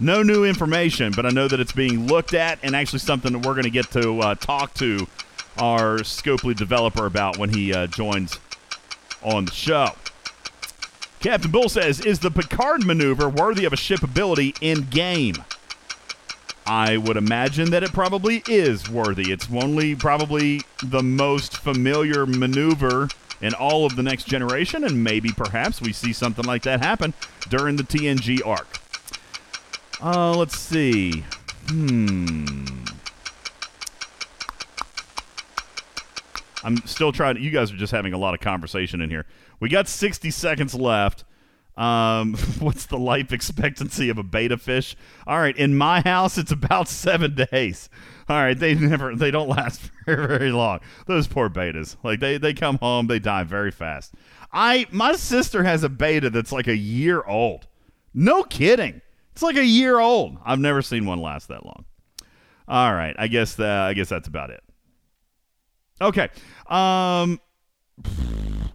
No 0.00 0.24
new 0.24 0.44
information, 0.44 1.12
but 1.14 1.24
I 1.24 1.28
know 1.28 1.46
that 1.46 1.60
it's 1.60 1.70
being 1.70 2.08
looked 2.08 2.34
at 2.34 2.58
and 2.64 2.74
actually 2.74 2.98
something 2.98 3.32
that 3.32 3.46
we're 3.46 3.54
going 3.54 3.62
to 3.62 3.70
get 3.70 3.88
to 3.92 4.18
uh, 4.18 4.34
talk 4.34 4.74
to 4.74 5.06
our 5.58 5.98
Scopely 5.98 6.56
developer 6.56 7.06
about 7.06 7.38
when 7.38 7.50
he 7.50 7.72
uh, 7.72 7.86
joins 7.86 8.40
on 9.22 9.44
the 9.44 9.52
show. 9.52 9.90
Captain 11.20 11.52
Bull 11.52 11.68
says, 11.68 12.00
Is 12.00 12.18
the 12.18 12.32
Picard 12.32 12.84
maneuver 12.84 13.28
worthy 13.28 13.64
of 13.64 13.72
a 13.72 13.76
ship 13.76 14.02
ability 14.02 14.56
in 14.60 14.88
game? 14.90 15.36
I 16.66 16.96
would 16.96 17.16
imagine 17.16 17.70
that 17.70 17.84
it 17.84 17.92
probably 17.92 18.42
is 18.48 18.90
worthy. 18.90 19.30
It's 19.30 19.46
only 19.52 19.94
probably 19.94 20.62
the 20.82 21.02
most 21.02 21.58
familiar 21.58 22.26
maneuver 22.26 23.08
in 23.44 23.52
all 23.52 23.84
of 23.84 23.94
the 23.94 24.02
next 24.02 24.24
generation, 24.24 24.84
and 24.84 25.04
maybe 25.04 25.28
perhaps 25.30 25.82
we 25.82 25.92
see 25.92 26.14
something 26.14 26.46
like 26.46 26.62
that 26.62 26.80
happen 26.80 27.12
during 27.50 27.76
the 27.76 27.82
TNG 27.82 28.44
arc. 28.44 28.66
Uh, 30.02 30.34
let's 30.34 30.58
see. 30.58 31.22
Hmm. 31.68 32.64
I'm 36.64 36.78
still 36.86 37.12
trying. 37.12 37.34
To, 37.34 37.42
You 37.42 37.50
guys 37.50 37.70
are 37.70 37.76
just 37.76 37.92
having 37.92 38.14
a 38.14 38.18
lot 38.18 38.32
of 38.32 38.40
conversation 38.40 39.02
in 39.02 39.10
here. 39.10 39.26
We 39.60 39.68
got 39.68 39.88
60 39.88 40.30
seconds 40.30 40.74
left. 40.74 41.24
Um, 41.76 42.34
what's 42.60 42.86
the 42.86 42.98
life 42.98 43.30
expectancy 43.30 44.08
of 44.08 44.16
a 44.16 44.22
betta 44.22 44.56
fish? 44.56 44.96
All 45.26 45.38
right, 45.38 45.54
in 45.54 45.76
my 45.76 46.00
house, 46.00 46.38
it's 46.38 46.52
about 46.52 46.88
seven 46.88 47.34
days. 47.50 47.90
All 48.28 48.36
right, 48.36 48.58
they 48.58 48.74
never, 48.74 49.14
they 49.14 49.30
don't 49.30 49.48
last 49.48 49.90
very, 50.06 50.26
very 50.26 50.52
long. 50.52 50.80
Those 51.06 51.26
poor 51.26 51.50
bettas, 51.50 51.96
like 52.02 52.20
they, 52.20 52.38
they 52.38 52.54
come 52.54 52.78
home, 52.78 53.06
they 53.06 53.18
die 53.18 53.44
very 53.44 53.70
fast. 53.70 54.14
I, 54.52 54.86
my 54.90 55.12
sister 55.12 55.62
has 55.64 55.82
a 55.82 55.88
betta 55.88 56.30
that's 56.30 56.52
like 56.52 56.66
a 56.66 56.76
year 56.76 57.22
old. 57.22 57.66
No 58.14 58.42
kidding, 58.42 59.02
it's 59.32 59.42
like 59.42 59.56
a 59.56 59.64
year 59.64 59.98
old. 59.98 60.38
I've 60.44 60.60
never 60.60 60.80
seen 60.80 61.04
one 61.04 61.20
last 61.20 61.48
that 61.48 61.66
long. 61.66 61.84
All 62.66 62.94
right, 62.94 63.14
I 63.18 63.26
guess, 63.28 63.60
uh, 63.60 63.64
I 63.66 63.92
guess 63.92 64.08
that's 64.08 64.28
about 64.28 64.50
it. 64.50 64.62
Okay, 66.00 66.28
um. 66.66 67.40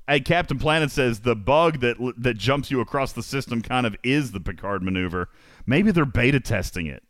Hey, 0.07 0.21
Captain 0.21 0.57
Planet 0.57 0.89
says 0.89 1.19
the 1.19 1.35
bug 1.35 1.81
that 1.81 1.97
that 2.17 2.35
jumps 2.35 2.71
you 2.71 2.81
across 2.81 3.13
the 3.13 3.21
system 3.21 3.61
kind 3.61 3.85
of 3.85 3.95
is 4.01 4.31
the 4.31 4.39
Picard 4.39 4.81
maneuver. 4.81 5.29
Maybe 5.67 5.91
they're 5.91 6.03
beta 6.03 6.39
testing 6.39 6.87
it. 6.87 7.03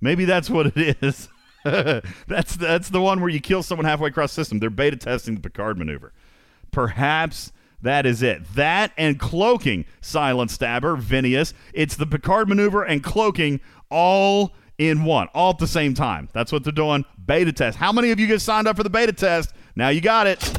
Maybe 0.00 0.24
that's 0.24 0.48
what 0.48 0.76
it 0.76 0.98
is. 1.02 1.28
that's 2.28 2.56
that's 2.56 2.90
the 2.90 3.00
one 3.00 3.20
where 3.20 3.28
you 3.28 3.40
kill 3.40 3.62
someone 3.62 3.84
halfway 3.84 4.08
across 4.08 4.34
the 4.34 4.42
system. 4.42 4.58
They're 4.58 4.70
beta 4.70 4.96
testing 4.96 5.34
the 5.34 5.40
Picard 5.40 5.78
maneuver. 5.78 6.12
Perhaps 6.70 7.52
that 7.82 8.06
is 8.06 8.22
it. 8.22 8.44
That 8.54 8.92
and 8.96 9.18
cloaking, 9.18 9.84
Silent 10.00 10.50
Stabber, 10.50 10.96
Vinius. 10.96 11.52
It's 11.72 11.96
the 11.96 12.06
Picard 12.06 12.48
maneuver 12.48 12.84
and 12.84 13.02
cloaking 13.02 13.60
all 13.90 14.54
in 14.78 15.04
one, 15.04 15.28
all 15.34 15.50
at 15.50 15.58
the 15.58 15.66
same 15.66 15.94
time. 15.94 16.28
That's 16.32 16.52
what 16.52 16.62
they're 16.62 16.72
doing. 16.72 17.04
Beta 17.24 17.52
test. 17.52 17.78
How 17.78 17.92
many 17.92 18.10
of 18.10 18.20
you 18.20 18.26
guys 18.26 18.42
signed 18.42 18.68
up 18.68 18.76
for 18.76 18.82
the 18.82 18.90
beta 18.90 19.12
test? 19.12 19.52
Now 19.74 19.88
you 19.88 20.00
got 20.00 20.26
it. 20.26 20.54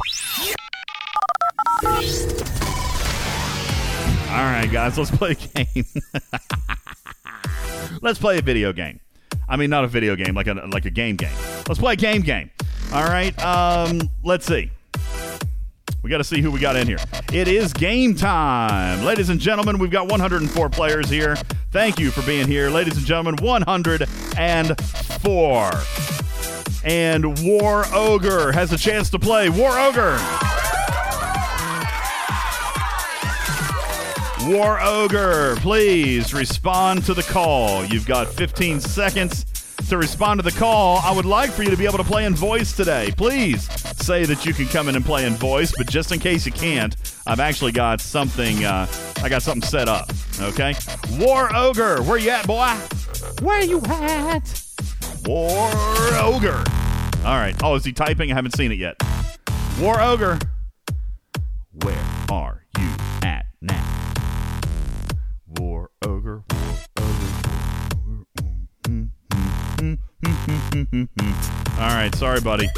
All 4.30 4.44
right, 4.44 4.70
guys, 4.72 4.98
let's 4.98 5.12
play 5.12 5.32
a 5.32 5.36
game. 5.36 5.86
let's 8.02 8.20
play 8.20 8.38
a 8.40 8.42
video 8.42 8.74
game. 8.74 9.00
I 9.50 9.56
mean, 9.56 9.70
not 9.70 9.84
a 9.84 9.88
video 9.88 10.16
game, 10.16 10.36
like 10.36 10.48
a 10.48 10.54
like 10.54 10.86
a 10.86 10.90
game 10.90 11.16
game. 11.16 11.36
Let's 11.68 11.80
play 11.80 11.94
a 11.94 11.98
game 11.98 12.22
game. 12.22 12.50
All 12.94 13.06
right. 13.06 13.38
Um, 13.44 14.02
let's 14.24 14.46
see. 14.46 14.72
We 16.04 16.10
got 16.10 16.18
to 16.20 16.24
see 16.24 16.42
who 16.42 16.52
we 16.52 16.60
got 16.60 16.78
in 16.78 16.88
here. 16.88 17.00
It 17.34 17.50
is 17.50 17.74
game 17.74 18.16
time, 18.16 19.04
ladies 19.04 19.30
and 19.30 19.42
gentlemen. 19.42 19.78
We've 19.78 19.92
got 19.92 20.10
104 20.10 20.70
players 20.70 21.10
here. 21.10 21.36
Thank 21.72 22.00
you 22.00 22.12
for 22.12 22.22
being 22.22 22.48
here, 22.48 22.70
ladies 22.70 22.96
and 22.96 23.06
gentlemen. 23.06 23.36
104. 23.38 25.72
And 26.86 27.44
War 27.44 27.84
Ogre 27.94 28.54
has 28.54 28.72
a 28.72 28.78
chance 28.78 29.10
to 29.10 29.20
play. 29.20 29.50
War 29.50 29.78
Ogre. 29.78 30.18
War 34.48 34.80
Ogre, 34.82 35.58
please 35.58 36.34
respond 36.34 37.04
to 37.06 37.14
the 37.14 37.24
call. 37.24 37.84
You've 37.84 38.06
got 38.06 38.28
15 38.28 38.80
seconds 38.80 39.44
to 39.90 39.98
respond 39.98 40.40
to 40.40 40.44
the 40.44 40.58
call. 40.58 41.00
I 41.04 41.12
would 41.12 41.26
like 41.26 41.52
for 41.52 41.64
you 41.64 41.70
to 41.70 41.76
be 41.76 41.86
able 41.86 41.98
to 41.98 42.04
play 42.06 42.24
in 42.24 42.34
voice 42.34 42.72
today. 42.72 43.14
Please 43.18 43.64
say 44.02 44.24
that 44.24 44.46
you 44.46 44.54
can 44.54 44.68
come 44.68 44.88
in 44.88 44.96
and 44.96 45.04
play 45.04 45.26
in 45.26 45.34
voice, 45.34 45.74
but 45.78 45.90
just 45.90 46.14
in 46.14 46.20
case 46.20 46.46
you 46.46 46.54
can't, 46.54 46.96
I've 47.28 47.42
actually 47.42 47.74
got 47.74 48.00
something. 48.00 48.64
Uh, 48.64 48.88
I 49.22 49.28
got 49.28 49.42
something 49.44 49.68
set 49.68 49.90
up. 49.90 50.10
Okay, 50.40 50.76
War 51.20 51.54
Ogre, 51.54 52.02
where 52.04 52.18
you 52.18 52.30
at, 52.30 52.48
boy? 52.48 52.74
Where 53.42 53.64
you 53.64 53.82
at? 53.86 54.64
War 55.26 55.70
Ogre. 56.22 56.64
All 57.26 57.36
right. 57.36 57.56
Oh, 57.62 57.76
is 57.76 57.84
he 57.84 57.92
typing? 57.92 58.32
I 58.32 58.36
haven't 58.36 58.56
seen 58.56 58.72
it 58.72 58.80
yet. 58.80 58.96
War 59.82 60.02
Ogre, 60.02 60.40
where 61.84 62.06
are 62.30 62.64
you 62.80 62.90
at 63.24 63.46
now? 63.62 64.07
Ogre, 66.06 66.44
All 71.80 71.94
right, 71.94 72.12
sorry, 72.16 72.40
buddy. 72.42 72.70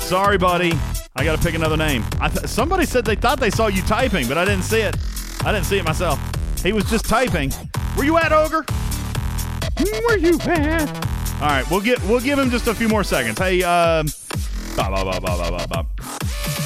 Sorry, 0.00 0.36
buddy. 0.38 0.72
I 1.16 1.24
got 1.24 1.36
to 1.36 1.42
pick 1.42 1.54
another 1.54 1.76
name. 1.76 2.04
I 2.20 2.28
th- 2.28 2.46
somebody 2.46 2.84
said 2.86 3.04
they 3.04 3.14
thought 3.16 3.40
they 3.40 3.50
saw 3.50 3.68
you 3.68 3.82
typing, 3.82 4.28
but 4.28 4.36
I 4.38 4.44
didn't 4.44 4.64
see 4.64 4.80
it. 4.80 4.96
I 5.44 5.52
didn't 5.52 5.66
see 5.66 5.78
it 5.78 5.84
myself. 5.84 6.20
He 6.62 6.72
was 6.72 6.84
just 6.90 7.06
typing. 7.06 7.50
Where 7.94 8.04
you 8.04 8.18
at, 8.18 8.32
Ogre? 8.32 8.64
Where 10.06 10.18
you 10.18 10.38
at? 10.40 11.06
All 11.40 11.48
right, 11.48 11.70
we'll 11.70 11.80
get 11.80 12.02
we'll 12.04 12.20
give 12.20 12.38
him 12.38 12.50
just 12.50 12.66
a 12.66 12.74
few 12.74 12.88
more 12.88 13.04
seconds. 13.04 13.38
Hey, 13.38 13.62
um, 13.62 14.06
bop, 14.76 14.90
bop, 14.90 15.22
bop, 15.22 15.22
bop, 15.22 15.68
bop, 15.68 15.68
bop. 15.68 16.57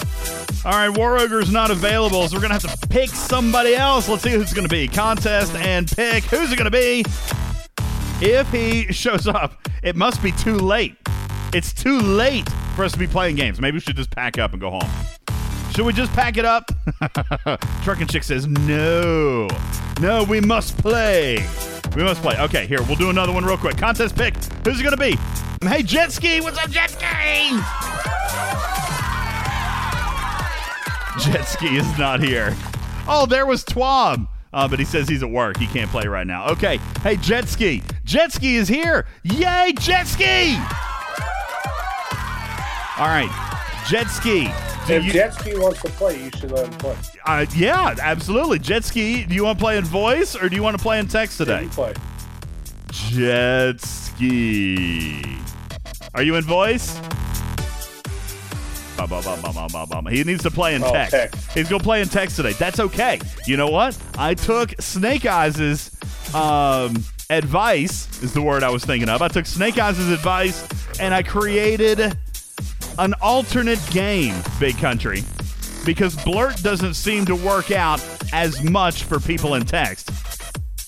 All 0.65 0.71
right, 0.73 0.89
War 0.91 1.19
Ogre's 1.19 1.51
not 1.51 1.73
available, 1.73 2.29
so 2.29 2.37
we're 2.37 2.43
gonna 2.43 2.55
have 2.55 2.81
to 2.81 2.89
pick 2.89 3.11
somebody 3.11 3.75
else. 3.75 4.09
Let's 4.09 4.23
see 4.23 4.31
who's 4.31 4.53
gonna 4.53 4.69
be. 4.69 4.87
Contest 4.87 5.57
and 5.57 5.91
pick. 5.91 6.23
Who's 6.25 6.53
it 6.53 6.57
gonna 6.57 6.71
be? 6.71 7.05
If 8.21 8.49
he 8.53 8.93
shows 8.93 9.27
up, 9.27 9.69
it 9.83 9.97
must 9.97 10.23
be 10.23 10.31
too 10.31 10.55
late. 10.55 10.97
It's 11.53 11.73
too 11.73 11.99
late 11.99 12.49
for 12.77 12.85
us 12.85 12.93
to 12.93 12.99
be 12.99 13.09
playing 13.09 13.35
games. 13.35 13.61
Maybe 13.61 13.75
we 13.77 13.81
should 13.81 13.97
just 13.97 14.11
pack 14.11 14.39
up 14.39 14.53
and 14.53 14.61
go 14.61 14.71
home. 14.71 14.89
Should 15.75 15.85
we 15.85 15.93
just 15.93 16.13
pack 16.13 16.37
it 16.37 16.45
up? 16.45 16.71
Truck 17.83 18.01
and 18.01 18.09
Chick 18.09 18.23
says, 18.23 18.47
no. 18.47 19.49
No, 20.01 20.23
we 20.23 20.41
must 20.41 20.79
play. 20.79 21.45
We 21.97 22.05
must 22.05 22.23
play. 22.23 22.39
Okay, 22.39 22.67
here, 22.67 22.83
we'll 22.83 22.97
do 22.97 23.11
another 23.11 23.33
one 23.33 23.45
real 23.45 23.57
quick. 23.57 23.77
Contest 23.77 24.15
pick. 24.15 24.35
Who's 24.65 24.81
it 24.81 24.83
going 24.83 24.97
to 24.97 24.97
be? 24.97 25.17
Hey, 25.67 25.83
Jet 25.83 26.13
Ski. 26.13 26.41
What's 26.41 26.59
up, 26.59 26.71
Jet 26.71 26.91
Ski? 26.91 27.59
Jet 31.21 31.43
Ski 31.43 31.77
is 31.77 31.99
not 31.99 32.21
here. 32.23 32.55
Oh, 33.09 33.27
there 33.29 33.47
was 33.47 33.65
Twab. 33.65 34.29
Uh, 34.55 34.69
but 34.69 34.79
he 34.79 34.85
says 34.85 35.09
he's 35.09 35.23
at 35.23 35.31
work. 35.31 35.57
He 35.57 35.67
can't 35.67 35.91
play 35.91 36.07
right 36.07 36.27
now. 36.27 36.47
Okay. 36.51 36.77
Hey, 37.03 37.17
Jet 37.17 37.49
Ski. 37.49 37.83
Jet 38.05 38.33
Ski 38.33 38.57
is 38.57 38.69
here. 38.69 39.07
Yay, 39.23 39.73
Jet 39.79 40.05
Ski! 40.07 40.57
All 42.99 43.09
right. 43.09 43.31
Jet 43.89 44.09
Ski. 44.09 44.49
do 44.87 44.93
If 44.95 45.05
you- 45.07 45.13
Jet 45.13 45.33
Ski 45.35 45.59
wants 45.59 45.81
to 45.83 45.89
play, 45.91 46.23
you 46.23 46.31
should 46.39 46.51
let 46.51 46.67
him 46.67 46.75
play. 46.79 46.97
uh, 47.25 47.47
yeah, 47.57 47.95
absolutely. 48.01 48.59
Jet 48.59 48.85
Ski, 48.85 49.25
do 49.25 49.35
you 49.35 49.45
want 49.45 49.59
to 49.59 49.63
play 49.65 49.79
in 49.79 49.85
voice 49.85 50.37
or 50.37 50.49
do 50.51 50.57
you 50.57 50.63
want 50.63 50.77
to 50.77 50.83
play 50.83 50.99
in 50.99 51.09
text 51.09 51.39
today? 51.39 51.67
play. 51.71 51.95
Jet 52.93 53.81
Ski. 53.81 55.23
Are 56.15 56.23
you 56.23 56.35
in 56.37 56.45
voice? 56.45 57.01
He 60.11 60.25
needs 60.25 60.43
to 60.43 60.51
play 60.51 60.75
in 60.75 60.83
Oh, 60.83 60.93
text. 60.93 61.13
text. 61.13 61.53
He's 61.53 61.69
going 61.69 61.81
to 61.81 61.85
play 61.85 62.01
in 62.03 62.09
text 62.09 62.37
today. 62.37 62.53
That's 62.53 62.81
okay. 62.81 63.21
You 63.47 63.57
know 63.57 63.69
what? 63.69 63.97
I 64.19 64.35
took 64.35 64.75
Snake 64.81 65.27
Eyes' 65.27 65.91
um, 66.35 67.03
advice, 67.31 68.23
is 68.23 68.33
the 68.33 68.43
word 68.43 68.63
I 68.63 68.71
was 68.71 68.85
thinking 68.85 69.09
of. 69.09 69.23
I 69.23 69.29
took 69.29 69.47
Snake 69.47 69.79
Eyes' 69.79 69.99
advice 70.11 70.67
and 71.01 71.15
I 71.15 71.23
created 71.23 72.17
an 72.99 73.15
alternate 73.23 73.81
game, 73.91 74.35
Big 74.61 74.77
Country, 74.79 75.23
because 75.85 76.15
Blurt 76.25 76.63
doesn't 76.63 76.95
seem 76.95 77.25
to 77.27 77.35
work 77.35 77.71
out 77.71 78.05
as 78.33 78.63
much 78.63 79.05
for 79.05 79.19
people 79.19 79.55
in 79.55 79.65
text 79.65 80.11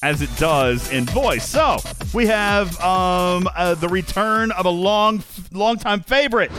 as 0.03 0.21
it 0.21 0.29
does 0.37 0.93
in 0.93 1.07
voice. 1.07 1.49
So 1.49 1.79
we 2.13 2.27
have 2.27 2.79
um, 2.81 3.49
uh, 3.57 3.75
the 3.75 3.89
return 3.89 4.51
of 4.53 4.67
a 4.67 4.71
long, 4.71 5.25
long 5.51 5.79
time 5.79 6.01
favorite. 6.01 6.51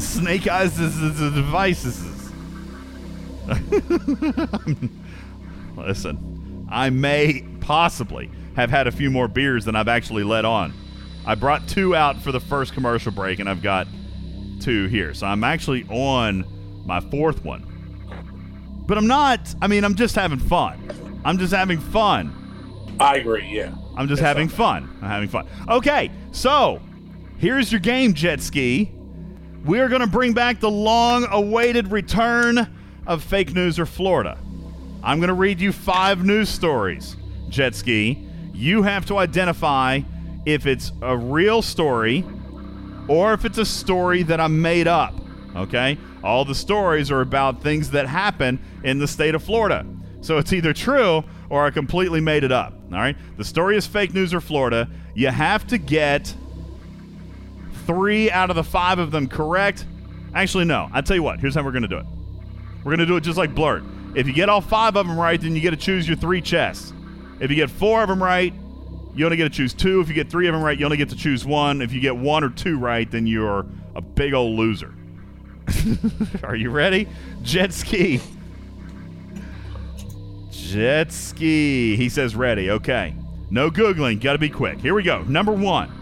Snake 0.00 0.46
Eyes 0.48 0.78
is 0.78 1.18
the 1.18 1.30
devices. 1.30 2.30
Listen, 5.76 6.66
I 6.70 6.90
may 6.90 7.44
possibly 7.60 8.30
have 8.56 8.70
had 8.70 8.86
a 8.86 8.92
few 8.92 9.10
more 9.10 9.28
beers 9.28 9.64
than 9.64 9.76
I've 9.76 9.88
actually 9.88 10.24
let 10.24 10.44
on. 10.44 10.72
I 11.26 11.34
brought 11.34 11.66
two 11.68 11.94
out 11.94 12.20
for 12.20 12.32
the 12.32 12.40
first 12.40 12.72
commercial 12.74 13.12
break, 13.12 13.38
and 13.38 13.48
I've 13.48 13.62
got 13.62 13.86
two 14.60 14.86
here. 14.86 15.14
So 15.14 15.26
I'm 15.26 15.44
actually 15.44 15.84
on 15.88 16.44
my 16.84 17.00
fourth 17.00 17.44
one. 17.44 17.64
But 18.86 18.98
I'm 18.98 19.06
not, 19.06 19.54
I 19.60 19.66
mean, 19.66 19.84
I'm 19.84 19.94
just 19.94 20.14
having 20.14 20.38
fun. 20.38 21.20
I'm 21.24 21.38
just 21.38 21.52
having 21.52 21.78
fun. 21.78 22.96
I 22.98 23.16
agree. 23.16 23.46
Yeah. 23.46 23.74
I'm 23.96 24.08
just 24.08 24.22
having 24.22 24.48
fun. 24.48 24.88
I'm 25.02 25.08
having 25.08 25.28
fun. 25.28 25.46
Okay, 25.68 26.10
so 26.32 26.80
here's 27.38 27.70
your 27.70 27.80
game, 27.80 28.14
jet 28.14 28.40
ski. 28.40 28.90
We're 29.68 29.90
going 29.90 30.00
to 30.00 30.06
bring 30.06 30.32
back 30.32 30.60
the 30.60 30.70
long 30.70 31.26
awaited 31.30 31.92
return 31.92 32.74
of 33.06 33.22
fake 33.22 33.52
news 33.52 33.78
or 33.78 33.84
Florida. 33.84 34.38
I'm 35.02 35.18
going 35.18 35.28
to 35.28 35.34
read 35.34 35.60
you 35.60 35.72
five 35.72 36.24
news 36.24 36.48
stories, 36.48 37.18
jet 37.50 37.74
ski. 37.74 38.26
You 38.54 38.82
have 38.84 39.04
to 39.08 39.18
identify 39.18 40.00
if 40.46 40.66
it's 40.66 40.92
a 41.02 41.14
real 41.14 41.60
story 41.60 42.24
or 43.08 43.34
if 43.34 43.44
it's 43.44 43.58
a 43.58 43.66
story 43.66 44.22
that 44.22 44.40
I 44.40 44.46
made 44.46 44.88
up. 44.88 45.12
Okay? 45.54 45.98
All 46.24 46.46
the 46.46 46.54
stories 46.54 47.10
are 47.10 47.20
about 47.20 47.62
things 47.62 47.90
that 47.90 48.06
happen 48.06 48.58
in 48.84 48.98
the 48.98 49.06
state 49.06 49.34
of 49.34 49.42
Florida. 49.42 49.84
So 50.22 50.38
it's 50.38 50.54
either 50.54 50.72
true 50.72 51.24
or 51.50 51.66
I 51.66 51.70
completely 51.72 52.22
made 52.22 52.42
it 52.42 52.52
up. 52.52 52.72
All 52.90 53.00
right? 53.00 53.18
The 53.36 53.44
story 53.44 53.76
is 53.76 53.86
fake 53.86 54.14
news 54.14 54.32
or 54.32 54.40
Florida. 54.40 54.88
You 55.14 55.28
have 55.28 55.66
to 55.66 55.76
get 55.76 56.34
three 57.88 58.30
out 58.30 58.50
of 58.50 58.56
the 58.56 58.62
five 58.62 58.98
of 58.98 59.10
them 59.10 59.26
correct. 59.26 59.86
Actually, 60.34 60.66
no. 60.66 60.90
I'll 60.92 61.02
tell 61.02 61.16
you 61.16 61.22
what. 61.22 61.40
Here's 61.40 61.54
how 61.54 61.64
we're 61.64 61.72
to 61.72 61.88
do 61.88 61.96
it. 61.96 62.06
We're 62.84 62.94
to 62.96 63.06
do 63.06 63.16
it 63.16 63.22
just 63.22 63.38
like 63.38 63.54
Blurt. 63.54 63.82
If 64.14 64.26
you 64.26 64.34
get 64.34 64.50
all 64.50 64.60
five 64.60 64.94
of 64.94 65.06
them 65.06 65.18
right, 65.18 65.40
then 65.40 65.54
you 65.54 65.62
get 65.62 65.70
to 65.70 65.76
choose 65.76 66.06
your 66.06 66.16
three 66.16 66.42
chests. 66.42 66.92
If 67.40 67.50
you 67.50 67.56
get 67.56 67.70
four 67.70 68.02
of 68.02 68.08
them 68.08 68.22
right, 68.22 68.52
you 69.14 69.24
only 69.24 69.38
get 69.38 69.44
to 69.44 69.50
choose 69.50 69.72
two. 69.72 70.00
If 70.00 70.08
you 70.08 70.14
get 70.14 70.28
three 70.28 70.46
of 70.48 70.54
them 70.54 70.62
right, 70.62 70.78
you 70.78 70.84
only 70.84 70.98
get 70.98 71.08
to 71.08 71.16
choose 71.16 71.46
one. 71.46 71.80
If 71.80 71.92
you 71.92 72.00
get 72.00 72.14
one 72.14 72.44
or 72.44 72.50
two 72.50 72.78
right, 72.78 73.10
then 73.10 73.26
you're 73.26 73.64
a 73.96 74.02
big 74.02 74.34
old 74.34 74.58
loser. 74.58 74.94
Are 76.42 76.56
you 76.56 76.70
ready? 76.70 77.08
Jet 77.42 77.72
ski. 77.72 78.20
Jet 80.50 81.10
ski. 81.10 81.96
He 81.96 82.08
says 82.10 82.36
ready. 82.36 82.70
Okay. 82.70 83.14
No 83.50 83.70
Googling. 83.70 84.20
Got 84.20 84.34
to 84.34 84.38
be 84.38 84.50
quick. 84.50 84.78
Here 84.78 84.94
we 84.94 85.02
go. 85.02 85.22
Number 85.22 85.52
one. 85.52 85.97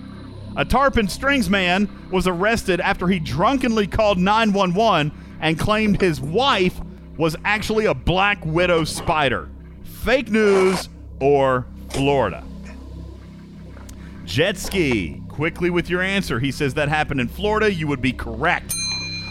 A 0.57 0.65
Tarpon 0.65 1.07
Springs 1.09 1.51
man 1.51 1.89
was 2.11 2.27
arrested 2.27 2.81
after 2.81 3.09
he 3.09 3.19
drunkenly 3.19 3.87
called 3.87 4.19
911 4.19 5.13
and 5.41 5.59
claimed 5.59 6.01
his 6.01 6.19
wife 6.19 6.81
was 7.19 7.37
actually 7.45 7.85
a 7.85 7.95
black 7.95 8.45
widow 8.45 8.85
spider. 8.85 9.51
Fake 9.85 10.31
news 10.31 10.89
or 11.21 11.67
Florida? 11.91 12.43
Jet 14.25 14.57
ski. 14.57 15.23
Quickly 15.29 15.69
with 15.69 15.91
your 15.91 16.01
answer. 16.01 16.41
He 16.41 16.51
says 16.51 16.73
that 16.75 16.89
happened 16.89 17.21
in 17.21 17.29
Florida. 17.29 17.73
You 17.73 17.87
would 17.89 18.01
be 18.01 18.13
correct. 18.13 18.75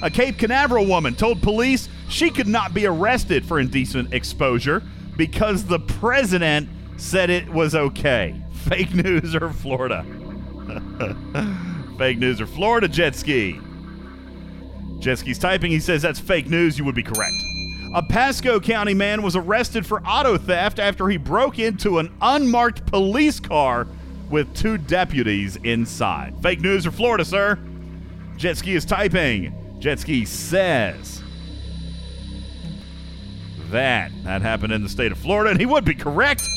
A 0.03 0.11
Cape 0.11 0.38
Canaveral 0.38 0.85
woman 0.85 1.15
told 1.15 1.41
police 1.41 1.89
she 2.07 2.30
could 2.30 2.47
not 2.47 2.76
be 2.76 2.85
arrested 2.85 3.43
for 3.43 3.60
indecent 3.60 4.14
exposure 4.14 4.84
because 5.18 5.65
the 5.65 5.80
president 5.80 6.69
said 6.97 7.31
it 7.31 7.49
was 7.49 7.73
okay. 7.73 8.39
Fake 8.52 8.93
news 8.93 9.35
or 9.35 9.52
Florida? 9.52 10.06
fake 11.97 12.17
news 12.17 12.41
or 12.41 12.47
Florida 12.47 12.87
jet 12.87 13.15
ski? 13.15 13.59
Jet 14.99 15.19
ski's 15.19 15.39
typing. 15.39 15.71
He 15.71 15.79
says 15.79 16.01
that's 16.01 16.19
fake 16.19 16.49
news. 16.49 16.77
You 16.77 16.85
would 16.85 16.95
be 16.95 17.03
correct. 17.03 17.35
A 17.93 18.03
Pasco 18.03 18.59
County 18.59 18.93
man 18.93 19.21
was 19.21 19.35
arrested 19.35 19.85
for 19.85 20.01
auto 20.01 20.37
theft 20.37 20.79
after 20.79 21.07
he 21.07 21.17
broke 21.17 21.59
into 21.59 21.99
an 21.99 22.13
unmarked 22.21 22.85
police 22.85 23.39
car 23.39 23.87
with 24.29 24.53
two 24.55 24.77
deputies 24.77 25.55
inside. 25.57 26.35
Fake 26.41 26.59
news 26.59 26.85
or 26.85 26.91
Florida, 26.91 27.23
sir? 27.23 27.59
Jet 28.37 28.57
ski 28.57 28.75
is 28.75 28.83
typing. 28.83 29.77
Jet 29.79 29.99
ski 29.99 30.25
says 30.25 31.21
that 33.71 34.11
that 34.23 34.41
happened 34.41 34.73
in 34.73 34.83
the 34.83 34.89
state 34.89 35.11
of 35.11 35.17
Florida, 35.17 35.51
and 35.51 35.59
he 35.59 35.65
would 35.65 35.85
be 35.85 35.95
correct. 35.95 36.47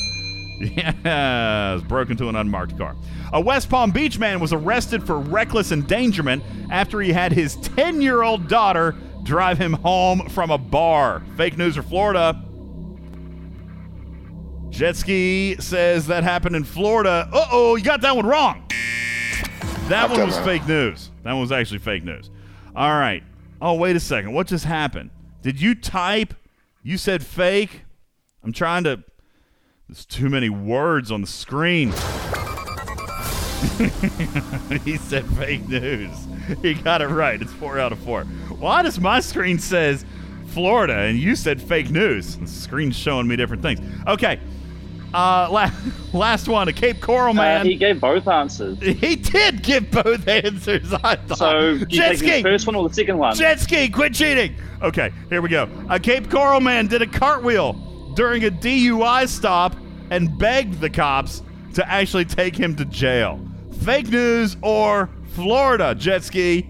Yes, 0.59 1.81
broke 1.83 2.09
into 2.09 2.27
an 2.27 2.35
unmarked 2.35 2.77
car. 2.77 2.95
A 3.31 3.39
West 3.39 3.69
Palm 3.69 3.91
Beach 3.91 4.19
man 4.19 4.39
was 4.39 4.51
arrested 4.51 5.05
for 5.05 5.17
reckless 5.17 5.71
endangerment 5.71 6.43
after 6.69 6.99
he 6.99 7.13
had 7.13 7.31
his 7.31 7.55
10 7.57 8.01
year 8.01 8.23
old 8.23 8.47
daughter 8.47 8.95
drive 9.23 9.57
him 9.57 9.73
home 9.73 10.27
from 10.29 10.51
a 10.51 10.57
bar. 10.57 11.23
Fake 11.37 11.57
news 11.57 11.77
or 11.77 11.83
Florida? 11.83 12.43
Jet 14.69 14.95
ski 14.95 15.55
says 15.59 16.07
that 16.07 16.23
happened 16.23 16.55
in 16.55 16.63
Florida. 16.63 17.27
Uh 17.31 17.47
oh, 17.51 17.75
you 17.75 17.83
got 17.83 18.01
that 18.01 18.15
one 18.15 18.25
wrong. 18.25 18.65
That 19.87 20.09
one 20.09 20.19
was 20.25 20.37
fake 20.39 20.67
news. 20.67 21.09
That 21.23 21.31
one 21.31 21.41
was 21.41 21.51
actually 21.51 21.79
fake 21.79 22.03
news. 22.03 22.29
All 22.75 22.91
right. 22.91 23.23
Oh, 23.61 23.73
wait 23.73 23.95
a 23.95 23.99
second. 23.99 24.33
What 24.33 24.47
just 24.47 24.65
happened? 24.65 25.09
Did 25.41 25.59
you 25.59 25.73
type? 25.73 26.33
You 26.83 26.97
said 26.97 27.25
fake? 27.25 27.81
I'm 28.43 28.53
trying 28.53 28.83
to. 28.83 29.03
There's 29.89 30.05
too 30.05 30.29
many 30.29 30.49
words 30.49 31.11
on 31.11 31.21
the 31.21 31.27
screen. 31.27 31.87
he 34.83 34.97
said 34.97 35.25
fake 35.35 35.67
news. 35.67 36.15
He 36.61 36.75
got 36.75 37.01
it 37.01 37.07
right. 37.07 37.41
It's 37.41 37.51
four 37.53 37.79
out 37.79 37.91
of 37.91 37.97
four. 37.97 38.25
Why 38.59 38.83
does 38.83 38.99
my 38.99 39.19
screen 39.19 39.57
says 39.57 40.05
Florida 40.49 40.95
and 40.95 41.17
you 41.17 41.35
said 41.35 41.59
fake 41.59 41.89
news? 41.89 42.37
The 42.37 42.45
screen's 42.45 42.95
showing 42.95 43.27
me 43.27 43.35
different 43.35 43.63
things. 43.63 43.79
Okay. 44.05 44.39
Uh, 45.11 45.47
la- 45.49 45.71
last 46.13 46.47
one. 46.47 46.67
A 46.67 46.73
Cape 46.73 47.01
Coral 47.01 47.33
man. 47.33 47.61
Uh, 47.61 47.63
he 47.63 47.75
gave 47.75 47.99
both 47.99 48.27
answers. 48.27 48.77
He 48.79 49.15
did 49.15 49.63
give 49.63 49.89
both 49.89 50.27
answers. 50.27 50.93
I 50.93 51.15
thought. 51.15 51.37
So 51.39 51.69
you 51.69 51.85
Jet 51.87 52.19
ski. 52.19 52.43
first 52.43 52.67
one 52.67 52.75
or 52.75 52.87
the 52.87 52.93
second 52.93 53.17
one? 53.17 53.35
Jet 53.35 53.59
ski, 53.59 53.89
quit 53.89 54.13
cheating. 54.13 54.53
Okay, 54.83 55.11
here 55.29 55.41
we 55.41 55.49
go. 55.49 55.67
A 55.89 55.99
Cape 55.99 56.29
Coral 56.29 56.61
man 56.61 56.85
did 56.85 57.01
a 57.01 57.07
cartwheel 57.07 57.88
during 58.19 58.43
a 58.43 58.51
DUI 58.51 59.25
stop 59.29 59.77
and 60.09 60.37
begged 60.37 60.81
the 60.81 60.89
cops 60.89 61.41
to 61.73 61.89
actually 61.89 62.25
take 62.25 62.53
him 62.53 62.75
to 62.75 62.83
jail. 62.83 63.39
Fake 63.85 64.09
news 64.09 64.57
or 64.61 65.09
Florida, 65.35 65.95
jet 65.95 66.21
ski? 66.25 66.69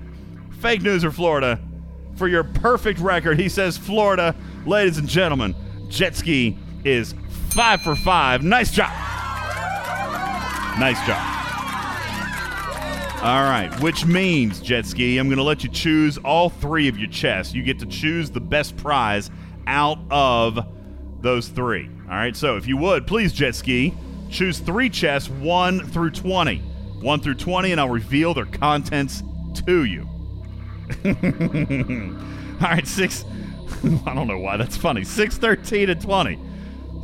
Fake 0.60 0.84
news 0.84 1.04
or 1.04 1.10
Florida? 1.10 1.60
For 2.18 2.28
your 2.28 2.44
perfect 2.44 3.00
record, 3.00 3.40
he 3.40 3.50
says 3.50 3.80
Florida. 3.80 4.36
Ladies 4.68 5.00
and 5.00 5.08
gentlemen, 5.08 5.56
jet 5.88 6.16
ski 6.16 6.56
is 6.84 7.16
five 7.50 7.82
for 7.82 7.96
five. 7.96 8.44
Nice 8.44 8.70
job. 8.70 8.92
Nice 10.78 11.04
job. 11.08 11.18
All 13.24 13.42
right, 13.42 13.72
which 13.82 14.06
means, 14.06 14.62
Jet 14.62 14.86
Ski, 14.86 15.18
I'm 15.18 15.28
going 15.28 15.38
to 15.38 15.44
let 15.44 15.64
you 15.64 15.70
choose 15.70 16.20
all 16.20 16.50
three 16.50 16.88
of 16.88 17.00
your 17.00 17.10
chests. 17.10 17.56
You 17.56 17.64
get 17.64 17.80
to 17.80 17.88
choose 17.88 18.30
the 18.30 18.40
best 18.40 18.78
prize 18.78 19.32
out 19.66 19.98
of 20.12 20.60
those 21.22 21.48
three. 21.48 21.90
All 22.10 22.16
right, 22.16 22.36
so 22.36 22.58
if 22.58 22.68
you 22.68 22.78
would, 22.78 23.08
please, 23.08 23.34
Jet 23.34 23.56
Ski, 23.56 23.94
choose 24.30 24.60
three 24.60 24.90
chests, 24.90 25.30
1 25.30 25.88
through 25.88 26.12
20. 26.12 26.58
1 26.58 27.20
through 27.22 27.36
20, 27.36 27.72
and 27.72 27.80
I'll 27.80 27.90
reveal 27.90 28.34
their 28.34 28.46
contents 28.46 29.24
to 29.66 29.84
you. 29.84 30.08
all 31.06 32.68
right, 32.68 32.88
6. 32.88 33.26
I 34.06 34.14
don't 34.14 34.28
know 34.28 34.40
why 34.40 34.58
that's 34.58 34.78
funny. 34.78 35.04
6, 35.04 35.38
13, 35.38 35.90
and 35.90 36.02
20. 36.02 36.40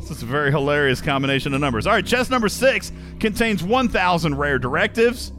This 0.00 0.18
is 0.18 0.22
a 0.22 0.26
very 0.26 0.52
hilarious 0.52 1.00
combination 1.00 1.52
of 1.52 1.60
numbers. 1.60 1.86
All 1.86 1.94
right, 1.94 2.06
chest 2.06 2.30
number 2.30 2.48
6 2.48 2.92
contains 3.18 3.64
1,000 3.64 4.36
rare 4.36 4.58
directives. 4.58 5.32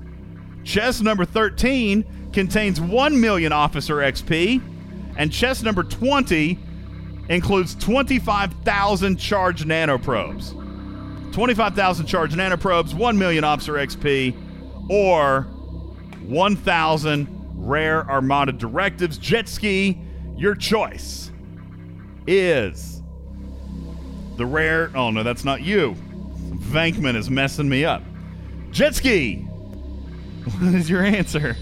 Chest 0.66 1.02
number 1.02 1.24
13 1.24 2.32
contains 2.34 2.82
1 2.82 3.22
million 3.22 3.54
officer 3.54 3.96
XP, 3.98 4.62
and 5.16 5.32
chest 5.32 5.64
number 5.64 5.84
20 5.84 6.60
includes 7.30 7.76
25,000 7.76 9.18
charged 9.18 9.66
nanoprobes. 9.66 10.54
25,000 11.34 12.06
charged 12.06 12.36
nanoprobes, 12.36 12.94
1 12.94 13.18
million 13.18 13.44
officer 13.44 13.74
XP, 13.74 14.36
or 14.90 15.42
1,000 16.26 17.28
rare 17.56 18.10
armada 18.10 18.52
directives. 18.52 19.18
Jet 19.18 19.48
ski, 19.48 20.00
your 20.36 20.56
choice 20.56 21.32
is 22.26 23.02
the 24.38 24.46
rare. 24.46 24.92
Oh, 24.96 25.12
no, 25.12 25.24
that's 25.24 25.44
not 25.44 25.62
you. 25.62 25.96
Vankman 26.56 27.16
is 27.16 27.30
messing 27.30 27.68
me 27.68 27.86
up. 27.86 28.04
Jet 28.72 28.96
ski, 28.96 29.36
what 29.36 30.74
is 30.76 30.90
your 30.90 31.04
answer? 31.04 31.56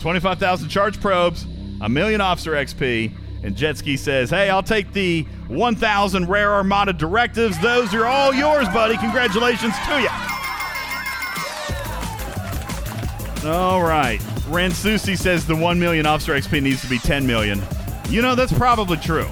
25,000 0.00 0.68
charge 0.68 1.00
probes, 1.00 1.46
a 1.80 1.88
million 1.88 2.20
officer 2.20 2.52
XP, 2.52 3.12
and 3.42 3.56
Jet 3.56 3.78
Ski 3.78 3.96
says, 3.96 4.30
Hey, 4.30 4.50
I'll 4.50 4.62
take 4.62 4.92
the 4.92 5.22
1,000 5.48 6.28
rare 6.28 6.54
Armada 6.54 6.92
directives. 6.92 7.58
Those 7.60 7.94
are 7.94 8.06
all 8.06 8.34
yours, 8.34 8.68
buddy. 8.68 8.96
Congratulations 8.96 9.74
to 9.86 10.00
you. 10.00 10.08
All 13.50 13.82
right. 13.82 14.20
Ransusi 14.48 15.16
says 15.16 15.46
the 15.46 15.56
1 15.56 15.78
million 15.78 16.06
officer 16.06 16.32
XP 16.34 16.62
needs 16.62 16.80
to 16.80 16.88
be 16.88 16.98
10 16.98 17.26
million. 17.26 17.62
You 18.08 18.22
know, 18.22 18.34
that's 18.34 18.52
probably 18.52 18.96
true. 18.96 19.28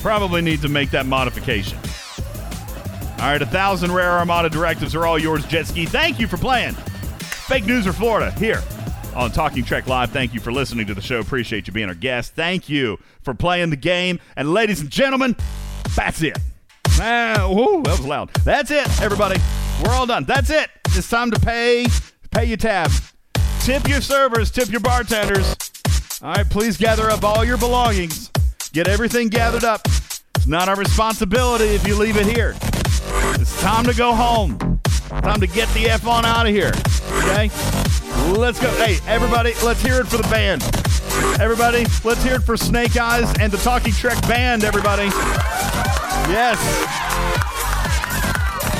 Probably 0.00 0.42
need 0.42 0.60
to 0.62 0.68
make 0.68 0.90
that 0.90 1.06
modification. 1.06 1.78
All 3.18 3.30
right, 3.30 3.40
a 3.40 3.46
thousand 3.46 3.92
rare 3.92 4.10
Armada 4.10 4.50
directives 4.50 4.94
are 4.94 5.06
all 5.06 5.18
yours, 5.18 5.46
Jet 5.46 5.66
Ski. 5.66 5.86
Thank 5.86 6.18
you 6.20 6.26
for 6.26 6.36
playing. 6.36 6.74
Fake 6.74 7.64
News 7.64 7.86
or 7.86 7.92
Florida 7.92 8.30
here 8.32 8.62
on 9.14 9.30
Talking 9.30 9.64
Trek 9.64 9.86
Live. 9.86 10.10
Thank 10.10 10.34
you 10.34 10.40
for 10.40 10.52
listening 10.52 10.86
to 10.86 10.94
the 10.94 11.00
show. 11.00 11.20
Appreciate 11.20 11.66
you 11.66 11.72
being 11.72 11.88
our 11.88 11.94
guest. 11.94 12.34
Thank 12.34 12.68
you 12.68 12.98
for 13.22 13.34
playing 13.34 13.70
the 13.70 13.76
game. 13.76 14.20
And 14.36 14.52
ladies 14.52 14.80
and 14.80 14.90
gentlemen, 14.90 15.36
that's 15.96 16.22
it. 16.22 16.38
Ah, 17.00 17.34
that 17.84 17.98
was 17.98 18.00
loud. 18.00 18.30
That's 18.44 18.70
it, 18.70 19.00
everybody. 19.00 19.40
We're 19.84 19.92
all 19.92 20.06
done. 20.06 20.24
That's 20.24 20.50
it. 20.50 20.70
It's 20.86 21.08
time 21.08 21.30
to 21.30 21.40
pay. 21.40 21.86
Pay 22.30 22.44
your 22.46 22.56
tab. 22.56 22.90
Tip 23.60 23.88
your 23.88 24.00
servers. 24.00 24.50
Tip 24.50 24.70
your 24.70 24.80
bartenders. 24.80 25.56
All 26.22 26.32
right, 26.32 26.48
please 26.48 26.76
gather 26.76 27.10
up 27.10 27.24
all 27.24 27.44
your 27.44 27.58
belongings. 27.58 28.30
Get 28.72 28.88
everything 28.88 29.28
gathered 29.28 29.64
up. 29.64 29.82
It's 30.36 30.46
not 30.46 30.68
our 30.68 30.76
responsibility 30.76 31.66
if 31.66 31.86
you 31.86 31.96
leave 31.96 32.16
it 32.16 32.26
here. 32.26 32.54
It's 33.40 33.60
time 33.60 33.84
to 33.84 33.94
go 33.94 34.14
home. 34.14 34.58
Time 35.08 35.40
to 35.40 35.46
get 35.46 35.68
the 35.70 35.86
F 35.86 36.06
on 36.06 36.24
out 36.24 36.46
of 36.46 36.52
here. 36.52 36.72
Okay? 37.24 37.50
Let's 38.32 38.58
go. 38.58 38.70
Hey, 38.70 38.98
everybody, 39.06 39.52
let's 39.62 39.82
hear 39.82 40.00
it 40.00 40.06
for 40.06 40.16
the 40.16 40.28
band. 40.28 40.62
Everybody, 41.40 41.84
let's 42.04 42.22
hear 42.22 42.36
it 42.36 42.42
for 42.42 42.56
Snake 42.56 42.96
Eyes 42.96 43.30
and 43.38 43.52
the 43.52 43.58
Talking 43.58 43.92
Trek 43.92 44.20
band, 44.26 44.64
everybody. 44.64 45.04
Yes. 46.28 46.58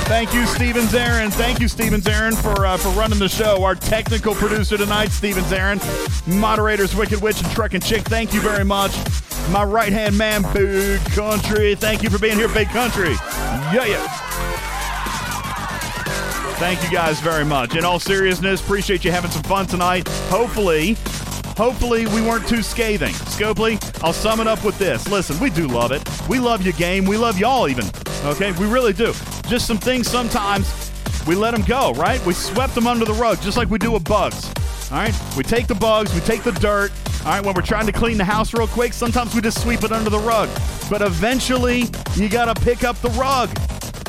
Thank 0.07 0.33
you, 0.33 0.45
Steven 0.47 0.85
Zarin. 0.85 1.31
Thank 1.31 1.59
you, 1.59 1.67
Steven 1.67 2.01
Zarin, 2.01 2.35
for 2.35 2.65
uh, 2.65 2.77
for 2.77 2.89
running 2.89 3.19
the 3.19 3.29
show. 3.29 3.63
Our 3.63 3.75
technical 3.75 4.33
producer 4.33 4.77
tonight, 4.77 5.09
Steven 5.09 5.43
Zarin. 5.43 5.79
Moderators, 6.27 6.95
Wicked 6.95 7.21
Witch 7.21 7.41
and 7.41 7.51
Truck 7.51 7.73
and 7.73 7.83
Chick. 7.83 8.01
Thank 8.03 8.33
you 8.33 8.41
very 8.41 8.65
much. 8.65 8.95
My 9.51 9.63
right 9.63 9.93
hand 9.93 10.17
man, 10.17 10.41
Big 10.53 11.01
Country. 11.11 11.75
Thank 11.75 12.01
you 12.01 12.09
for 12.09 12.17
being 12.17 12.35
here, 12.37 12.49
Big 12.49 12.69
Country. 12.69 13.13
Yeah, 13.73 13.85
yeah. 13.85 14.54
Thank 16.57 16.81
you 16.83 16.89
guys 16.89 17.19
very 17.19 17.43
much. 17.43 17.75
In 17.75 17.83
all 17.83 17.99
seriousness, 17.99 18.61
appreciate 18.61 19.03
you 19.03 19.11
having 19.11 19.29
some 19.29 19.43
fun 19.43 19.67
tonight. 19.67 20.07
Hopefully, 20.29 20.93
hopefully 21.57 22.07
we 22.07 22.21
weren't 22.21 22.47
too 22.47 22.63
scathing. 22.63 23.13
Scopely, 23.13 23.77
I'll 24.01 24.13
sum 24.13 24.39
it 24.39 24.47
up 24.47 24.63
with 24.63 24.79
this. 24.79 25.05
Listen, 25.09 25.37
we 25.41 25.49
do 25.49 25.67
love 25.67 25.91
it. 25.91 26.01
We 26.29 26.39
love 26.39 26.63
your 26.63 26.71
game. 26.73 27.03
We 27.03 27.17
love 27.17 27.37
y'all 27.37 27.67
even. 27.67 27.85
Okay, 28.23 28.53
we 28.53 28.67
really 28.67 28.93
do. 28.93 29.13
Just 29.47 29.67
some 29.67 29.77
things 29.77 30.09
sometimes 30.09 30.91
we 31.27 31.35
let 31.35 31.51
them 31.51 31.63
go, 31.63 31.91
right? 31.91 32.25
We 32.25 32.33
swept 32.33 32.73
them 32.73 32.87
under 32.87 33.03
the 33.03 33.13
rug, 33.13 33.41
just 33.41 33.57
like 33.57 33.69
we 33.69 33.77
do 33.77 33.91
with 33.91 34.05
bugs. 34.05 34.45
All 34.91 34.99
right, 34.99 35.13
we 35.35 35.43
take 35.43 35.67
the 35.67 35.75
bugs, 35.75 36.13
we 36.13 36.21
take 36.21 36.43
the 36.43 36.53
dirt. 36.53 36.93
All 37.25 37.31
right, 37.31 37.45
when 37.45 37.53
we're 37.53 37.63
trying 37.63 37.87
to 37.87 37.91
clean 37.91 38.17
the 38.17 38.23
house 38.23 38.53
real 38.53 38.67
quick, 38.67 38.93
sometimes 38.93 39.35
we 39.35 39.41
just 39.41 39.61
sweep 39.61 39.83
it 39.83 39.91
under 39.91 40.09
the 40.09 40.19
rug. 40.19 40.47
But 40.89 41.01
eventually, 41.01 41.85
you 42.15 42.29
got 42.29 42.55
to 42.55 42.61
pick 42.63 42.85
up 42.85 42.95
the 43.01 43.09
rug 43.09 43.49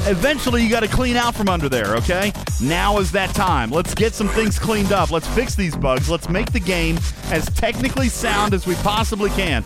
eventually 0.07 0.63
you 0.63 0.71
got 0.71 0.81
to 0.81 0.89
clean 0.89 1.17
out 1.17 1.35
from 1.35 1.49
under 1.49 1.69
there, 1.69 1.97
okay? 1.97 2.33
Now 2.61 2.99
is 2.99 3.13
that 3.13 3.35
time. 3.35 3.71
Let's 3.71 3.95
get 3.95 4.15
some 4.15 4.29
things 4.29 4.59
cleaned 4.59 4.93
up. 4.93 5.11
Let's 5.11 5.29
fix 5.29 5.55
these 5.55 5.77
bugs. 5.77 6.09
Let's 6.09 6.29
make 6.29 6.53
the 6.53 6.61
game 6.61 6.99
as 7.27 7.47
technically 7.51 8.09
sound 8.09 8.55
as 8.55 8.67
we 8.67 8.75
possibly 8.77 9.31
can. 9.31 9.65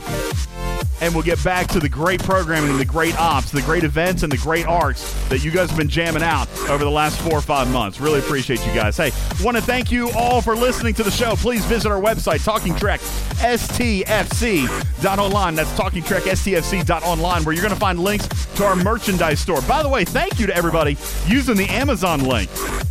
And 1.02 1.14
we'll 1.14 1.22
get 1.22 1.42
back 1.42 1.66
to 1.68 1.80
the 1.80 1.88
great 1.88 2.22
programming, 2.22 2.68
and 2.70 2.78
the 2.78 2.84
great 2.84 3.18
ops, 3.18 3.50
the 3.50 3.62
great 3.62 3.84
events, 3.84 4.22
and 4.22 4.30
the 4.30 4.36
great 4.36 4.66
arcs 4.66 5.14
that 5.30 5.42
you 5.42 5.50
guys 5.50 5.70
have 5.70 5.78
been 5.78 5.88
jamming 5.88 6.22
out 6.22 6.46
over 6.68 6.84
the 6.84 6.90
last 6.90 7.18
four 7.22 7.38
or 7.38 7.40
five 7.40 7.70
months. 7.70 8.00
Really 8.00 8.18
appreciate 8.18 8.66
you 8.66 8.74
guys. 8.74 8.98
Hey, 8.98 9.10
want 9.42 9.56
to 9.56 9.62
thank 9.62 9.90
you 9.90 10.10
all 10.10 10.42
for 10.42 10.54
listening 10.54 10.92
to 10.94 11.02
the 11.02 11.10
show. 11.10 11.36
Please 11.36 11.64
visit 11.64 11.90
our 11.90 11.98
website, 11.98 12.44
Talking 12.44 12.76
Trek 12.76 13.00
STFC.online. 13.40 15.54
That's 15.54 15.74
Talking 15.74 16.02
Trek 16.02 16.24
STFC.online, 16.24 17.44
where 17.44 17.54
you're 17.54 17.62
going 17.62 17.72
to 17.72 17.80
find 17.80 17.98
links 17.98 18.28
to 18.56 18.64
our 18.64 18.76
merchandise 18.76 19.40
store. 19.40 19.62
By 19.62 19.82
the 19.82 19.88
way, 19.88 20.04
thank 20.04 20.29
you 20.38 20.46
to 20.46 20.54
everybody 20.54 20.96
using 21.26 21.56
the 21.56 21.66
Amazon 21.68 22.20
link. 22.20 22.50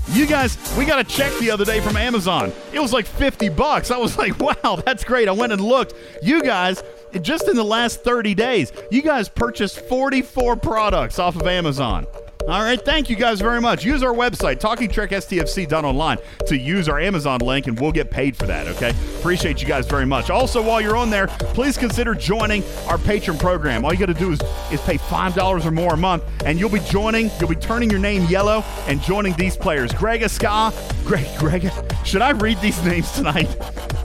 You 0.10 0.26
guys, 0.26 0.58
we 0.78 0.86
got 0.86 1.00
a 1.00 1.04
check 1.04 1.32
the 1.40 1.52
other 1.52 1.66
day 1.66 1.80
from 1.82 1.96
Amazon. 1.96 2.52
It 2.74 2.80
was 2.80 2.92
like 2.92 3.06
50 3.06 3.50
bucks. 3.50 3.92
I 3.92 3.98
was 3.98 4.18
like, 4.18 4.40
wow, 4.64 4.82
that's 4.86 5.04
great. 5.04 5.28
I 5.28 5.32
went 5.32 5.54
and 5.54 5.62
looked. 5.62 5.94
You 6.24 6.42
guys, 6.42 6.84
just 7.22 7.48
in 7.48 7.56
the 7.56 7.64
last 7.64 8.04
30 8.04 8.34
days, 8.36 8.72
you 8.92 9.02
guys 9.02 9.30
purchased 9.30 9.80
44 9.82 10.56
products 10.58 11.20
off 11.20 11.36
of 11.36 11.48
Amazon. 11.48 12.06
All 12.50 12.64
right, 12.64 12.84
thank 12.84 13.12
you 13.12 13.16
guys 13.16 13.40
very 13.40 13.62
much. 13.62 13.86
Use 13.86 14.02
our 14.02 14.12
website, 14.12 14.60
talkingtrekstfc.online, 14.60 16.18
to 16.48 16.58
use 16.58 16.90
our 16.90 17.00
Amazon 17.00 17.42
link, 17.42 17.68
and 17.68 17.80
we'll 17.80 17.92
get 17.92 18.10
paid 18.10 18.36
for 18.36 18.48
that, 18.48 18.68
okay? 18.70 18.90
Appreciate 19.20 19.62
you 19.62 19.68
guys 19.68 19.86
very 19.86 20.08
much. 20.08 20.32
Also, 20.32 20.60
while 20.60 20.82
you're 20.82 20.98
on 20.98 21.12
there, 21.12 21.28
please 21.28 21.78
consider 21.78 22.16
joining 22.16 22.64
our 22.88 22.98
patron 22.98 23.38
program. 23.38 23.86
All 23.86 23.94
you 23.94 24.00
got 24.00 24.08
to 24.08 24.16
do 24.16 24.32
is, 24.32 24.40
is 24.72 24.82
pay 24.82 24.98
$5 24.98 25.64
or 25.64 25.70
more 25.70 25.94
a 25.94 25.98
month, 25.98 26.24
and 26.44 26.60
you'll 26.60 26.72
be 26.72 26.80
joining, 26.80 27.30
you'll 27.40 27.50
be 27.50 27.56
turning 27.56 27.92
your 27.92 28.00
name 28.00 28.26
yellow 28.26 28.64
and 28.88 29.00
joining 29.00 29.34
these 29.34 29.56
players. 29.56 29.94
Greg 29.94 30.28
Ska, 30.28 30.74
Greg, 31.06 31.28
Greg, 31.38 31.72
should 32.04 32.24
I 32.24 32.32
read 32.32 32.60
these 32.62 32.84
names 32.84 33.12
tonight? 33.12 33.56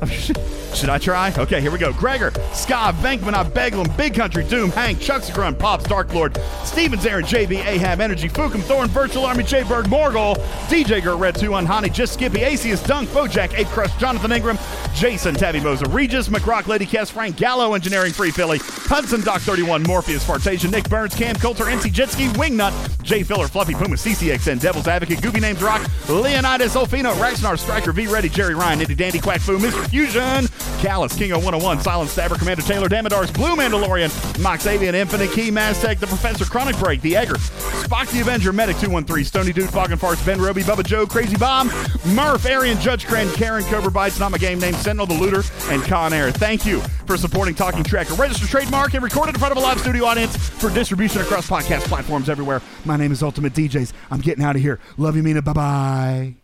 Should 0.74 0.88
I 0.88 0.98
try? 0.98 1.32
Okay, 1.38 1.60
here 1.60 1.70
we 1.70 1.78
go. 1.78 1.92
Gregor, 1.92 2.32
Ska, 2.52 2.92
Venkman, 2.96 3.32
Beglum, 3.52 3.96
Big 3.96 4.12
Country, 4.12 4.42
Doom, 4.42 4.70
Hank, 4.70 5.00
Chuck 5.00 5.22
Grunt, 5.32 5.56
Pops, 5.56 5.84
Dark 5.84 6.12
Lord, 6.12 6.36
Stevens, 6.64 7.06
Aaron, 7.06 7.24
JB, 7.24 7.64
Ahab, 7.64 8.00
Energy, 8.00 8.28
Fukum, 8.34 8.62
Thorn, 8.62 8.88
Virtual 8.88 9.24
Army, 9.24 9.44
J 9.44 9.62
Bird, 9.62 9.86
Morgul, 9.86 10.34
DJ 10.66 11.00
Gert, 11.00 11.18
Red 11.18 11.36
2, 11.36 11.50
Unhani, 11.50 11.92
Just 11.92 12.14
Skippy, 12.14 12.40
Acius, 12.40 12.84
Dunk, 12.84 13.08
Bojack, 13.10 13.56
Ape 13.56 13.68
Crush, 13.68 13.96
Jonathan 13.96 14.32
Ingram, 14.32 14.58
Jason, 14.92 15.36
Tabby 15.36 15.60
Moser, 15.60 15.88
Regis, 15.88 16.28
McRock, 16.28 16.66
Lady 16.66 16.84
Cass, 16.84 17.10
Frank 17.10 17.36
Gallo, 17.36 17.74
Engineering 17.74 18.12
Free 18.12 18.32
Philly, 18.32 18.58
Hudson, 18.60 19.20
Doc 19.20 19.40
31, 19.42 19.84
Morpheus, 19.84 20.24
Fartation, 20.24 20.72
Nick 20.72 20.88
Burns, 20.88 21.14
Cam 21.14 21.36
Coulter, 21.36 21.64
NC 21.64 21.92
Jetski, 21.92 22.28
Wingnut, 22.34 22.72
Jay 23.04 23.22
Filler, 23.22 23.46
Fluffy 23.46 23.74
Puma, 23.74 23.94
CCXN, 23.94 24.60
Devil's 24.60 24.88
Advocate, 24.88 25.22
Goofy 25.22 25.38
Names 25.40 25.62
Rock, 25.62 25.88
Leonidas, 26.08 26.74
Olfino, 26.74 27.12
Raxnar, 27.14 27.56
Striker, 27.56 27.92
V 27.92 28.08
Ready, 28.08 28.28
Jerry 28.28 28.54
Ryan, 28.54 28.80
Nitty 28.80 28.96
Dandy, 28.96 29.20
Quack 29.20 29.40
Foo, 29.40 29.58
Mr. 29.58 29.88
Fusion, 29.88 30.48
Callus, 30.80 31.16
King 31.16 31.30
101, 31.30 31.80
Silent 31.80 32.10
Stabber, 32.10 32.36
Commander 32.36 32.62
Taylor, 32.62 32.88
Damodars, 32.88 33.32
Blue 33.32 33.54
Mandalorian, 33.54 34.10
Mox 34.42 34.66
Avian, 34.66 34.94
Infinite 34.94 35.30
Key, 35.30 35.50
Maztec, 35.50 36.00
The 36.00 36.06
Professor, 36.06 36.44
Chronic 36.44 36.76
Break, 36.78 37.00
The 37.00 37.16
Egger, 37.16 37.34
Spock 37.34 38.10
the 38.10 38.23
Avenger, 38.24 38.54
Medic 38.54 38.78
213, 38.78 39.22
Stony 39.22 39.52
Dude, 39.52 39.68
Fog 39.68 39.92
and 39.92 40.00
Farts, 40.00 40.24
Ben 40.24 40.40
Roby, 40.40 40.62
Bubba 40.62 40.82
Joe, 40.82 41.06
Crazy 41.06 41.36
Bomb, 41.36 41.66
Murph, 42.14 42.46
Arian, 42.46 42.80
Judge 42.80 43.06
Cran, 43.06 43.30
Karen, 43.34 43.62
Cobra 43.64 43.90
Bites, 43.90 44.18
Not 44.18 44.32
My 44.32 44.38
Game 44.38 44.58
Name, 44.58 44.72
Sentinel 44.72 45.04
the 45.04 45.12
Looter, 45.12 45.42
and 45.70 45.82
Con 45.82 46.14
Air. 46.14 46.30
Thank 46.30 46.64
you 46.64 46.80
for 47.06 47.18
supporting 47.18 47.54
Talking 47.54 47.84
Trek, 47.84 48.08
a 48.08 48.14
registered 48.14 48.48
trademark 48.48 48.94
and 48.94 49.02
recorded 49.02 49.34
in 49.34 49.38
front 49.38 49.52
of 49.52 49.58
a 49.58 49.60
live 49.60 49.78
studio 49.78 50.06
audience 50.06 50.36
for 50.36 50.70
distribution 50.70 51.20
across 51.20 51.46
podcast 51.50 51.82
platforms 51.82 52.30
everywhere. 52.30 52.62
My 52.86 52.96
name 52.96 53.12
is 53.12 53.22
Ultimate 53.22 53.52
DJs. 53.52 53.92
I'm 54.10 54.20
getting 54.20 54.42
out 54.42 54.56
of 54.56 54.62
here. 54.62 54.80
Love 54.96 55.16
you, 55.16 55.22
Mina. 55.22 55.42
Bye 55.42 55.52
bye. 55.52 56.43